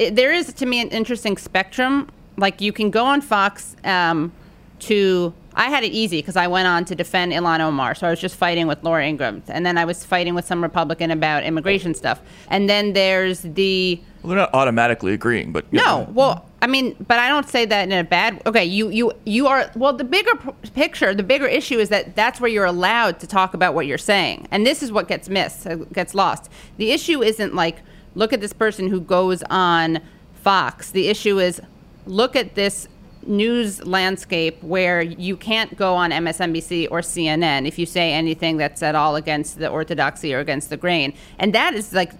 it, 0.00 0.16
there 0.16 0.32
is 0.32 0.52
to 0.54 0.66
me 0.66 0.80
an 0.80 0.88
interesting 0.88 1.36
spectrum. 1.36 2.08
Like, 2.36 2.60
you 2.60 2.72
can 2.72 2.90
go 2.90 3.04
on 3.04 3.20
Fox 3.20 3.76
um, 3.84 4.32
to. 4.80 5.34
I 5.52 5.68
had 5.68 5.82
it 5.82 5.92
easy 5.92 6.18
because 6.18 6.36
I 6.36 6.46
went 6.46 6.68
on 6.68 6.84
to 6.86 6.94
defend 6.94 7.32
Ilhan 7.32 7.58
Omar, 7.60 7.94
so 7.96 8.06
I 8.06 8.10
was 8.10 8.20
just 8.20 8.36
fighting 8.36 8.68
with 8.68 8.82
Laura 8.84 9.04
Ingraham, 9.04 9.42
and 9.48 9.66
then 9.66 9.76
I 9.76 9.84
was 9.84 10.04
fighting 10.04 10.34
with 10.34 10.46
some 10.46 10.62
Republican 10.62 11.10
about 11.10 11.42
immigration 11.42 11.92
stuff, 11.92 12.22
and 12.48 12.70
then 12.70 12.92
there's 12.92 13.40
the 13.40 14.00
Well, 14.22 14.28
they're 14.28 14.38
not 14.38 14.54
automatically 14.54 15.12
agreeing, 15.12 15.50
but 15.50 15.70
no, 15.72 16.08
well, 16.12 16.46
I 16.62 16.68
mean, 16.68 16.94
but 17.06 17.18
I 17.18 17.28
don't 17.28 17.48
say 17.48 17.64
that 17.66 17.82
in 17.82 17.92
a 17.92 18.04
bad. 18.04 18.40
Okay, 18.46 18.64
you 18.64 18.90
you 18.90 19.12
you 19.24 19.48
are 19.48 19.68
well. 19.74 19.92
The 19.92 20.04
bigger 20.04 20.36
p- 20.36 20.70
picture, 20.70 21.14
the 21.14 21.24
bigger 21.24 21.46
issue 21.46 21.80
is 21.80 21.88
that 21.88 22.14
that's 22.14 22.40
where 22.40 22.50
you're 22.50 22.64
allowed 22.64 23.18
to 23.18 23.26
talk 23.26 23.52
about 23.52 23.74
what 23.74 23.86
you're 23.88 23.98
saying, 23.98 24.46
and 24.52 24.64
this 24.64 24.84
is 24.84 24.92
what 24.92 25.08
gets 25.08 25.28
missed, 25.28 25.66
uh, 25.66 25.74
gets 25.92 26.14
lost. 26.14 26.48
The 26.76 26.92
issue 26.92 27.22
isn't 27.24 27.56
like 27.56 27.82
look 28.14 28.32
at 28.32 28.40
this 28.40 28.52
person 28.52 28.88
who 28.88 29.00
goes 29.00 29.42
on 29.50 30.00
Fox. 30.42 30.90
The 30.90 31.08
issue 31.08 31.38
is 31.38 31.60
look 32.06 32.36
at 32.36 32.54
this 32.54 32.88
news 33.26 33.84
landscape 33.84 34.62
where 34.62 35.02
you 35.02 35.36
can't 35.36 35.76
go 35.76 35.94
on 35.94 36.10
MSNBC 36.10 36.88
or 36.90 37.00
CNN 37.00 37.66
if 37.66 37.78
you 37.78 37.86
say 37.86 38.12
anything 38.12 38.56
that's 38.56 38.82
at 38.82 38.94
all 38.94 39.16
against 39.16 39.58
the 39.58 39.68
orthodoxy 39.68 40.34
or 40.34 40.40
against 40.40 40.70
the 40.70 40.76
grain, 40.76 41.14
and 41.38 41.54
that 41.54 41.74
is 41.74 41.92
like. 41.92 42.12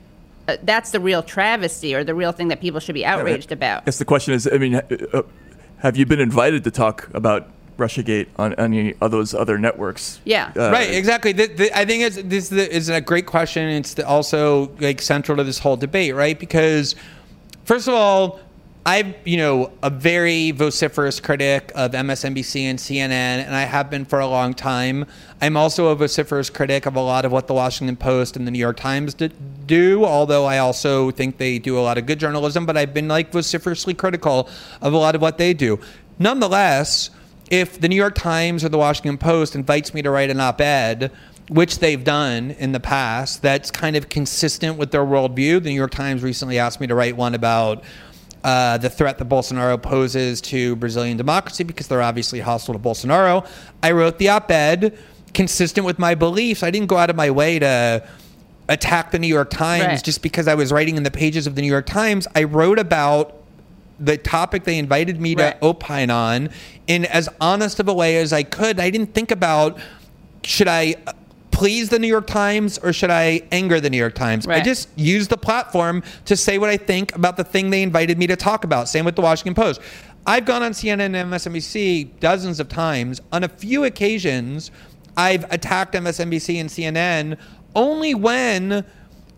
Uh, 0.49 0.57
that's 0.63 0.91
the 0.91 0.99
real 0.99 1.23
travesty 1.23 1.95
or 1.95 2.03
the 2.03 2.15
real 2.15 2.33
thing 2.33 2.49
that 2.49 2.63
people 2.63 2.81
should 2.81 2.95
be 2.95 3.05
outraged 3.05 3.53
about. 3.53 3.83
I 3.83 3.85
guess 3.85 3.99
the 3.99 4.07
question 4.07 4.33
is, 4.33 4.49
I 4.51 4.57
mean, 4.57 4.75
uh, 4.75 4.83
uh, 5.13 5.23
have 5.77 5.99
you 5.99 6.07
been 6.07 6.19
invited 6.19 6.65
to 6.65 6.71
talk 6.71 7.09
about 7.13 7.51
RussiaGate 7.81 8.27
on 8.37 8.55
any 8.55 8.95
of 9.01 9.11
those 9.11 9.35
other 9.35 9.59
networks? 9.59 10.21
Yeah. 10.25 10.53
Uh, 10.57 10.71
right, 10.71 10.91
exactly. 10.95 11.33
The, 11.33 11.47
the, 11.49 11.77
I 11.79 11.85
think 11.85 12.05
it's, 12.05 12.17
this 12.23 12.53
is- 12.53 12.69
is 12.69 12.89
a 12.89 13.01
great 13.01 13.27
question. 13.27 13.69
It's 13.69 13.95
the- 13.95 14.07
also 14.07 14.71
like 14.79 15.03
central 15.03 15.37
to 15.39 15.45
this 15.45 15.59
whole 15.59 15.77
debate, 15.77 16.15
right? 16.15 16.39
Because 16.39 16.95
first 17.65 17.89
of 17.89 17.95
all, 17.95 18.41
I'm 18.87 19.15
you 19.27 19.37
know 19.37 19.73
a 19.83 19.91
very 19.91 20.53
vociferous 20.53 21.21
critic 21.21 21.71
of 21.75 21.93
MSNBC 21.93 22.63
and 22.63 22.79
CNN, 22.79 23.45
and 23.45 23.55
I 23.55 23.65
have 23.65 23.91
been 23.91 24.07
for 24.07 24.21
a 24.21 24.27
long 24.27 24.55
time. 24.55 25.05
I'm 25.43 25.55
also 25.55 25.89
a 25.89 25.95
vociferous 25.95 26.49
critic 26.49 26.87
of 26.87 26.97
a 26.97 27.01
lot 27.01 27.27
of 27.27 27.31
what 27.31 27.47
the 27.47 27.53
Washington 27.53 27.97
Post 27.97 28.37
and 28.39 28.47
the 28.47 28.51
New 28.51 28.59
York 28.59 28.79
Times 28.79 29.13
do, 29.67 30.05
although 30.07 30.47
I 30.47 30.59
also 30.59 31.11
think 31.11 31.37
they 31.37 31.59
do 31.59 31.79
a 31.79 31.83
lot 31.83 31.99
of 31.99 32.07
good 32.07 32.19
journalism. 32.19 32.65
But 32.65 32.79
I've 32.79 32.95
been 32.95 33.07
like 33.07 33.31
vociferously 33.33 33.93
critical 33.93 34.49
of 34.81 34.95
a 34.95 34.97
lot 34.97 35.15
of 35.15 35.21
what 35.21 35.37
they 35.37 35.53
do. 35.53 35.79
Nonetheless, 36.19 37.11
if 37.51 37.81
the 37.81 37.89
New 37.89 37.97
York 37.97 38.15
Times 38.15 38.65
or 38.65 38.69
the 38.69 38.79
Washington 38.79 39.19
Post 39.19 39.55
invites 39.55 39.93
me 39.93 40.03
to 40.03 40.11
write 40.11 40.31
an 40.31 40.41
op-ed 40.41 41.11
which 41.49 41.81
they've 41.81 42.05
done 42.05 42.53
in 42.53 42.71
the 42.71 42.79
past 42.79 43.43
that's 43.43 43.73
kind 43.73 43.97
of 43.97 44.09
consistent 44.09 44.79
with 44.79 44.93
their 44.93 45.05
worldview. 45.05 45.61
The 45.61 45.71
New 45.71 45.75
York 45.75 45.91
Times 45.91 46.23
recently 46.23 46.61
asked 46.61 46.81
me 46.81 46.87
to 46.87 46.95
write 46.95 47.17
one 47.17 47.35
about 47.35 47.83
uh, 48.45 48.79
the 48.79 48.89
threat 48.89 49.19
that 49.19 49.29
Bolsonaro 49.29 49.83
poses 49.83 50.41
to 50.43 50.77
Brazilian 50.77 51.17
democracy 51.17 51.65
because 51.65 51.89
they're 51.89 52.03
obviously 52.03 52.39
hostile 52.39 52.73
to 52.75 52.79
Bolsonaro. 52.79 53.45
I 53.83 53.91
wrote 53.91 54.19
the 54.19 54.29
op 54.29 54.49
ed 54.53 54.97
consistent 55.35 55.85
with 55.85 55.99
my 55.99 56.15
beliefs. 56.15 56.63
I 56.63 56.71
didn't 56.71 56.87
go 56.87 56.97
out 56.97 57.11
of 57.11 57.17
my 57.17 57.33
way 57.33 57.59
to 57.59 58.07
attack 58.69 59.11
the 59.11 59.19
New 59.19 59.27
York 59.27 59.51
Times 59.51 59.85
Right. 59.87 60.05
just 60.05 60.23
because 60.23 60.47
I 60.47 60.55
was 60.55 60.71
writing 60.71 60.97
in 60.97 61.03
the 61.03 61.11
pages 61.11 61.49
of 61.49 61.57
the 61.57 61.63
New 61.63 61.69
York 61.69 61.87
Times. 61.87 62.29
I 62.37 62.45
wrote 62.45 62.79
about 62.79 63.40
the 64.01 64.17
topic 64.17 64.65
they 64.65 64.79
invited 64.79 65.21
me 65.21 65.35
to 65.35 65.57
opine 65.63 66.11
on 66.11 66.49
in 66.87 67.05
as 67.05 67.29
honest 67.41 67.79
of 67.79 67.89
a 67.89 67.95
way 67.95 68.17
as 68.17 68.33
I 68.33 68.43
could. 68.43 68.81
I 68.81 68.91
didn't 68.91 69.15
think 69.15 69.31
about 69.31 69.79
should 70.43 70.69
I 70.69 70.97
please 71.51 71.91
the 71.91 71.99
New 71.99 72.09
York 72.09 72.27
Times 72.27 72.79
or 72.79 72.93
should 72.93 73.11
I 73.11 73.43
anger 73.53 73.81
the 73.81 73.91
New 73.91 73.99
York 73.99 74.15
Times? 74.15 74.47
I 74.47 74.61
just 74.63 74.89
used 74.97 75.31
the 75.31 75.37
platform 75.37 76.03
to 76.25 76.37
say 76.37 76.57
what 76.57 76.71
I 76.71 76.79
think 76.79 77.15
about 77.15 77.37
the 77.37 77.45
thing 77.45 77.69
they 77.69 77.83
invited 77.83 78.19
me 78.19 78.27
to 78.29 78.37
talk 78.37 78.65
about. 78.65 78.89
Same 78.89 79.05
with 79.05 79.17
the 79.17 79.23
Washington 79.23 79.55
Post. 79.55 79.81
I've 80.27 80.47
gone 80.47 80.63
on 80.63 80.73
CNN 80.73 81.15
and 81.15 81.15
MSNBC 81.17 82.19
dozens 82.21 82.61
of 82.61 82.69
times. 82.69 83.21
On 83.33 83.45
a 83.45 83.49
few 83.49 83.85
occasions, 83.85 84.71
I've 85.17 85.45
attacked 85.53 85.95
MSNBC 85.95 86.61
and 86.61 86.71
CNN 86.71 87.39
only 87.75 88.15
when 88.15 88.85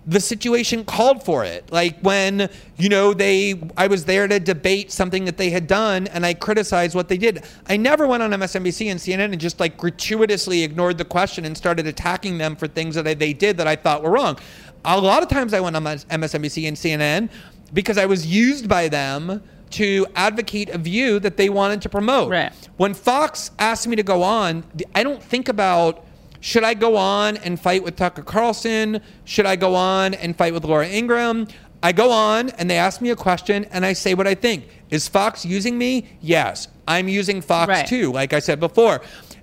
the 0.06 0.20
situation 0.20 0.84
called 0.84 1.24
for 1.24 1.44
it. 1.44 1.70
Like 1.70 2.00
when, 2.00 2.50
you 2.76 2.88
know, 2.88 3.14
they 3.14 3.60
I 3.76 3.86
was 3.86 4.04
there 4.04 4.26
to 4.26 4.40
debate 4.40 4.90
something 4.90 5.24
that 5.26 5.36
they 5.36 5.50
had 5.50 5.66
done 5.66 6.08
and 6.08 6.26
I 6.26 6.34
criticized 6.34 6.94
what 6.94 7.08
they 7.08 7.16
did. 7.16 7.44
I 7.68 7.76
never 7.76 8.06
went 8.06 8.22
on 8.22 8.30
MSNBC 8.30 8.90
and 8.90 8.98
CNN 8.98 9.32
and 9.32 9.40
just 9.40 9.60
like 9.60 9.76
gratuitously 9.76 10.62
ignored 10.62 10.98
the 10.98 11.04
question 11.04 11.44
and 11.44 11.56
started 11.56 11.86
attacking 11.86 12.38
them 12.38 12.56
for 12.56 12.66
things 12.66 12.96
that 12.96 13.18
they 13.18 13.32
did 13.32 13.56
that 13.58 13.68
I 13.68 13.76
thought 13.76 14.02
were 14.02 14.10
wrong. 14.10 14.38
A 14.84 15.00
lot 15.00 15.22
of 15.22 15.28
times 15.28 15.54
I 15.54 15.60
went 15.60 15.76
on 15.76 15.84
MSNBC 15.84 16.66
and 16.66 16.76
CNN 16.76 17.30
because 17.72 17.96
I 17.96 18.06
was 18.06 18.26
used 18.26 18.68
by 18.68 18.88
them 18.88 19.42
to 19.70 20.06
advocate 20.16 20.68
a 20.68 20.78
view 20.78 21.18
that 21.20 21.36
they 21.36 21.48
wanted 21.48 21.80
to 21.82 21.88
promote. 21.88 22.30
Right. 22.30 22.52
When 22.76 22.92
Fox 22.92 23.52
asked 23.58 23.86
me 23.86 23.96
to 23.96 24.02
go 24.02 24.22
on, 24.22 24.64
I 24.94 25.02
don't 25.02 25.22
think 25.22 25.48
about 25.48 26.04
should 26.42 26.64
I 26.64 26.74
go 26.74 26.96
on 26.96 27.36
and 27.38 27.58
fight 27.58 27.84
with 27.84 27.94
Tucker 27.96 28.22
Carlson? 28.22 29.00
Should 29.24 29.46
I 29.46 29.54
go 29.56 29.76
on 29.76 30.12
and 30.14 30.36
fight 30.36 30.52
with 30.52 30.64
Laura 30.64 30.86
Ingraham? 30.88 31.46
I 31.84 31.92
go 31.92 32.10
on 32.10 32.50
and 32.50 32.68
they 32.68 32.76
ask 32.76 33.00
me 33.00 33.10
a 33.10 33.16
question 33.16 33.64
and 33.66 33.86
I 33.86 33.92
say 33.92 34.14
what 34.14 34.26
I 34.26 34.34
think. 34.34 34.64
Is 34.90 35.06
Fox 35.08 35.44
using 35.46 35.78
me? 35.78 36.08
Yes. 36.20 36.66
I'm 36.88 37.08
using 37.08 37.40
Fox 37.40 37.68
Right. 37.68 37.86
too, 37.86 38.10
like 38.12 38.32
I 38.32 38.40
said 38.40 38.58
before. 38.58 39.02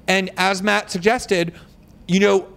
And 0.09 0.29
as 0.37 0.61
Matt 0.61 0.91
suggested, 0.91 1.53
you 2.07 2.19
know, 2.19 2.47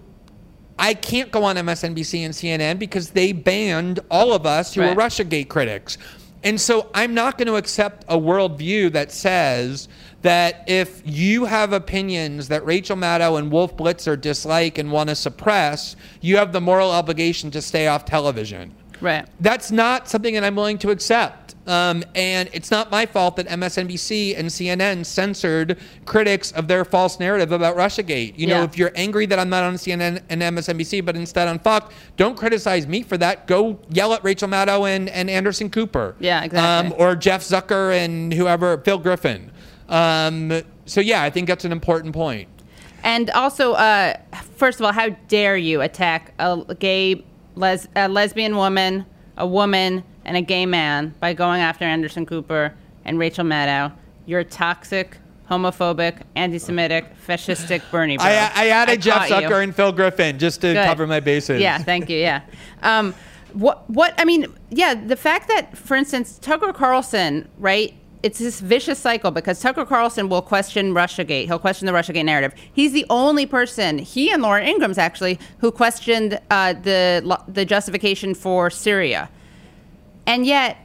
I 0.79 0.95
can't 0.95 1.31
go 1.31 1.45
on 1.45 1.57
MSNBC 1.57 2.25
and 2.25 2.35
CNN 2.35 2.79
because 2.81 3.11
they 3.11 3.31
banned 3.33 4.01
all 4.11 4.33
of 4.33 4.45
us 4.45 4.75
who 4.75 4.81
Right. 4.81 4.91
are 4.91 4.97
Russiagate 4.97 5.49
critics. 5.49 5.99
And 6.45 6.61
so 6.61 6.91
I'm 6.93 7.15
not 7.15 7.39
going 7.39 7.47
to 7.47 7.57
accept 7.57 8.05
a 8.09 8.19
worldview 8.19 8.93
that 8.93 9.13
says 9.13 9.89
that 10.23 10.65
if 10.67 11.03
you 11.05 11.45
have 11.45 11.73
opinions 11.73 12.49
that 12.49 12.65
Rachel 12.65 12.97
Maddow 12.97 13.39
and 13.39 13.51
Wolf 13.51 13.77
Blitzer 13.77 14.21
dislike 14.21 14.79
and 14.79 14.91
want 14.91 15.09
to 15.09 15.15
suppress, 15.15 15.95
you 16.21 16.37
have 16.37 16.53
the 16.53 16.61
moral 16.61 16.91
obligation 16.91 17.51
to 17.53 17.63
stay 17.63 17.87
off 17.87 18.05
television. 18.05 18.73
Right. 19.03 19.27
That's 19.41 19.71
not 19.71 20.09
something 20.09 20.33
that 20.35 20.45
I'm 20.45 20.55
willing 20.57 20.79
to 20.79 20.91
accept. 20.91 21.55
Um, 21.67 22.03
and 22.17 22.49
it's 22.53 22.71
not 22.73 22.91
my 22.91 23.07
fault 23.07 23.37
that 23.37 23.47
MSNBC 23.47 24.37
and 24.37 24.49
CNN 24.49 25.05
censored 25.07 25.79
critics 26.07 26.51
of 26.53 26.67
their 26.67 26.85
false 26.85 27.21
narrative 27.21 27.53
about 27.53 27.77
Russiagate. 27.77 28.37
You 28.37 28.49
know, 28.49 28.59
Yeah. 28.61 28.65
if 28.65 28.79
you're 28.79 28.91
angry 28.97 29.27
that 29.27 29.39
I'm 29.39 29.49
not 29.49 29.63
on 29.63 29.75
CNN 29.75 30.23
and 30.29 30.43
MSNBC, 30.43 31.05
but 31.05 31.15
instead 31.15 31.47
on 31.47 31.59
Fox, 31.61 31.95
don't 32.17 32.37
criticize 32.37 32.87
me 32.89 33.03
for 33.03 33.17
that. 33.19 33.47
Go 33.47 33.79
yell 33.91 34.13
at 34.13 34.25
Rachel 34.25 34.49
Maddow 34.49 34.89
and, 34.89 35.09
and 35.11 35.31
Anderson 35.31 35.71
Cooper. 35.71 36.17
Yeah, 36.19 36.43
exactly. 36.43 36.93
Um, 36.93 37.01
or 37.01 37.15
Jeff 37.15 37.43
Zucker 37.43 37.95
and 37.97 38.33
whoever, 38.35 38.79
Phil 38.79 38.99
Griffin. 38.99 39.51
Um, 39.89 40.63
so, 40.87 41.01
yeah, 41.01 41.23
I 41.23 41.31
think 41.31 41.47
that's 41.47 41.65
an 41.65 41.71
important 41.73 42.13
point. 42.13 42.49
And 43.05 43.31
also, 43.31 43.73
uh, 43.75 44.15
first 44.57 44.81
of 44.81 44.87
all, 44.87 44.93
how 44.93 45.11
dare 45.29 45.57
you 45.57 45.81
attack 45.81 46.33
a 46.39 46.75
gay, 46.79 47.25
les- 47.55 47.89
a 47.97 48.09
lesbian 48.09 48.57
woman, 48.57 49.07
a 49.37 49.47
woman, 49.47 50.05
and 50.25 50.37
a 50.37 50.41
gay 50.43 50.67
man 50.67 51.15
by 51.21 51.33
going 51.33 51.61
after 51.61 51.85
Anderson 51.85 52.27
Cooper 52.27 52.75
and 53.05 53.19
Rachel 53.19 53.45
Maddow? 53.45 53.93
You're 54.27 54.45
toxic, 54.45 55.19
homophobic, 55.51 56.23
anti-Semitic, 56.37 57.07
fascistic 57.27 57.83
Bernie. 57.91 58.17
Bro. 58.17 58.27
I, 58.27 58.51
I 58.55 58.69
added 58.69 59.03
Jeff 59.03 59.29
caught 59.29 59.43
you. 59.43 59.49
Zucker 59.49 59.63
and 59.63 59.75
Phil 59.75 59.93
Griffin 59.93 60.39
just 60.39 60.61
to 60.61 60.73
Good. 60.73 60.87
cover 60.87 61.07
my 61.07 61.21
bases. 61.21 61.61
Yeah, 61.61 61.79
thank 61.79 62.09
you. 62.09 62.19
Yeah. 62.19 62.43
Um, 62.83 63.15
what? 63.53 63.89
What? 63.91 64.15
I 64.19 64.25
mean, 64.25 64.47
yeah. 64.71 64.95
The 64.95 65.17
fact 65.17 65.49
that, 65.49 65.77
for 65.77 65.97
instance, 65.97 66.39
Tucker 66.39 66.73
Carlson, 66.73 67.49
right? 67.59 67.95
It's 68.23 68.39
this 68.39 68.61
vicious 68.61 69.01
cycle 69.01 69.33
because 69.33 69.61
Tucker 69.61 69.85
Carlson 69.85 70.29
will 70.29 70.43
question 70.43 70.95
RussiaGate. 70.95 71.47
He'll 71.47 71.59
question 71.59 71.87
the 71.87 71.93
RussiaGate 71.93 72.25
narrative. 72.25 72.55
He's 72.73 72.93
the 72.93 73.05
only 73.11 73.47
person, 73.47 73.99
he 73.99 74.31
and 74.31 74.43
Laura 74.43 74.65
Ingrams 74.65 74.97
actually, 74.97 75.41
who 75.59 75.73
questioned 75.73 76.39
uh, 76.51 76.75
the 76.75 77.39
the 77.49 77.65
justification 77.65 78.35
for 78.35 78.71
Syria, 78.71 79.29
and 80.27 80.47
yet 80.47 80.77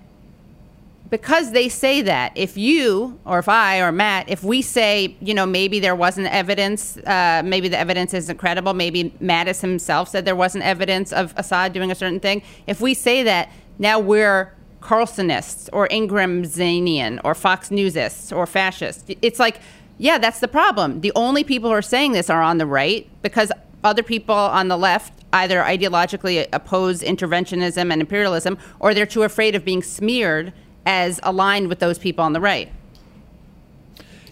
because 1.09 1.51
they 1.51 1.69
say 1.69 2.01
that 2.01 2.33
if 2.35 2.57
you 2.57 3.17
or 3.25 3.39
if 3.39 3.47
i 3.47 3.79
or 3.79 3.91
matt 3.91 4.27
if 4.27 4.43
we 4.43 4.61
say 4.61 5.15
you 5.21 5.33
know 5.33 5.45
maybe 5.45 5.79
there 5.79 5.95
wasn't 5.95 6.27
evidence 6.27 6.97
uh, 6.97 7.41
maybe 7.45 7.69
the 7.69 7.77
evidence 7.77 8.13
isn't 8.13 8.37
credible 8.37 8.73
maybe 8.73 9.11
mattis 9.21 9.61
himself 9.61 10.09
said 10.09 10.25
there 10.25 10.35
wasn't 10.35 10.63
evidence 10.63 11.13
of 11.13 11.33
assad 11.37 11.71
doing 11.71 11.91
a 11.91 11.95
certain 11.95 12.19
thing 12.19 12.41
if 12.65 12.81
we 12.81 12.93
say 12.93 13.23
that 13.23 13.49
now 13.79 13.99
we're 13.99 14.51
carlsonists 14.87 15.69
or 15.73 15.87
ingramsian 15.89 17.19
or 17.25 17.35
fox 17.35 17.69
newsists 17.69 18.31
or 18.31 18.45
fascists 18.45 19.03
it's 19.21 19.39
like 19.39 19.59
yeah 19.97 20.17
that's 20.17 20.39
the 20.39 20.47
problem 20.47 21.01
the 21.01 21.11
only 21.13 21.43
people 21.43 21.69
who 21.69 21.75
are 21.75 21.81
saying 21.81 22.13
this 22.13 22.29
are 22.29 22.41
on 22.41 22.57
the 22.57 22.65
right 22.65 23.09
because 23.21 23.51
other 23.83 24.01
people 24.01 24.33
on 24.33 24.69
the 24.69 24.77
left 24.77 25.13
either 25.33 25.61
ideologically 25.61 26.47
oppose 26.53 27.01
interventionism 27.01 27.91
and 27.91 27.99
imperialism 28.01 28.57
or 28.79 28.93
they're 28.93 29.05
too 29.05 29.23
afraid 29.23 29.55
of 29.55 29.65
being 29.65 29.83
smeared 29.83 30.53
as 30.85 31.19
aligned 31.21 31.67
with 31.67 31.79
those 31.79 31.99
people 31.99 32.23
on 32.23 32.33
the 32.33 32.39
right. 32.39 32.71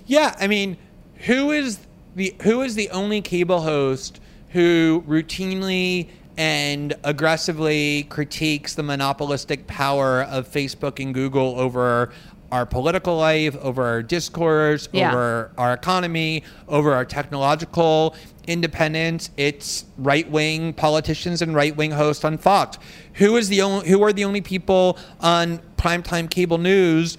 Yeah, 0.08 0.36
I 0.40 0.48
mean, 0.48 0.78
who 1.26 1.52
is 1.52 1.80
the 2.16 2.34
who 2.44 2.62
is 2.62 2.76
the 2.76 2.90
only 2.92 3.22
cable 3.22 3.62
host 3.62 4.22
who 4.50 5.04
routinely 5.06 6.08
and 6.38 6.94
aggressively 7.04 8.04
critiques 8.10 8.76
the 8.76 8.84
monopolistic 8.84 9.68
power 9.68 10.24
of 10.24 10.48
Facebook 10.50 11.02
and 11.02 11.14
Google 11.14 11.60
over 11.60 12.12
our 12.52 12.66
political 12.66 13.18
life, 13.18 13.56
over 13.62 13.84
our 13.84 14.04
discourse, 14.04 14.88
Yeah. 14.92 15.10
over 15.10 15.52
our 15.58 15.74
economy, 15.74 16.44
over 16.68 16.94
our 16.94 17.04
technological 17.06 18.16
independence. 18.48 19.30
It's 19.36 19.86
right-wing 19.98 20.74
politicians 20.74 21.42
and 21.42 21.56
right-wing 21.56 21.92
hosts 21.92 22.24
on 22.24 22.38
Fox. 22.38 22.78
Who 23.14 23.36
is 23.38 23.50
the 23.50 23.62
only 23.62 23.90
who 23.90 24.04
are 24.04 24.14
the 24.14 24.26
only 24.26 24.42
people 24.42 24.98
on 25.20 25.60
primetime 25.78 26.30
cable 26.30 26.58
news 26.58 27.18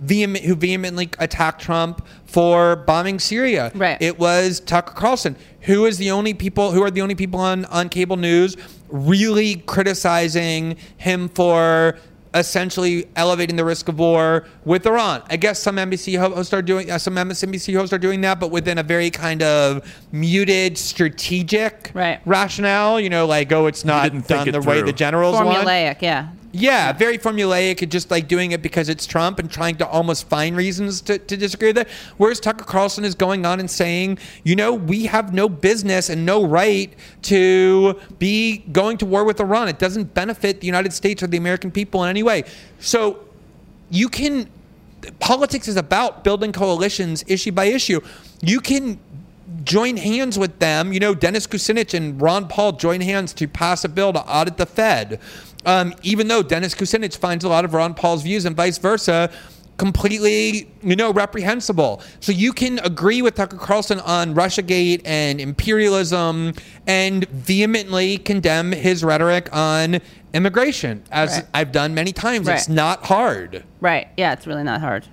vehement, 0.00 0.44
who 0.44 0.54
vehemently 0.54 1.10
attacked 1.18 1.60
Trump 1.60 2.04
for 2.24 2.76
bombing 2.76 3.18
Syria. 3.18 3.70
Right. 3.74 4.00
It 4.00 4.18
was 4.18 4.60
Tucker 4.60 4.94
Carlson, 4.94 5.36
who 5.62 5.84
is 5.86 5.98
the 5.98 6.10
only 6.10 6.34
people 6.34 6.72
who 6.72 6.82
are 6.82 6.90
the 6.90 7.02
only 7.02 7.14
people 7.14 7.40
on, 7.40 7.64
on 7.66 7.88
cable 7.88 8.16
news 8.16 8.56
really 8.88 9.56
criticizing 9.56 10.76
him 10.96 11.28
for 11.28 11.96
essentially 12.34 13.08
elevating 13.16 13.56
the 13.56 13.64
risk 13.64 13.88
of 13.88 13.98
war 13.98 14.46
with 14.64 14.86
Iran. 14.86 15.22
I 15.28 15.36
guess 15.36 15.58
some 15.58 15.76
NBC 15.76 16.16
hosts 16.18 16.52
are 16.52 16.62
doing 16.62 16.90
uh, 16.90 16.98
some 16.98 17.16
MSNBC 17.16 17.74
hosts 17.74 17.92
are 17.92 17.98
doing 17.98 18.20
that, 18.20 18.38
but 18.38 18.50
within 18.50 18.78
a 18.78 18.82
very 18.82 19.10
kind 19.10 19.42
of 19.42 19.84
muted 20.12 20.78
strategic 20.78 21.90
Right. 21.92 22.20
rationale. 22.24 23.00
You 23.00 23.10
know, 23.10 23.26
like 23.26 23.50
oh, 23.52 23.66
it's 23.66 23.84
not 23.84 24.12
done 24.28 24.48
it 24.48 24.52
the 24.52 24.60
way 24.60 24.82
the 24.82 24.92
generals 24.92 25.34
want. 25.34 25.66
Formulaic, 25.66 26.02
yeah. 26.02 26.28
Yeah, 26.52 26.92
very 26.92 27.16
formulaic 27.16 27.80
and 27.80 27.92
just 27.92 28.10
like 28.10 28.26
doing 28.26 28.50
it 28.50 28.60
because 28.60 28.88
it's 28.88 29.06
Trump 29.06 29.38
and 29.38 29.48
trying 29.48 29.76
to 29.76 29.86
almost 29.86 30.28
find 30.28 30.56
reasons 30.56 31.00
to, 31.02 31.16
to 31.16 31.36
disagree 31.36 31.68
with 31.68 31.78
it. 31.78 31.88
Whereas 32.16 32.40
Tucker 32.40 32.64
Carlson 32.64 33.04
is 33.04 33.14
going 33.14 33.46
on 33.46 33.60
and 33.60 33.70
saying, 33.70 34.18
you 34.42 34.56
know, 34.56 34.74
we 34.74 35.06
have 35.06 35.32
no 35.32 35.48
business 35.48 36.10
and 36.10 36.26
no 36.26 36.44
right 36.44 36.92
to 37.22 38.00
be 38.18 38.58
going 38.72 38.98
to 38.98 39.06
war 39.06 39.24
with 39.24 39.38
Iran. 39.38 39.68
It 39.68 39.78
doesn't 39.78 40.12
benefit 40.12 40.60
the 40.60 40.66
United 40.66 40.92
States 40.92 41.22
or 41.22 41.28
the 41.28 41.36
American 41.36 41.70
people 41.70 42.02
in 42.02 42.10
any 42.10 42.24
way. 42.24 42.42
So 42.80 43.20
you 43.88 44.08
can, 44.08 44.50
politics 45.20 45.68
is 45.68 45.76
about 45.76 46.24
building 46.24 46.50
coalitions 46.52 47.22
issue 47.28 47.52
by 47.52 47.66
issue. 47.66 48.00
You 48.42 48.60
can 48.60 48.98
join 49.64 49.96
hands 49.96 50.38
with 50.38 50.58
them. 50.58 50.92
You 50.92 51.00
know, 51.00 51.14
Dennis 51.14 51.46
Kucinich 51.46 51.94
and 51.94 52.20
Ron 52.20 52.48
Paul 52.48 52.72
join 52.72 53.00
hands 53.00 53.32
to 53.34 53.48
pass 53.48 53.84
a 53.84 53.88
bill 53.88 54.12
to 54.12 54.20
audit 54.20 54.56
the 54.56 54.66
Fed. 54.66 55.20
Um, 55.66 55.94
even 56.02 56.28
though 56.28 56.42
Dennis 56.42 56.74
Kucinich 56.74 57.16
finds 57.16 57.44
a 57.44 57.48
lot 57.48 57.64
of 57.64 57.74
Ron 57.74 57.94
Paul's 57.94 58.22
views 58.22 58.44
and 58.44 58.56
vice 58.56 58.78
versa 58.78 59.30
completely, 59.76 60.70
you 60.82 60.94
know, 60.94 61.10
reprehensible. 61.10 62.02
So 62.20 62.32
you 62.32 62.52
can 62.52 62.78
agree 62.80 63.22
with 63.22 63.34
Tucker 63.34 63.56
Carlson 63.56 63.98
on 64.00 64.34
Russiagate 64.34 65.00
and 65.06 65.40
imperialism 65.40 66.52
and 66.86 67.26
vehemently 67.30 68.18
condemn 68.18 68.72
his 68.72 69.02
rhetoric 69.02 69.48
on 69.56 70.00
immigration, 70.34 71.02
as 71.10 71.36
Right. 71.36 71.46
I've 71.54 71.72
done 71.72 71.94
many 71.94 72.12
times. 72.12 72.46
It's 72.46 72.68
not 72.68 73.06
hard. 73.06 73.64
Right. 73.80 74.08
Yeah, 74.18 74.34
it's 74.34 74.46
really 74.46 74.64
not 74.64 74.82
hard. 74.82 75.06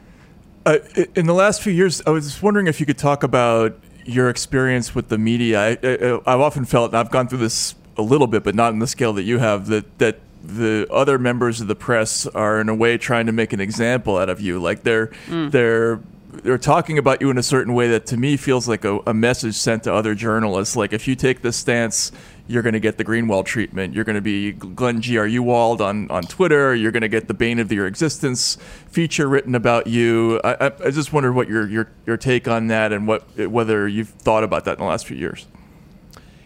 Uh, 0.65 0.79
in 1.15 1.27
the 1.27 1.33
last 1.33 1.61
few 1.61 1.71
years, 1.71 2.01
I 2.05 2.09
was 2.09 2.41
wondering 2.41 2.67
if 2.67 2.81
you 2.81 2.85
could 2.85 2.97
talk 2.97 3.23
about 3.23 3.79
your 4.03 4.29
experience 4.29 4.93
with 4.93 5.07
the 5.07 5.17
media. 5.17 5.61
I, 5.61 5.77
I, 5.81 6.19
I've 6.33 6.41
often 6.41 6.65
felt, 6.65 6.91
and 6.91 6.97
I've 6.97 7.09
gone 7.09 7.29
through 7.29 7.39
this 7.39 7.75
a 7.95 8.01
little 8.01 8.27
bit, 8.27 8.43
but 8.43 8.53
not 8.53 8.73
in 8.73 8.79
the 8.79 8.87
scale 8.87 9.13
that 9.13 9.23
you 9.23 9.37
have, 9.39 9.67
that 9.67 9.97
that 9.99 10.19
the 10.47 10.87
other 10.89 11.19
members 11.19 11.59
of 11.59 11.67
the 11.67 11.75
press 11.75 12.25
are 12.27 12.61
in 12.61 12.69
a 12.69 12.75
way 12.75 12.97
trying 12.97 13.25
to 13.25 13.33
make 13.33 13.51
an 13.51 13.59
example 13.59 14.17
out 14.17 14.29
of 14.29 14.39
you. 14.39 14.59
Like 14.59 14.83
they're 14.83 15.07
mm. 15.27 15.51
they're 15.51 15.99
they're 16.43 16.57
talking 16.57 16.97
about 16.97 17.21
you 17.21 17.29
in 17.29 17.37
a 17.37 17.43
certain 17.43 17.73
way 17.73 17.89
that 17.89 18.05
to 18.07 18.17
me 18.17 18.37
feels 18.37 18.67
like 18.67 18.85
a, 18.85 18.99
a 19.07 19.13
message 19.13 19.55
sent 19.55 19.83
to 19.83 19.93
other 19.93 20.15
journalists. 20.15 20.75
Like 20.75 20.93
if 20.93 21.07
you 21.07 21.15
take 21.15 21.41
this 21.41 21.57
stance, 21.57 22.11
you're 22.47 22.61
going 22.61 22.73
to 22.73 22.79
get 22.79 22.97
the 22.97 23.03
Greenwald 23.03 23.45
treatment. 23.45 23.93
You're 23.93 24.03
going 24.05 24.15
to 24.15 24.21
be 24.21 24.53
Glenn 24.53 25.01
G. 25.01 25.17
R. 25.17 25.27
Wald 25.41 25.81
on, 25.81 26.09
on 26.09 26.23
Twitter. 26.23 26.73
You're 26.73 26.91
going 26.91 27.01
to 27.01 27.09
get 27.09 27.27
the 27.27 27.33
bane 27.33 27.59
of 27.59 27.71
your 27.71 27.87
existence 27.87 28.57
feature 28.87 29.27
written 29.27 29.55
about 29.55 29.87
you. 29.87 30.39
I, 30.43 30.67
I, 30.67 30.71
I 30.85 30.91
just 30.91 31.11
wondered 31.11 31.33
what 31.33 31.49
your, 31.49 31.67
your 31.67 31.89
your 32.05 32.17
take 32.17 32.47
on 32.47 32.67
that 32.67 32.93
and 32.93 33.07
what 33.07 33.23
whether 33.37 33.87
you've 33.87 34.09
thought 34.09 34.43
about 34.43 34.65
that 34.65 34.73
in 34.73 34.79
the 34.79 34.85
last 34.85 35.05
few 35.07 35.17
years. 35.17 35.45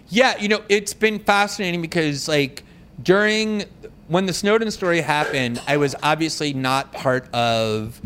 Yeah, 0.10 0.38
you 0.38 0.48
know, 0.48 0.64
it's 0.68 0.94
been 0.94 1.20
fascinating 1.20 1.82
because 1.82 2.28
like 2.28 2.64
during 3.02 3.66
when 4.08 4.26
the 4.26 4.34
Snowden 4.34 4.72
story 4.72 5.02
happened, 5.02 5.62
I 5.68 5.78
was 5.78 5.96
obviously 6.04 6.54
not 6.54 6.92
part 6.92 7.34
of 7.34 8.02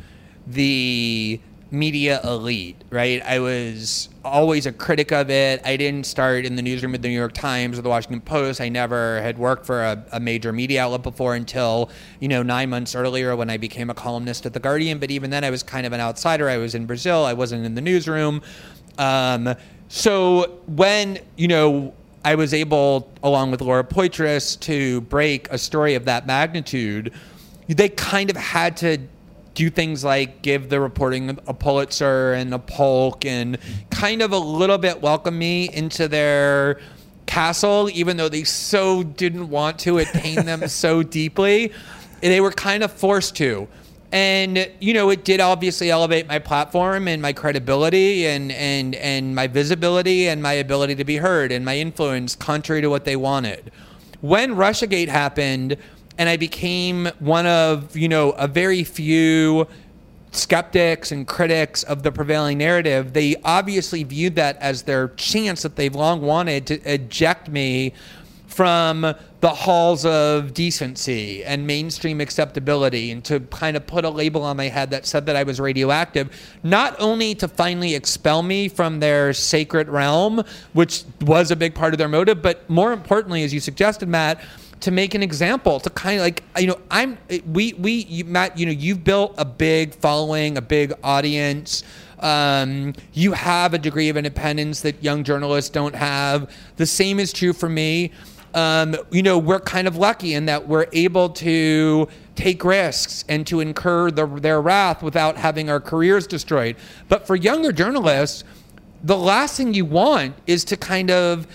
the 0.46 1.40
media 1.72 2.22
elite, 2.24 2.82
right? 2.90 3.22
I 3.24 3.40
was 3.40 4.10
always 4.24 4.66
a 4.66 4.72
critic 4.72 5.12
of 5.12 5.30
it. 5.30 5.62
I 5.66 5.78
didn't 5.78 6.06
start 6.06 6.46
in 6.46 6.56
the 6.56 6.62
newsroom 6.62 6.96
of 6.96 7.02
the 7.02 7.08
New 7.08 7.16
York 7.16 7.34
Times 7.34 7.78
or 7.78 7.82
the 7.82 7.90
Washington 7.90 8.22
Post. 8.22 8.62
I 8.62 8.70
never 8.70 9.22
had 9.22 9.38
worked 9.38 9.66
for 9.66 9.84
a, 9.84 10.06
a 10.12 10.20
major 10.20 10.54
media 10.54 10.84
outlet 10.84 11.04
before 11.04 11.36
until, 11.36 11.90
you 12.20 12.28
know, 12.28 12.44
nine 12.44 12.70
months 12.70 12.96
earlier 12.96 13.36
when 13.36 13.50
I 13.50 13.58
became 13.58 13.90
a 13.90 13.94
columnist 13.94 14.46
at 14.46 14.54
The 14.54 14.60
Guardian. 14.60 15.00
But 15.00 15.12
even 15.12 15.30
then, 15.30 15.44
I 15.44 15.50
was 15.50 15.64
kind 15.64 15.86
of 15.86 15.94
an 15.94 16.00
outsider. 16.00 16.48
I 16.50 16.58
was 16.58 16.76
in 16.76 16.86
Brazil, 16.86 17.26
I 17.26 17.34
wasn't 17.34 17.66
in 17.66 17.76
the 17.76 17.82
newsroom. 17.82 18.42
Um, 18.98 19.56
so 19.88 20.60
when, 20.68 21.20
you 21.36 21.48
know, 21.48 21.94
I 22.26 22.34
was 22.34 22.56
able, 22.56 23.14
along 23.22 23.52
with 23.52 23.62
Laura 23.62 23.84
Poitras, 23.84 24.60
to 24.62 25.02
break 25.02 25.48
a 25.52 25.60
story 25.60 25.94
of 25.94 26.06
that 26.06 26.26
magnitude, 26.26 27.14
they 27.68 27.88
kind 27.88 28.32
of 28.32 28.36
had 28.36 28.76
to 28.78 28.98
do 29.54 29.70
things 29.70 30.04
like 30.04 30.42
give 30.42 30.70
the 30.70 30.80
reporting 30.82 31.38
a 31.46 31.54
Pulitzer 31.54 32.34
and 32.34 32.52
a 32.52 32.58
Polk 32.58 33.26
and 33.26 33.60
kind 33.92 34.24
of 34.24 34.32
a 34.32 34.40
little 34.40 34.80
bit 34.80 35.02
welcome 35.04 35.38
me 35.38 35.70
into 35.72 36.08
their 36.08 36.82
castle, 37.28 37.92
even 37.94 38.18
though 38.18 38.28
they 38.28 38.44
so 38.44 39.04
didn't 39.04 39.48
want 39.48 39.78
to. 39.80 40.00
It 40.00 40.08
pained 40.08 40.48
them 40.48 40.68
so 40.68 41.04
deeply. 41.04 41.72
they 42.22 42.42
were 42.42 42.52
kind 42.52 42.84
of 42.84 42.92
forced 42.92 43.36
to. 43.36 43.68
And 44.16 44.72
you 44.80 44.94
know, 44.94 45.10
it 45.10 45.26
did 45.26 45.42
obviously 45.42 45.92
elevate 45.92 46.26
my 46.26 46.40
platform 46.40 47.10
and 47.10 47.22
my 47.22 47.34
credibility 47.34 48.26
and 48.26 48.50
and 48.54 48.96
and 48.96 49.36
my 49.36 49.48
visibility 49.48 50.30
and 50.30 50.42
my 50.42 50.54
ability 50.54 50.96
to 50.96 51.04
be 51.04 51.18
heard 51.18 51.52
and 51.52 51.66
my 51.66 51.78
influence 51.78 52.34
contrary 52.34 52.80
to 52.80 52.90
what 52.90 53.04
they 53.04 53.18
wanted. 53.18 53.74
When 54.22 54.56
Russiagate 54.56 55.10
happened 55.10 55.76
and 56.18 56.30
I 56.30 56.38
became 56.38 57.08
one 57.20 57.46
of, 57.46 57.98
you 57.98 58.08
know, 58.08 58.30
a 58.32 58.48
very 58.48 58.86
few 58.86 59.68
skeptics 60.32 61.12
and 61.12 61.28
critics 61.28 61.84
of 61.84 62.04
the 62.04 62.12
prevailing 62.14 62.58
narrative, 62.58 63.12
they 63.12 63.36
obviously 63.44 64.06
viewed 64.06 64.36
that 64.36 64.56
as 64.62 64.84
their 64.84 65.10
chance 65.10 65.62
that 65.64 65.76
they've 65.76 65.94
long 65.94 66.22
wanted 66.22 66.66
to 66.68 66.76
eject 66.90 67.50
me 67.50 67.92
from 68.56 69.02
the 69.42 69.50
halls 69.50 70.06
of 70.06 70.54
decency 70.54 71.44
and 71.44 71.68
mainstream 71.68 72.22
acceptability 72.22 73.12
and 73.12 73.22
to 73.26 73.42
kind 73.42 73.76
of 73.76 73.86
put 73.86 74.06
a 74.06 74.10
label 74.10 74.44
on 74.44 74.56
my 74.56 74.70
head 74.70 74.90
that 74.92 75.06
said 75.06 75.26
that 75.26 75.36
I 75.36 75.44
was 75.44 75.60
radioactive, 75.60 76.30
not 76.64 76.96
only 76.98 77.36
to 77.36 77.50
finally 77.50 77.96
expel 77.96 78.44
me 78.44 78.70
from 78.70 79.02
their 79.02 79.34
sacred 79.34 79.90
realm, 79.90 80.42
which 80.72 81.04
was 81.20 81.52
a 81.52 81.56
big 81.58 81.76
part 81.76 81.94
of 81.94 81.98
their 81.98 82.08
motive, 82.08 82.42
but 82.42 82.68
more 82.70 82.94
importantly, 82.94 83.44
as 83.44 83.54
you 83.54 83.60
suggested, 83.60 84.08
Matt, 84.08 84.42
to 84.80 84.90
make 84.90 85.16
an 85.16 85.22
example 85.22 85.82
to 85.82 85.90
kind 85.90 86.20
of 86.20 86.24
like 86.24 86.44
you 86.60 86.68
know 86.68 86.78
i'm 86.92 87.18
we 87.48 87.74
we 87.74 88.04
you, 88.10 88.26
matt 88.26 88.58
you 88.58 88.66
know 88.66 88.74
you've 88.74 89.06
built 89.06 89.34
a 89.38 89.46
big 89.46 89.96
following 89.96 90.58
a 90.58 90.62
big 90.62 90.94
audience 91.02 91.82
um, 92.20 92.94
you 93.14 93.34
have 93.34 93.74
a 93.74 93.78
degree 93.78 94.10
of 94.10 94.18
independence 94.18 94.82
that 94.82 95.04
young 95.04 95.24
journalists 95.24 95.70
don't 95.70 95.96
have. 95.96 96.50
The 96.78 96.86
same 96.86 97.20
is 97.20 97.34
true 97.34 97.54
for 97.54 97.70
me 97.70 98.12
um, 98.56 98.96
you 99.12 99.22
know 99.22 99.38
we're 99.38 99.60
kind 99.60 99.88
of 99.88 99.96
lucky 99.96 100.34
in 100.34 100.46
that 100.46 100.68
we're 100.68 100.88
able 100.94 101.30
to 101.30 102.08
take 102.36 102.64
risks 102.64 103.24
and 103.30 103.46
to 103.46 103.60
incur 103.60 104.10
the, 104.10 104.26
their 104.26 104.62
wrath 104.62 105.04
without 105.04 105.38
having 105.38 105.70
our 105.70 105.80
careers 105.80 106.26
destroyed 106.26 106.76
but 107.08 107.28
for 107.28 107.36
younger 107.36 107.72
journalists 107.72 108.44
the 109.04 109.18
last 109.18 109.58
thing 109.58 109.74
you 109.74 109.86
want 109.86 110.36
is 110.48 110.64
to 110.66 110.76
kind 110.76 111.12
of 111.12 111.46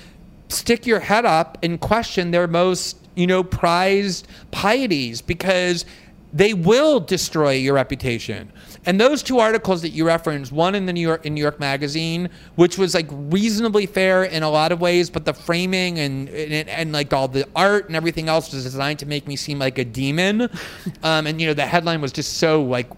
stick 0.49 0.87
your 0.87 1.01
head 1.01 1.25
up 1.25 1.59
and 1.63 1.81
question 1.81 2.31
their 2.31 2.47
most 2.47 3.01
you 3.15 3.27
know, 3.27 3.43
prized 3.43 4.27
pieties 4.51 5.21
because 5.21 5.85
they 6.33 6.55
will 6.55 7.01
destroy 7.01 7.53
your 7.53 7.75
reputation. 7.75 8.53
And 8.91 9.01
those 9.01 9.23
two 9.23 9.39
articles 9.39 9.83
that 9.83 9.91
you 9.91 10.05
referenced, 10.05 10.51
one 10.51 10.75
in 10.75 10.85
the 10.85 10.93
New 10.93 11.01
York 11.01 11.25
in 11.25 11.33
New 11.33 11.41
York 11.41 11.61
Magazine, 11.61 12.29
which 12.57 12.77
was 12.77 12.93
like 12.93 13.07
reasonably 13.09 13.87
fair 13.87 14.25
in 14.25 14.43
a 14.43 14.51
lot 14.51 14.73
of 14.73 14.81
ways, 14.81 15.09
but 15.09 15.25
the 15.25 15.33
framing 15.33 16.01
and 16.01 16.29
and, 16.29 16.69
and 16.69 16.91
like 16.91 17.13
all 17.13 17.29
the 17.29 17.47
art 17.55 17.87
and 17.87 17.95
everything 17.95 18.29
else 18.29 18.53
was 18.53 18.65
designed 18.65 18.99
to 18.99 19.07
make 19.07 19.29
me 19.29 19.37
seem 19.37 19.61
like 19.61 19.79
a 19.79 19.85
demon. 19.85 20.49
Um, 21.03 21.27
and 21.27 21.41
you 21.41 21.47
know, 21.47 21.55
the 21.55 21.67
headline 21.67 22.01
was 22.01 22.11
just 22.13 22.39
so 22.39 22.63
like 22.63 22.91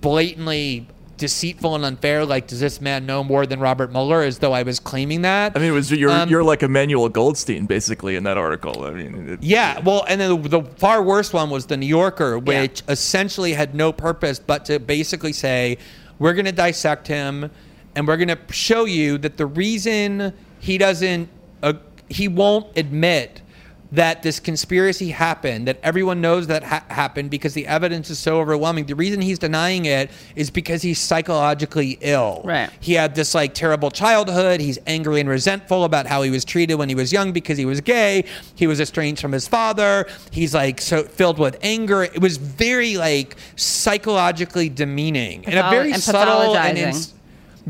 blatantly 0.00 0.86
deceitful 1.18 1.74
and 1.74 1.84
unfair. 1.84 2.24
Like, 2.24 2.46
does 2.46 2.60
this 2.60 2.80
man 2.80 3.04
know 3.04 3.22
more 3.22 3.44
than 3.44 3.60
Robert 3.60 3.92
Mueller? 3.92 4.22
As 4.22 4.38
though 4.38 4.52
I 4.52 4.62
was 4.62 4.80
claiming 4.80 5.22
that. 5.22 5.52
I 5.54 5.58
mean, 5.58 5.70
it 5.70 5.74
was 5.74 5.90
you're 5.90 6.10
um, 6.10 6.28
you're 6.28 6.44
like 6.44 6.62
Emmanuel 6.62 7.08
Goldstein 7.08 7.66
basically 7.66 8.16
in 8.16 8.24
that 8.24 8.38
article. 8.38 8.84
I 8.84 8.92
mean, 8.92 9.28
it, 9.28 9.42
yeah. 9.42 9.80
Well, 9.80 10.04
and 10.08 10.20
then 10.20 10.42
the, 10.42 10.48
the, 10.48 10.62
far 10.62 11.02
worse 11.02 11.32
one 11.32 11.50
was 11.50 11.66
the 11.66 11.76
New 11.76 11.86
Yorker, 11.86 12.38
which 12.38 12.82
yeah. 12.86 12.92
essentially 12.92 13.52
had 13.52 13.74
no 13.74 13.92
purpose 13.92 14.38
but 14.38 14.64
to 14.66 14.78
basically 14.78 15.32
say, 15.32 15.76
we're 16.18 16.34
going 16.34 16.46
to 16.46 16.52
dissect 16.52 17.06
him, 17.06 17.50
and 17.94 18.06
we're 18.08 18.16
going 18.16 18.28
to 18.28 18.38
show 18.50 18.86
you 18.86 19.18
that 19.18 19.36
the 19.36 19.46
reason 19.46 20.32
he 20.60 20.78
doesn't, 20.78 21.28
uh, 21.62 21.74
he 22.08 22.28
won't 22.28 22.76
admit 22.76 23.42
that 23.90 24.22
this 24.22 24.38
conspiracy 24.38 25.08
happened, 25.10 25.66
that 25.66 25.78
everyone 25.82 26.20
knows 26.20 26.46
that 26.48 26.62
ha- 26.62 26.84
happened 26.88 27.30
because 27.30 27.54
the 27.54 27.66
evidence 27.66 28.10
is 28.10 28.18
so 28.18 28.38
overwhelming. 28.38 28.84
The 28.84 28.94
reason 28.94 29.22
he's 29.22 29.38
denying 29.38 29.86
it 29.86 30.10
is 30.36 30.50
because 30.50 30.82
he's 30.82 30.98
psychologically 30.98 31.96
ill. 32.02 32.42
Right. 32.44 32.68
He 32.80 32.92
had 32.92 33.14
this 33.14 33.34
like 33.34 33.54
terrible 33.54 33.90
childhood. 33.90 34.60
He's 34.60 34.78
angry 34.86 35.20
and 35.20 35.28
resentful 35.28 35.84
about 35.84 36.06
how 36.06 36.20
he 36.20 36.28
was 36.30 36.44
treated 36.44 36.74
when 36.74 36.90
he 36.90 36.94
was 36.94 37.12
young 37.14 37.32
because 37.32 37.56
he 37.56 37.64
was 37.64 37.80
gay. 37.80 38.24
He 38.56 38.66
was 38.66 38.78
estranged 38.78 39.22
from 39.22 39.32
his 39.32 39.48
father. 39.48 40.06
He's 40.30 40.52
like 40.54 40.82
so 40.82 41.04
filled 41.04 41.38
with 41.38 41.56
anger. 41.62 42.02
It 42.02 42.20
was 42.20 42.36
very 42.36 42.98
like 42.98 43.36
psychologically 43.56 44.68
demeaning 44.68 45.42
Patholo- 45.44 45.58
and 45.58 45.66
a 45.66 45.70
very 45.70 45.92
and 45.92 46.02
subtle 46.02 46.56
and 46.56 46.76
ins- 46.78 47.14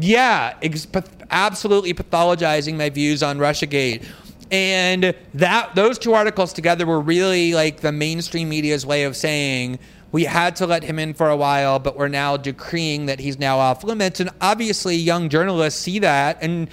yeah, 0.01 0.55
ex- 0.63 0.87
path- 0.87 1.11
absolutely 1.31 1.95
pathologizing 1.95 2.77
my 2.77 2.89
views 2.91 3.23
on 3.23 3.39
Russiagate. 3.39 4.05
And 4.51 5.15
that 5.35 5.75
those 5.75 5.99
two 5.99 6.15
articles 6.15 6.53
together 6.53 6.87
were 6.87 7.01
really 7.01 7.55
like 7.55 7.81
the 7.81 7.93
mainstream 7.93 8.49
media's 8.49 8.87
way 8.87 9.05
of 9.05 9.17
saying 9.17 9.79
we 10.11 10.25
had 10.25 10.57
to 10.57 10.67
let 10.67 10.83
him 10.85 10.99
in 10.99 11.13
for 11.13 11.29
a 11.29 11.37
while, 11.37 11.79
but 11.79 11.97
we're 11.97 12.09
now 12.09 12.37
decreeing 12.37 13.07
that 13.07 13.21
he's 13.21 13.39
now 13.39 13.59
off 13.59 13.85
limits. 13.85 14.21
And 14.21 14.31
obviously, 14.41 14.97
young 14.97 15.29
journalists 15.29 15.81
see 15.81 15.99
that 15.99 16.39
and 16.41 16.69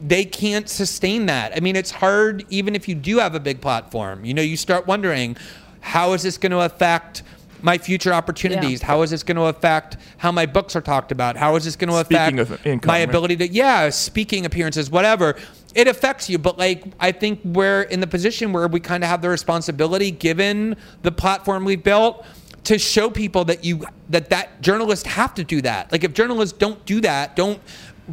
they 0.00 0.24
can't 0.24 0.68
sustain 0.68 1.26
that. 1.26 1.54
I 1.56 1.60
mean, 1.60 1.76
it's 1.76 1.90
hard 1.90 2.46
even 2.48 2.74
if 2.74 2.88
you 2.88 2.94
do 2.94 3.18
have 3.18 3.34
a 3.34 3.40
big 3.40 3.60
platform. 3.60 4.24
You 4.24 4.32
know, 4.32 4.42
you 4.42 4.56
start 4.56 4.86
wondering 4.86 5.36
how 5.80 6.12
is 6.12 6.22
this 6.22 6.38
going 6.38 6.52
to 6.52 6.60
affect 6.60 7.22
my 7.62 7.76
future 7.76 8.12
opportunities? 8.12 8.80
Yeah. 8.80 8.86
How 8.86 9.02
is 9.02 9.10
this 9.10 9.22
going 9.22 9.36
to 9.36 9.44
affect 9.44 9.96
how 10.18 10.30
my 10.32 10.46
books 10.46 10.76
are 10.76 10.80
talked 10.80 11.12
about? 11.12 11.36
How 11.36 11.56
is 11.56 11.64
this 11.64 11.76
going 11.76 11.90
to 11.90 12.04
Speaking 12.04 12.38
affect 12.38 12.66
income, 12.66 12.88
my 12.88 12.98
ability 12.98 13.36
to 13.36 13.48
yeah, 13.48 13.90
speaking 13.90 14.46
appearances, 14.46 14.90
whatever. 14.90 15.36
It 15.74 15.86
affects 15.86 16.30
you, 16.30 16.38
but 16.38 16.58
like 16.58 16.84
I 16.98 17.12
think 17.12 17.40
we're 17.44 17.82
in 17.82 18.00
the 18.00 18.06
position 18.06 18.52
where 18.52 18.68
we 18.68 18.80
kind 18.80 19.04
of 19.04 19.10
have 19.10 19.20
the 19.22 19.28
responsibility, 19.28 20.10
given 20.10 20.76
the 21.02 21.12
platform 21.12 21.64
we've 21.64 21.82
built, 21.82 22.24
to 22.64 22.78
show 22.78 23.10
people 23.10 23.44
that 23.46 23.64
you 23.64 23.86
that 24.08 24.30
that 24.30 24.60
journalists 24.60 25.06
have 25.06 25.34
to 25.34 25.44
do 25.44 25.60
that. 25.62 25.92
Like 25.92 26.04
if 26.04 26.14
journalists 26.14 26.56
don't 26.56 26.84
do 26.86 27.00
that, 27.02 27.36
don't 27.36 27.60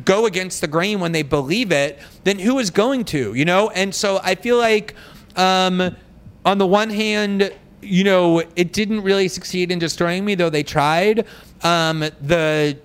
go 0.03 0.26
against 0.26 0.60
the 0.61 0.68
grain 0.68 0.99
when 0.99 1.14
they 1.14 1.23
believe 1.23 1.72
it, 1.72 1.99
then 2.26 2.40
who 2.40 2.60
is 2.60 2.69
going 2.69 3.06
to? 3.06 3.34
You 3.34 3.45
know. 3.45 3.69
And 3.69 3.95
so 3.95 4.19
I 4.23 4.36
feel 4.36 4.57
like, 4.57 4.94
um, 5.38 5.95
on 6.44 6.57
the 6.57 6.68
one 6.68 6.90
hand, 6.90 7.53
you 7.82 8.03
know, 8.03 8.40
it 8.56 8.73
didn't 8.73 9.02
really 9.02 9.27
succeed 9.27 9.72
in 9.72 9.80
destroying 9.80 10.26
me, 10.26 10.36
though 10.36 10.49
they 10.49 10.64
tried. 10.64 11.26
Um, 11.64 11.99
the 12.22 12.77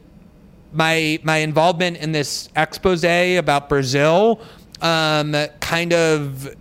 my 0.72 1.18
my 1.24 1.38
involvement 1.38 1.96
in 1.96 2.12
this 2.12 2.48
expose 2.54 3.04
about 3.04 3.68
Brazil 3.68 4.40
um, 4.82 5.34
kind 5.60 5.92
of 5.92 6.54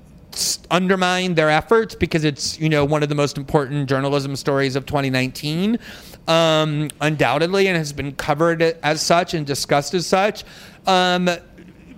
undermined 0.71 1.35
their 1.35 1.49
efforts 1.49 1.95
because 1.95 2.23
it's 2.23 2.59
you 2.59 2.69
know 2.69 2.85
one 2.85 3.03
of 3.03 3.09
the 3.09 3.15
most 3.15 3.37
important 3.37 3.89
journalism 3.89 4.35
stories 4.35 4.75
of 4.75 4.85
2019 4.85 5.79
um, 6.27 6.89
undoubtedly 7.01 7.67
and 7.67 7.75
has 7.75 7.91
been 7.91 8.13
covered 8.13 8.61
as 8.61 9.01
such 9.01 9.33
and 9.33 9.45
discussed 9.45 9.93
as 9.93 10.05
such. 10.05 10.43
Um, 10.85 11.25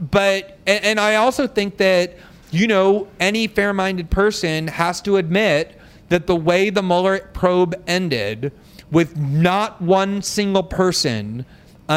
but 0.09 0.57
and, 0.65 0.83
and 0.83 0.99
I 0.99 1.15
also 1.15 1.47
think 1.47 1.77
that 1.77 2.17
you 2.51 2.67
know 2.67 3.07
any 3.19 3.47
fair-minded 3.47 4.09
person 4.09 4.67
has 4.67 5.01
to 5.01 5.17
admit 5.17 5.77
that 6.09 6.27
the 6.27 6.35
way 6.35 6.69
the 6.69 6.81
Mueller 6.81 7.19
probe 7.33 7.81
ended 7.87 8.51
with 8.91 9.15
not 9.17 9.81
one 9.81 10.21
single 10.21 10.63
person 10.63 11.45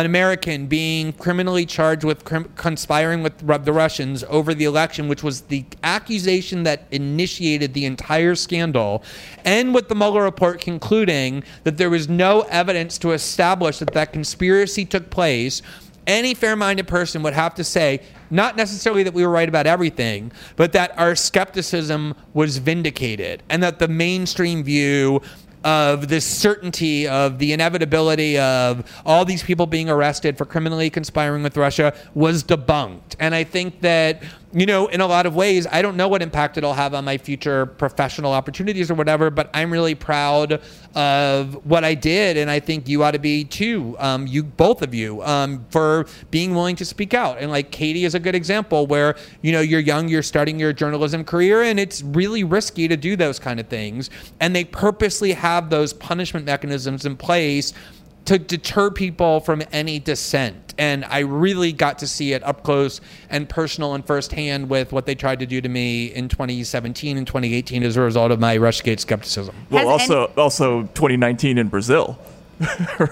an 0.01 0.07
American 0.07 0.67
being 0.67 1.13
criminally 1.13 1.65
charged 1.65 2.03
with 2.03 2.25
crim- 2.25 2.51
conspiring 2.57 3.23
with 3.23 3.39
the 3.65 3.73
Russians 3.73 4.25
over 4.25 4.53
the 4.53 4.65
election, 4.65 5.07
which 5.07 5.23
was 5.23 5.43
the 5.43 5.65
accusation 5.85 6.65
that 6.65 6.87
initiated 6.91 7.75
the 7.75 7.85
entire 7.85 8.35
scandal, 8.35 9.05
and 9.45 9.73
with 9.73 9.89
the 9.89 9.95
Mueller 9.95 10.25
report 10.25 10.61
concluding 10.61 11.45
that 11.63 11.77
there 11.77 11.91
was 11.91 12.09
no 12.09 12.41
evidence 12.43 12.99
to 12.99 13.13
establish 13.13 13.79
that 13.79 13.93
that 13.93 14.13
conspiracy 14.13 14.85
took 14.85 15.11
place. 15.11 15.63
Any 16.07 16.35
fair 16.35 16.57
minded 16.57 16.89
person 16.89 17.23
would 17.23 17.33
have 17.33 17.55
to 17.55 17.65
say, 17.65 18.01
not 18.31 18.57
necessarily 18.57 19.05
that 19.05 19.15
we 19.15 19.25
were 19.25 19.33
right 19.33 19.49
about 19.49 19.67
everything, 19.67 20.33
but 20.57 20.73
that 20.73 20.99
our 20.99 21.15
skepticism 21.15 22.15
was 22.35 22.59
vindicated 22.59 23.43
and 23.49 23.63
that 23.63 23.79
the 23.79 23.89
mainstream 23.89 24.65
view 24.65 25.23
of 25.65 26.09
this 26.09 26.25
certainty 26.27 27.09
of 27.09 27.39
the 27.39 27.53
inevitability 27.53 28.39
of 28.39 28.85
all 29.05 29.25
these 29.25 29.43
people 29.43 29.67
being 29.67 29.89
arrested 29.89 30.39
for 30.39 30.45
criminally 30.45 30.91
conspiring 30.91 31.43
with 31.43 31.57
Russia 31.57 31.95
was 32.15 32.45
debunked. 32.45 33.17
And 33.19 33.35
I 33.35 33.45
think 33.45 33.81
that, 33.81 34.23
you 34.55 34.67
know, 34.67 34.87
in 34.87 35.01
a 35.01 35.07
lot 35.07 35.27
of 35.27 35.35
ways, 35.35 35.67
I 35.71 35.83
don't 35.83 35.97
know 35.97 36.07
what 36.07 36.23
impact 36.23 36.57
it'll 36.57 36.75
have 36.75 36.95
on 36.95 37.05
my 37.05 37.19
future 37.19 37.67
professional 37.67 38.33
opportunities 38.33 38.89
or 38.89 38.95
whatever, 38.95 39.29
but 39.29 39.51
I'm 39.53 39.73
really 39.73 39.97
proud 39.97 40.61
of 40.95 41.67
what 41.67 41.83
I 41.83 41.95
did. 41.95 42.37
And 42.37 42.49
I 42.49 42.61
think 42.61 42.89
you 42.89 43.03
ought 43.03 43.11
to 43.13 43.19
be 43.19 43.43
too, 43.43 43.97
um, 43.99 44.29
you, 44.29 44.45
both 44.45 44.83
of 44.83 44.95
you, 44.95 45.23
um, 45.25 45.67
for 45.71 46.07
being 46.31 46.55
willing 46.55 46.77
to 46.77 46.85
speak 46.85 47.15
out. 47.15 47.39
And 47.39 47.51
like 47.51 47.73
Katie 47.73 48.05
is 48.05 48.15
a 48.15 48.21
good 48.21 48.37
example 48.37 48.87
where, 48.87 49.17
you 49.43 49.51
know, 49.51 49.61
you're 49.61 49.81
young, 49.81 50.09
you're 50.09 50.23
starting 50.23 50.61
your 50.61 50.73
journalism 50.73 51.25
career, 51.25 51.65
and 51.65 51.81
it's 51.81 52.03
really 52.03 52.45
risky 52.45 52.87
to 52.87 52.97
do 52.97 53.17
those 53.17 53.41
kind 53.41 53.59
of 53.59 53.67
things. 53.67 54.09
And 54.39 54.55
they 54.55 54.65
purposely 54.65 55.33
have 55.33 55.69
those 55.69 55.93
punishment 55.93 56.47
mechanisms 56.47 57.07
in 57.07 57.17
place 57.17 57.73
to 58.27 58.39
deter 58.39 58.91
people 58.91 59.41
from 59.41 59.63
any 59.73 59.99
dissent. 59.99 60.75
And 60.79 61.05
I 61.05 61.21
really 61.21 61.73
got 61.73 61.99
to 62.01 62.07
see 62.07 62.33
it 62.33 62.43
up 62.43 62.63
close 62.65 63.01
and 63.31 63.49
personal 63.49 63.95
and 63.95 64.05
firsthand 64.05 64.69
with 64.69 64.93
what 64.93 65.07
they 65.07 65.15
tried 65.15 65.39
to 65.41 65.47
do 65.47 65.61
to 65.61 65.69
me 65.69 66.07
in 66.07 66.29
2017 66.29 67.17
and 67.17 67.27
2018 67.27 67.83
as 67.85 67.97
a 67.97 68.01
result 68.01 68.33
of 68.33 68.41
my 68.41 68.57
Rushgate 68.57 68.99
skepticism. 69.01 69.55
Well, 69.71 69.89
Has 69.99 70.11
also 70.11 70.33
also 70.37 70.83
2019 70.95 71.59
in 71.59 71.69
Brazil, 71.69 72.19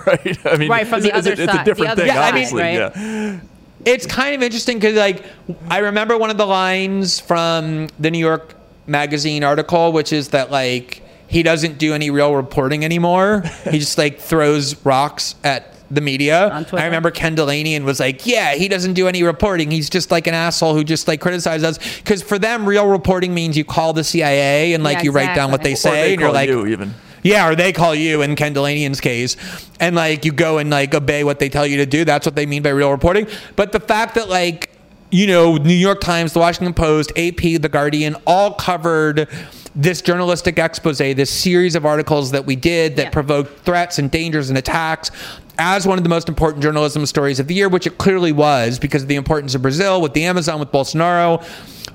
right? 0.07 0.47
I 0.47 0.57
mean, 0.57 0.71
Right, 0.71 0.87
from 0.87 1.03
the 1.03 1.09
it's, 1.09 1.19
other 1.19 1.33
it's, 1.33 1.41
a- 1.41 1.43
it's 1.45 1.53
a 1.53 1.57
side- 1.57 1.61
the 1.67 1.71
different 1.71 1.91
other 1.93 2.03
thing, 2.03 2.13
side, 2.13 2.29
obviously. 2.29 2.63
right? 2.63 2.73
Yeah. 2.97 3.41
it's 3.85 4.07
kind 4.07 4.35
of 4.35 4.43
interesting 4.43 4.79
because 4.79 4.95
like 4.97 5.25
i 5.69 5.79
remember 5.79 6.17
one 6.17 6.31
of 6.31 6.37
the 6.39 6.47
lines 6.47 7.19
from 7.19 7.89
the 7.99 8.11
new 8.13 8.19
york 8.19 8.55
magazine 8.87 9.43
article 9.43 9.91
which 9.93 10.13
is 10.13 10.29
that 10.29 10.53
like 10.53 11.02
he 11.33 11.43
doesn't 11.43 11.79
do 11.79 11.95
any 11.95 12.11
real 12.11 12.35
reporting 12.35 12.85
anymore. 12.85 13.43
He 13.71 13.79
just 13.79 13.99
like 13.99 14.19
throws 14.21 14.77
rocks 14.85 15.35
at 15.43 15.69
the 15.91 16.01
media. 16.01 16.49
I 16.73 16.85
remember 16.87 17.11
Ken 17.11 17.37
Dilanian 17.37 17.85
was 17.85 18.01
like 18.01 18.25
yeah 18.27 18.55
he 18.55 18.69
doesn't 18.69 18.95
do 18.95 19.09
any 19.09 19.23
reporting. 19.23 19.71
He's 19.71 19.91
just 19.91 20.11
like 20.11 20.27
an 20.27 20.35
asshole 20.35 20.75
who 20.75 20.85
just 20.85 21.09
like 21.09 21.21
criticizes 21.21 21.65
us. 21.79 21.97
Because 21.99 22.23
for 22.23 22.39
them 22.39 22.67
real 22.67 22.87
reporting 22.87 23.35
means 23.35 23.57
you 23.57 23.65
call 23.65 23.93
the 23.93 24.05
cia 24.05 24.73
and 24.75 24.83
like 24.85 24.99
Yeah, 24.99 25.03
you 25.05 25.13
write 25.13 25.35
down 25.35 25.51
what 25.51 25.63
they 25.63 25.75
say 25.75 25.91
Or 25.91 25.93
they 25.93 26.13
and 26.13 26.21
you're 26.21 26.33
like 26.33 26.49
you 26.49 26.67
even. 26.67 26.95
yeah, 27.23 27.49
or 27.49 27.55
they 27.55 27.73
call 27.73 27.95
you 27.95 28.23
in 28.23 28.37
Ken 28.37 28.55
Dilanian's 28.55 29.01
case, 29.01 29.37
and 29.81 29.95
like 29.95 30.25
you 30.25 30.33
go 30.33 30.59
and 30.59 30.71
like 30.71 30.95
obey 30.95 31.25
what 31.25 31.39
they 31.39 31.49
tell 31.49 31.67
you 31.67 31.77
to 31.79 31.87
do. 31.87 32.05
That's 32.05 32.27
what 32.27 32.37
they 32.37 32.47
mean 32.47 32.63
by 32.63 32.71
real 32.71 32.91
reporting. 32.91 33.27
But 33.57 33.73
the 33.73 33.81
fact 33.81 34.15
that 34.17 34.29
like 34.29 34.71
you 35.11 35.27
know, 35.27 35.57
New 35.57 35.75
York 35.75 36.01
Times, 36.01 36.33
The 36.33 36.39
Washington 36.39 36.73
Post, 36.73 37.11
AP, 37.19 37.37
The 37.61 37.69
Guardian, 37.71 38.17
all 38.27 38.55
covered 38.55 39.29
this 39.75 40.03
journalistic 40.03 40.59
expose, 40.59 40.99
this 40.99 41.31
series 41.31 41.75
of 41.75 41.87
articles 41.87 42.31
that 42.33 42.45
we 42.47 42.57
did 42.57 42.97
that 42.97 43.05
Yeah. 43.05 43.11
provoked 43.11 43.65
threats 43.65 43.99
and 43.99 44.11
dangers 44.11 44.49
and 44.51 44.59
attacks 44.59 45.11
as 45.59 45.87
one 45.87 45.99
of 45.99 46.05
the 46.05 46.11
most 46.11 46.29
important 46.29 46.63
journalism 46.63 47.07
stories 47.07 47.39
of 47.41 47.47
the 47.47 47.55
year, 47.55 47.69
which 47.69 47.87
it 47.87 47.97
clearly 47.99 48.33
was 48.33 48.79
because 48.79 49.03
of 49.03 49.09
the 49.09 49.17
importance 49.17 49.55
of 49.55 49.63
Brazil 49.63 50.01
with 50.01 50.13
the 50.15 50.25
Amazon, 50.25 50.59
with 50.61 50.71
Bolsonaro. 50.73 51.43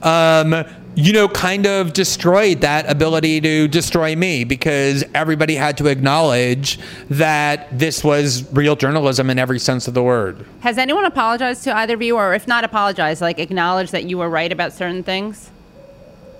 Um, 0.03 0.63
you 0.95 1.13
know, 1.13 1.27
kind 1.27 1.67
of 1.67 1.93
destroyed 1.93 2.61
that 2.61 2.89
ability 2.89 3.39
to 3.41 3.67
destroy 3.67 4.15
me 4.15 4.43
because 4.43 5.03
everybody 5.13 5.55
had 5.55 5.77
to 5.77 5.87
acknowledge 5.87 6.79
that 7.11 7.67
this 7.77 8.03
was 8.03 8.51
real 8.51 8.75
journalism 8.75 9.29
in 9.29 9.37
every 9.37 9.59
sense 9.59 9.87
of 9.87 9.93
the 9.93 10.01
word. 10.01 10.43
Has 10.61 10.79
anyone 10.79 11.05
apologized 11.05 11.63
to 11.65 11.75
either 11.75 11.93
of 11.93 12.01
you, 12.01 12.15
or 12.17 12.33
if 12.33 12.47
not 12.47 12.63
apologized, 12.63 13.21
like 13.21 13.37
acknowledge 13.37 13.91
that 13.91 14.05
you 14.05 14.17
were 14.17 14.29
right 14.29 14.51
about 14.51 14.73
certain 14.73 15.03
things? 15.03 15.51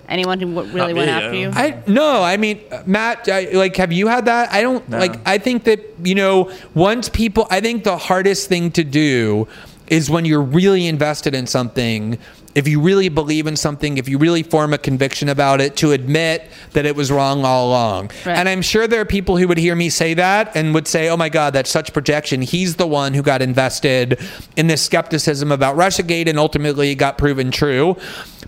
Anyone 0.10 0.40
who 0.40 0.54
w- 0.54 0.74
really 0.74 0.94
Not 0.94 1.00
went 1.00 1.10
after 1.12 1.30
I 1.30 1.34
you? 1.34 1.52
I 1.54 1.84
no, 1.88 2.24
I 2.24 2.38
mean, 2.38 2.62
uh, 2.72 2.82
Matt, 2.86 3.28
I, 3.30 3.50
like, 3.52 3.76
have 3.76 3.92
you 3.92 4.08
had 4.08 4.26
that? 4.26 4.54
I 4.54 4.62
don't 4.62 4.88
No. 4.90 4.98
like. 5.00 5.16
I 5.26 5.38
think 5.38 5.66
that 5.66 5.80
you 6.04 6.16
know, 6.16 6.50
once 6.74 7.10
people, 7.10 7.46
I 7.50 7.60
think 7.60 7.84
the 7.84 7.98
hardest 7.98 8.48
thing 8.48 8.72
to 8.72 8.84
do 8.84 9.48
is 9.88 10.10
when 10.10 10.24
you're 10.26 10.42
really 10.42 10.88
invested 10.88 11.34
in 11.36 11.46
something. 11.48 12.18
If 12.58 12.68
you 12.68 12.82
really 12.82 13.08
believe 13.08 13.46
in 13.46 13.56
something, 13.56 14.00
if 14.00 14.10
you 14.10 14.18
really 14.18 14.42
form 14.42 14.74
a 14.74 14.80
conviction 14.80 15.30
about 15.30 15.62
it, 15.62 15.76
to 15.78 15.92
admit 15.92 16.50
that 16.74 16.88
it 16.88 16.96
was 16.96 17.12
wrong 17.12 17.46
all 17.46 17.70
along. 17.70 18.10
Right. 18.26 18.36
And 18.36 18.50
I'm 18.50 18.64
sure 18.64 18.88
there 18.88 19.00
are 19.00 19.06
people 19.06 19.38
who 19.38 19.48
would 19.48 19.60
hear 19.60 19.76
me 19.76 19.90
say 19.90 20.16
that 20.16 20.56
and 20.56 20.74
would 20.74 20.88
say, 20.88 21.08
"Oh 21.08 21.18
my 21.18 21.30
God, 21.30 21.54
that's 21.54 21.70
such 21.70 21.94
projection." 21.94 22.42
He's 22.42 22.78
the 22.78 22.88
one 22.88 23.14
who 23.14 23.22
got 23.22 23.44
invested 23.44 24.20
in 24.56 24.66
this 24.66 24.82
skepticism 24.82 25.52
about 25.52 25.78
RussiaGate, 25.78 26.28
and 26.28 26.40
ultimately 26.40 26.96
got 26.96 27.20
proven 27.20 27.52
true. 27.52 27.96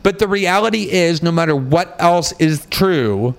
But 0.01 0.17
the 0.17 0.27
reality 0.27 0.89
is, 0.89 1.21
no 1.21 1.31
matter 1.31 1.55
what 1.55 1.95
else 1.99 2.33
is 2.39 2.65
true, 2.71 3.35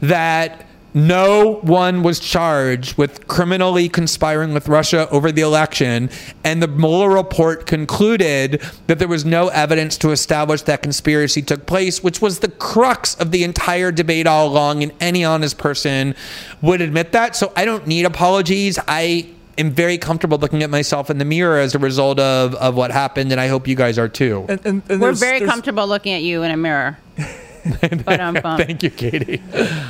that 0.00 0.66
no 0.94 1.54
one 1.62 2.04
was 2.04 2.20
charged 2.20 2.96
with 2.96 3.26
criminally 3.26 3.88
conspiring 3.88 4.54
with 4.54 4.68
Russia 4.68 5.08
over 5.10 5.32
the 5.32 5.42
election, 5.42 6.08
and 6.44 6.62
the 6.62 6.68
Mueller 6.68 7.10
report 7.10 7.66
concluded 7.66 8.62
that 8.86 9.00
there 9.00 9.08
was 9.08 9.24
no 9.24 9.48
evidence 9.48 9.98
to 9.98 10.12
establish 10.12 10.62
that 10.62 10.82
conspiracy 10.82 11.42
took 11.42 11.66
place, 11.66 12.02
which 12.02 12.22
was 12.22 12.38
the 12.38 12.48
crux 12.48 13.16
of 13.16 13.32
the 13.32 13.42
entire 13.42 13.90
debate 13.90 14.28
all 14.28 14.46
along, 14.46 14.84
and 14.84 14.92
any 15.00 15.24
honest 15.24 15.58
person 15.58 16.14
would 16.62 16.80
admit 16.80 17.10
that. 17.10 17.34
So 17.34 17.52
I 17.56 17.64
don't 17.64 17.88
need 17.88 18.04
apologies. 18.04 18.78
I 18.86 19.28
am 19.58 19.72
very 19.72 19.98
comfortable 19.98 20.38
looking 20.38 20.62
at 20.62 20.70
myself 20.70 21.10
in 21.10 21.18
the 21.18 21.24
mirror 21.24 21.58
as 21.58 21.74
a 21.74 21.78
result 21.78 22.20
of, 22.20 22.54
of 22.54 22.76
what 22.76 22.92
happened, 22.92 23.32
and 23.32 23.40
I 23.40 23.48
hope 23.48 23.66
you 23.66 23.74
guys 23.74 23.98
are 23.98 24.08
too. 24.08 24.46
And, 24.48 24.64
and, 24.64 24.82
and 24.88 25.00
We're 25.00 25.12
very 25.12 25.40
comfortable 25.40 25.88
looking 25.88 26.12
at 26.12 26.22
you 26.22 26.44
in 26.44 26.52
a 26.52 26.56
mirror. 26.56 26.98
but 28.04 28.20
um, 28.20 28.36
Thank 28.36 28.82
you, 28.82 28.90
Katie. 28.90 29.36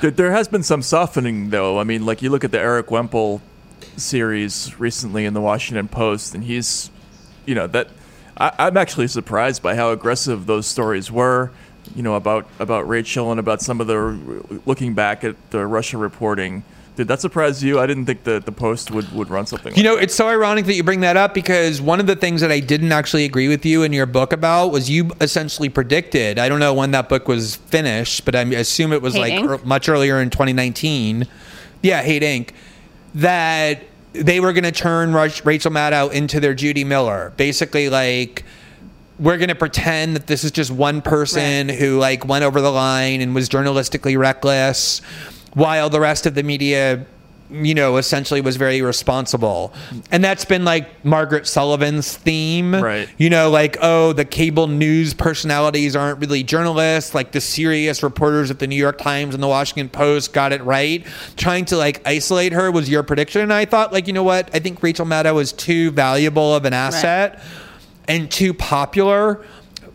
There, 0.01 0.11
there 0.11 0.31
has 0.31 0.49
been 0.49 0.63
some 0.63 0.83
softening, 0.83 1.51
though. 1.51 1.79
I 1.79 1.85
mean, 1.85 2.07
like 2.07 2.23
you 2.23 2.31
look 2.31 2.45
at 2.45 2.53
the 2.53 2.61
Erik 2.61 2.91
Wemple 2.91 3.43
series 3.97 4.79
recently 4.79 5.25
in 5.25 5.35
the 5.35 5.41
Washington 5.41 5.89
Post, 5.89 6.35
and 6.35 6.45
he's, 6.45 6.91
you 7.47 7.55
know, 7.55 7.67
that 7.69 7.89
I, 8.37 8.53
I'm 8.59 8.77
actually 8.77 9.09
surprised 9.09 9.63
by 9.63 9.75
how 9.75 9.91
aggressive 9.91 10.47
those 10.47 10.67
stories 10.67 11.11
were. 11.11 11.51
You 11.95 12.03
know, 12.03 12.15
about 12.15 12.47
about 12.59 12.89
Rachel 12.89 13.31
and 13.31 13.39
about 13.39 13.61
some 13.61 13.81
of 13.81 13.87
the 13.87 14.61
looking 14.65 14.95
back 14.95 15.23
at 15.25 15.37
the 15.51 15.67
Russia 15.67 15.99
reporting. 15.99 16.65
Did 16.97 17.09
that 17.09 17.21
surprise 17.21 17.63
you? 17.63 17.81
I 17.81 17.87
didn't 17.87 18.07
think 18.07 18.23
that 18.23 18.47
the 18.47 18.53
Post 18.53 18.93
would, 18.93 19.11
would 19.13 19.29
run 19.29 19.47
something. 19.47 19.75
You 19.75 19.83
like 19.83 19.85
know, 19.85 19.97
it's 19.97 20.15
so 20.15 20.29
ironic 20.29 20.67
that 20.67 20.75
you 20.75 20.85
bring 20.85 21.01
that 21.01 21.17
up 21.17 21.35
because 21.35 21.81
one 21.81 21.99
of 21.99 22.07
the 22.07 22.15
things 22.15 22.41
that 22.41 22.53
I 22.53 22.61
didn't 22.61 22.93
actually 22.93 23.25
agree 23.25 23.49
with 23.49 23.67
you 23.67 23.83
in 23.83 23.93
your 23.93 24.07
book 24.07 24.33
about 24.33 24.69
was 24.69 24.89
you 24.89 25.11
essentially 25.21 25.69
predicted. 25.69 26.39
I 26.39 26.49
don't 26.49 26.61
know 26.61 26.73
when 26.73 26.93
that 26.93 27.09
book 27.09 27.27
was 27.27 27.57
finished, 27.57 28.25
but 28.25 28.37
I 28.37 28.43
assume 28.43 28.93
it 28.93 29.03
was 29.03 29.15
Hate 29.15 29.41
like 29.41 29.45
er- 29.45 29.65
much 29.65 29.89
earlier 29.89 30.21
in 30.21 30.31
2019. 30.31 31.27
Yeah, 31.83 32.03
Hate 32.03 32.23
Inc. 32.23 32.51
That 33.17 33.83
they 34.13 34.39
were 34.39 34.53
going 34.53 34.65
to 34.65 34.73
turn 34.73 35.13
Rush, 35.13 35.45
Rachel 35.45 35.73
Maddow 35.73 36.13
into 36.13 36.39
their 36.39 36.55
Judy 36.55 36.85
Miller. 36.85 37.33
Basically, 37.37 37.89
like 37.89 38.45
we're 39.19 39.37
going 39.37 39.49
to 39.49 39.55
pretend 39.57 40.15
that 40.17 40.29
this 40.29 40.45
is 40.45 40.51
just 40.51 40.71
one 40.71 41.01
person 41.01 41.69
who 41.69 41.99
like 41.99 42.25
went 42.25 42.45
over 42.45 42.61
the 42.61 42.71
line 42.71 43.21
and 43.21 43.35
was 43.35 43.49
journalistically 43.49 44.17
reckless 44.19 45.01
while 45.55 45.89
the 45.91 46.01
rest 46.01 46.27
of 46.27 46.35
the 46.35 46.43
media 46.43 47.07
you 47.51 47.75
know 47.75 47.97
essentially 47.99 48.41
was 48.41 48.57
very 48.57 48.83
responsible. 48.83 49.73
And 50.11 50.25
that's 50.25 50.45
been 50.45 50.65
like 50.65 51.05
margaret 51.05 51.47
sullivan's 51.47 52.17
theme. 52.17 52.75
Right. 52.75 53.09
you 53.19 53.31
know 53.31 53.51
like 53.51 53.77
oh 53.81 54.13
the 54.13 54.25
cable 54.25 54.67
news 54.67 55.15
personalities 55.15 55.95
aren't 55.95 56.19
really 56.21 56.43
journalists. 56.43 57.15
Like 57.15 57.33
the 57.33 57.41
serious 57.41 58.03
reporters 58.03 58.51
at 58.51 58.59
the 58.59 58.67
new 58.67 58.77
york 58.77 58.99
times 58.99 59.35
and 59.35 59.43
the 59.43 59.49
washington 59.49 59.89
post 59.89 60.33
got 60.33 60.53
it 60.53 60.63
right. 60.63 61.07
Trying 61.37 61.67
to 61.67 61.77
like 61.77 62.07
isolate 62.07 62.53
her 62.53 62.71
was 62.71 62.89
your 62.89 63.03
prediction. 63.03 63.43
And 63.43 63.53
i 63.53 63.65
thought 63.65 63.93
like 63.93 64.07
you 64.07 64.13
know 64.13 64.25
what? 64.25 64.51
I 64.55 64.59
think 64.59 64.83
rachel 64.83 65.07
maddow 65.07 65.41
is 65.41 65.53
too 65.53 65.91
valuable 65.91 66.55
of 66.55 66.65
an 66.65 66.73
asset 66.73 67.43
and 68.09 68.31
too 68.31 68.53
popular 68.55 69.45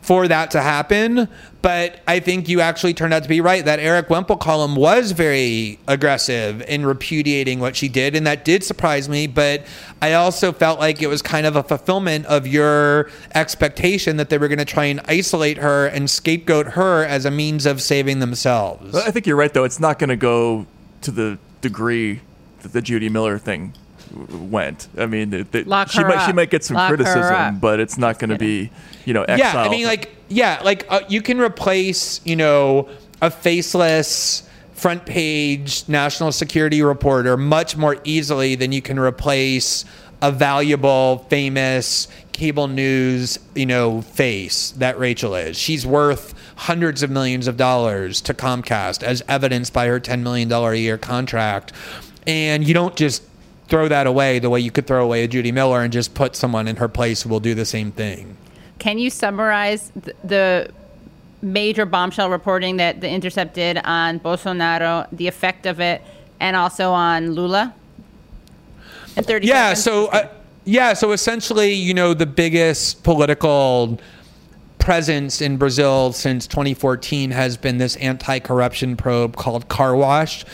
for 0.02 0.28
that 0.28 0.52
to 0.52 0.62
happen. 0.62 1.28
But 1.62 2.00
I 2.08 2.20
think 2.20 2.48
you 2.48 2.62
actually 2.62 2.94
turned 2.94 3.14
out 3.14 3.24
to 3.24 3.30
be 3.30 3.42
right. 3.42 3.66
That 3.66 3.80
Erik 3.80 4.10
Wemple 4.10 4.38
column 4.38 4.76
was 4.76 5.12
very 5.12 5.78
aggressive 5.88 6.62
in 6.64 6.86
repudiating 6.86 7.60
what 7.60 7.76
she 7.76 7.90
did, 7.90 8.16
and 8.16 8.26
that 8.26 8.46
did 8.46 8.64
surprise 8.64 9.10
me. 9.10 9.28
But 9.28 9.66
I 10.02 10.14
also 10.14 10.54
felt 10.54 10.80
like 10.80 11.02
it 11.02 11.08
was 11.08 11.22
kind 11.22 11.46
of 11.46 11.56
a 11.56 11.64
fulfillment 11.64 12.26
of 12.28 12.48
your 12.48 13.10
expectation 13.36 14.18
that 14.18 14.30
they 14.30 14.38
were 14.38 14.48
going 14.48 14.60
to 14.60 14.66
try 14.66 14.86
and 14.86 15.02
isolate 15.06 15.58
her 15.58 15.88
and 15.88 16.10
scapegoat 16.10 16.68
her 16.68 17.04
as 17.04 17.26
a 17.26 17.32
means 17.32 17.66
of 17.66 17.82
saving 17.82 18.20
themselves. 18.20 18.96
I 18.96 19.12
think 19.12 19.28
you're 19.28 19.36
right, 19.36 19.54
though. 19.54 19.66
It's 19.66 19.80
not 19.80 20.00
going 20.00 20.10
to 20.10 20.16
go 20.16 20.66
to 21.02 21.12
the 21.12 21.38
degree 21.62 22.22
that 22.62 22.72
the 22.72 22.82
Judy 22.82 23.10
Miller 23.10 23.38
thing 23.38 23.74
went. 24.12 24.88
I 24.98 25.06
mean, 25.06 25.34
it, 25.34 25.54
it- 25.56 25.68
she 25.92 26.02
her 26.02 26.08
might 26.08 26.26
she 26.26 26.34
might 26.34 26.50
get 26.50 26.64
some 26.64 26.78
Lock 26.78 26.90
criticism, 26.90 27.60
but 27.60 27.80
it's 27.80 27.98
not 27.98 28.20
going 28.20 28.30
to 28.32 28.38
be, 28.38 28.70
you 29.06 29.14
know, 29.14 29.24
exile. 29.24 29.38
Yeah, 29.56 29.62
I 29.62 29.70
mean, 29.70 29.86
like, 29.86 30.16
yeah, 30.30 30.62
like 30.64 30.86
uh, 30.90 31.02
you 31.10 31.22
can 31.22 31.40
replace, 31.40 32.22
you 32.26 32.36
know, 32.36 32.90
a 33.22 33.30
faceless 33.32 34.44
front 34.74 35.06
page 35.06 35.84
national 35.90 36.32
security 36.32 36.82
reporter 36.82 37.36
much 37.36 37.76
more 37.76 37.98
easily 38.06 38.56
than 38.56 38.72
you 38.72 38.82
can 38.82 38.98
replace 38.98 39.84
a 40.22 40.32
valuable, 40.32 41.20
famous 41.30 42.08
cable 42.32 42.68
news, 42.68 43.38
you 43.56 43.66
know, 43.66 44.02
face 44.02 44.72
that 44.72 44.98
Rachel 45.00 45.36
is. 45.36 45.58
She's 45.58 45.86
worth 45.86 46.34
hundreds 46.56 47.04
of 47.04 47.10
millions 47.10 47.48
of 47.48 47.58
dollars 47.58 48.22
to 48.22 48.34
Comcast, 48.34 49.04
as 49.04 49.22
evidenced 49.28 49.74
by 49.74 49.88
her 49.88 50.00
$10 50.00 50.22
million 50.22 50.52
a 50.52 50.74
year 50.76 50.98
contract. 50.98 51.74
And 52.28 52.66
you 52.68 52.74
don't 52.74 52.96
just 52.96 53.24
throw 53.70 53.88
that 53.88 54.08
away 54.08 54.40
the 54.40 54.50
way 54.50 54.60
you 54.60 54.72
could 54.72 54.88
throw 54.88 55.04
away 55.04 55.24
a 55.24 55.28
Judy 55.28 55.52
Miller 55.52 55.82
and 55.82 55.94
just 55.94 56.14
put 56.14 56.36
someone 56.36 56.68
in 56.68 56.76
her 56.78 56.88
place 56.88 57.22
who 57.22 57.30
will 57.30 57.40
do 57.40 57.54
the 57.54 57.66
same 57.66 57.92
thing. 57.92 58.36
Can 58.80 58.98
you 58.98 59.10
summarize 59.10 59.92
th- 60.04 60.16
the 60.24 60.72
major 61.42 61.86
bombshell 61.86 62.30
reporting 62.30 62.78
that 62.78 63.02
The 63.02 63.10
Intercept 63.10 63.54
did 63.54 63.78
on 63.84 64.20
Bolsonaro, 64.20 65.08
the 65.12 65.28
effect 65.28 65.66
of 65.66 65.80
it, 65.80 66.02
and 66.40 66.56
also 66.56 66.92
on 66.92 67.32
Lula? 67.32 67.74
In 69.16 69.24
30 69.24 69.48
yeah 69.48 69.74
seconds? 69.74 69.84
so 69.84 70.08
uh, 70.08 70.30
yeah 70.66 70.94
so 70.94 71.12
essentially 71.12 71.74
you 71.74 71.94
know 71.94 72.14
the 72.14 72.26
biggest 72.26 73.04
political 73.04 74.00
presence 74.78 75.42
in 75.42 75.58
brazil 75.58 76.14
since 76.14 76.48
2014 76.48 77.32
has 77.32 77.58
been 77.58 77.80
this 77.80 77.96
anti-corruption 77.98 78.96
probe 78.96 79.36
called 79.36 79.68
car 79.68 79.96
wash 79.96 80.46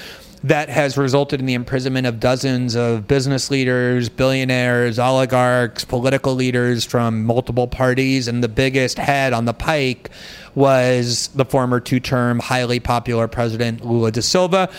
that 0.46 0.70
has 0.70 0.96
resulted 0.96 1.40
in 1.40 1.48
the 1.48 1.56
imprisonment 1.56 2.06
of 2.06 2.20
dozens 2.20 2.76
of 2.76 3.08
business 3.08 3.50
leaders, 3.50 4.10
billionaires, 4.10 5.00
oligarchs, 5.00 5.84
political 5.84 6.36
leaders 6.36 6.86
from 6.86 7.24
multiple 7.24 7.68
parties. 7.68 8.28
And 8.28 8.44
the 8.44 8.48
biggest 8.48 9.00
head 9.00 9.34
on 9.34 9.46
the 9.46 9.56
pike 9.56 10.12
was 10.54 11.30
the 11.30 11.46
former 11.46 11.80
two 11.80 12.00
term, 12.00 12.38
highly 12.38 12.80
popular 12.80 13.28
president 13.28 13.84
Lula 13.84 14.12
da 14.12 14.22
Silva. 14.22 14.70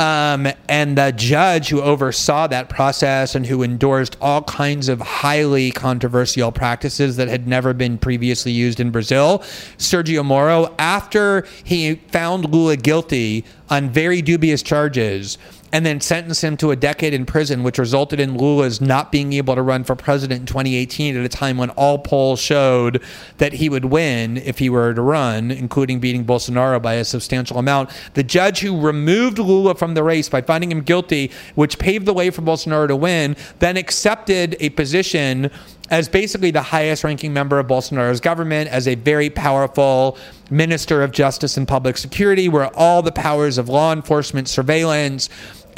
Um, 0.00 0.48
and 0.66 0.96
the 0.96 1.12
judge 1.14 1.68
who 1.68 1.82
oversaw 1.82 2.46
that 2.46 2.70
process 2.70 3.34
and 3.34 3.44
who 3.44 3.62
endorsed 3.62 4.16
all 4.22 4.42
kinds 4.44 4.88
of 4.88 4.98
highly 4.98 5.72
controversial 5.72 6.50
practices 6.50 7.16
that 7.16 7.28
had 7.28 7.46
never 7.46 7.74
been 7.74 7.98
previously 7.98 8.50
used 8.50 8.80
in 8.80 8.92
Brazil, 8.92 9.40
Sergio 9.76 10.24
Moro, 10.24 10.74
after 10.78 11.46
he 11.64 11.96
found 11.96 12.50
Lula 12.50 12.78
guilty 12.78 13.44
on 13.68 13.90
very 13.90 14.22
dubious 14.22 14.62
charges 14.62 15.36
and 15.72 15.86
then 15.86 16.00
sentenced 16.00 16.42
him 16.42 16.56
to 16.56 16.70
a 16.70 16.76
decade 16.76 17.14
in 17.14 17.24
prison, 17.24 17.62
which 17.62 17.78
resulted 17.78 18.18
in 18.18 18.36
Lula's 18.36 18.80
not 18.80 19.12
being 19.12 19.32
able 19.34 19.54
to 19.54 19.62
run 19.62 19.84
for 19.84 19.94
president 19.94 20.40
in 20.40 20.46
2018 20.46 21.16
at 21.16 21.24
a 21.24 21.28
time 21.28 21.56
when 21.56 21.70
all 21.70 21.98
polls 21.98 22.40
showed 22.40 23.02
that 23.38 23.54
he 23.54 23.68
would 23.68 23.84
win 23.84 24.36
if 24.38 24.58
he 24.58 24.68
were 24.68 24.92
to 24.92 25.02
run, 25.02 25.50
including 25.50 26.00
beating 26.00 26.24
Bolsonaro 26.24 26.80
by 26.82 26.94
a 26.94 27.04
substantial 27.04 27.58
amount. 27.58 27.90
The 28.14 28.24
judge 28.24 28.60
who 28.60 28.80
removed 28.80 29.38
Lula 29.38 29.74
from 29.74 29.94
the 29.94 30.02
race 30.02 30.28
by 30.28 30.42
finding 30.42 30.72
him 30.72 30.80
guilty, 30.80 31.30
which 31.54 31.78
paved 31.78 32.06
the 32.06 32.14
way 32.14 32.30
for 32.30 32.42
Bolsonaro 32.42 32.88
to 32.88 32.96
win, 32.96 33.36
then 33.60 33.76
accepted 33.76 34.56
a 34.60 34.70
position 34.70 35.50
as 35.90 36.08
basically 36.08 36.52
the 36.52 36.62
highest 36.62 37.02
ranking 37.02 37.32
member 37.32 37.58
of 37.58 37.66
Bolsonaro's 37.66 38.20
government, 38.20 38.70
as 38.70 38.86
a 38.86 38.94
very 38.94 39.28
powerful 39.28 40.16
minister 40.48 41.02
of 41.02 41.10
justice 41.10 41.56
and 41.56 41.66
public 41.66 41.96
security, 41.96 42.48
where 42.48 42.74
all 42.76 43.02
the 43.02 43.12
powers 43.12 43.58
of 43.58 43.68
law 43.68 43.92
enforcement, 43.92 44.48
surveillance, 44.48 45.28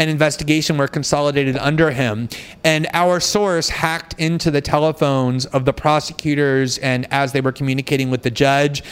and 0.02 0.10
investigation 0.10 0.76
were 0.78 0.88
consolidated 0.88 1.56
under 1.58 1.92
him. 1.92 2.28
And 2.64 2.88
our 2.92 3.20
source 3.20 3.68
hacked 3.68 4.16
into 4.18 4.50
the 4.50 4.60
telephones 4.60 5.46
of 5.46 5.64
the 5.64 5.72
prosecutors 5.72 6.76
and 6.78 7.06
as 7.12 7.30
they 7.30 7.40
were 7.40 7.52
communicating 7.52 8.10
with 8.10 8.22
the 8.22 8.30
judge 8.30 8.82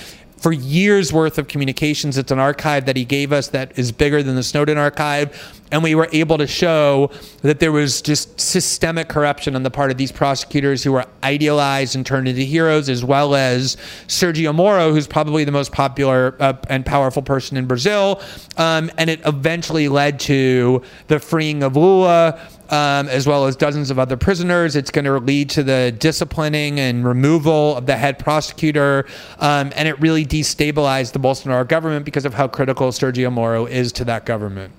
for 0.41 0.53
years 0.53 1.13
worth 1.13 1.39
of 1.39 1.49
communications. 1.49 2.17
It's 2.17 2.33
an 2.33 2.39
archive 2.39 2.87
that 2.87 2.97
he 2.97 3.05
gave 3.05 3.33
us 3.33 3.49
that 3.49 3.79
is 3.79 3.93
bigger 3.93 4.23
than 4.23 4.37
the 4.37 4.43
Snowden 4.43 4.79
archive. 4.79 5.61
And 5.71 5.83
we 5.83 5.95
were 5.95 6.09
able 6.13 6.39
to 6.39 6.47
show 6.47 7.11
that 7.43 7.61
there 7.61 7.71
was 7.71 8.03
just 8.03 8.41
systemic 8.41 9.09
corruption 9.09 9.55
on 9.55 9.63
the 9.63 9.71
part 9.71 9.91
of 9.91 9.99
these 9.99 10.11
prosecutors 10.11 10.83
who 10.83 10.93
were 10.93 11.05
idealized 11.23 11.95
and 11.95 12.05
turned 12.05 12.27
into 12.27 12.43
heroes, 12.43 12.89
as 12.89 13.05
well 13.05 13.35
as 13.35 13.77
Sergio 14.09 14.53
Moro, 14.53 14.93
who's 14.93 15.07
probably 15.07 15.45
the 15.45 15.53
most 15.53 15.71
popular 15.71 16.35
uh, 16.41 16.55
and 16.69 16.85
powerful 16.85 17.23
person 17.23 17.57
in 17.57 17.67
Brazil. 17.67 18.21
Um, 18.57 18.91
and 18.99 19.11
it 19.11 19.21
eventually 19.27 19.89
led 19.89 20.19
to 20.21 20.83
the 21.07 21.21
freeing 21.21 21.63
of 21.63 21.77
Lula 21.77 22.41
um, 22.71 23.09
as 23.09 23.27
well 23.27 23.47
as 23.47 23.57
dozens 23.57 23.91
of 23.91 23.99
other 23.99 24.17
prisoners. 24.17 24.77
It's 24.77 24.91
going 24.91 25.05
to 25.05 25.19
lead 25.19 25.51
to 25.51 25.63
the 25.63 25.95
disciplining 25.99 26.81
and 26.81 27.05
removal 27.05 27.77
of 27.77 27.87
the 27.87 27.97
head 27.97 28.19
prosecutor. 28.19 29.07
Um, 29.39 29.73
and 29.75 29.89
it 29.89 30.01
really 30.01 30.25
destabilized 30.25 31.13
the 31.13 31.21
Bolsonaro 31.21 31.67
government 31.67 32.05
because 32.05 32.25
of 32.25 32.35
how 32.35 32.49
critical 32.49 32.89
Sergio 32.89 33.33
Moro 33.33 33.67
is 33.67 33.93
to 33.93 34.05
that 34.07 34.25
government. 34.25 34.73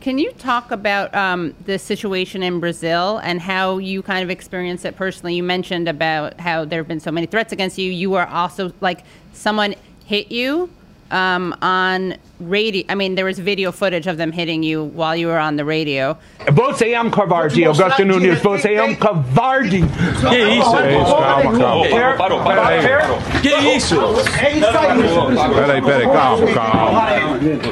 Can 0.00 0.18
you 0.18 0.32
talk 0.32 0.72
about 0.72 1.14
um, 1.14 1.54
the 1.64 1.78
situation 1.78 2.42
in 2.42 2.58
Brazil 2.58 3.18
and 3.18 3.40
how 3.40 3.78
you 3.78 4.02
kind 4.02 4.24
of 4.24 4.30
experienced 4.30 4.84
it 4.84 4.96
personally? 4.96 5.36
You 5.36 5.44
mentioned 5.44 5.88
about 5.88 6.40
how 6.40 6.64
there 6.64 6.80
have 6.80 6.88
been 6.88 6.98
so 6.98 7.12
many 7.12 7.26
threats 7.26 7.52
against 7.52 7.78
you. 7.78 7.90
You 7.90 8.10
were 8.10 8.26
also 8.26 8.72
like 8.80 9.04
someone 9.32 9.76
hit 10.04 10.32
you 10.32 10.70
um, 11.12 11.52
on 11.62 12.14
radio. 12.40 12.84
I 12.88 12.94
mean, 12.94 13.14
there 13.14 13.24
was 13.26 13.38
video 13.38 13.70
footage 13.70 14.06
of 14.08 14.16
them 14.16 14.32
hitting 14.32 14.62
you 14.64 14.84
while 14.94 15.14
you 15.14 15.28
were 15.28 15.38
on 15.38 15.56
the 15.56 15.64
radio. 15.64 16.16
Você 16.50 16.92
é 16.92 17.10
covarde, 17.10 17.64
Augusto 17.64 18.04
Nunes. 18.04 18.40
Você 18.40 18.74
é 18.74 18.82
um 18.82 18.94
covarde. 18.94 19.84
Que 20.28 20.38
isso? 20.58 20.76
É 20.76 21.00
isso, 21.00 21.14
calma, 21.16 21.58
calma. 21.58 21.88
Parou, 22.16 22.16
parou, 22.16 22.40
parou. 22.40 23.18
Que 23.42 23.48
isso? 23.76 23.94
É 24.42 24.50
isso 24.52 24.66
aí. 24.66 25.54
Peraí, 25.54 25.82
peraí, 25.82 26.08
calma, 26.08 26.46
calma. 26.48 27.08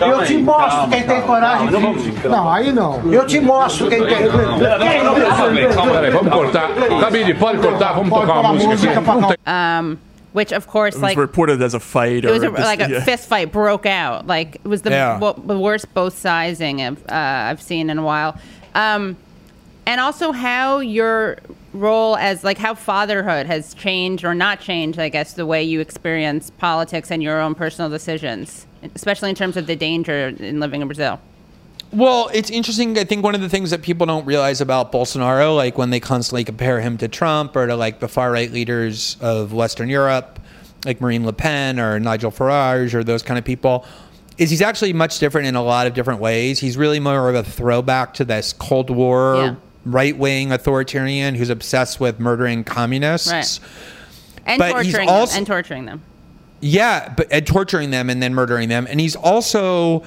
Eu 0.07 0.25
te 0.25 0.37
mostro 0.39 0.89
quem 0.91 1.03
tem 1.03 1.21
coragem. 1.23 1.69
Não, 2.25 2.53
aí 2.53 2.73
não. 2.73 3.01
Eu 3.13 3.27
te 3.27 3.41
mostro 3.41 3.89
quem 3.89 4.05
tem. 4.05 4.17
Peraí, 4.19 6.11
vamos 6.11 6.33
cortar. 6.33 6.69
Cabide, 7.01 7.35
pode 7.35 7.59
cortar, 7.59 7.93
vamos 7.95 8.11
tocar 8.11 8.41
uma 8.41 8.53
música 8.53 8.93
aqui. 8.99 9.07
Não 9.09 9.23
tem- 9.23 9.37
Um, 9.49 9.97
which 10.33 10.53
of 10.53 10.67
course, 10.67 10.95
It 10.95 10.99
was 10.99 11.03
like 11.03 11.19
reported 11.19 11.61
as 11.63 11.75
a 11.75 11.81
fight. 11.81 12.25
it 12.25 12.31
was 12.31 12.43
a, 12.43 12.51
like 12.51 12.81
a 12.81 12.89
yeah. 12.91 13.05
fist 13.05 13.29
fight 13.29 13.51
broke 13.53 13.87
out. 13.87 14.27
Like 14.27 14.57
it 14.57 14.69
was 14.69 14.83
the 14.83 14.91
Yeah. 14.91 15.19
what, 15.19 15.47
the 15.47 15.59
worst 15.59 15.93
both 15.95 16.17
sizing 16.17 16.83
of, 16.83 16.99
uh, 17.09 17.15
I've 17.15 17.61
seen 17.63 17.91
in 17.91 17.99
a 17.99 18.03
while. 18.03 18.39
Um, 18.75 19.17
and 19.87 20.01
also 20.01 20.33
how 20.33 20.79
your 20.79 21.39
role 21.73 22.17
as 22.17 22.45
like 22.45 22.59
how 22.59 22.75
fatherhood 22.75 23.47
has 23.47 23.75
changed 23.75 24.25
or 24.25 24.35
not 24.35 24.61
changed, 24.61 24.99
I 24.99 25.09
guess, 25.09 25.33
the 25.35 25.47
way 25.47 25.63
you 25.63 25.81
experience 25.81 26.51
politics 26.51 27.11
and 27.11 27.23
your 27.23 27.41
own 27.41 27.55
personal 27.55 27.91
decisions, 27.91 28.67
especially 28.95 29.31
in 29.31 29.37
terms 29.37 29.57
of 29.57 29.67
the 29.67 29.77
danger 29.77 30.29
in 30.29 30.61
living 30.61 30.81
in 30.83 30.89
Brazil. 30.89 31.21
Well, 31.93 32.31
it's 32.33 32.51
interesting. 32.51 32.97
I 32.99 33.05
think 33.05 33.25
one 33.25 33.35
of 33.35 33.41
the 33.41 33.49
things 33.49 33.71
that 33.71 33.83
people 33.83 34.07
don't 34.07 34.25
realize 34.25 34.61
about 34.61 34.93
Bolsonaro, 34.93 35.57
like 35.57 35.77
when 35.77 35.91
they 35.91 35.99
constantly 35.99 36.45
compare 36.45 36.81
him 36.81 36.97
to 36.99 37.09
Trump 37.09 37.57
or 37.57 37.67
to 37.67 37.75
like 37.75 37.99
the 37.99 38.07
far 38.09 38.31
right 38.31 38.51
leaders 38.51 39.17
of 39.21 39.53
Western 39.53 39.89
Europe, 39.89 40.39
like 40.85 41.01
Marine 41.01 41.27
Le 41.27 41.33
Pen 41.33 41.81
or 41.81 41.99
Nigel 41.99 42.31
Farage 42.31 42.95
or 42.95 43.03
those 43.03 43.23
kind 43.23 43.39
of 43.39 43.45
people, 43.45 43.85
is 44.39 44.51
he's 44.51 44.63
actually 44.63 44.93
much 44.93 45.19
different 45.19 45.49
in 45.49 45.57
a 45.57 45.63
lot 45.63 45.87
of 45.89 45.95
different 45.95 46.21
ways. 46.21 46.61
He's 46.61 46.77
really 46.77 47.01
more 47.01 47.29
of 47.29 47.35
a 47.35 47.43
throwback 47.43 48.15
to 48.15 48.25
this 48.25 48.53
Cold 48.53 48.89
War 48.89 49.35
Yeah. 49.37 49.55
right 49.85 50.17
wing 50.17 50.53
authoritarian 50.53 51.35
who's 51.35 51.51
obsessed 51.51 51.99
with 51.99 52.21
murdering 52.21 52.63
communists. 52.63 53.33
Right. 53.33 53.61
And 54.47 54.59
But 54.61 54.71
torturing 54.73 55.09
also- 55.09 55.33
them. 55.33 55.39
And 55.39 55.47
torturing 55.47 55.85
them. 55.87 56.03
Yeah, 56.61 57.13
but 57.17 57.27
and 57.33 57.45
torturing 57.47 57.91
them 57.91 58.09
and 58.09 58.23
then 58.23 58.33
murdering 58.35 58.69
them. 58.69 58.87
And 58.89 59.01
he's 59.01 59.17
also 59.17 60.03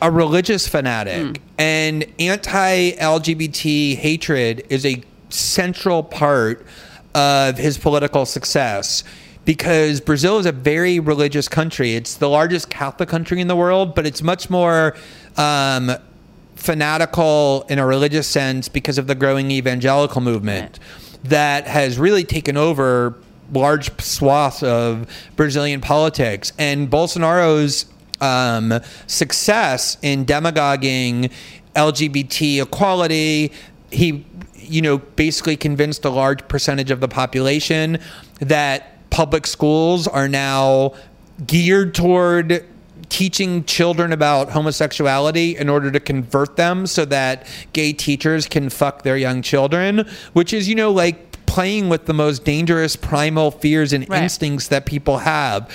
a, 0.00 0.10
religious 0.10 0.66
fanatic. 0.68 1.40
And 1.58 2.04
anti-LGBT 2.18 3.96
hatred 3.96 4.66
is 4.68 4.84
a 4.84 5.02
central 5.30 6.02
part 6.02 6.66
of 7.14 7.58
his 7.58 7.78
political 7.78 8.26
success. 8.26 9.04
Because 9.44 10.00
Brazil 10.00 10.38
is 10.38 10.46
a 10.46 10.52
very 10.52 10.98
religious 11.00 11.48
country. 11.48 11.96
It's 11.96 12.16
the 12.16 12.30
largest 12.30 12.70
Catholic 12.70 13.10
country 13.10 13.40
in 13.40 13.48
the 13.48 13.56
world, 13.56 13.94
but 13.94 14.06
it's 14.06 14.22
much 14.22 14.48
more 14.48 14.96
um, 15.36 15.90
fanatical 16.56 17.66
in 17.68 17.78
a 17.78 17.86
religious 17.86 18.26
sense 18.26 18.70
because 18.70 18.96
of 18.96 19.06
the 19.06 19.14
growing 19.14 19.50
evangelical 19.50 20.22
movement 20.22 20.78
that 21.24 21.66
has 21.66 21.98
really 21.98 22.24
taken 22.24 22.56
over 22.56 23.18
large 23.52 23.90
swaths 24.00 24.62
of 24.62 25.06
Brazilian 25.36 25.80
politics. 25.80 26.52
And 26.58 26.90
Bolsonaro's 26.90 27.86
um, 28.20 28.80
success 29.06 29.96
in 30.02 30.24
demagoguing 30.24 31.30
LGBT 31.74 32.62
equality, 32.62 33.52
he, 33.90 34.24
you 34.56 34.82
know, 34.82 34.98
basically 34.98 35.56
convinced 35.56 36.04
a 36.04 36.10
large 36.10 36.46
percentage 36.48 36.90
of 36.90 37.00
the 37.00 37.08
population 37.08 37.98
that 38.40 39.08
public 39.10 39.46
schools 39.46 40.06
are 40.08 40.28
now 40.28 40.94
geared 41.46 41.94
toward 41.94 42.64
teaching 43.08 43.62
children 43.64 44.12
about 44.12 44.50
homosexuality 44.50 45.56
in 45.56 45.68
order 45.68 45.90
to 45.90 46.00
convert 46.00 46.56
them 46.56 46.86
so 46.86 47.04
that 47.04 47.46
gay 47.72 47.92
teachers 47.92 48.46
can 48.46 48.68
fuck 48.68 49.02
their 49.02 49.16
young 49.16 49.42
children, 49.42 50.04
which 50.32 50.52
is, 50.52 50.68
you 50.68 50.74
know, 50.74 50.90
like 50.90 51.30
playing 51.46 51.88
with 51.88 52.06
the 52.06 52.14
most 52.14 52.44
dangerous 52.44 52.96
primal 52.96 53.50
fears 53.52 53.92
and 53.92 54.08
Right. 54.08 54.22
instincts 54.22 54.68
that 54.68 54.86
people 54.86 55.18
have. 55.18 55.70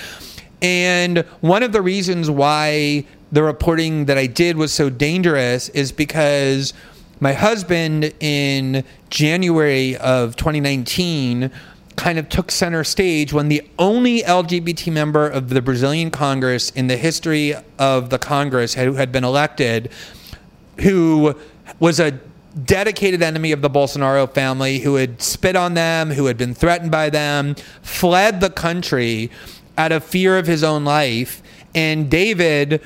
And 0.62 1.18
one 1.40 1.62
of 1.62 1.72
the 1.72 1.82
reasons 1.82 2.30
why 2.30 3.04
the 3.32 3.42
reporting 3.42 4.06
that 4.06 4.18
I 4.18 4.26
did 4.26 4.56
was 4.56 4.72
so 4.72 4.90
dangerous 4.90 5.68
is 5.70 5.92
because 5.92 6.74
my 7.20 7.32
husband 7.32 8.12
in 8.20 8.84
January 9.10 9.96
of 9.96 10.36
2019 10.36 11.50
kind 11.96 12.18
of 12.18 12.28
took 12.28 12.50
center 12.50 12.82
stage 12.82 13.32
when 13.32 13.48
the 13.48 13.62
only 13.78 14.22
LGBT 14.22 14.90
member 14.92 15.28
of 15.28 15.50
the 15.50 15.60
Brazilian 15.60 16.10
Congress 16.10 16.70
in 16.70 16.86
the 16.86 16.96
history 16.96 17.54
of 17.78 18.10
the 18.10 18.18
Congress 18.18 18.74
who 18.74 18.94
had 18.94 19.12
been 19.12 19.24
elected, 19.24 19.90
who 20.78 21.34
was 21.78 22.00
a 22.00 22.18
dedicated 22.64 23.22
enemy 23.22 23.52
of 23.52 23.62
the 23.62 23.70
Bolsonaro 23.70 24.32
family, 24.32 24.78
who 24.78 24.94
had 24.94 25.20
spit 25.20 25.56
on 25.56 25.74
them, 25.74 26.10
who 26.10 26.26
had 26.26 26.36
been 26.36 26.54
threatened 26.54 26.90
by 26.90 27.10
them, 27.10 27.54
fled 27.82 28.40
the 28.40 28.50
country 28.50 29.30
out 29.80 29.92
of 29.92 30.04
fear 30.04 30.36
of 30.36 30.46
his 30.46 30.62
own 30.62 30.84
life. 30.84 31.42
And 31.74 32.10
David 32.10 32.82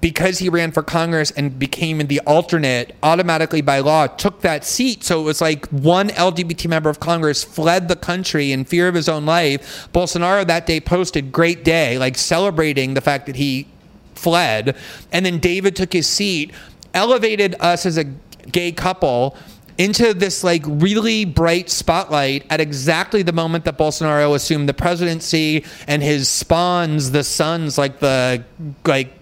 because 0.00 0.38
he 0.38 0.48
ran 0.48 0.70
for 0.70 0.82
Congress 0.82 1.30
and 1.30 1.58
became 1.58 1.98
the 2.06 2.20
alternate 2.20 2.94
automatically 3.02 3.62
by 3.62 3.78
law 3.78 4.06
took 4.06 4.42
that 4.42 4.64
seat. 4.64 5.02
So 5.02 5.20
it 5.20 5.24
was 5.24 5.40
like 5.40 5.66
one 5.68 6.08
LGBT 6.10 6.68
member 6.68 6.90
of 6.90 7.00
Congress 7.00 7.42
fled 7.42 7.88
the 7.88 7.96
country 7.96 8.52
in 8.52 8.64
fear 8.64 8.88
of 8.88 8.94
his 8.94 9.08
own 9.08 9.24
life. 9.24 9.88
Bolsonaro 9.92 10.46
that 10.46 10.66
day 10.66 10.80
posted 10.80 11.32
great 11.32 11.64
day, 11.64 11.98
like 11.98 12.18
celebrating 12.18 12.94
the 12.94 13.00
fact 13.00 13.26
that 13.26 13.36
he 13.36 13.66
fled. 14.14 14.76
And 15.10 15.24
then 15.24 15.38
David 15.38 15.74
took 15.74 15.92
his 15.94 16.06
seat, 16.06 16.52
elevated 16.92 17.54
us 17.60 17.86
as 17.86 17.96
a 17.96 18.04
gay 18.52 18.72
couple 18.72 19.36
into 19.78 20.12
this 20.12 20.42
like 20.42 20.64
really 20.66 21.24
bright 21.24 21.70
spotlight 21.70 22.44
at 22.50 22.60
exactly 22.60 23.22
the 23.22 23.32
moment 23.32 23.64
that 23.64 23.78
Bolsonaro 23.78 24.34
assumed 24.34 24.68
the 24.68 24.74
presidency 24.74 25.64
and 25.86 26.02
his 26.02 26.28
spawns, 26.28 27.12
the 27.12 27.22
sons, 27.22 27.78
like 27.78 28.00
the 28.00 28.44
like 28.84 29.14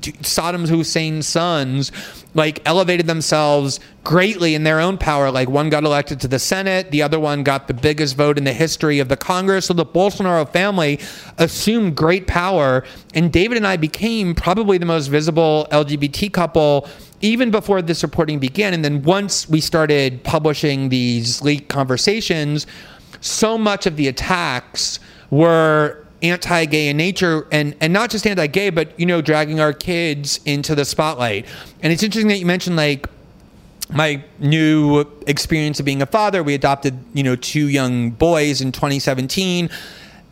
Saddam 0.00 0.68
Hussein's 0.68 1.26
sons, 1.26 1.92
like 2.34 2.60
elevated 2.66 3.06
themselves 3.06 3.78
greatly 4.02 4.54
in 4.54 4.64
their 4.64 4.80
own 4.80 4.98
power. 4.98 5.30
Like 5.30 5.48
one 5.48 5.70
got 5.70 5.84
elected 5.84 6.20
to 6.20 6.28
the 6.28 6.38
Senate, 6.38 6.90
the 6.90 7.02
other 7.02 7.20
one 7.20 7.42
got 7.42 7.68
the 7.68 7.74
biggest 7.74 8.16
vote 8.16 8.36
in 8.36 8.44
the 8.44 8.52
history 8.52 8.98
of 8.98 9.08
the 9.08 9.16
Congress. 9.16 9.66
So 9.66 9.74
the 9.74 9.86
Bolsonaro 9.86 10.48
family 10.48 10.98
assumed 11.38 11.96
great 11.96 12.26
power, 12.26 12.84
and 13.14 13.32
David 13.32 13.56
and 13.56 13.66
I 13.66 13.76
became 13.76 14.34
probably 14.34 14.76
the 14.76 14.86
most 14.86 15.06
visible 15.06 15.68
LGBT 15.70 16.32
couple 16.32 16.88
even 17.24 17.50
before 17.50 17.80
this 17.80 18.02
reporting 18.02 18.38
began. 18.38 18.74
And 18.74 18.84
then 18.84 19.02
once 19.02 19.48
we 19.48 19.58
started 19.58 20.22
publishing 20.24 20.90
these 20.90 21.40
leaked 21.40 21.70
conversations, 21.70 22.66
so 23.22 23.56
much 23.56 23.86
of 23.86 23.96
the 23.96 24.08
attacks 24.08 25.00
were 25.30 26.04
anti-gay 26.22 26.88
in 26.88 26.96
nature 26.96 27.46
and 27.50 27.74
and 27.80 27.92
not 27.92 28.08
just 28.08 28.26
anti-gay 28.26 28.70
but 28.70 28.98
you 28.98 29.04
know 29.04 29.20
dragging 29.20 29.60
our 29.60 29.74
kids 29.74 30.40
into 30.46 30.74
the 30.74 30.82
spotlight 30.82 31.44
and 31.82 31.92
it's 31.92 32.02
interesting 32.02 32.28
that 32.28 32.38
you 32.38 32.46
mentioned 32.46 32.76
like 32.76 33.06
my 33.90 34.24
new 34.38 35.04
experience 35.26 35.78
of 35.78 35.84
being 35.84 36.00
a 36.00 36.06
father 36.06 36.42
we 36.42 36.54
adopted 36.54 36.98
you 37.12 37.22
know 37.22 37.36
two 37.36 37.68
young 37.68 38.10
boys 38.10 38.62
in 38.62 38.72
2017 38.72 39.68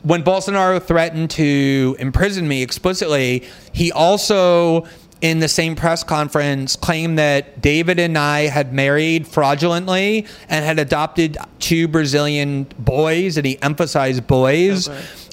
when 0.02 0.22
bolsonaro 0.22 0.82
threatened 0.82 1.28
to 1.28 1.94
imprison 1.98 2.48
me 2.48 2.62
explicitly 2.62 3.46
he 3.74 3.92
also 3.92 4.86
in 5.22 5.38
the 5.38 5.48
same 5.48 5.76
press 5.76 6.02
conference 6.02 6.74
claimed 6.74 7.16
that 7.16 7.62
David 7.62 8.00
and 8.00 8.18
I 8.18 8.48
had 8.48 8.74
married 8.74 9.26
fraudulently 9.26 10.26
and 10.48 10.64
had 10.64 10.80
adopted 10.80 11.38
two 11.60 11.86
Brazilian 11.86 12.64
boys, 12.80 13.36
and 13.36 13.46
he 13.46 13.62
emphasized 13.62 14.26
boys. 14.26 14.90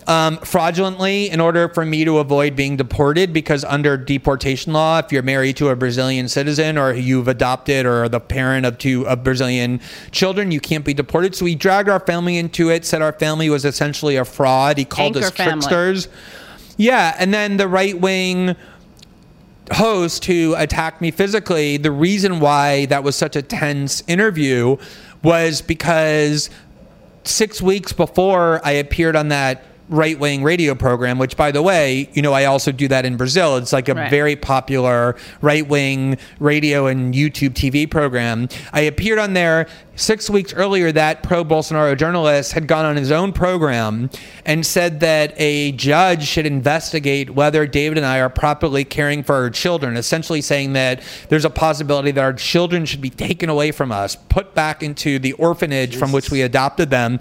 Um, 0.07 0.37
fraudulently 0.39 1.29
in 1.29 1.39
order 1.39 1.69
for 1.69 1.85
me 1.85 2.03
to 2.03 2.17
avoid 2.17 2.55
being 2.55 2.77
deported 2.77 3.31
because 3.31 3.63
under 3.63 3.95
deportation 3.95 4.73
law 4.73 4.97
if 4.97 5.11
you're 5.11 5.21
married 5.21 5.55
to 5.57 5.69
a 5.69 5.75
brazilian 5.75 6.27
citizen 6.27 6.79
or 6.79 6.93
you've 6.93 7.27
adopted 7.27 7.85
or 7.85 8.05
are 8.05 8.09
the 8.09 8.19
parent 8.19 8.65
of 8.65 8.79
two 8.79 9.07
of 9.07 9.23
brazilian 9.23 9.79
children 10.09 10.49
you 10.49 10.59
can't 10.59 10.83
be 10.83 10.95
deported 10.95 11.35
so 11.35 11.45
he 11.45 11.53
dragged 11.53 11.89
our 11.89 11.99
family 11.99 12.39
into 12.39 12.71
it 12.71 12.85
said 12.85 13.03
our 13.03 13.13
family 13.13 13.51
was 13.51 13.65
essentially 13.65 14.15
a 14.15 14.25
fraud 14.25 14.79
he 14.79 14.85
called 14.85 15.15
Anchor 15.15 15.27
us 15.27 15.31
family. 15.31 15.51
tricksters 15.51 16.07
yeah 16.77 17.15
and 17.19 17.31
then 17.31 17.57
the 17.57 17.67
right 17.67 17.99
wing 17.99 18.55
host 19.71 20.25
who 20.25 20.55
attacked 20.55 21.01
me 21.01 21.11
physically, 21.11 21.77
the 21.77 21.91
reason 21.91 22.39
why 22.39 22.85
that 22.87 23.03
was 23.03 23.15
such 23.15 23.35
a 23.35 23.41
tense 23.41 24.03
interview 24.07 24.77
was 25.23 25.61
because 25.61 26.49
six 27.23 27.61
weeks 27.61 27.93
before 27.93 28.61
I 28.63 28.71
appeared 28.71 29.15
on 29.15 29.29
that 29.29 29.63
right 29.89 30.17
wing 30.19 30.43
radio 30.43 30.75
program, 30.75 31.17
which 31.17 31.35
by 31.35 31.51
the 31.51 31.61
way, 31.61 32.09
you 32.13 32.21
know, 32.21 32.31
I 32.33 32.45
also 32.45 32.71
do 32.71 32.87
that 32.89 33.05
in 33.05 33.17
Brazil. 33.17 33.57
It's 33.57 33.73
like 33.73 33.89
a 33.89 33.95
Right. 33.95 34.09
very 34.09 34.35
popular 34.35 35.15
right 35.41 35.67
wing 35.67 36.17
radio 36.39 36.85
and 36.87 37.13
YouTube 37.13 37.53
TV 37.55 37.89
program. 37.89 38.47
I 38.71 38.81
appeared 38.81 39.17
on 39.19 39.33
there 39.33 39.65
six 39.95 40.29
weeks 40.29 40.53
earlier. 40.53 40.91
That 40.91 41.23
pro 41.23 41.43
Bolsonaro 41.43 41.97
journalist 41.97 42.53
had 42.53 42.67
gone 42.67 42.85
on 42.85 42.95
his 42.95 43.11
own 43.11 43.33
program 43.33 44.09
and 44.45 44.65
said 44.65 44.99
that 45.01 45.33
a 45.37 45.71
judge 45.73 46.25
should 46.25 46.45
investigate 46.45 47.31
whether 47.31 47.65
David 47.65 47.97
and 47.97 48.05
I 48.05 48.19
are 48.19 48.29
properly 48.29 48.85
caring 48.85 49.23
for 49.23 49.35
our 49.35 49.49
children, 49.49 49.97
essentially 49.97 50.41
saying 50.41 50.73
that 50.73 51.01
there's 51.29 51.45
a 51.45 51.49
possibility 51.49 52.11
that 52.11 52.23
our 52.23 52.33
children 52.33 52.85
should 52.85 53.01
be 53.01 53.09
taken 53.09 53.49
away 53.49 53.71
from 53.71 53.91
us, 53.91 54.15
put 54.15 54.53
back 54.53 54.83
into 54.83 55.19
the 55.19 55.33
orphanage 55.33 55.95
from 55.97 56.11
which 56.11 56.29
we 56.31 56.41
adopted 56.43 56.89
them. 56.91 57.19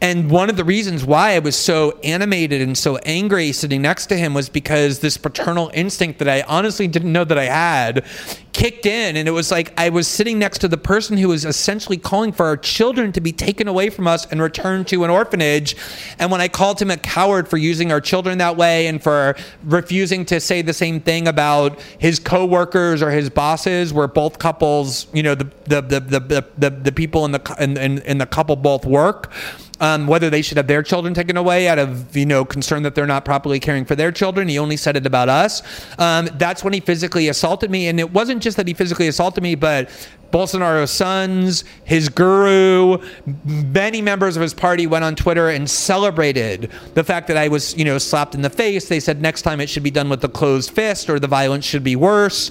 And 0.00 0.30
one 0.30 0.48
of 0.48 0.56
the 0.56 0.64
reasons 0.64 1.04
why 1.04 1.32
I 1.32 1.40
was 1.40 1.56
so 1.56 1.98
animated 2.04 2.62
and 2.62 2.78
so 2.78 2.98
angry 2.98 3.50
sitting 3.50 3.82
next 3.82 4.06
to 4.06 4.16
him 4.16 4.32
was 4.32 4.48
because 4.48 5.00
this 5.00 5.16
paternal 5.16 5.72
instinct 5.74 6.20
that 6.20 6.28
I 6.28 6.42
honestly 6.42 6.86
didn't 6.86 7.12
know 7.12 7.24
that 7.24 7.36
I 7.36 7.46
had 7.46 8.04
kicked 8.52 8.86
in. 8.86 9.16
And 9.16 9.26
it 9.26 9.32
was 9.32 9.50
like 9.50 9.72
I 9.76 9.88
was 9.88 10.06
sitting 10.06 10.38
next 10.38 10.58
to 10.58 10.68
the 10.68 10.76
person 10.76 11.16
who 11.16 11.28
was 11.28 11.44
essentially 11.44 11.96
calling 11.96 12.30
for 12.30 12.46
our 12.46 12.56
children 12.56 13.12
to 13.12 13.20
be 13.20 13.32
taken 13.32 13.66
away 13.66 13.90
from 13.90 14.06
us 14.06 14.24
and 14.26 14.40
returned 14.40 14.86
to 14.88 15.02
an 15.02 15.10
orphanage. 15.10 15.76
And 16.20 16.30
when 16.30 16.40
I 16.40 16.46
called 16.46 16.80
him 16.80 16.92
a 16.92 16.96
coward 16.96 17.48
for 17.48 17.56
using 17.56 17.90
our 17.90 18.00
children 18.00 18.38
that 18.38 18.56
way 18.56 18.86
and 18.86 19.02
for 19.02 19.36
refusing 19.64 20.24
to 20.26 20.38
say 20.38 20.62
the 20.62 20.72
same 20.72 21.00
thing 21.00 21.26
about 21.26 21.80
his 21.98 22.20
coworkers 22.20 23.02
or 23.02 23.10
his 23.10 23.30
bosses, 23.30 23.92
where 23.92 24.08
both 24.08 24.38
couples, 24.38 25.08
you 25.12 25.24
know, 25.24 25.34
the 25.34 25.44
the 25.64 25.80
the 25.80 26.00
the, 26.00 26.44
the, 26.56 26.70
the, 26.70 26.92
people 26.92 27.24
in 27.24 27.32
the 27.32 27.56
in, 27.60 27.76
in, 27.76 27.98
in 27.98 28.18
the 28.18 28.26
couple 28.26 28.56
both 28.56 28.84
work 28.84 29.32
um, 29.80 30.06
whether 30.06 30.30
they 30.30 30.42
should 30.42 30.56
have 30.56 30.66
their 30.66 30.82
children 30.82 31.14
taken 31.14 31.36
away 31.36 31.68
out 31.68 31.78
of 31.78 32.16
you 32.16 32.26
know 32.26 32.44
concern 32.44 32.82
that 32.82 32.94
they're 32.94 33.06
not 33.06 33.24
properly 33.24 33.60
caring 33.60 33.84
for 33.84 33.94
their 33.94 34.12
children. 34.12 34.48
He 34.48 34.58
only 34.58 34.76
said 34.76 34.96
it 34.96 35.06
about 35.06 35.28
us. 35.28 35.62
Um, 35.98 36.28
that's 36.34 36.64
when 36.64 36.72
he 36.72 36.80
physically 36.80 37.28
assaulted 37.28 37.70
me, 37.70 37.88
and 37.88 37.98
it 38.00 38.12
wasn't 38.12 38.42
just 38.42 38.56
that 38.56 38.68
he 38.68 38.74
physically 38.74 39.08
assaulted 39.08 39.42
me, 39.42 39.54
but 39.54 39.90
Bolsonaro's 40.30 40.90
sons, 40.90 41.64
his 41.84 42.08
guru, 42.08 42.98
many 43.44 44.02
members 44.02 44.36
of 44.36 44.42
his 44.42 44.52
party 44.52 44.86
went 44.86 45.04
on 45.04 45.16
Twitter 45.16 45.48
and 45.48 45.68
celebrated 45.68 46.70
the 46.94 47.02
fact 47.02 47.28
that 47.28 47.36
I 47.36 47.48
was, 47.48 47.76
you 47.76 47.84
know, 47.84 47.96
slapped 47.98 48.34
in 48.34 48.42
the 48.42 48.50
face. 48.50 48.88
They 48.88 49.00
said 49.00 49.22
next 49.22 49.42
time 49.42 49.60
it 49.60 49.70
should 49.70 49.82
be 49.82 49.90
done 49.90 50.08
with 50.10 50.20
the 50.20 50.28
closed 50.28 50.70
fist 50.70 51.08
or 51.08 51.18
the 51.18 51.28
violence 51.28 51.64
should 51.64 51.84
be 51.84 51.96
worse. 51.96 52.50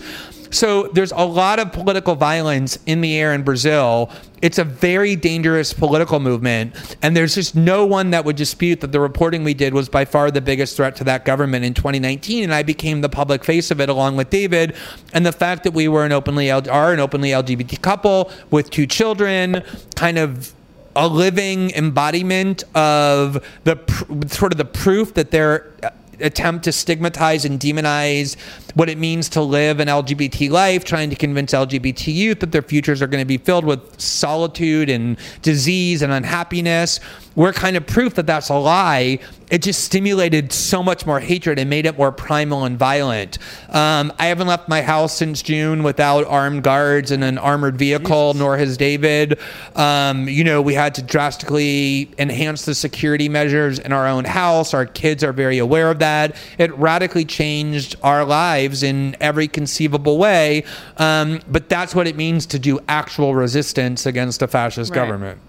So 0.50 0.88
there's 0.88 1.12
a 1.12 1.26
lot 1.26 1.60
of 1.60 1.72
political 1.72 2.16
violence 2.16 2.80
in 2.86 3.02
the 3.02 3.18
air 3.18 3.34
in 3.34 3.44
Brazil. 3.44 4.12
It's 4.42 4.60
a 4.60 4.64
very 4.64 5.16
dangerous 5.16 5.74
political 5.74 6.20
movement. 6.20 6.98
And 7.02 7.18
there's 7.18 7.36
just 7.36 7.56
no 7.56 7.86
one 7.86 8.12
that 8.12 8.26
would 8.26 8.36
dispute 8.36 8.82
that 8.82 8.92
the 8.92 9.00
reporting 9.00 9.44
we 9.44 9.54
did 9.54 9.74
was 9.74 9.90
by 9.90 10.06
far 10.06 10.30
the 10.32 10.42
biggest 10.42 10.78
threat 10.78 10.96
to 10.98 11.04
that 11.06 11.26
government 11.26 11.66
in 11.66 11.74
2019. 11.74 12.44
And 12.44 12.54
I 12.54 12.64
became 12.64 13.02
the 13.02 13.10
public 13.10 13.44
face 13.44 13.72
of 13.72 13.82
it 13.82 13.90
along 13.90 14.16
with 14.16 14.30
David. 14.30 14.76
And 15.14 15.26
the 15.26 15.32
fact 15.32 15.64
that 15.64 15.74
we 15.74 15.88
were 15.88 16.06
an 16.06 16.12
openly 16.12 16.52
are 16.52 16.94
an 16.94 17.00
openly 17.00 17.30
LGBT 17.30 17.82
couple 17.82 18.32
with 18.52 18.70
two 18.70 18.86
children, 18.86 19.64
kind 19.96 20.18
of 20.18 20.54
a 20.98 21.08
living 21.08 21.70
embodiment 21.72 22.64
of 22.76 23.44
the 23.64 23.76
pr- 23.76 24.28
sort 24.28 24.52
of 24.52 24.58
the 24.58 24.66
proof 24.66 25.14
that 25.14 25.30
their 25.30 25.72
uh, 25.84 25.92
attempt 26.20 26.64
to 26.66 26.72
stigmatize 26.72 27.46
and 27.46 27.60
demonize 27.60 28.36
what 28.76 28.90
it 28.90 28.98
means 28.98 29.30
to 29.30 29.42
live 29.42 29.80
an 29.80 29.88
LGBT 29.88 30.50
life, 30.50 30.84
trying 30.84 31.10
to 31.10 31.16
convince 31.16 31.54
LGBT 31.54 32.14
youth 32.14 32.40
that 32.40 32.52
their 32.52 32.62
futures 32.62 33.02
are 33.02 33.08
going 33.08 33.22
to 33.22 33.28
be 33.28 33.38
filled 33.38 33.66
with 33.66 34.00
solitude 34.00 34.90
and 34.90 35.18
disease 35.42 36.02
and 36.02 36.12
unhappiness. 36.12 37.00
We're 37.38 37.54
kind 37.54 37.78
of 37.78 37.86
proof 37.86 38.16
that 38.16 38.26
that's 38.26 38.50
a 38.50 38.56
lie. 38.56 39.20
It 39.52 39.62
just 39.62 39.84
stimulated 39.84 40.52
so 40.52 40.82
much 40.82 41.06
more 41.06 41.20
hatred 41.20 41.60
and 41.60 41.70
made 41.70 41.86
it 41.86 41.96
more 41.96 42.12
primal 42.12 42.66
and 42.66 42.80
violent. 42.80 43.38
Um, 43.70 44.12
I 44.18 44.26
haven't 44.26 44.48
left 44.48 44.68
my 44.68 44.82
house 44.82 45.16
since 45.16 45.44
June 45.44 45.84
without 45.84 46.26
armed 46.26 46.64
guards 46.64 47.12
and 47.12 47.24
an 47.24 47.38
armored 47.38 47.78
vehicle, 47.78 48.34
nor 48.34 48.58
has 48.58 48.76
David. 48.76 49.40
Um, 49.76 50.28
you 50.28 50.44
know, 50.44 50.64
we 50.64 50.74
had 50.74 50.96
to 50.96 51.04
drastically 51.04 52.10
enhance 52.18 52.66
the 52.66 52.74
security 52.74 53.30
measures 53.30 53.78
in 53.78 53.92
our 53.92 54.08
own 54.08 54.26
house. 54.26 54.74
Our 54.74 54.88
kids 54.88 55.24
are 55.24 55.32
very 55.32 55.60
aware 55.60 55.92
of 55.92 56.00
that. 56.00 56.36
It 56.58 56.76
radically 56.76 57.24
changed 57.24 57.98
our 58.02 58.26
lives 58.26 58.82
in 58.82 59.16
every 59.22 59.48
conceivable 59.48 60.18
way. 60.18 60.64
Um, 60.98 61.42
but 61.48 61.70
that's 61.70 61.94
what 61.94 62.08
it 62.08 62.16
means 62.16 62.48
to 62.48 62.58
do 62.58 62.80
actual 62.90 63.36
resistance 63.36 64.08
against 64.08 64.42
a 64.42 64.48
fascist 64.48 64.90
Right. 64.90 64.96
government. 65.06 65.40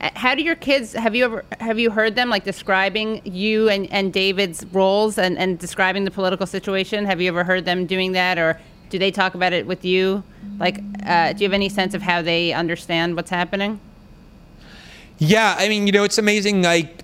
How 0.00 0.34
do 0.34 0.42
your 0.42 0.54
kids 0.54 0.92
have 0.92 1.14
you 1.14 1.24
ever 1.24 1.44
have 1.60 1.78
you 1.78 1.90
heard 1.90 2.14
them 2.14 2.30
like 2.30 2.44
describing 2.44 3.20
you 3.24 3.68
and, 3.68 3.90
and 3.92 4.12
David's 4.12 4.64
roles 4.66 5.18
and, 5.18 5.36
and 5.38 5.58
describing 5.58 6.04
the 6.04 6.10
political 6.10 6.46
situation? 6.46 7.04
Have 7.04 7.20
you 7.20 7.28
ever 7.28 7.44
heard 7.44 7.64
them 7.64 7.86
doing 7.86 8.12
that 8.12 8.38
or 8.38 8.60
do 8.90 8.98
they 8.98 9.10
talk 9.10 9.34
about 9.34 9.52
it 9.52 9.66
with 9.66 9.84
you? 9.84 10.22
Like, 10.58 10.80
uh, 11.04 11.32
do 11.32 11.42
you 11.42 11.48
have 11.48 11.54
any 11.54 11.68
sense 11.68 11.94
of 11.94 12.02
how 12.02 12.22
they 12.22 12.52
understand 12.52 13.16
what's 13.16 13.30
happening? 13.30 13.80
Yeah, 15.18 15.56
I 15.58 15.68
mean, 15.68 15.86
you 15.86 15.92
know, 15.92 16.04
it's 16.04 16.18
amazing. 16.18 16.62
Like 16.62 17.02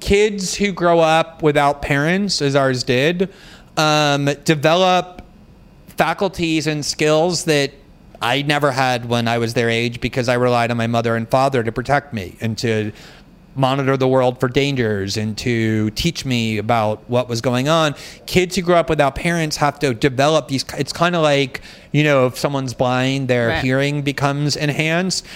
kids 0.00 0.54
who 0.54 0.72
grow 0.72 1.00
up 1.00 1.42
without 1.42 1.82
parents, 1.82 2.40
as 2.40 2.56
ours 2.56 2.82
did, 2.82 3.32
um, 3.76 4.26
develop 4.44 5.22
faculties 5.88 6.66
and 6.66 6.84
skills 6.84 7.44
that 7.44 7.72
I 8.22 8.42
never 8.42 8.70
had 8.72 9.08
when 9.08 9.28
I 9.28 9.38
was 9.38 9.54
their 9.54 9.70
age 9.70 10.00
because 10.00 10.28
I 10.28 10.34
relied 10.34 10.70
on 10.70 10.76
my 10.76 10.86
mother 10.86 11.16
and 11.16 11.28
father 11.28 11.62
to 11.62 11.72
protect 11.72 12.12
me 12.12 12.36
and 12.40 12.56
to 12.58 12.92
monitor 13.56 13.96
the 13.96 14.06
world 14.06 14.38
for 14.38 14.48
dangers 14.48 15.16
and 15.16 15.36
to 15.36 15.90
teach 15.90 16.24
me 16.24 16.58
about 16.58 17.08
what 17.10 17.28
was 17.28 17.40
going 17.40 17.68
on. 17.68 17.94
Kids 18.26 18.56
who 18.56 18.62
grow 18.62 18.76
up 18.76 18.88
without 18.88 19.14
parents 19.16 19.56
have 19.56 19.78
to 19.80 19.92
develop 19.92 20.48
these. 20.48 20.64
It's 20.78 20.92
kind 20.92 21.16
of 21.16 21.22
like, 21.22 21.60
you 21.92 22.04
know, 22.04 22.26
if 22.26 22.38
someone's 22.38 22.74
blind, 22.74 23.28
their 23.28 23.48
Right. 23.48 23.64
hearing 23.64 24.02
becomes 24.02 24.56
enhanced 24.56 25.26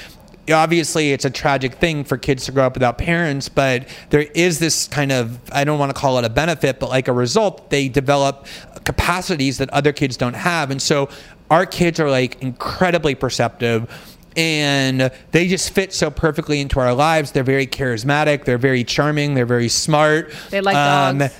obviously 0.52 1.12
it's 1.12 1.24
a 1.24 1.30
tragic 1.30 1.76
thing 1.76 2.04
for 2.04 2.18
kids 2.18 2.44
to 2.44 2.52
grow 2.52 2.66
up 2.66 2.74
without 2.74 2.98
parents 2.98 3.48
but 3.48 3.88
there 4.10 4.26
is 4.34 4.58
this 4.58 4.86
kind 4.88 5.10
of 5.10 5.40
i 5.52 5.64
don't 5.64 5.78
want 5.78 5.88
to 5.88 5.98
call 5.98 6.18
it 6.18 6.24
a 6.26 6.28
benefit 6.28 6.78
but 6.78 6.90
like 6.90 7.08
a 7.08 7.12
result 7.12 7.70
they 7.70 7.88
develop 7.88 8.44
capacities 8.84 9.56
that 9.56 9.70
other 9.70 9.90
kids 9.90 10.18
don't 10.18 10.34
have 10.34 10.70
and 10.70 10.82
so 10.82 11.08
our 11.50 11.66
kids 11.66 12.00
are 12.00 12.10
like 12.10 12.40
incredibly 12.42 13.14
perceptive 13.14 13.88
and 14.36 15.10
they 15.30 15.46
just 15.46 15.70
fit 15.70 15.92
so 15.92 16.10
perfectly 16.10 16.60
into 16.60 16.80
our 16.80 16.92
lives 16.94 17.30
they're 17.32 17.44
very 17.44 17.66
charismatic 17.66 18.44
they're 18.44 18.58
very 18.58 18.82
charming 18.82 19.34
they're 19.34 19.46
very 19.46 19.68
smart 19.68 20.32
They 20.50 20.60
like 20.60 20.74
Um, 20.76 21.18
dogs. 21.18 21.34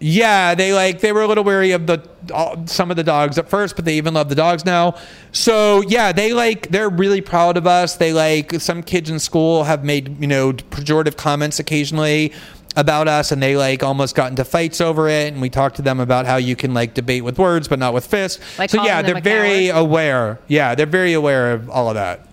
yeah, 0.00 0.54
they 0.54 0.72
like 0.72 1.00
they 1.00 1.12
were 1.12 1.22
a 1.22 1.26
little 1.26 1.44
wary 1.44 1.72
of 1.72 1.86
the 1.86 2.06
uh, 2.32 2.64
some 2.66 2.90
of 2.90 2.96
the 2.96 3.04
dogs 3.04 3.38
at 3.38 3.48
first, 3.48 3.74
but 3.76 3.84
they 3.84 3.96
even 3.96 4.14
love 4.14 4.28
the 4.28 4.34
dogs 4.34 4.64
now. 4.64 4.94
So 5.32 5.82
yeah, 5.88 6.12
they 6.12 6.32
like 6.34 6.68
they're 6.70 6.88
really 6.90 7.20
proud 7.20 7.56
of 7.56 7.66
us. 7.66 7.96
They 7.96 8.12
like 8.12 8.52
some 8.60 8.82
kids 8.82 9.08
in 9.10 9.18
school 9.18 9.64
have 9.64 9.84
made 9.84 10.20
you 10.20 10.26
know 10.26 10.52
pejorative 10.52 11.16
comments 11.16 11.58
occasionally 11.58 12.32
about 12.76 13.08
us, 13.08 13.32
and 13.32 13.42
they 13.42 13.56
like 13.56 13.82
almost 13.82 14.14
got 14.14 14.30
into 14.30 14.44
fights 14.44 14.80
over 14.80 15.08
it. 15.08 15.32
And 15.32 15.40
we 15.40 15.50
talked 15.50 15.76
to 15.76 15.82
them 15.82 16.00
about 16.00 16.26
how 16.26 16.36
you 16.36 16.56
can 16.56 16.74
like 16.74 16.94
debate 16.94 17.24
with 17.24 17.38
words, 17.38 17.68
but 17.68 17.78
not 17.78 17.94
with 17.94 18.06
fists. 18.06 18.58
Like 18.58 18.70
so 18.70 18.82
yeah, 18.84 19.02
they're 19.02 19.20
very 19.20 19.68
coward? 19.68 19.80
aware. 19.80 20.38
Yeah, 20.48 20.74
they're 20.74 20.86
very 20.86 21.12
aware 21.12 21.52
of 21.52 21.70
all 21.70 21.88
of 21.88 21.94
that. 21.94 22.26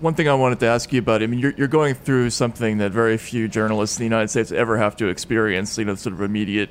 One 0.00 0.14
thing 0.14 0.28
I 0.28 0.34
wanted 0.34 0.60
to 0.60 0.66
ask 0.66 0.92
you 0.92 0.98
about, 0.98 1.22
I 1.22 1.26
mean, 1.26 1.40
you're, 1.40 1.52
you're 1.52 1.68
going 1.68 1.94
through 1.94 2.30
something 2.30 2.78
that 2.78 2.90
very 2.90 3.18
few 3.18 3.48
journalists 3.48 3.98
in 3.98 4.00
the 4.00 4.06
United 4.06 4.28
States 4.28 4.50
ever 4.50 4.78
have 4.78 4.96
to 4.96 5.08
experience, 5.08 5.76
you 5.76 5.84
know, 5.84 5.94
sort 5.94 6.14
of 6.14 6.22
immediate, 6.22 6.70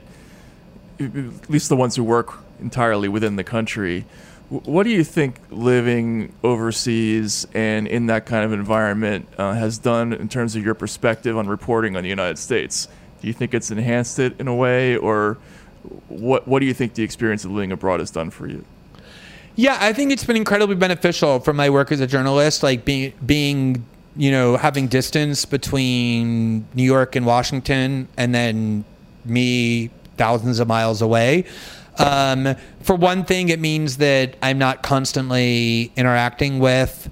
at 0.99 1.47
least 1.47 1.69
the 1.69 1.75
ones 1.75 1.95
who 1.95 2.03
work 2.03 2.39
entirely 2.59 3.07
within 3.07 3.35
the 3.35 3.43
country. 3.43 4.05
What 4.49 4.81
do 4.81 4.89
you 4.89 5.03
think 5.03 5.39
living 5.51 6.33
overseas 6.43 7.45
and 7.53 7.87
in 7.87 8.07
that 8.07 8.25
kind 8.25 8.43
of 8.43 8.51
environment 8.51 9.27
uh, 9.37 9.53
has 9.53 9.77
done 9.77 10.11
in 10.11 10.27
terms 10.27 10.55
of 10.55 10.65
your 10.65 10.73
perspective 10.73 11.37
on 11.37 11.47
reporting 11.47 11.95
on 11.95 12.01
the 12.01 12.09
United 12.09 12.39
States? 12.39 12.87
Do 13.21 13.27
you 13.27 13.33
think 13.33 13.53
it's 13.53 13.71
enhanced 13.71 14.19
it 14.19 14.39
in 14.39 14.47
a 14.47 14.55
way, 14.55 14.95
or 14.95 15.37
what, 16.07 16.47
what 16.47 16.59
do 16.59 16.65
you 16.65 16.73
think 16.73 16.93
the 16.93 17.03
experience 17.03 17.45
of 17.45 17.51
living 17.51 17.71
abroad 17.71 17.99
has 17.99 18.11
done 18.11 18.29
for 18.29 18.47
you? 18.47 18.63
Yeah, 19.55 19.77
I 19.79 19.91
think 19.91 20.11
it's 20.11 20.23
been 20.23 20.37
incredibly 20.37 20.75
beneficial 20.75 21.39
for 21.39 21.53
my 21.53 21.69
work 21.69 21.91
as 21.91 21.99
a 21.99 22.07
journalist, 22.07 22.63
like 22.63 22.85
being 22.85 23.13
being 23.25 23.85
you 24.15 24.31
know 24.31 24.55
having 24.55 24.87
distance 24.87 25.43
between 25.45 26.65
New 26.73 26.83
York 26.83 27.15
and 27.15 27.25
Washington, 27.25 28.07
and 28.15 28.33
then 28.33 28.85
me 29.25 29.89
thousands 30.15 30.59
of 30.59 30.67
miles 30.67 31.01
away. 31.01 31.45
Um, 31.97 32.55
for 32.79 32.95
one 32.95 33.25
thing, 33.25 33.49
it 33.49 33.59
means 33.59 33.97
that 33.97 34.35
I'm 34.41 34.57
not 34.57 34.81
constantly 34.81 35.91
interacting 35.97 36.59
with 36.59 37.09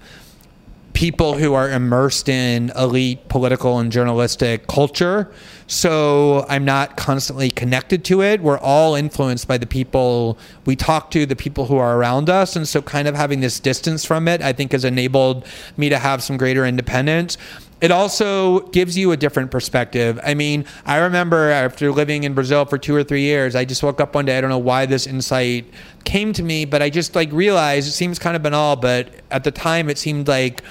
people 0.98 1.38
who 1.38 1.54
are 1.54 1.70
immersed 1.70 2.28
in 2.28 2.72
elite 2.76 3.30
political 3.30 3.78
and 3.78 3.92
journalistic 3.92 4.66
culture. 4.66 5.32
So 5.68 6.44
I'm 6.50 6.66
not 6.66 6.98
constantly 6.98 7.52
connected 7.52 8.04
to 8.06 8.24
it. 8.24 8.42
We're 8.42 8.58
all 8.58 8.96
influenced 8.96 9.48
by 9.48 9.60
the 9.60 9.68
people 9.68 10.40
we 10.66 10.76
talk 10.76 11.12
to, 11.12 11.28
the 11.28 11.36
people 11.36 11.68
who 11.68 11.78
are 11.78 11.98
around 11.98 12.32
us. 12.32 12.56
And 12.56 12.68
so 12.68 12.82
kind 12.82 13.08
of 13.08 13.14
having 13.14 13.42
this 13.42 13.60
distance 13.60 14.06
from 14.06 14.28
it, 14.28 14.42
I 14.42 14.54
think 14.54 14.72
has 14.72 14.84
enabled 14.84 15.46
me 15.78 15.90
to 15.90 16.00
have 16.00 16.24
some 16.24 16.36
greater 16.36 16.66
independence. 16.66 17.38
It 17.80 17.92
also 17.92 18.62
gives 18.70 18.98
you 18.98 19.12
a 19.12 19.18
different 19.18 19.52
perspective. 19.52 20.20
I 20.24 20.34
mean, 20.34 20.66
I 20.84 20.98
remember 20.98 21.52
after 21.52 21.92
living 21.92 22.24
in 22.24 22.34
Brazil 22.34 22.66
for 22.66 22.80
two 22.80 22.96
or 22.96 23.04
three 23.04 23.22
years, 23.22 23.56
I 23.56 23.66
just 23.66 23.84
woke 23.84 24.02
up 24.02 24.16
one 24.16 24.26
day. 24.26 24.36
I 24.36 24.42
don't 24.42 24.50
know 24.50 24.58
why 24.58 24.88
this 24.88 25.06
insight 25.06 25.66
came 26.04 26.34
to 26.34 26.42
me, 26.42 26.66
but 26.66 26.82
I 26.82 26.90
just 26.90 27.14
like 27.14 27.32
realized 27.32 27.88
it 27.88 27.92
seems 27.92 28.18
kind 28.18 28.36
of 28.36 28.42
banal, 28.42 28.78
but 28.78 29.10
at 29.30 29.44
the 29.44 29.52
time 29.52 29.92
it 29.92 30.00
seemed 30.00 30.28
like 30.28 30.64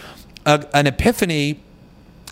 a, 0.46 0.66
an 0.72 0.86
epiphany. 0.86 1.60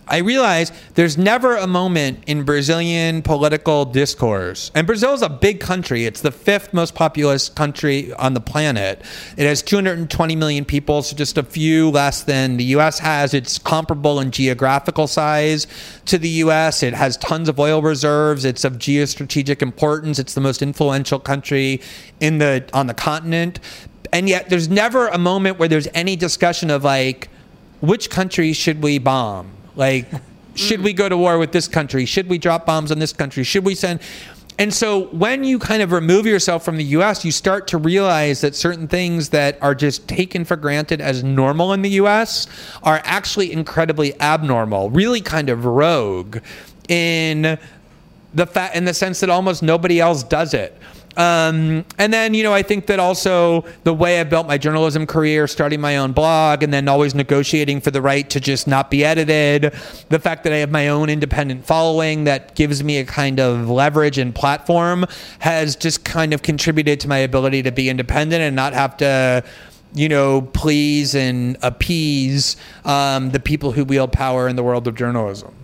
I 0.07 0.19
realized 0.19 0.75
there's 0.97 1.17
never 1.17 1.57
a 1.57 1.67
moment 1.67 2.25
in 2.27 2.45
Brazilian 2.45 3.23
political 3.23 3.87
discourse. 3.87 4.71
And 4.75 4.87
Brazil 4.87 5.15
is 5.15 5.23
a 5.23 5.31
big 5.31 5.61
country. 5.61 6.05
It's 6.05 6.21
the 6.21 6.31
fifth 6.31 6.75
most 6.75 6.95
populous 6.95 7.49
country 7.49 8.13
on 8.15 8.35
the 8.35 8.41
planet. 8.41 9.01
It 9.39 9.47
has 9.47 9.63
220 9.63 10.37
million 10.37 10.67
people, 10.67 11.03
so 11.03 11.17
just 11.17 11.39
a 11.39 11.43
few 11.43 11.91
less 11.91 12.23
than 12.23 12.59
the 12.59 12.65
US 12.65 12.99
has. 12.99 13.33
It's 13.33 13.59
comparable 13.59 14.21
in 14.21 14.31
geographical 14.31 15.07
size 15.07 15.67
to 16.05 16.19
the 16.19 16.29
US. 16.29 16.83
It 16.83 16.93
has 16.93 17.17
tons 17.17 17.49
of 17.49 17.59
oil 17.59 17.81
reserves. 17.81 18.45
It's 18.45 18.65
of 18.65 18.75
geostrategic 18.75 19.63
importance. 19.63 20.19
It's 20.19 20.35
the 20.35 20.43
most 20.43 20.61
influential 20.61 21.19
country 21.19 21.81
in 22.21 22.39
the 22.39 22.69
on 22.75 22.89
the 22.89 22.95
continent. 22.95 23.59
And 24.13 24.29
yet 24.29 24.51
there's 24.51 24.69
never 24.69 25.09
a 25.09 25.19
moment 25.19 25.59
where 25.59 25.69
there's 25.69 25.89
any 25.95 26.15
discussion 26.15 26.71
of 26.71 26.85
like 26.85 27.31
which 27.87 28.11
country 28.11 28.53
should 28.53 28.83
we 28.83 28.99
bomb? 28.99 29.51
Like, 29.77 30.07
should 30.55 30.83
we 30.83 30.93
go 30.93 31.09
to 31.09 31.17
war 31.17 31.39
with 31.39 31.53
this 31.53 31.69
country? 31.69 32.05
Should 32.05 32.29
we 32.29 32.39
drop 32.39 32.67
bombs 32.67 32.91
on 32.91 32.99
this 32.99 33.13
country? 33.13 33.45
Should 33.45 33.65
we 33.65 33.75
send? 33.75 34.01
And 34.57 34.73
so 34.73 35.07
when 35.07 35.43
you 35.43 35.59
kind 35.59 35.83
of 35.83 35.91
remove 35.91 36.27
yourself 36.27 36.65
from 36.65 36.77
the 36.77 36.85
US, 36.85 37.25
you 37.25 37.33
start 37.33 37.67
to 37.69 37.79
realize 37.79 38.41
that 38.43 38.55
certain 38.55 38.87
things 38.87 39.31
that 39.31 39.59
are 39.61 39.75
just 39.75 40.07
taken 40.07 40.45
for 40.45 40.55
granted 40.55 41.01
as 41.01 41.25
normal 41.25 41.73
in 41.73 41.83
the 41.83 41.91
US 41.91 42.47
are 42.85 43.01
actually 43.05 43.53
incredibly 43.53 44.19
abnormal, 44.21 44.91
really 44.91 45.21
kind 45.21 45.49
of 45.51 45.65
rogue 45.65 46.39
in 46.89 47.59
the 48.33 48.47
fa- 48.47 48.71
in 48.75 48.85
the 48.85 48.95
sense 48.95 49.21
that 49.21 49.31
almost 49.31 49.63
nobody 49.63 50.01
else 50.01 50.23
does 50.23 50.55
it. 50.55 50.79
Um, 51.17 51.85
and 51.99 52.13
then, 52.13 52.35
you 52.35 52.43
know, 52.43 52.53
I 52.53 52.63
think 52.63 52.87
that 52.87 52.99
also 52.99 53.65
the 53.85 53.95
way 53.95 54.21
I 54.21 54.25
built 54.25 54.47
my 54.47 54.59
journalism 54.59 55.07
career, 55.07 55.47
starting 55.47 55.81
my 55.81 55.97
own 55.97 56.13
blog, 56.13 56.63
and 56.63 56.73
then 56.73 56.89
always 56.89 57.15
negotiating 57.15 57.81
for 57.81 57.91
the 57.91 58.03
right 58.03 58.29
to 58.31 58.41
just 58.41 58.67
not 58.67 58.91
be 58.91 59.05
edited, 59.05 59.75
the 60.09 60.19
fact 60.19 60.45
that 60.45 60.53
I 60.53 60.57
have 60.57 60.71
my 60.71 60.89
own 60.89 61.09
independent 61.09 61.65
following 61.65 62.25
that 62.25 62.55
gives 62.55 62.83
me 62.83 62.99
a 62.99 63.05
kind 63.05 63.41
of 63.41 63.69
leverage 63.69 64.19
and 64.19 64.35
platform 64.35 65.07
has 65.39 65.77
just 65.77 66.05
kind 66.05 66.35
of 66.35 66.43
contributed 66.43 67.01
to 67.01 67.09
my 67.09 67.19
ability 67.19 67.63
to 67.63 67.73
be 67.73 67.89
independent 67.89 68.43
and 68.43 68.57
not 68.57 68.73
have 68.73 68.97
to 68.99 69.45
you 69.97 70.09
know, 70.09 70.43
please 70.43 71.15
and 71.15 71.57
appease 71.63 72.57
um, 72.85 73.31
the 73.31 73.39
people 73.39 73.71
who 73.71 73.85
wield 73.85 74.13
power 74.13 74.49
in 74.49 74.57
the 74.57 74.63
world 74.63 74.89
of 74.89 74.97
journalism. 74.97 75.55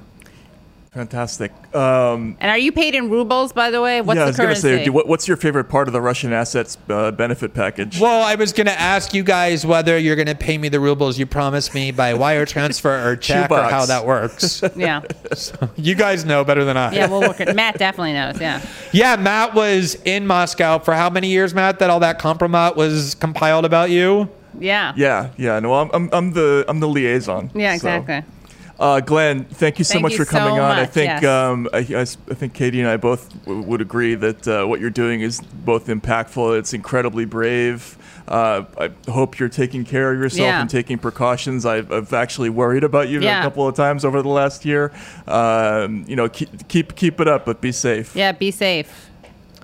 Fantastic. 0.93 1.53
Um, 1.73 2.37
And 2.41 2.51
are 2.51 2.59
you 2.59 2.73
paid 2.73 2.97
in 2.97 3.11
rubles, 3.11 3.53
by 3.53 3.71
the 3.71 3.81
way? 3.81 4.01
What's 4.01 4.17
yeah, 4.17 4.23
I 4.23 4.25
the 4.25 4.31
was 4.31 4.37
going 4.37 4.55
to 4.57 4.61
currency? 4.61 4.85
say, 4.87 4.91
what, 4.91 5.07
what's 5.07 5.29
your 5.29 5.37
favorite 5.37 5.65
part 5.69 5.87
of 5.87 5.93
the 5.93 6.01
Russian 6.01 6.33
assets 6.33 6.77
uh, 6.89 7.13
benefit 7.13 7.55
package? 7.55 8.01
Well, 8.01 8.23
I 8.25 8.35
was 8.35 8.53
going 8.53 8.67
to 8.67 8.79
ask 8.79 9.15
you 9.15 9.23
guys 9.23 9.65
whether 9.65 9.97
you're 9.97 10.17
going 10.17 10.27
to 10.27 10.35
pay 10.35 10.59
me 10.59 10.69
the 10.69 10.81
rubles 10.81 11.17
you 11.17 11.27
promised 11.27 11.75
me 11.75 11.93
by 11.93 12.15
wire 12.15 12.45
transfer 12.45 13.09
or 13.09 13.15
check 13.29 13.53
or 13.53 13.63
how 13.63 13.87
that 13.87 14.05
works. 14.05 14.65
yeah. 14.77 15.03
you 15.77 15.95
guys 15.95 16.25
know 16.25 16.43
better 16.43 16.65
than 16.65 16.77
I. 16.77 16.93
Yeah, 16.93 17.07
we'll 17.09 17.21
work 17.21 17.41
it. 17.41 17.55
Matt 17.55 17.79
definitely 17.79 18.15
knows. 18.15 18.41
Yeah. 18.41 18.61
Yeah, 18.93 19.15
Matt 19.15 19.55
was 19.55 19.95
in 20.05 20.27
Moscow 20.27 20.81
for 20.81 20.95
how 20.95 21.09
many 21.11 21.29
years, 21.29 21.55
Matt, 21.55 21.79
that 21.79 21.91
all 21.91 22.01
that 22.01 22.19
compromat 22.19 22.75
was 22.75 23.15
compiled 23.15 23.65
about 23.65 23.91
you? 23.91 24.29
Yeah. 24.59 24.93
Yeah, 24.97 25.31
yeah. 25.37 25.61
No, 25.61 25.75
I'm, 25.75 25.91
I'm, 25.93 26.11
I'm 26.13 26.33
the 26.33 26.65
I'm 26.67 26.81
the 26.81 26.89
liaison. 26.89 27.51
Yeah, 27.55 27.77
so. 27.77 28.05
Uh, 28.81 28.99
Glenn, 28.99 29.45
thank 29.45 29.79
you 29.79 29.85
so 29.85 29.93
Thank 29.93 30.05
much 30.05 30.13
you 30.13 30.19
for 30.19 30.25
coming 30.25 30.57
so 30.57 30.63
on. 30.63 30.79
I 30.79 30.87
think 30.87 31.21
yes. 31.21 31.25
um, 31.25 31.69
I, 31.71 31.79
I 31.81 32.05
think 32.35 32.55
Katie 32.55 32.81
and 32.81 32.89
I 32.89 32.97
both 32.97 33.29
w- 33.45 33.61
would 33.61 33.83
agree 33.83 34.15
that 34.15 34.49
uh, 34.49 34.65
what 34.65 34.81
you're 34.81 34.89
doing 34.89 35.21
is 35.21 35.41
both 35.43 35.87
impactful. 35.89 36.59
It's 36.59 36.73
incredibly 36.73 37.27
brave. 37.27 37.99
Uh, 38.27 38.65
I 38.79 39.11
hope 39.11 39.39
you're 39.39 39.51
taking 39.51 39.85
care 39.85 40.13
of 40.15 40.19
yourself 40.19 40.47
Yeah. 40.47 40.61
and 40.63 40.71
taking 40.71 40.97
precautions. 40.97 41.67
I've, 41.67 41.93
I've 41.93 42.15
actually 42.15 42.49
worried 42.49 42.83
about 42.85 43.09
you 43.11 43.21
Yeah. 43.21 43.41
a 43.41 43.43
couple 43.43 43.69
of 43.69 43.75
times 43.75 44.03
over 44.03 44.23
the 44.23 44.29
last 44.31 44.65
year. 44.65 44.93
Um, 45.27 46.05
you 46.09 46.17
know, 46.17 46.29
keep 46.31 46.69
keep 46.69 46.95
keep 46.97 47.21
it 47.21 47.29
up, 47.29 47.45
but 47.45 47.61
be 47.61 47.73
safe. 47.73 48.17
Yeah, 48.17 48.33
be 48.33 48.51
safe. 48.51 49.10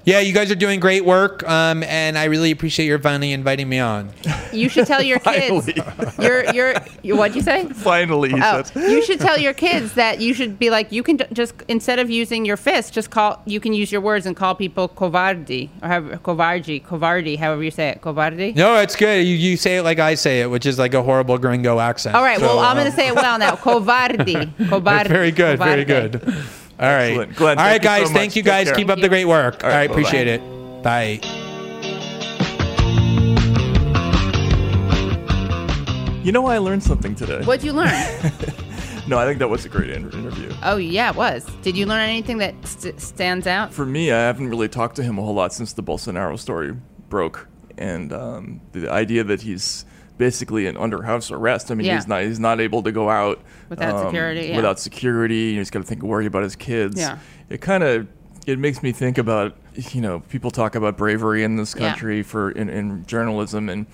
Yeah, 0.06 0.20
you 0.20 0.32
guys 0.32 0.52
are 0.52 0.54
doing 0.54 0.78
great 0.78 1.04
work, 1.04 1.42
um, 1.48 1.82
and 1.82 2.16
I 2.16 2.26
really 2.26 2.52
appreciate 2.52 2.86
your 2.86 3.00
finally 3.00 3.32
inviting 3.32 3.68
me 3.68 3.80
on. 3.80 4.10
You 4.52 4.68
should 4.68 4.86
tell 4.86 5.02
your 5.02 5.18
kids. 5.34 5.68
You're, 6.16 6.44
you're, 6.54 7.16
what'd 7.16 7.34
you 7.34 7.42
say? 7.42 7.66
Finally, 7.66 8.28
he 8.30 8.40
Oh, 8.40 8.62
said. 8.62 8.88
you 8.88 9.02
should 9.04 9.18
tell 9.18 9.36
your 9.36 9.52
kids 9.52 9.94
that 9.94 10.20
you 10.20 10.32
should 10.32 10.60
be 10.60 10.70
like 10.70 10.92
you 10.92 11.02
can 11.02 11.18
just 11.32 11.54
instead 11.66 11.98
of 11.98 12.08
using 12.08 12.44
your 12.44 12.56
fist, 12.56 12.92
just 12.94 13.10
call. 13.10 13.42
You 13.46 13.58
can 13.58 13.72
use 13.72 13.90
your 13.90 14.00
words 14.00 14.26
and 14.26 14.36
call 14.36 14.54
people 14.54 14.88
covardi 14.88 15.70
or 15.82 15.88
have 15.88 16.04
covardi, 16.22 16.84
covardi, 16.84 17.36
however 17.36 17.64
you 17.64 17.72
say 17.72 17.88
it, 17.88 18.00
covardi. 18.00 18.54
No, 18.54 18.76
it's 18.76 18.94
good. 18.94 19.26
You, 19.26 19.34
you 19.34 19.56
say 19.56 19.78
it 19.78 19.82
like 19.82 19.98
I 19.98 20.14
say 20.14 20.40
it, 20.40 20.46
which 20.48 20.66
is 20.66 20.78
like 20.78 20.94
a 20.94 21.02
horrible 21.02 21.36
gringo 21.36 21.80
accent. 21.80 22.14
All 22.14 22.22
right. 22.22 22.38
So, 22.38 22.46
well, 22.46 22.60
I'm 22.60 22.76
um, 22.76 22.84
going 22.84 22.90
to 22.90 22.96
say 22.96 23.08
it 23.08 23.14
well 23.16 23.40
now. 23.40 23.56
Covardi. 23.56 24.54
Covardi. 24.68 25.08
Very 25.08 25.32
good, 25.32 25.58
very 25.58 25.84
covarde. 25.84 26.12
good. 26.22 26.44
All 26.78 26.86
right. 26.86 27.04
Excellent. 27.10 27.36
Glenn, 27.36 27.58
All 27.58 27.64
right, 27.64 27.82
thank 27.82 28.00
you 28.00 28.06
so 28.06 28.12
guys. 28.12 28.12
thank 28.18 28.36
you, 28.36 28.42
Take 28.42 28.50
guys. 28.52 28.66
care. 28.66 28.74
Keep 28.76 28.88
up 28.88 28.94
Thank 28.96 29.02
the 29.02 29.08
great 29.08 29.24
work. 29.24 29.64
All 29.64 29.70
All 29.70 29.76
right, 29.76 29.88
right, 29.88 29.90
appreciate 29.90 30.38
bye-bye. 30.38 31.02
it. 31.04 31.20
Bye. 31.22 31.32
You 36.22 36.32
know, 36.32 36.46
I 36.46 36.58
learned 36.58 36.82
something 36.82 37.14
today. 37.14 37.42
What'd 37.44 37.64
you 37.64 37.72
learn? 37.72 37.92
No, 39.08 39.18
I 39.20 39.24
think 39.24 39.38
that 39.38 39.46
was 39.46 39.64
a 39.64 39.68
great 39.68 39.90
interview. 39.90 40.52
oh 40.64 40.78
yeah, 40.78 41.10
it 41.10 41.14
was. 41.14 41.44
Did 41.62 41.76
you 41.76 41.86
learn 41.86 42.00
anything 42.00 42.38
that 42.38 42.56
st- 42.66 43.00
stands 43.00 43.46
out? 43.46 43.72
For 43.72 43.86
me, 43.86 44.10
I 44.10 44.18
haven't 44.18 44.48
really 44.48 44.68
talked 44.68 44.96
to 44.96 45.04
him 45.04 45.16
a 45.16 45.22
whole 45.22 45.34
lot 45.34 45.52
since 45.52 45.72
the 45.74 45.82
Bolsonaro 45.84 46.36
story 46.36 46.74
broke, 47.08 47.46
and 47.78 48.12
um, 48.12 48.60
the 48.72 48.90
idea 48.90 49.22
that 49.22 49.42
he's 49.42 49.84
basically 50.18 50.66
in 50.66 50.76
under 50.76 51.02
house 51.02 51.30
arrest. 51.30 51.70
I 51.70 51.74
mean, 51.74 51.86
Yeah. 51.86 51.96
he's 51.96 52.06
not 52.08 52.22
he's 52.22 52.40
not 52.40 52.60
able 52.60 52.82
to 52.82 52.92
go 52.92 53.08
out 53.10 53.40
Without 53.68 53.94
um, 53.96 54.06
security, 54.06 54.46
yeah. 54.48 54.56
Without 54.56 54.78
security, 54.78 55.56
he's 55.56 55.70
got 55.70 55.80
to 55.80 55.84
think 55.84 56.02
worry 56.02 56.26
about 56.26 56.42
his 56.42 56.56
kids. 56.56 56.98
Yeah. 57.00 57.18
It 57.50 57.60
kind 57.60 57.82
of 57.84 58.06
it 58.46 58.58
makes 58.58 58.82
me 58.82 58.92
think 58.92 59.18
about 59.18 59.56
you 59.92 60.00
know 60.00 60.20
people 60.20 60.50
talk 60.50 60.74
about 60.74 60.96
bravery 60.96 61.42
in 61.44 61.56
this 61.56 61.74
Yeah. 61.76 61.88
country 61.90 62.22
for 62.22 62.50
in, 62.50 62.68
in 62.68 63.04
journalism 63.06 63.68
and. 63.68 63.86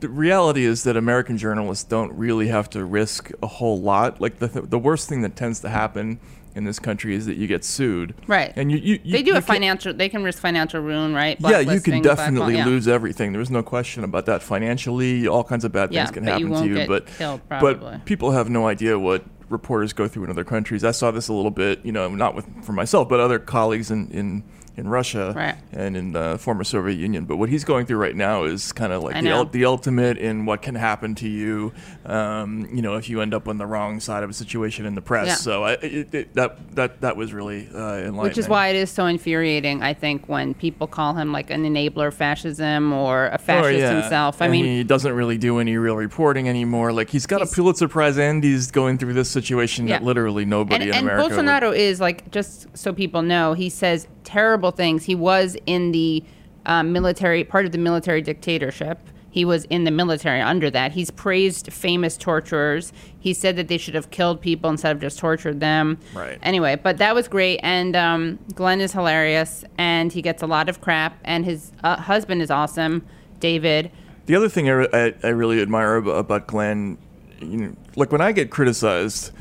The 0.00 0.08
reality 0.08 0.64
is 0.64 0.84
that 0.84 0.96
American 0.96 1.36
journalists 1.38 1.82
don't 1.82 2.12
really 2.12 2.46
have 2.46 2.70
to 2.70 2.84
risk 2.84 3.32
a 3.42 3.48
whole 3.48 3.80
lot. 3.80 4.20
Like 4.20 4.38
the 4.38 4.46
the 4.46 4.78
worst 4.78 5.08
thing 5.08 5.22
that 5.22 5.34
tends 5.34 5.58
to 5.62 5.68
happen 5.68 6.20
in 6.58 6.64
this 6.64 6.78
country 6.80 7.14
is 7.14 7.24
that 7.26 7.36
you 7.36 7.46
get 7.46 7.64
sued. 7.64 8.14
Right. 8.26 8.52
And 8.56 8.70
you, 8.70 8.78
you, 8.78 9.00
you 9.04 9.12
they 9.12 9.22
do 9.22 9.30
you 9.30 9.36
a 9.38 9.40
financial. 9.40 9.94
They 9.94 10.08
can 10.08 10.24
risk 10.24 10.40
financial 10.42 10.80
ruin, 10.80 11.14
right? 11.14 11.38
yeah, 11.40 11.60
you 11.60 11.80
can 11.80 12.02
definitely 12.02 12.56
yeah. 12.56 12.66
lose 12.66 12.88
everything. 12.88 13.32
There's 13.32 13.50
no 13.50 13.62
question 13.62 14.02
about 14.04 14.26
that. 14.26 14.42
Financially, 14.42 15.26
all 15.28 15.44
kinds 15.44 15.64
of 15.64 15.72
bad 15.72 15.90
things 15.90 15.94
Yeah, 15.94 16.06
can 16.06 16.24
but 16.24 16.40
you 16.40 16.48
happen 16.48 16.62
to 16.64 16.68
you. 16.68 16.74
get 16.74 16.88
But 16.88 17.06
killed, 17.06 17.40
probably. 17.48 17.74
but 17.74 18.04
people 18.04 18.32
have 18.32 18.50
no 18.50 18.66
idea 18.66 18.98
what 18.98 19.24
reporters 19.48 19.92
go 19.92 20.08
through 20.08 20.24
in 20.24 20.30
other 20.30 20.44
countries. 20.44 20.84
I 20.84 20.90
saw 20.90 21.10
this 21.12 21.28
a 21.28 21.32
little 21.32 21.52
bit, 21.52 21.82
you 21.84 21.92
know, 21.92 22.08
not 22.08 22.34
with 22.34 22.46
for 22.64 22.72
myself, 22.72 23.08
but 23.08 23.20
other 23.20 23.38
colleagues 23.38 23.90
in 23.90 24.10
in, 24.10 24.42
in 24.78 24.88
Russia 24.88 25.32
Right. 25.36 25.56
and 25.72 25.96
in 25.96 26.12
the 26.12 26.38
former 26.38 26.64
Soviet 26.64 26.96
Union. 26.96 27.24
But 27.24 27.36
what 27.36 27.48
he's 27.48 27.64
going 27.64 27.84
through 27.86 27.98
right 27.98 28.14
now 28.16 28.44
is 28.44 28.72
kind 28.72 28.92
of 28.92 29.02
like 29.02 29.20
the, 29.22 29.32
ul- 29.32 29.44
the 29.46 29.64
ultimate 29.64 30.16
in 30.18 30.46
what 30.46 30.62
can 30.62 30.74
happen 30.76 31.14
to 31.16 31.28
you. 31.28 31.72
Um, 32.06 32.68
you 32.72 32.80
know, 32.80 32.94
if 32.96 33.08
you 33.10 33.20
end 33.20 33.34
up 33.34 33.48
on 33.48 33.58
the 33.58 33.66
wrong 33.66 34.00
side 34.00 34.22
of 34.22 34.30
a 34.30 34.32
situation 34.32 34.86
in 34.86 34.94
the 34.94 35.02
press. 35.02 35.26
Yeah. 35.26 35.34
So 35.34 35.64
I, 35.64 35.72
it, 35.72 36.14
it, 36.14 36.34
that 36.34 36.74
that 36.76 37.00
that 37.00 37.16
was 37.16 37.32
really 37.32 37.68
uh, 37.74 37.78
enlightening. 37.98 38.18
Which 38.22 38.38
is 38.38 38.48
why 38.48 38.68
it 38.68 38.76
is 38.76 38.90
so 38.90 39.06
infuriating, 39.06 39.82
I 39.82 39.94
think, 39.94 40.28
when 40.28 40.54
people 40.54 40.86
call 40.86 41.14
him 41.14 41.32
like 41.32 41.50
an 41.50 41.64
enabler 41.64 42.08
of 42.08 42.14
fascism 42.14 42.92
or 42.92 43.26
a 43.26 43.38
fascist 43.38 43.74
Oh, 43.74 43.78
yeah. 43.78 44.00
himself. 44.00 44.40
I 44.40 44.46
And 44.46 44.52
mean, 44.52 44.64
he 44.64 44.84
doesn't 44.84 45.12
really 45.12 45.38
do 45.38 45.58
any 45.58 45.76
real 45.76 45.96
reporting 45.96 46.48
anymore. 46.48 46.92
Like 46.92 47.10
he's 47.10 47.26
got 47.26 47.42
a 47.42 47.46
Pulitzer 47.46 47.88
Prize, 47.88 48.16
and 48.16 48.42
he's 48.42 48.70
going 48.70 48.96
through 48.98 49.14
this 49.14 49.28
situation 49.30 49.86
that 49.86 50.02
literally 50.04 50.44
nobody 50.44 50.84
and, 50.84 50.90
in 50.90 50.96
and 50.96 51.06
America. 51.08 51.34
would- 51.36 51.44
Bolsonaro 51.46 51.76
is 51.76 52.00
like 52.00 52.30
just 52.30 52.66
so 52.78 52.92
people 52.92 53.22
know, 53.22 53.52
he 53.54 53.68
says 53.68 54.06
terrible 54.28 54.70
things. 54.70 55.04
He 55.04 55.14
was 55.14 55.56
in 55.64 55.92
the 55.92 56.22
um, 56.66 56.92
military, 56.92 57.44
part 57.44 57.64
of 57.64 57.72
the 57.72 57.78
military 57.78 58.20
dictatorship. 58.20 58.98
He 59.30 59.46
was 59.46 59.64
in 59.64 59.84
the 59.84 59.90
military 59.90 60.42
under 60.42 60.68
that. 60.70 60.92
He's 60.92 61.10
praised 61.10 61.72
famous 61.72 62.18
torturers. 62.18 62.92
He 63.18 63.32
said 63.32 63.56
that 63.56 63.68
they 63.68 63.78
should 63.78 63.94
have 63.94 64.10
killed 64.10 64.42
people 64.42 64.68
instead 64.68 64.94
of 64.94 65.00
just 65.00 65.18
tortured 65.18 65.60
them. 65.60 65.98
Right. 66.14 66.38
Anyway, 66.42 66.76
but 66.76 66.98
that 66.98 67.14
was 67.14 67.26
great. 67.26 67.58
And 67.62 67.96
um, 67.96 68.38
Glenn 68.54 68.82
is 68.82 68.92
hilarious, 68.92 69.64
and 69.78 70.12
he 70.12 70.20
gets 70.20 70.42
a 70.42 70.46
lot 70.46 70.68
of 70.68 70.82
crap. 70.82 71.18
And 71.24 71.44
his 71.44 71.72
uh, 71.82 71.96
husband 71.96 72.42
is 72.42 72.50
awesome, 72.50 73.06
David. 73.40 73.90
The 74.26 74.34
other 74.34 74.50
thing 74.50 74.68
I, 74.68 74.72
re- 74.72 74.88
I, 74.92 75.14
I 75.22 75.28
really 75.28 75.62
admire 75.62 75.96
about, 75.96 76.16
about 76.18 76.46
Glenn, 76.46 76.98
you 77.40 77.56
know, 77.56 77.76
like 77.96 78.12
when 78.12 78.20
I 78.20 78.32
get 78.32 78.50
criticized, 78.50 79.32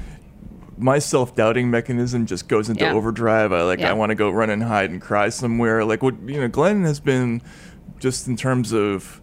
my 0.78 1.00
self-doubting 1.00 1.70
mechanism 1.72 2.26
just 2.26 2.48
goes 2.48 2.70
into 2.70 2.84
Yeah. 2.84 2.94
overdrive. 2.94 3.52
I 3.52 3.64
like 3.64 3.80
Yeah. 3.80 3.90
I 3.90 3.94
want 3.94 4.12
to 4.12 4.16
go 4.16 4.30
run 4.30 4.50
and 4.50 4.64
hide 4.64 4.90
and 4.92 5.02
cry 5.02 5.30
somewhere. 5.30 5.84
Like 5.84 6.04
what 6.04 6.16
you 6.26 6.40
know, 6.40 6.48
Glenn 6.48 6.84
has 6.84 7.00
been 7.00 7.42
just 8.00 8.28
in 8.28 8.36
terms 8.38 8.72
of 8.74 9.22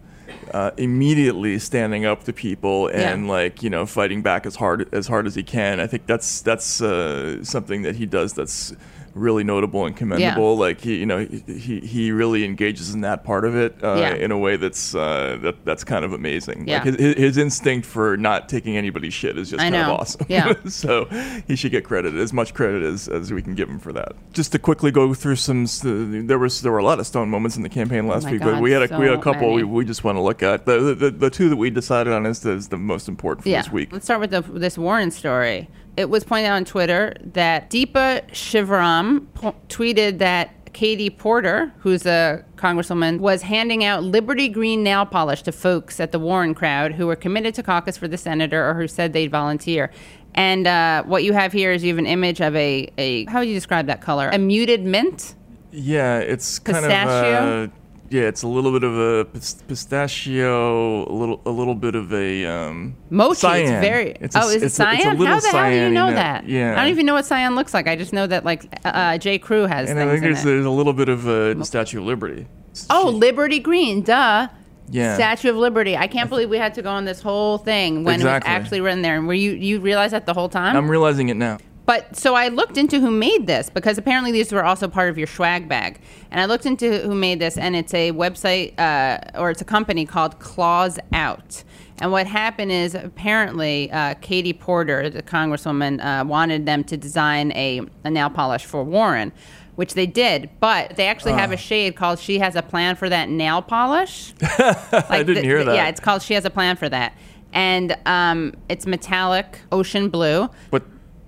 uh, 0.53 0.71
immediately 0.77 1.57
standing 1.59 2.05
up 2.05 2.23
to 2.25 2.33
people 2.33 2.87
and 2.87 3.25
Yeah. 3.25 3.31
like 3.31 3.63
you 3.63 3.69
know 3.69 3.85
fighting 3.85 4.21
back 4.21 4.45
as 4.45 4.55
hard 4.55 4.87
as 4.93 5.07
hard 5.07 5.27
as 5.27 5.35
he 5.35 5.43
can. 5.43 5.79
I 5.79 5.87
think 5.87 6.07
that's 6.07 6.41
that's 6.41 6.81
uh, 6.81 7.43
something 7.43 7.83
that 7.83 7.95
he 7.95 8.05
does 8.05 8.33
that's 8.33 8.73
really 9.15 9.43
notable 9.43 9.85
and 9.85 9.95
commendable. 9.95 10.57
Like 10.57 10.81
he 10.81 10.97
you 10.97 11.05
know 11.05 11.25
he, 11.25 11.79
he 11.79 12.11
really 12.11 12.43
engages 12.45 12.93
in 12.93 13.01
that 13.01 13.23
part 13.23 13.45
of 13.45 13.55
it 13.55 13.81
uh, 13.83 13.95
Yeah. 13.95 14.13
in 14.13 14.31
a 14.31 14.37
way 14.37 14.57
that's 14.57 14.93
uh, 14.93 15.37
that 15.41 15.65
that's 15.65 15.83
kind 15.83 16.05
of 16.05 16.13
amazing. 16.13 16.67
Yeah. 16.67 16.83
Like 16.83 16.99
his, 16.99 17.15
his 17.17 17.37
instinct 17.37 17.87
for 17.87 18.17
not 18.17 18.49
taking 18.49 18.77
anybody's 18.77 19.13
shit 19.13 19.37
is 19.37 19.49
just 19.49 19.61
I 19.61 19.69
kind 19.69 19.73
know. 19.73 19.93
of 19.95 19.99
awesome. 20.01 20.25
Yeah. 20.29 20.53
so 20.67 21.05
he 21.47 21.55
should 21.55 21.71
get 21.71 21.85
credit, 21.85 22.13
as 22.15 22.33
much 22.33 22.53
credit 22.53 22.83
as, 22.83 23.07
as 23.07 23.31
we 23.31 23.41
can 23.41 23.55
give 23.55 23.69
him 23.69 23.79
for 23.79 23.93
that. 23.93 24.11
Just 24.33 24.51
to 24.51 24.59
quickly 24.59 24.91
go 24.91 25.13
through 25.13 25.37
some, 25.37 25.63
s- 25.63 25.81
there 25.83 26.37
was 26.37 26.61
there 26.61 26.71
were 26.71 26.79
a 26.79 26.83
lot 26.83 26.99
of 26.99 27.07
stone 27.07 27.29
moments 27.29 27.55
in 27.57 27.63
the 27.63 27.69
campaign 27.69 28.07
last 28.07 28.27
Oh 28.27 28.31
week, 28.31 28.41
God, 28.41 28.51
but 28.55 28.61
we 28.61 28.71
had 28.71 28.91
a 28.91 28.99
we 28.99 29.05
had 29.05 29.15
a 29.17 29.21
couple 29.21 29.49
we, 29.53 29.63
many. 29.63 29.73
we 29.73 29.85
just 29.85 30.03
want 30.03 30.17
to 30.17 30.21
look 30.21 30.43
at. 30.43 30.65
The, 30.65 30.93
the 30.93 31.09
the 31.11 31.29
two 31.29 31.47
that 31.49 31.55
we 31.55 31.69
decided 31.69 32.11
on 32.11 32.25
is 32.25 32.41
the, 32.41 32.51
is 32.51 32.67
the 32.67 32.77
most 32.77 33.07
important 33.07 33.43
for 33.43 33.49
yeah. 33.49 33.61
this 33.61 33.71
week. 33.71 33.93
Let's 33.93 34.05
start 34.05 34.19
with 34.19 34.31
the, 34.31 34.41
this 34.41 34.77
Warren 34.77 35.09
story. 35.11 35.69
It 35.97 36.09
was 36.09 36.23
pointed 36.23 36.47
out 36.47 36.55
on 36.55 36.65
Twitter 36.65 37.15
that 37.33 37.69
Deepa 37.69 38.29
Shivaram 38.31 39.25
po- 39.33 39.55
tweeted 39.69 40.17
that 40.19 40.51
Katie 40.73 41.09
Porter, 41.09 41.71
who's 41.79 42.05
a 42.05 42.43
congresswoman, 42.57 43.19
was 43.19 43.41
handing 43.43 43.85
out 43.85 44.03
Liberty 44.03 44.49
Green 44.49 44.83
nail 44.83 45.05
polish 45.05 45.41
to 45.43 45.53
folks 45.53 46.01
at 46.01 46.11
the 46.11 46.19
Warren 46.19 46.53
crowd 46.53 46.91
who 46.91 47.07
were 47.07 47.15
committed 47.15 47.55
to 47.55 47.63
caucus 47.63 47.97
for 47.97 48.09
the 48.09 48.17
senator 48.17 48.69
or 48.69 48.73
who 48.73 48.87
said 48.87 49.13
they'd 49.13 49.31
volunteer. 49.31 49.89
And 50.33 50.67
uh, 50.67 51.03
what 51.03 51.23
you 51.23 51.31
have 51.31 51.53
here 51.53 51.71
is 51.71 51.81
you 51.81 51.91
have 51.91 51.97
an 51.97 52.05
image 52.05 52.41
of 52.41 52.53
a, 52.57 52.91
a 52.97 53.23
how 53.25 53.39
would 53.39 53.47
you 53.47 53.53
describe 53.53 53.87
that 53.87 54.01
color? 54.01 54.29
A 54.33 54.37
muted 54.37 54.83
mint. 54.83 55.35
Yeah, 55.71 56.19
it's 56.19 56.59
kind 56.59 56.77
Pistachio? 56.77 57.63
of 57.63 57.69
uh, 57.69 57.73
yeah, 58.09 58.23
it's 58.23 58.43
a 58.43 58.47
little 58.47 58.71
bit 58.71 58.83
of 58.83 58.97
a 58.97 59.25
pistachio, 59.67 61.09
a 61.09 61.13
little 61.13 61.41
a 61.45 61.49
little 61.49 61.75
bit 61.75 61.95
of 61.95 62.13
a 62.13 62.45
um, 62.45 62.95
Mochi. 63.09 63.39
cyan. 63.39 63.61
It's 63.73 63.85
very. 63.85 64.09
It's 64.21 64.35
a- 64.35 64.43
oh, 64.43 64.49
is 64.49 64.55
it 64.61 64.65
it's 64.65 64.79
a- 64.79 64.83
it's 64.91 64.99
a 64.99 65.03
cyan? 65.03 65.17
How 65.17 65.39
the 65.39 65.47
hell 65.49 65.69
do 65.69 65.75
you 65.75 65.89
know 65.89 66.11
that? 66.11 66.47
Yeah. 66.47 66.73
I 66.73 66.81
don't 66.83 66.89
even 66.91 67.05
know 67.05 67.13
what 67.15 67.25
cyan 67.25 67.55
looks 67.55 67.73
like. 67.73 67.87
I 67.87 67.95
just 67.95 68.13
know 68.13 68.27
that 68.27 68.45
like 68.45 68.65
uh, 68.85 68.89
uh, 68.89 69.17
J. 69.17 69.39
Crew 69.39 69.65
has 69.65 69.89
And 69.89 69.99
I 69.99 70.05
think 70.05 70.17
in 70.17 70.23
there's, 70.23 70.43
there's 70.43 70.65
a 70.65 70.69
little 70.69 70.93
bit 70.93 71.09
of 71.09 71.27
a 71.27 71.63
Statue 71.65 71.99
of 71.99 72.05
Liberty. 72.05 72.47
Oh, 72.89 73.09
Liberty 73.09 73.59
Green, 73.59 74.01
duh. 74.01 74.47
Yeah. 74.89 75.15
Statue 75.15 75.49
of 75.49 75.55
Liberty. 75.55 75.97
I 75.97 76.07
can't 76.07 76.29
believe 76.29 76.49
we 76.49 76.57
had 76.57 76.75
to 76.75 76.81
go 76.81 76.91
on 76.91 77.05
this 77.05 77.21
whole 77.21 77.57
thing 77.57 78.03
when 78.03 78.15
Exactly. 78.15 78.51
it 78.51 78.53
was 78.53 78.61
actually 78.61 78.81
written 78.81 79.01
there. 79.01 79.17
And 79.17 79.27
were 79.27 79.33
you 79.33 79.51
you 79.51 79.79
realize 79.79 80.11
that 80.11 80.25
the 80.25 80.33
whole 80.33 80.49
time? 80.49 80.75
I'm 80.75 80.89
realizing 80.91 81.29
it 81.29 81.37
now. 81.37 81.57
But 81.85 82.15
so 82.15 82.33
I 82.33 82.47
looked 82.47 82.77
into 82.77 82.99
who 82.99 83.11
made 83.11 83.45
this 83.45 83.69
because 83.69 83.97
apparently 83.97 84.31
these 84.31 84.51
were 84.51 84.63
also 84.65 84.87
part 84.87 85.09
of 85.09 85.17
your 85.17 85.27
swag 85.27 85.69
bag. 85.69 85.99
And 86.31 86.39
I 86.39 86.45
looked 86.45 86.65
into 86.65 86.99
who 86.99 87.13
made 87.13 87.39
this, 87.39 87.57
and 87.57 87.75
it's 87.75 87.93
a 87.93 88.11
website 88.11 88.77
uh, 88.79 89.39
or 89.39 89.51
it's 89.51 89.61
a 89.61 89.65
company 89.65 90.05
called 90.05 90.39
Claws 90.39 90.97
Out. 91.13 91.63
And 91.99 92.11
what 92.11 92.27
happened 92.27 92.71
is 92.71 92.95
apparently 92.95 93.89
uh, 93.91 94.15
Katie 94.15 94.51
Porter, 94.51 95.09
the 95.09 95.21
congresswoman, 95.21 96.03
uh, 96.03 96.25
wanted 96.25 96.65
them 96.65 96.83
to 96.85 96.97
design 96.97 97.51
a, 97.53 97.81
a 98.03 98.09
nail 98.09 98.29
polish 98.29 98.65
for 98.65 98.83
Warren, 98.83 99.31
which 99.75 99.93
they 99.93 100.05
did. 100.07 100.49
But 100.59 100.95
they 100.97 101.07
actually 101.07 101.33
have 101.33 101.51
a 101.51 101.57
shade 101.57 101.95
called 101.95 102.19
"She 102.19 102.39
Has 102.39 102.55
a 102.55 102.61
Plan 102.63 102.95
for 102.95 103.07
That 103.09 103.29
Nail 103.29 103.61
Polish." 103.61 104.33
I 104.41 105.19
didn't 105.19 105.35
the- 105.35 105.41
hear 105.41 105.59
the- 105.59 105.65
that. 105.65 105.75
Yeah, 105.75 105.87
it's 105.87 105.99
called 106.01 106.21
"She 106.23 106.33
Has 106.33 106.43
a 106.45 106.49
Plan 106.49 106.75
for 106.75 106.89
That," 106.89 107.13
and 107.53 107.95
um, 108.05 108.55
it's 108.67 108.85
metallic 108.85 109.59
ocean 109.71 110.09
blue. 110.09 110.49
But 110.71 110.83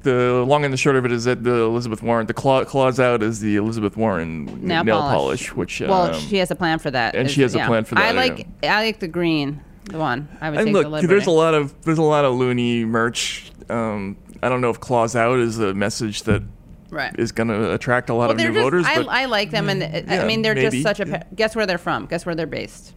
the 0.07 0.45
long 0.47 0.63
and 0.63 0.73
the 0.73 0.77
short 0.77 0.95
of 0.95 1.05
it 1.05 1.11
is 1.11 1.25
that 1.25 1.43
the 1.43 1.53
Elizabeth 1.53 2.01
Warren, 2.01 2.27
the 2.27 2.33
claw, 2.33 2.63
claws 2.63 2.99
out 2.99 3.21
is 3.21 3.41
the 3.41 3.57
Elizabeth 3.57 3.97
Warren 3.97 4.45
nail, 4.65 4.83
nail, 4.83 5.01
polish. 5.01 5.49
polish. 5.49 5.53
which 5.53 5.81
well, 5.81 6.13
um, 6.13 6.19
she 6.19 6.37
has 6.37 6.49
a 6.49 6.55
plan 6.55 6.79
for 6.79 6.89
that, 6.91 7.15
and 7.15 7.29
she 7.29 7.41
has 7.41 7.53
a 7.55 7.65
plan 7.65 7.83
for 7.83 7.95
that. 7.95 8.03
I 8.05 8.11
like 8.11 8.47
yeah. 8.63 8.77
I 8.77 8.85
like 8.85 8.99
the 8.99 9.07
green, 9.07 9.61
the 9.85 9.97
one. 9.97 10.29
I 10.39 10.49
would 10.49 10.59
and 10.59 10.67
take 10.67 10.73
look, 10.73 10.83
the 10.83 10.89
Liberty. 10.89 11.07
there's 11.07 11.27
a 11.27 11.31
lot 11.31 11.53
of 11.53 11.79
there's 11.81 11.97
a 11.97 12.03
lot 12.03 12.23
of 12.23 12.35
loony 12.35 12.85
merch. 12.85 13.51
Um, 13.69 14.17
I 14.41 14.49
don't 14.49 14.61
know 14.61 14.69
if 14.69 14.79
claws 14.79 15.15
out 15.15 15.39
is 15.39 15.59
a 15.59 15.73
message 15.73 16.23
that 16.23 16.41
right. 16.89 17.13
is 17.19 17.33
going 17.33 17.49
to 17.49 17.73
attract 17.73 18.09
a 18.09 18.13
lot 18.13 18.29
well, 18.29 18.31
of 18.31 18.37
new 18.37 18.53
just, 18.53 18.59
voters. 18.59 18.85
I, 18.85 18.95
but 18.97 19.09
I 19.09 19.25
like 19.25 19.51
them, 19.51 19.67
and 19.67 19.83
uh, 19.83 20.13
I 20.13 20.25
mean 20.25 20.41
they're 20.41 20.55
maybe, 20.55 20.81
just 20.81 20.83
such 20.83 20.99
a. 21.01 21.09
yeah. 21.09 21.23
Guess 21.35 21.55
where 21.55 21.65
they're 21.65 21.77
from? 21.77 22.05
Guess 22.05 22.25
where 22.25 22.35
they're 22.35 22.47
based? 22.47 22.93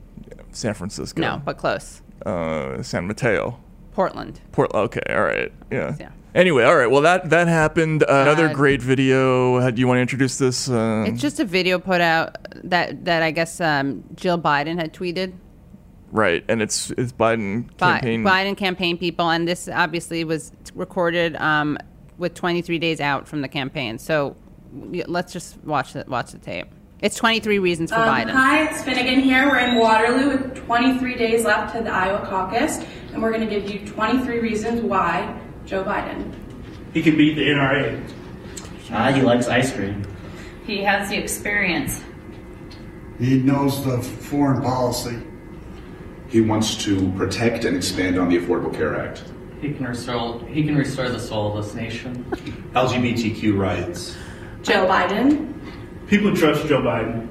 San 0.52 0.74
Francisco, 0.74 1.20
No, 1.20 1.42
but 1.44 1.58
close. 1.58 2.02
uh, 2.26 2.82
San 2.82 3.06
Mateo, 3.06 3.58
Portland. 3.94 4.40
Port. 4.52 4.72
Okay, 4.74 5.00
all 5.08 5.22
right, 5.22 5.52
yeah. 5.72 5.96
Yeah. 5.98 6.10
Anyway, 6.34 6.62
all 6.62 6.76
right. 6.76 6.86
Well, 6.90 7.00
that 7.02 7.30
that 7.30 7.48
happened. 7.48 8.04
Uh, 8.04 8.06
another 8.22 8.52
great 8.54 8.80
video. 8.80 9.56
Uh, 9.56 9.70
Do 9.70 9.80
you 9.80 9.88
want 9.88 9.96
to 9.98 10.02
introduce 10.02 10.38
this? 10.38 10.68
Uh, 10.68 11.04
It's 11.06 11.20
just 11.20 11.40
a 11.40 11.44
video 11.44 11.78
put 11.78 12.00
out 12.00 12.36
that 12.64 13.04
that 13.04 13.22
I 13.22 13.30
guess 13.32 13.60
um, 13.60 14.04
Jill 14.14 14.38
Biden 14.38 14.76
had 14.78 14.92
tweeted. 14.94 15.32
right, 16.12 16.44
and 16.48 16.62
it's 16.62 16.90
it's 16.92 17.12
Biden 17.12 17.66
Bi- 17.78 17.94
campaign. 17.98 18.22
Biden 18.24 18.56
campaign 18.56 18.96
people, 18.96 19.28
and 19.28 19.48
this 19.48 19.68
obviously 19.68 20.22
was 20.22 20.52
recorded 20.74 21.34
um, 21.36 21.76
with 22.18 22.34
23 22.34 22.78
days 22.78 23.00
out 23.00 23.26
from 23.26 23.40
the 23.42 23.48
campaign. 23.48 23.98
So 23.98 24.36
let's 24.72 25.32
just 25.32 25.58
watch 25.64 25.94
the 25.94 26.04
watch 26.06 26.30
the 26.30 26.38
tape. 26.38 26.68
It's 27.00 27.16
23 27.16 27.58
reasons 27.58 27.90
for 27.90 27.96
Um, 27.96 28.08
Biden. 28.08 28.30
Hi, 28.30 28.64
it's 28.70 28.82
Finnegan 28.84 29.20
here. 29.20 29.48
We're 29.48 29.58
in 29.58 29.78
Waterloo 29.78 30.28
with 30.36 30.54
23 30.66 31.16
days 31.16 31.44
left 31.46 31.74
to 31.74 31.82
the 31.82 31.90
Iowa 31.90 32.24
caucus, 32.26 32.78
and 33.12 33.22
we're 33.22 33.32
going 33.32 33.48
to 33.48 33.52
give 33.52 33.68
you 33.70 33.84
23 33.86 34.38
reasons 34.38 34.82
why 34.82 35.39
Joe 35.70 35.84
Biden. 35.84 36.34
He 36.92 37.00
could 37.00 37.16
beat 37.16 37.36
the 37.36 37.42
NRA. 37.42 38.02
Ah, 38.90 39.12
he 39.12 39.22
likes 39.22 39.46
ice 39.46 39.72
cream. 39.72 40.04
He 40.66 40.82
has 40.82 41.08
the 41.08 41.16
experience. 41.16 42.02
He 43.20 43.38
knows 43.38 43.84
the 43.84 44.02
foreign 44.02 44.62
policy. 44.62 45.22
He 46.28 46.40
wants 46.40 46.74
to 46.86 47.12
protect 47.12 47.64
and 47.64 47.76
expand 47.76 48.18
on 48.18 48.28
the 48.28 48.38
Affordable 48.38 48.74
Care 48.74 49.00
Act. 49.00 49.22
He 49.60 49.72
can 49.72 49.86
restore. 49.86 50.44
He 50.48 50.64
can 50.64 50.74
restore 50.74 51.08
the 51.08 51.20
soul 51.20 51.56
of 51.56 51.64
this 51.64 51.72
nation. 51.76 52.24
LGBTQ 52.74 53.56
rights. 53.56 54.16
Joe 54.62 54.88
Biden. 54.88 55.54
People 56.08 56.34
trust 56.34 56.66
Joe 56.66 56.82
Biden. 56.82 57.28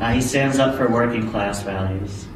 Uh, 0.00 0.12
he 0.12 0.20
stands 0.20 0.60
up 0.60 0.76
for 0.76 0.88
working 0.88 1.28
class 1.28 1.64
values. 1.64 2.28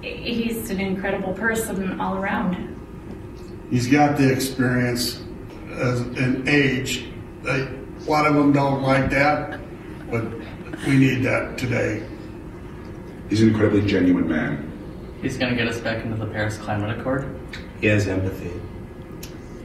he's 0.00 0.68
an 0.70 0.80
incredible 0.80 1.32
person 1.34 2.00
all 2.00 2.16
around. 2.16 2.71
He's 3.72 3.86
got 3.88 4.18
the 4.18 4.30
experience 4.30 5.22
as 5.70 6.00
an 6.02 6.46
age. 6.46 7.06
A 7.46 7.66
lot 8.06 8.26
of 8.26 8.34
them 8.34 8.52
don't 8.52 8.82
like 8.82 9.08
that, 9.08 9.58
but 10.10 10.30
we 10.86 10.98
need 10.98 11.22
that 11.22 11.56
today. 11.56 12.06
He's 13.30 13.40
an 13.40 13.48
incredibly 13.48 13.86
genuine 13.86 14.28
man. 14.28 14.70
He's 15.22 15.38
going 15.38 15.52
to 15.52 15.56
get 15.56 15.68
us 15.68 15.80
back 15.80 16.04
into 16.04 16.18
the 16.18 16.26
Paris 16.26 16.58
Climate 16.58 17.00
Accord. 17.00 17.34
He 17.80 17.86
has 17.86 18.06
empathy. 18.08 18.52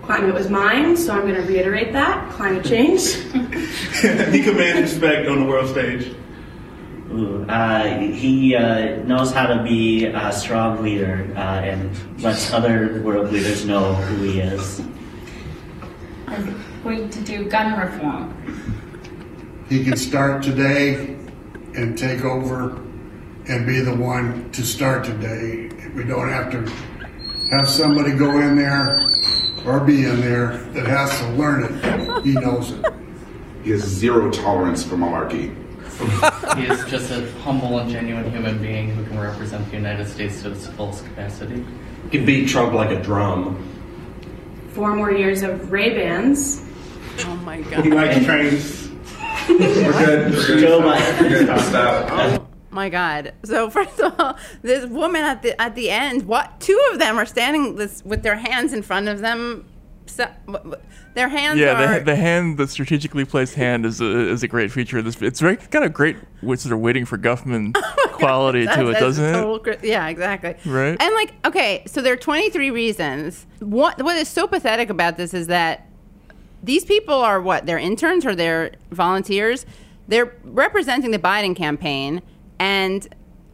Climate 0.03 0.33
was 0.33 0.49
mine, 0.49 0.95
so 0.95 1.13
I'm 1.13 1.23
going 1.23 1.35
to 1.35 1.41
reiterate 1.41 1.91
that. 1.91 2.31
Climate 2.31 2.63
change. 2.63 3.13
he 3.13 4.41
commands 4.41 4.93
respect 4.93 5.27
on 5.27 5.41
the 5.41 5.45
world 5.45 5.69
stage. 5.69 6.15
Ooh, 7.11 7.45
uh, 7.47 7.99
he 7.99 8.55
uh, 8.55 8.97
knows 9.03 9.31
how 9.31 9.47
to 9.47 9.63
be 9.63 10.05
a 10.07 10.31
strong 10.33 10.83
leader 10.83 11.31
uh, 11.35 11.39
and 11.39 12.21
lets 12.21 12.51
other 12.51 13.01
world 13.01 13.31
leaders 13.31 13.65
know 13.65 13.93
who 13.93 14.23
he 14.23 14.39
is. 14.41 14.81
I'm 16.27 16.63
going 16.83 17.09
to 17.09 17.21
do 17.21 17.49
gun 17.49 17.79
reform. 17.79 18.33
He 19.69 19.85
can 19.85 19.95
start 19.95 20.43
today 20.43 21.15
and 21.75 21.97
take 21.97 22.25
over 22.25 22.75
and 23.47 23.65
be 23.65 23.79
the 23.79 23.95
one 23.95 24.51
to 24.51 24.63
start 24.63 25.05
today. 25.05 25.69
We 25.95 26.03
don't 26.03 26.29
have 26.29 26.51
to 26.51 26.69
have 27.51 27.69
somebody 27.69 28.11
go 28.11 28.37
in 28.39 28.57
there 28.57 28.99
or 29.65 29.79
be 29.79 30.03
in 30.03 30.19
there 30.19 30.57
that 30.73 30.85
has 30.85 31.17
to 31.19 31.29
learn 31.31 31.63
it. 31.63 32.23
He 32.25 32.33
knows 32.33 32.71
it. 32.71 32.85
He 33.63 33.71
has 33.71 33.81
zero 33.81 34.29
tolerance 34.29 34.83
for 34.83 34.95
malarkey. 34.95 35.55
He 35.97 36.65
is 36.65 36.85
just 36.85 37.11
a 37.11 37.31
humble 37.41 37.79
and 37.79 37.89
genuine 37.89 38.29
human 38.31 38.61
being 38.61 38.91
who 38.91 39.03
can 39.05 39.19
represent 39.19 39.65
the 39.69 39.77
United 39.77 40.07
States 40.07 40.41
to 40.43 40.51
its 40.51 40.67
fullest 40.67 41.03
capacity. 41.05 41.65
He 42.03 42.09
can 42.09 42.25
beat 42.25 42.49
Trump 42.49 42.73
like 42.73 42.91
a 42.91 43.01
drum. 43.01 43.57
Four 44.73 44.95
more 44.95 45.11
years 45.11 45.41
of 45.41 45.71
Ray 45.71 45.95
Bans. 45.95 46.63
Oh 47.25 47.35
my 47.37 47.61
god. 47.61 47.83
He 47.83 47.91
likes 47.91 48.23
trains. 48.23 48.89
We're 49.49 49.91
good. 49.93 50.59
Joe 50.59 50.81
Biden. 50.81 51.59
Stop. 51.61 52.11
Oh 52.11 52.47
my 52.69 52.89
god. 52.89 53.33
So 53.43 53.69
first 53.71 53.99
of 53.99 54.19
all, 54.19 54.37
this 54.61 54.85
woman 54.85 55.23
at 55.23 55.41
the 55.41 55.59
at 55.59 55.73
the 55.73 55.89
end, 55.89 56.27
what 56.27 56.59
two 56.59 56.79
of 56.91 56.99
them 56.99 57.17
are 57.17 57.25
standing 57.25 57.75
this 57.75 58.03
with 58.05 58.21
their 58.21 58.35
hands 58.35 58.71
in 58.71 58.83
front 58.83 59.07
of 59.07 59.19
them. 59.19 59.65
So, 60.05 60.29
their 61.17 61.29
hands 61.29 61.59
yeah, 61.59 61.95
are 61.95 61.99
the, 61.99 62.05
the 62.05 62.15
hand, 62.15 62.57
the 62.57 62.67
strategically 62.67 63.25
placed 63.25 63.55
hand, 63.55 63.85
is 63.85 63.99
a, 63.99 64.29
is 64.29 64.43
a 64.43 64.47
great 64.47 64.71
feature 64.71 64.99
of 64.99 65.05
this. 65.05 65.21
It's 65.21 65.39
very 65.39 65.57
kind 65.57 65.83
of 65.83 65.93
great, 65.93 66.17
sort 66.41 66.65
of 66.67 66.79
waiting 66.79 67.05
for 67.05 67.17
Guffman 67.17 67.71
oh 67.75 68.09
quality 68.13 68.65
That- 68.65 68.75
to 68.75 68.89
it, 68.89 68.99
doesn't 68.99 69.33
total 69.33 69.73
it? 69.73 69.83
yeah, 69.83 70.07
exactly. 70.07 70.55
Right. 70.65 70.95
And 70.99 71.15
like, 71.15 71.33
okay, 71.45 71.83
so 71.87 72.01
there 72.01 72.13
are 72.13 72.17
23 72.17 72.71
reasons. 72.71 73.45
What 73.59 74.01
what 74.03 74.15
is 74.15 74.27
so 74.27 74.47
pathetic 74.47 74.89
about 74.89 75.17
this 75.17 75.33
is 75.33 75.47
that 75.47 75.87
these 76.63 76.85
people 76.85 77.15
are 77.15 77.41
what? 77.41 77.65
They're 77.65 77.79
interns 77.79 78.25
or 78.25 78.35
they're 78.35 78.71
volunteers. 78.91 79.65
They're 80.07 80.35
representing 80.43 81.11
the 81.11 81.19
Biden 81.19 81.55
campaign, 81.55 82.21
and 82.59 83.07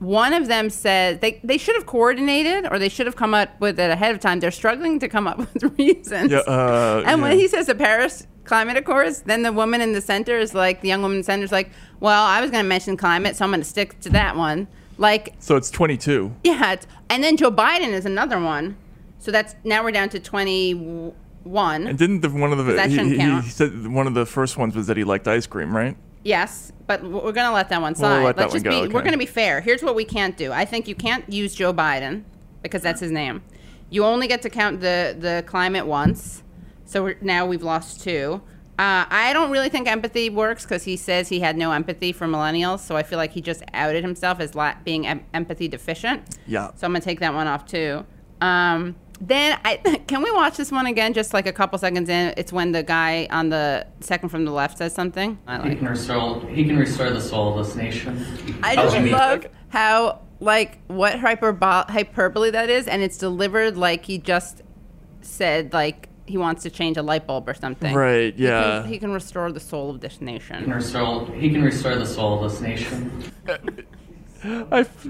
one 0.04 0.34
of 0.34 0.48
them 0.48 0.70
says 0.70 1.20
they, 1.20 1.40
they 1.44 1.58
should 1.58 1.76
have 1.76 1.86
coordinated 1.86 2.68
or 2.72 2.78
they 2.80 2.90
should 2.90 3.06
have 3.06 3.16
come 3.16 3.34
up 3.34 3.60
with 3.60 3.80
it 3.80 3.90
ahead 3.90 4.14
of 4.14 4.20
time. 4.20 4.40
They're 4.40 4.52
struggling 4.52 5.00
to 5.00 5.08
come 5.08 5.28
up 5.28 5.38
with 5.54 5.64
reasons. 5.80 6.32
Yeah, 6.32 6.40
uh, 6.40 7.04
and 7.06 7.22
when 7.22 7.38
he 7.38 7.48
says 7.48 7.68
the 7.68 7.76
Paris 7.76 8.28
climate 8.44 8.76
accords, 8.78 9.22
then 9.22 9.42
the 9.44 9.54
woman 9.54 9.80
in 9.82 9.94
the 9.94 10.02
center 10.02 10.38
is 10.38 10.54
like, 10.54 10.82
the 10.82 10.90
young 10.90 11.02
woman 11.02 11.16
in 11.16 11.22
the 11.22 11.26
center 11.26 11.44
is 11.46 11.52
like, 11.52 11.72
well, 12.02 12.24
I 12.24 12.42
was 12.42 12.52
going 12.52 12.64
to 12.64 12.68
mention 12.68 12.98
climate, 12.98 13.36
so 13.38 13.46
I'm 13.46 13.52
going 13.52 13.62
to 13.62 13.68
stick 13.68 14.00
to 14.02 14.10
that 14.10 14.36
one. 14.36 14.68
Like, 14.98 15.34
So 15.40 15.56
it's 15.56 15.72
22. 15.72 16.36
yeah, 16.44 16.74
it's, 16.74 16.86
and 17.10 17.24
then 17.24 17.38
Joe 17.38 17.52
Biden 17.52 17.90
is 17.94 18.06
another 18.06 18.40
one. 18.40 18.76
So 19.20 19.32
that's 19.32 19.56
now 19.64 19.84
we're 19.84 19.92
down 19.92 20.10
to 20.10 20.20
21. 20.20 21.88
And 21.88 21.98
didn't 21.98 22.22
the, 22.22 22.30
one 22.30 22.52
of 22.52 22.66
the 22.66 22.88
he, 22.90 22.98
he- 23.12 23.18
count. 23.18 23.46
he 23.46 23.50
said 23.50 23.88
one 23.88 24.08
of 24.08 24.14
the 24.14 24.26
first 24.26 24.58
ones 24.58 24.76
was 24.76 24.88
that 24.88 24.98
he 24.98 25.04
liked 25.04 25.28
ice 25.28 25.48
cream, 25.48 25.76
right? 25.76 25.96
Yes, 26.24 26.72
but 26.88 27.04
we're 27.04 27.32
going 27.34 27.48
to 27.48 27.52
let 27.52 27.70
that 27.70 27.82
one 27.82 27.94
We'll 27.94 28.00
slide. 28.00 28.24
let 28.24 28.38
Let's 28.38 28.54
one 28.54 28.64
just 28.64 28.66
go, 28.66 28.88
be 28.88 28.94
we're 28.94 29.02
going 29.02 29.14
to 29.14 29.18
be 29.18 29.26
fair. 29.26 29.62
Here's 29.62 29.84
what 29.84 29.96
we 29.96 30.06
can't 30.06 30.38
do. 30.38 30.52
I 30.52 30.66
think 30.66 30.88
you 30.88 30.96
can't 30.96 31.30
use 31.32 31.54
Joe 31.54 31.74
Biden 31.74 32.24
because 32.62 32.82
that's 32.82 33.02
his 33.02 33.12
name. 33.12 33.44
You 33.90 34.06
only 34.06 34.28
get 34.28 34.42
to 34.44 34.50
count 34.50 34.80
the 34.82 35.16
the 35.20 35.44
climate 35.46 35.86
once. 35.86 36.44
So 36.86 37.04
we're, 37.04 37.18
now 37.22 37.46
we've 37.46 37.64
lost 37.64 38.02
two. 38.02 38.42
Uh, 38.80 39.06
I 39.08 39.34
don't 39.34 39.52
really 39.52 39.70
think 39.70 39.88
empathy 39.88 40.30
works 40.32 40.64
because 40.64 40.84
he 40.84 40.98
says 40.98 41.30
he 41.30 41.40
had 41.42 41.58
no 41.58 41.72
empathy 41.72 42.12
for 42.12 42.26
millennials. 42.26 42.80
So 42.80 42.96
I 42.96 43.04
feel 43.04 43.18
like 43.18 43.32
he 43.32 43.42
just 43.42 43.62
outed 43.74 44.04
himself 44.04 44.40
as 44.40 44.56
la- 44.56 44.76
being 44.84 45.06
em- 45.06 45.26
empathy 45.34 45.68
deficient. 45.68 46.38
Yeah. 46.48 46.72
So 46.76 46.88
I'm 46.88 46.94
gonna 46.94 47.02
take 47.02 47.20
that 47.20 47.34
one 47.34 47.48
off 47.48 47.66
too. 47.66 48.06
Um, 48.42 48.96
then 49.22 49.60
I 49.64 49.78
can 50.08 50.22
we 50.22 50.32
watch 50.32 50.58
this 50.58 50.72
one 50.72 50.86
again? 50.86 51.14
Just 51.14 51.34
like 51.34 51.46
a 51.48 51.54
couple 51.54 51.78
seconds 51.80 52.10
in, 52.10 52.34
it's 52.38 52.52
when 52.54 52.72
the 52.72 52.84
guy 52.84 53.28
on 53.30 53.50
the 53.50 53.86
second 54.02 54.30
from 54.30 54.46
the 54.46 54.52
left 54.52 54.78
says 54.78 54.94
something. 54.94 55.40
I 55.48 55.62
He 55.62 55.70
like. 55.70 55.78
can 55.80 55.88
restore. 55.88 56.42
He 56.48 56.66
can 56.66 56.78
restore 56.78 57.10
the 57.12 57.22
soul 57.22 57.58
of 57.58 57.66
this 57.66 57.76
nation. 57.76 58.26
I 58.64 58.76
just 58.76 58.98
love 58.98 59.46
how 59.70 60.22
like 60.40 60.80
what 60.88 61.14
hyperbo- 61.16 61.90
hyperbole 61.90 62.52
that 62.52 62.70
is, 62.70 62.88
and 62.88 63.02
it's 63.02 63.18
delivered 63.18 63.78
like 63.78 64.04
he 64.06 64.18
just 64.18 64.62
said 65.22 65.72
like 65.74 66.10
he 66.26 66.38
wants 66.38 66.64
to 66.64 66.70
change 66.70 66.96
a 66.98 67.02
light 67.04 67.28
bulb 67.28 67.48
or 67.50 67.54
something. 67.54 67.94
Right, 67.94 68.26
He 68.26 68.32
can- 68.32 68.42
yeah. 68.44 68.86
He 68.88 68.98
can, 68.98 69.12
restore 69.12 69.52
the 69.52 69.60
soul 69.60 69.90
of 69.90 70.00
this 70.02 70.14
He 70.14 70.18
can 70.20 70.26
nation. 70.28 70.72
restore. 70.72 71.28
He 71.34 71.50
can 71.50 71.62
restore 71.64 71.96
the 71.96 72.06
soul 72.06 72.44
of 72.44 72.52
this 72.52 72.62
nation. 72.62 73.24
I, 74.46 74.80
f- 74.82 75.08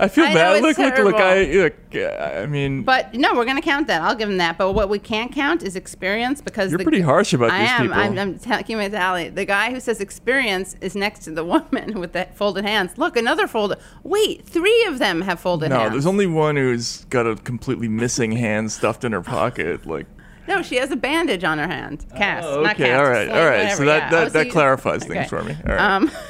I 0.00 0.08
feel 0.08 0.24
I 0.24 0.28
know, 0.28 0.34
bad. 0.34 0.64
it's 0.64 0.78
Look, 0.78 0.78
look, 0.78 1.04
look. 1.04 1.14
I 1.16 1.44
look. 1.44 1.74
uh, 1.94 2.40
I 2.42 2.46
mean, 2.46 2.82
But 2.84 3.12
no, 3.14 3.34
we're 3.34 3.44
gonna 3.44 3.60
count 3.60 3.86
that. 3.88 4.00
I'll 4.02 4.14
give 4.14 4.30
him 4.30 4.38
that. 4.38 4.56
But 4.56 4.72
what 4.72 4.88
we 4.88 4.98
can't 4.98 5.30
count 5.32 5.62
is 5.62 5.76
experience 5.76 6.40
because 6.40 6.70
You're 6.70 6.78
the- 6.78 6.84
pretty 6.84 7.02
harsh 7.02 7.32
about 7.34 7.50
I 7.50 7.60
these 7.60 7.68
am. 7.70 7.82
people. 7.88 7.98
I'm, 8.00 8.18
I'm 8.18 8.38
telling 8.38 8.64
you, 8.68 8.88
Tally. 8.88 9.28
The 9.28 9.44
guy 9.44 9.70
who 9.72 9.80
says 9.80 10.00
experience 10.00 10.74
is 10.80 10.94
next 10.96 11.20
to 11.24 11.30
the 11.32 11.44
woman 11.52 12.00
with 12.00 12.12
the 12.12 12.28
folded 12.34 12.64
hands. 12.64 12.96
Look, 12.96 13.16
another 13.16 13.46
folded. 13.46 13.78
Wait, 14.04 14.46
three 14.46 14.84
of 14.86 14.98
them 14.98 15.20
have 15.22 15.38
folded 15.40 15.68
no, 15.70 15.78
hands. 15.78 15.92
there's 15.92 16.06
only 16.06 16.26
one 16.26 16.56
who's 16.56 17.04
got 17.06 17.26
a 17.26 17.36
completely 17.36 17.88
missing 17.88 18.32
hand 18.32 18.72
stuffed 18.72 19.04
in 19.04 19.12
her 19.12 19.22
pocket. 19.22 19.84
Like, 19.86 20.06
No, 20.48 20.62
she 20.62 20.76
has 20.76 20.90
a 20.90 20.96
bandage 20.96 21.44
on 21.44 21.58
her 21.58 21.66
hand. 21.68 22.06
Cast, 22.16 22.46
Oh, 22.48 22.62
not 22.62 22.74
okay, 22.76 22.84
cast. 22.86 22.98
all 23.04 23.10
right, 23.10 23.28
all 23.28 23.44
right. 23.44 23.58
whatever, 23.64 23.76
So 23.76 23.84
that- 23.84 24.02
yeah. 24.04 24.10
that- 24.10 24.26
Oh, 24.26 24.30
that 24.30 24.46
you- 24.46 24.52
clarifies 24.52 25.04
things 25.04 25.28
for 25.28 25.42
me. 25.44 25.56
All 25.68 25.74
right. 25.74 25.80
Um, 25.80 26.10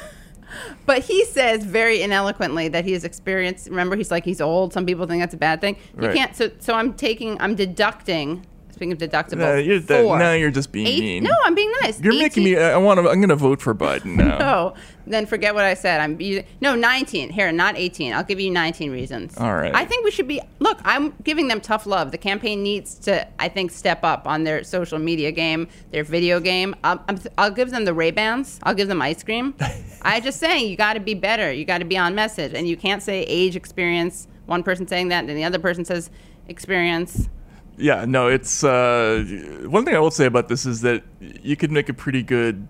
but 0.85 0.99
he 0.99 1.25
says 1.25 1.63
very 1.63 2.01
ineloquently 2.01 2.67
that 2.69 2.85
he 2.85 2.93
has 2.93 3.03
experience. 3.03 3.67
Remember, 3.69 3.95
he's 3.95 4.11
like 4.11 4.25
he's 4.25 4.41
old. 4.41 4.73
Some 4.73 4.85
people 4.85 5.05
think 5.07 5.21
that's 5.21 5.33
a 5.33 5.37
bad 5.37 5.61
thing. 5.61 5.75
You 5.99 6.07
Right. 6.07 6.15
can't. 6.15 6.35
So, 6.35 6.51
so 6.59 6.73
I'm 6.73 6.93
taking. 6.93 7.39
I'm 7.41 7.55
deducting. 7.55 8.45
Speaking 8.73 8.91
of 8.91 8.97
deductible, 8.97 9.37
no, 9.37 9.55
you're, 9.55 9.79
four. 9.79 10.17
now 10.17 10.33
you're 10.33 10.49
just 10.49 10.71
being 10.71 10.87
Eight- 10.87 10.99
mean. 10.99 11.23
No, 11.25 11.35
I'm 11.45 11.53
being 11.53 11.71
nice. 11.83 12.01
You're 12.01 12.13
making 12.13 12.43
me. 12.43 12.57
I 12.57 12.75
want 12.77 12.99
to. 12.99 13.07
I'm 13.07 13.19
going 13.19 13.29
to 13.29 13.35
vote 13.35 13.61
for 13.61 13.75
Biden 13.75 14.15
now. 14.17 14.33
No, 14.43 14.73
then 15.05 15.25
forget 15.27 15.53
what 15.53 15.63
I 15.63 15.75
said. 15.75 16.01
I'm 16.01 16.19
using 16.19 16.45
no 16.59 16.75
19 16.75 17.29
here, 17.29 17.51
not 17.51 17.77
18. 17.77 18.13
I'll 18.13 18.23
give 18.23 18.39
you 18.39 18.49
19 18.49 18.91
reasons. 18.91 19.37
All 19.37 19.53
right. 19.53 19.73
I 19.75 19.85
think 19.85 20.03
we 20.03 20.11
should 20.11 20.27
be. 20.27 20.41
Look, 20.59 20.79
I'm 20.83 21.13
giving 21.23 21.47
them 21.47 21.61
tough 21.61 21.85
love. 21.85 22.11
The 22.11 22.17
campaign 22.17 22.63
needs 22.63 22.95
to, 22.99 23.27
I 23.39 23.47
think, 23.47 23.71
step 23.71 24.03
up 24.03 24.27
on 24.27 24.43
their 24.43 24.63
social 24.63 24.97
media 24.97 25.31
game, 25.31 25.67
their 25.91 26.03
video 26.03 26.39
game. 26.39 26.75
I'll, 26.83 27.03
I'm, 27.07 27.19
I'll 27.37 27.51
give 27.51 27.69
them 27.69 27.85
the 27.85 27.93
Ray 27.93 28.09
Bans. 28.11 28.59
I'll 28.63 28.73
give 28.73 28.87
them 28.87 29.01
ice 29.01 29.23
cream. 29.23 29.53
I'm 30.01 30.23
just 30.23 30.39
saying, 30.39 30.67
you 30.69 30.75
got 30.75 30.93
to 30.93 30.99
be 30.99 31.13
better. 31.13 31.51
You 31.53 31.63
got 31.63 31.77
to 31.77 31.85
be 31.85 31.97
on 31.97 32.15
message, 32.15 32.53
and 32.55 32.67
you 32.67 32.75
can't 32.75 33.03
say 33.03 33.21
age, 33.23 33.55
experience. 33.55 34.27
One 34.47 34.63
person 34.63 34.87
saying 34.87 35.09
that, 35.09 35.19
and 35.19 35.29
then 35.29 35.35
the 35.35 35.43
other 35.45 35.59
person 35.59 35.85
says 35.85 36.09
experience. 36.47 37.29
Yeah, 37.77 38.05
no, 38.05 38.27
it's 38.27 38.63
uh, 38.63 39.23
one 39.67 39.83
thing 39.85 39.95
I 39.95 39.99
will 39.99 40.11
say 40.11 40.25
about 40.25 40.47
this 40.47 40.65
is 40.65 40.81
that 40.81 41.03
you 41.19 41.55
could 41.55 41.71
make 41.71 41.89
a 41.89 41.93
pretty 41.93 42.21
good 42.23 42.67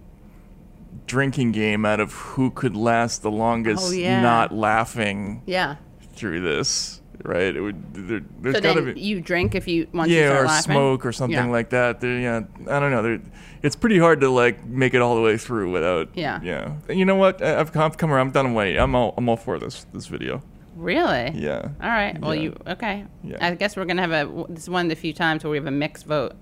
drinking 1.07 1.51
game 1.51 1.85
out 1.85 1.99
of 1.99 2.13
who 2.13 2.49
could 2.51 2.75
last 2.75 3.21
the 3.21 3.31
longest 3.31 3.83
Oh, 3.87 3.91
yeah. 3.91 4.21
not 4.21 4.53
laughing 4.53 5.41
Yeah. 5.45 5.75
through 6.15 6.41
this, 6.41 7.01
right? 7.23 7.53
It 7.55 7.59
would 7.59 7.93
there, 7.93 8.21
there's 8.39 8.55
so 8.55 8.61
got 8.61 8.73
to 8.75 8.81
then 8.81 8.93
be 8.93 9.01
you 9.01 9.19
drink 9.19 9.55
if 9.55 9.67
you 9.67 9.87
you 9.93 10.05
yeah, 10.05 10.27
start 10.29 10.43
or 10.43 10.45
laughing. 10.47 10.71
smoke 10.73 11.05
or 11.05 11.11
something 11.11 11.37
Yeah. 11.47 11.51
like 11.51 11.69
that. 11.71 11.99
There, 11.99 12.17
yeah, 12.19 12.41
I 12.69 12.79
don't 12.79 12.91
know. 12.91 13.01
There, 13.03 13.19
it's 13.61 13.75
pretty 13.75 13.99
hard 13.99 14.21
to 14.21 14.29
like 14.29 14.65
make 14.65 14.93
it 14.93 15.01
all 15.01 15.15
the 15.15 15.21
way 15.21 15.37
through 15.37 15.71
without. 15.71 16.09
Yeah. 16.13 16.39
Yeah. 16.41 16.73
And 16.87 16.97
you 16.97 17.03
know 17.05 17.15
what? 17.15 17.41
I've 17.41 17.73
come, 17.73 17.91
come 17.91 18.11
around. 18.11 18.27
I'm 18.27 18.31
done 18.33 18.53
waiting. 18.53 18.79
I'm 18.79 18.95
all 18.95 19.13
I'm 19.17 19.27
all 19.27 19.37
for 19.37 19.59
this 19.59 19.85
this 19.93 20.07
video. 20.07 20.41
Really? 20.75 21.31
Yeah. 21.35 21.69
All 21.81 21.89
right. 21.89 22.19
Well, 22.19 22.33
Yeah. 22.35 22.41
you 22.41 22.57
okay? 22.67 23.05
Yeah. 23.23 23.37
I 23.45 23.55
guess 23.55 23.75
we're 23.77 23.85
gonna 23.85 24.01
have 24.01 24.11
a. 24.11 24.45
This 24.49 24.63
is 24.63 24.69
one 24.69 24.85
of 24.85 24.89
the 24.89 24.95
few 24.95 25.13
times 25.13 25.43
where 25.43 25.51
we 25.51 25.57
have 25.57 25.67
a 25.67 25.71
mixed 25.71 26.05
vote. 26.05 26.33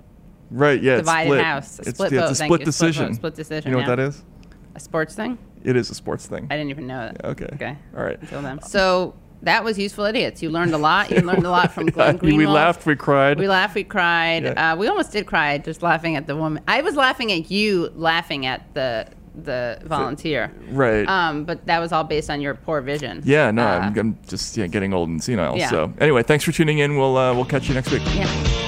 Right. 0.49 0.81
Yeah. 0.81 0.97
Divided 0.97 1.29
split. 1.29 1.43
house. 1.43 1.79
A 1.79 1.81
It's, 1.81 1.89
split 1.91 2.11
yeah, 2.11 2.19
vote. 2.21 2.29
it's 2.31 2.39
a 2.39 2.41
Thank 2.41 2.49
split 2.49 2.65
you. 2.65 2.71
Split 2.71 2.87
vote, 2.87 2.87
decision. 2.95 3.13
split 3.15 3.35
decision, 3.35 3.69
You 3.71 3.77
know 3.77 3.83
yeah. 3.83 3.89
what 3.89 3.95
that 3.97 4.03
is? 4.07 4.23
A 4.75 4.79
sports 4.79 5.15
thing? 5.15 5.37
It 5.63 5.75
is 5.75 5.89
a 5.89 5.95
sports 5.95 6.25
thing. 6.27 6.47
I 6.49 6.55
didn't 6.57 6.69
even 6.71 6.87
know 6.87 7.01
it. 7.07 7.17
Okay. 7.23 7.49
Okay. 7.53 7.77
All 7.95 8.03
right. 8.03 8.19
Until 8.21 8.41
then. 8.41 8.61
So 8.63 9.15
that 9.43 9.63
was 9.63 9.77
useful 9.77 10.05
idiots. 10.05 10.41
You 10.41 10.49
learned 10.49 10.73
a 10.73 10.77
lot. 10.77 11.09
You 11.11 11.21
learned 11.21 11.45
a 11.45 11.49
lot 11.49 11.73
from 11.73 11.85
Glenn 11.87 12.17
Greenwald. 12.19 12.37
we 12.37 12.47
laughed. 12.47 12.85
We 12.85 12.95
cried. 12.95 13.37
We 13.39 13.47
laughed. 13.47 13.75
We 13.75 13.83
cried. 13.83 14.43
Yeah. 14.43 14.73
Uh, 14.73 14.75
we 14.77 14.87
almost 14.87 15.11
did 15.11 15.25
cry 15.25 15.57
just 15.57 15.81
laughing 15.81 16.15
at 16.15 16.25
the 16.27 16.35
woman. 16.35 16.63
I 16.67 16.81
was 16.81 16.95
laughing 16.95 17.31
at 17.31 17.49
you 17.51 17.91
laughing 17.95 18.45
at 18.45 18.73
the 18.75 19.07
the 19.35 19.79
volunteer. 19.85 20.51
Right. 20.69 21.07
Um, 21.07 21.45
but 21.45 21.65
that 21.65 21.79
was 21.79 21.91
all 21.91 22.03
based 22.03 22.29
on 22.29 22.41
your 22.41 22.55
poor 22.55 22.81
vision. 22.81 23.21
Yeah, 23.23 23.51
no, 23.51 23.63
Uh, 23.63 23.79
I'm, 23.79 23.97
I'm 23.97 24.17
just 24.27 24.57
yeah, 24.57 24.67
getting 24.67 24.93
old 24.93 25.09
and 25.09 25.23
senile. 25.23 25.57
Yeah. 25.57 25.69
So 25.69 25.93
anyway, 25.99 26.23
thanks 26.23 26.43
for 26.43 26.51
tuning 26.51 26.79
in. 26.79 26.97
We'll 26.97 27.17
uh, 27.17 27.33
we'll 27.33 27.45
catch 27.45 27.67
you 27.67 27.73
next 27.73 27.91
week. 27.91 28.01
Yeah. 28.15 28.67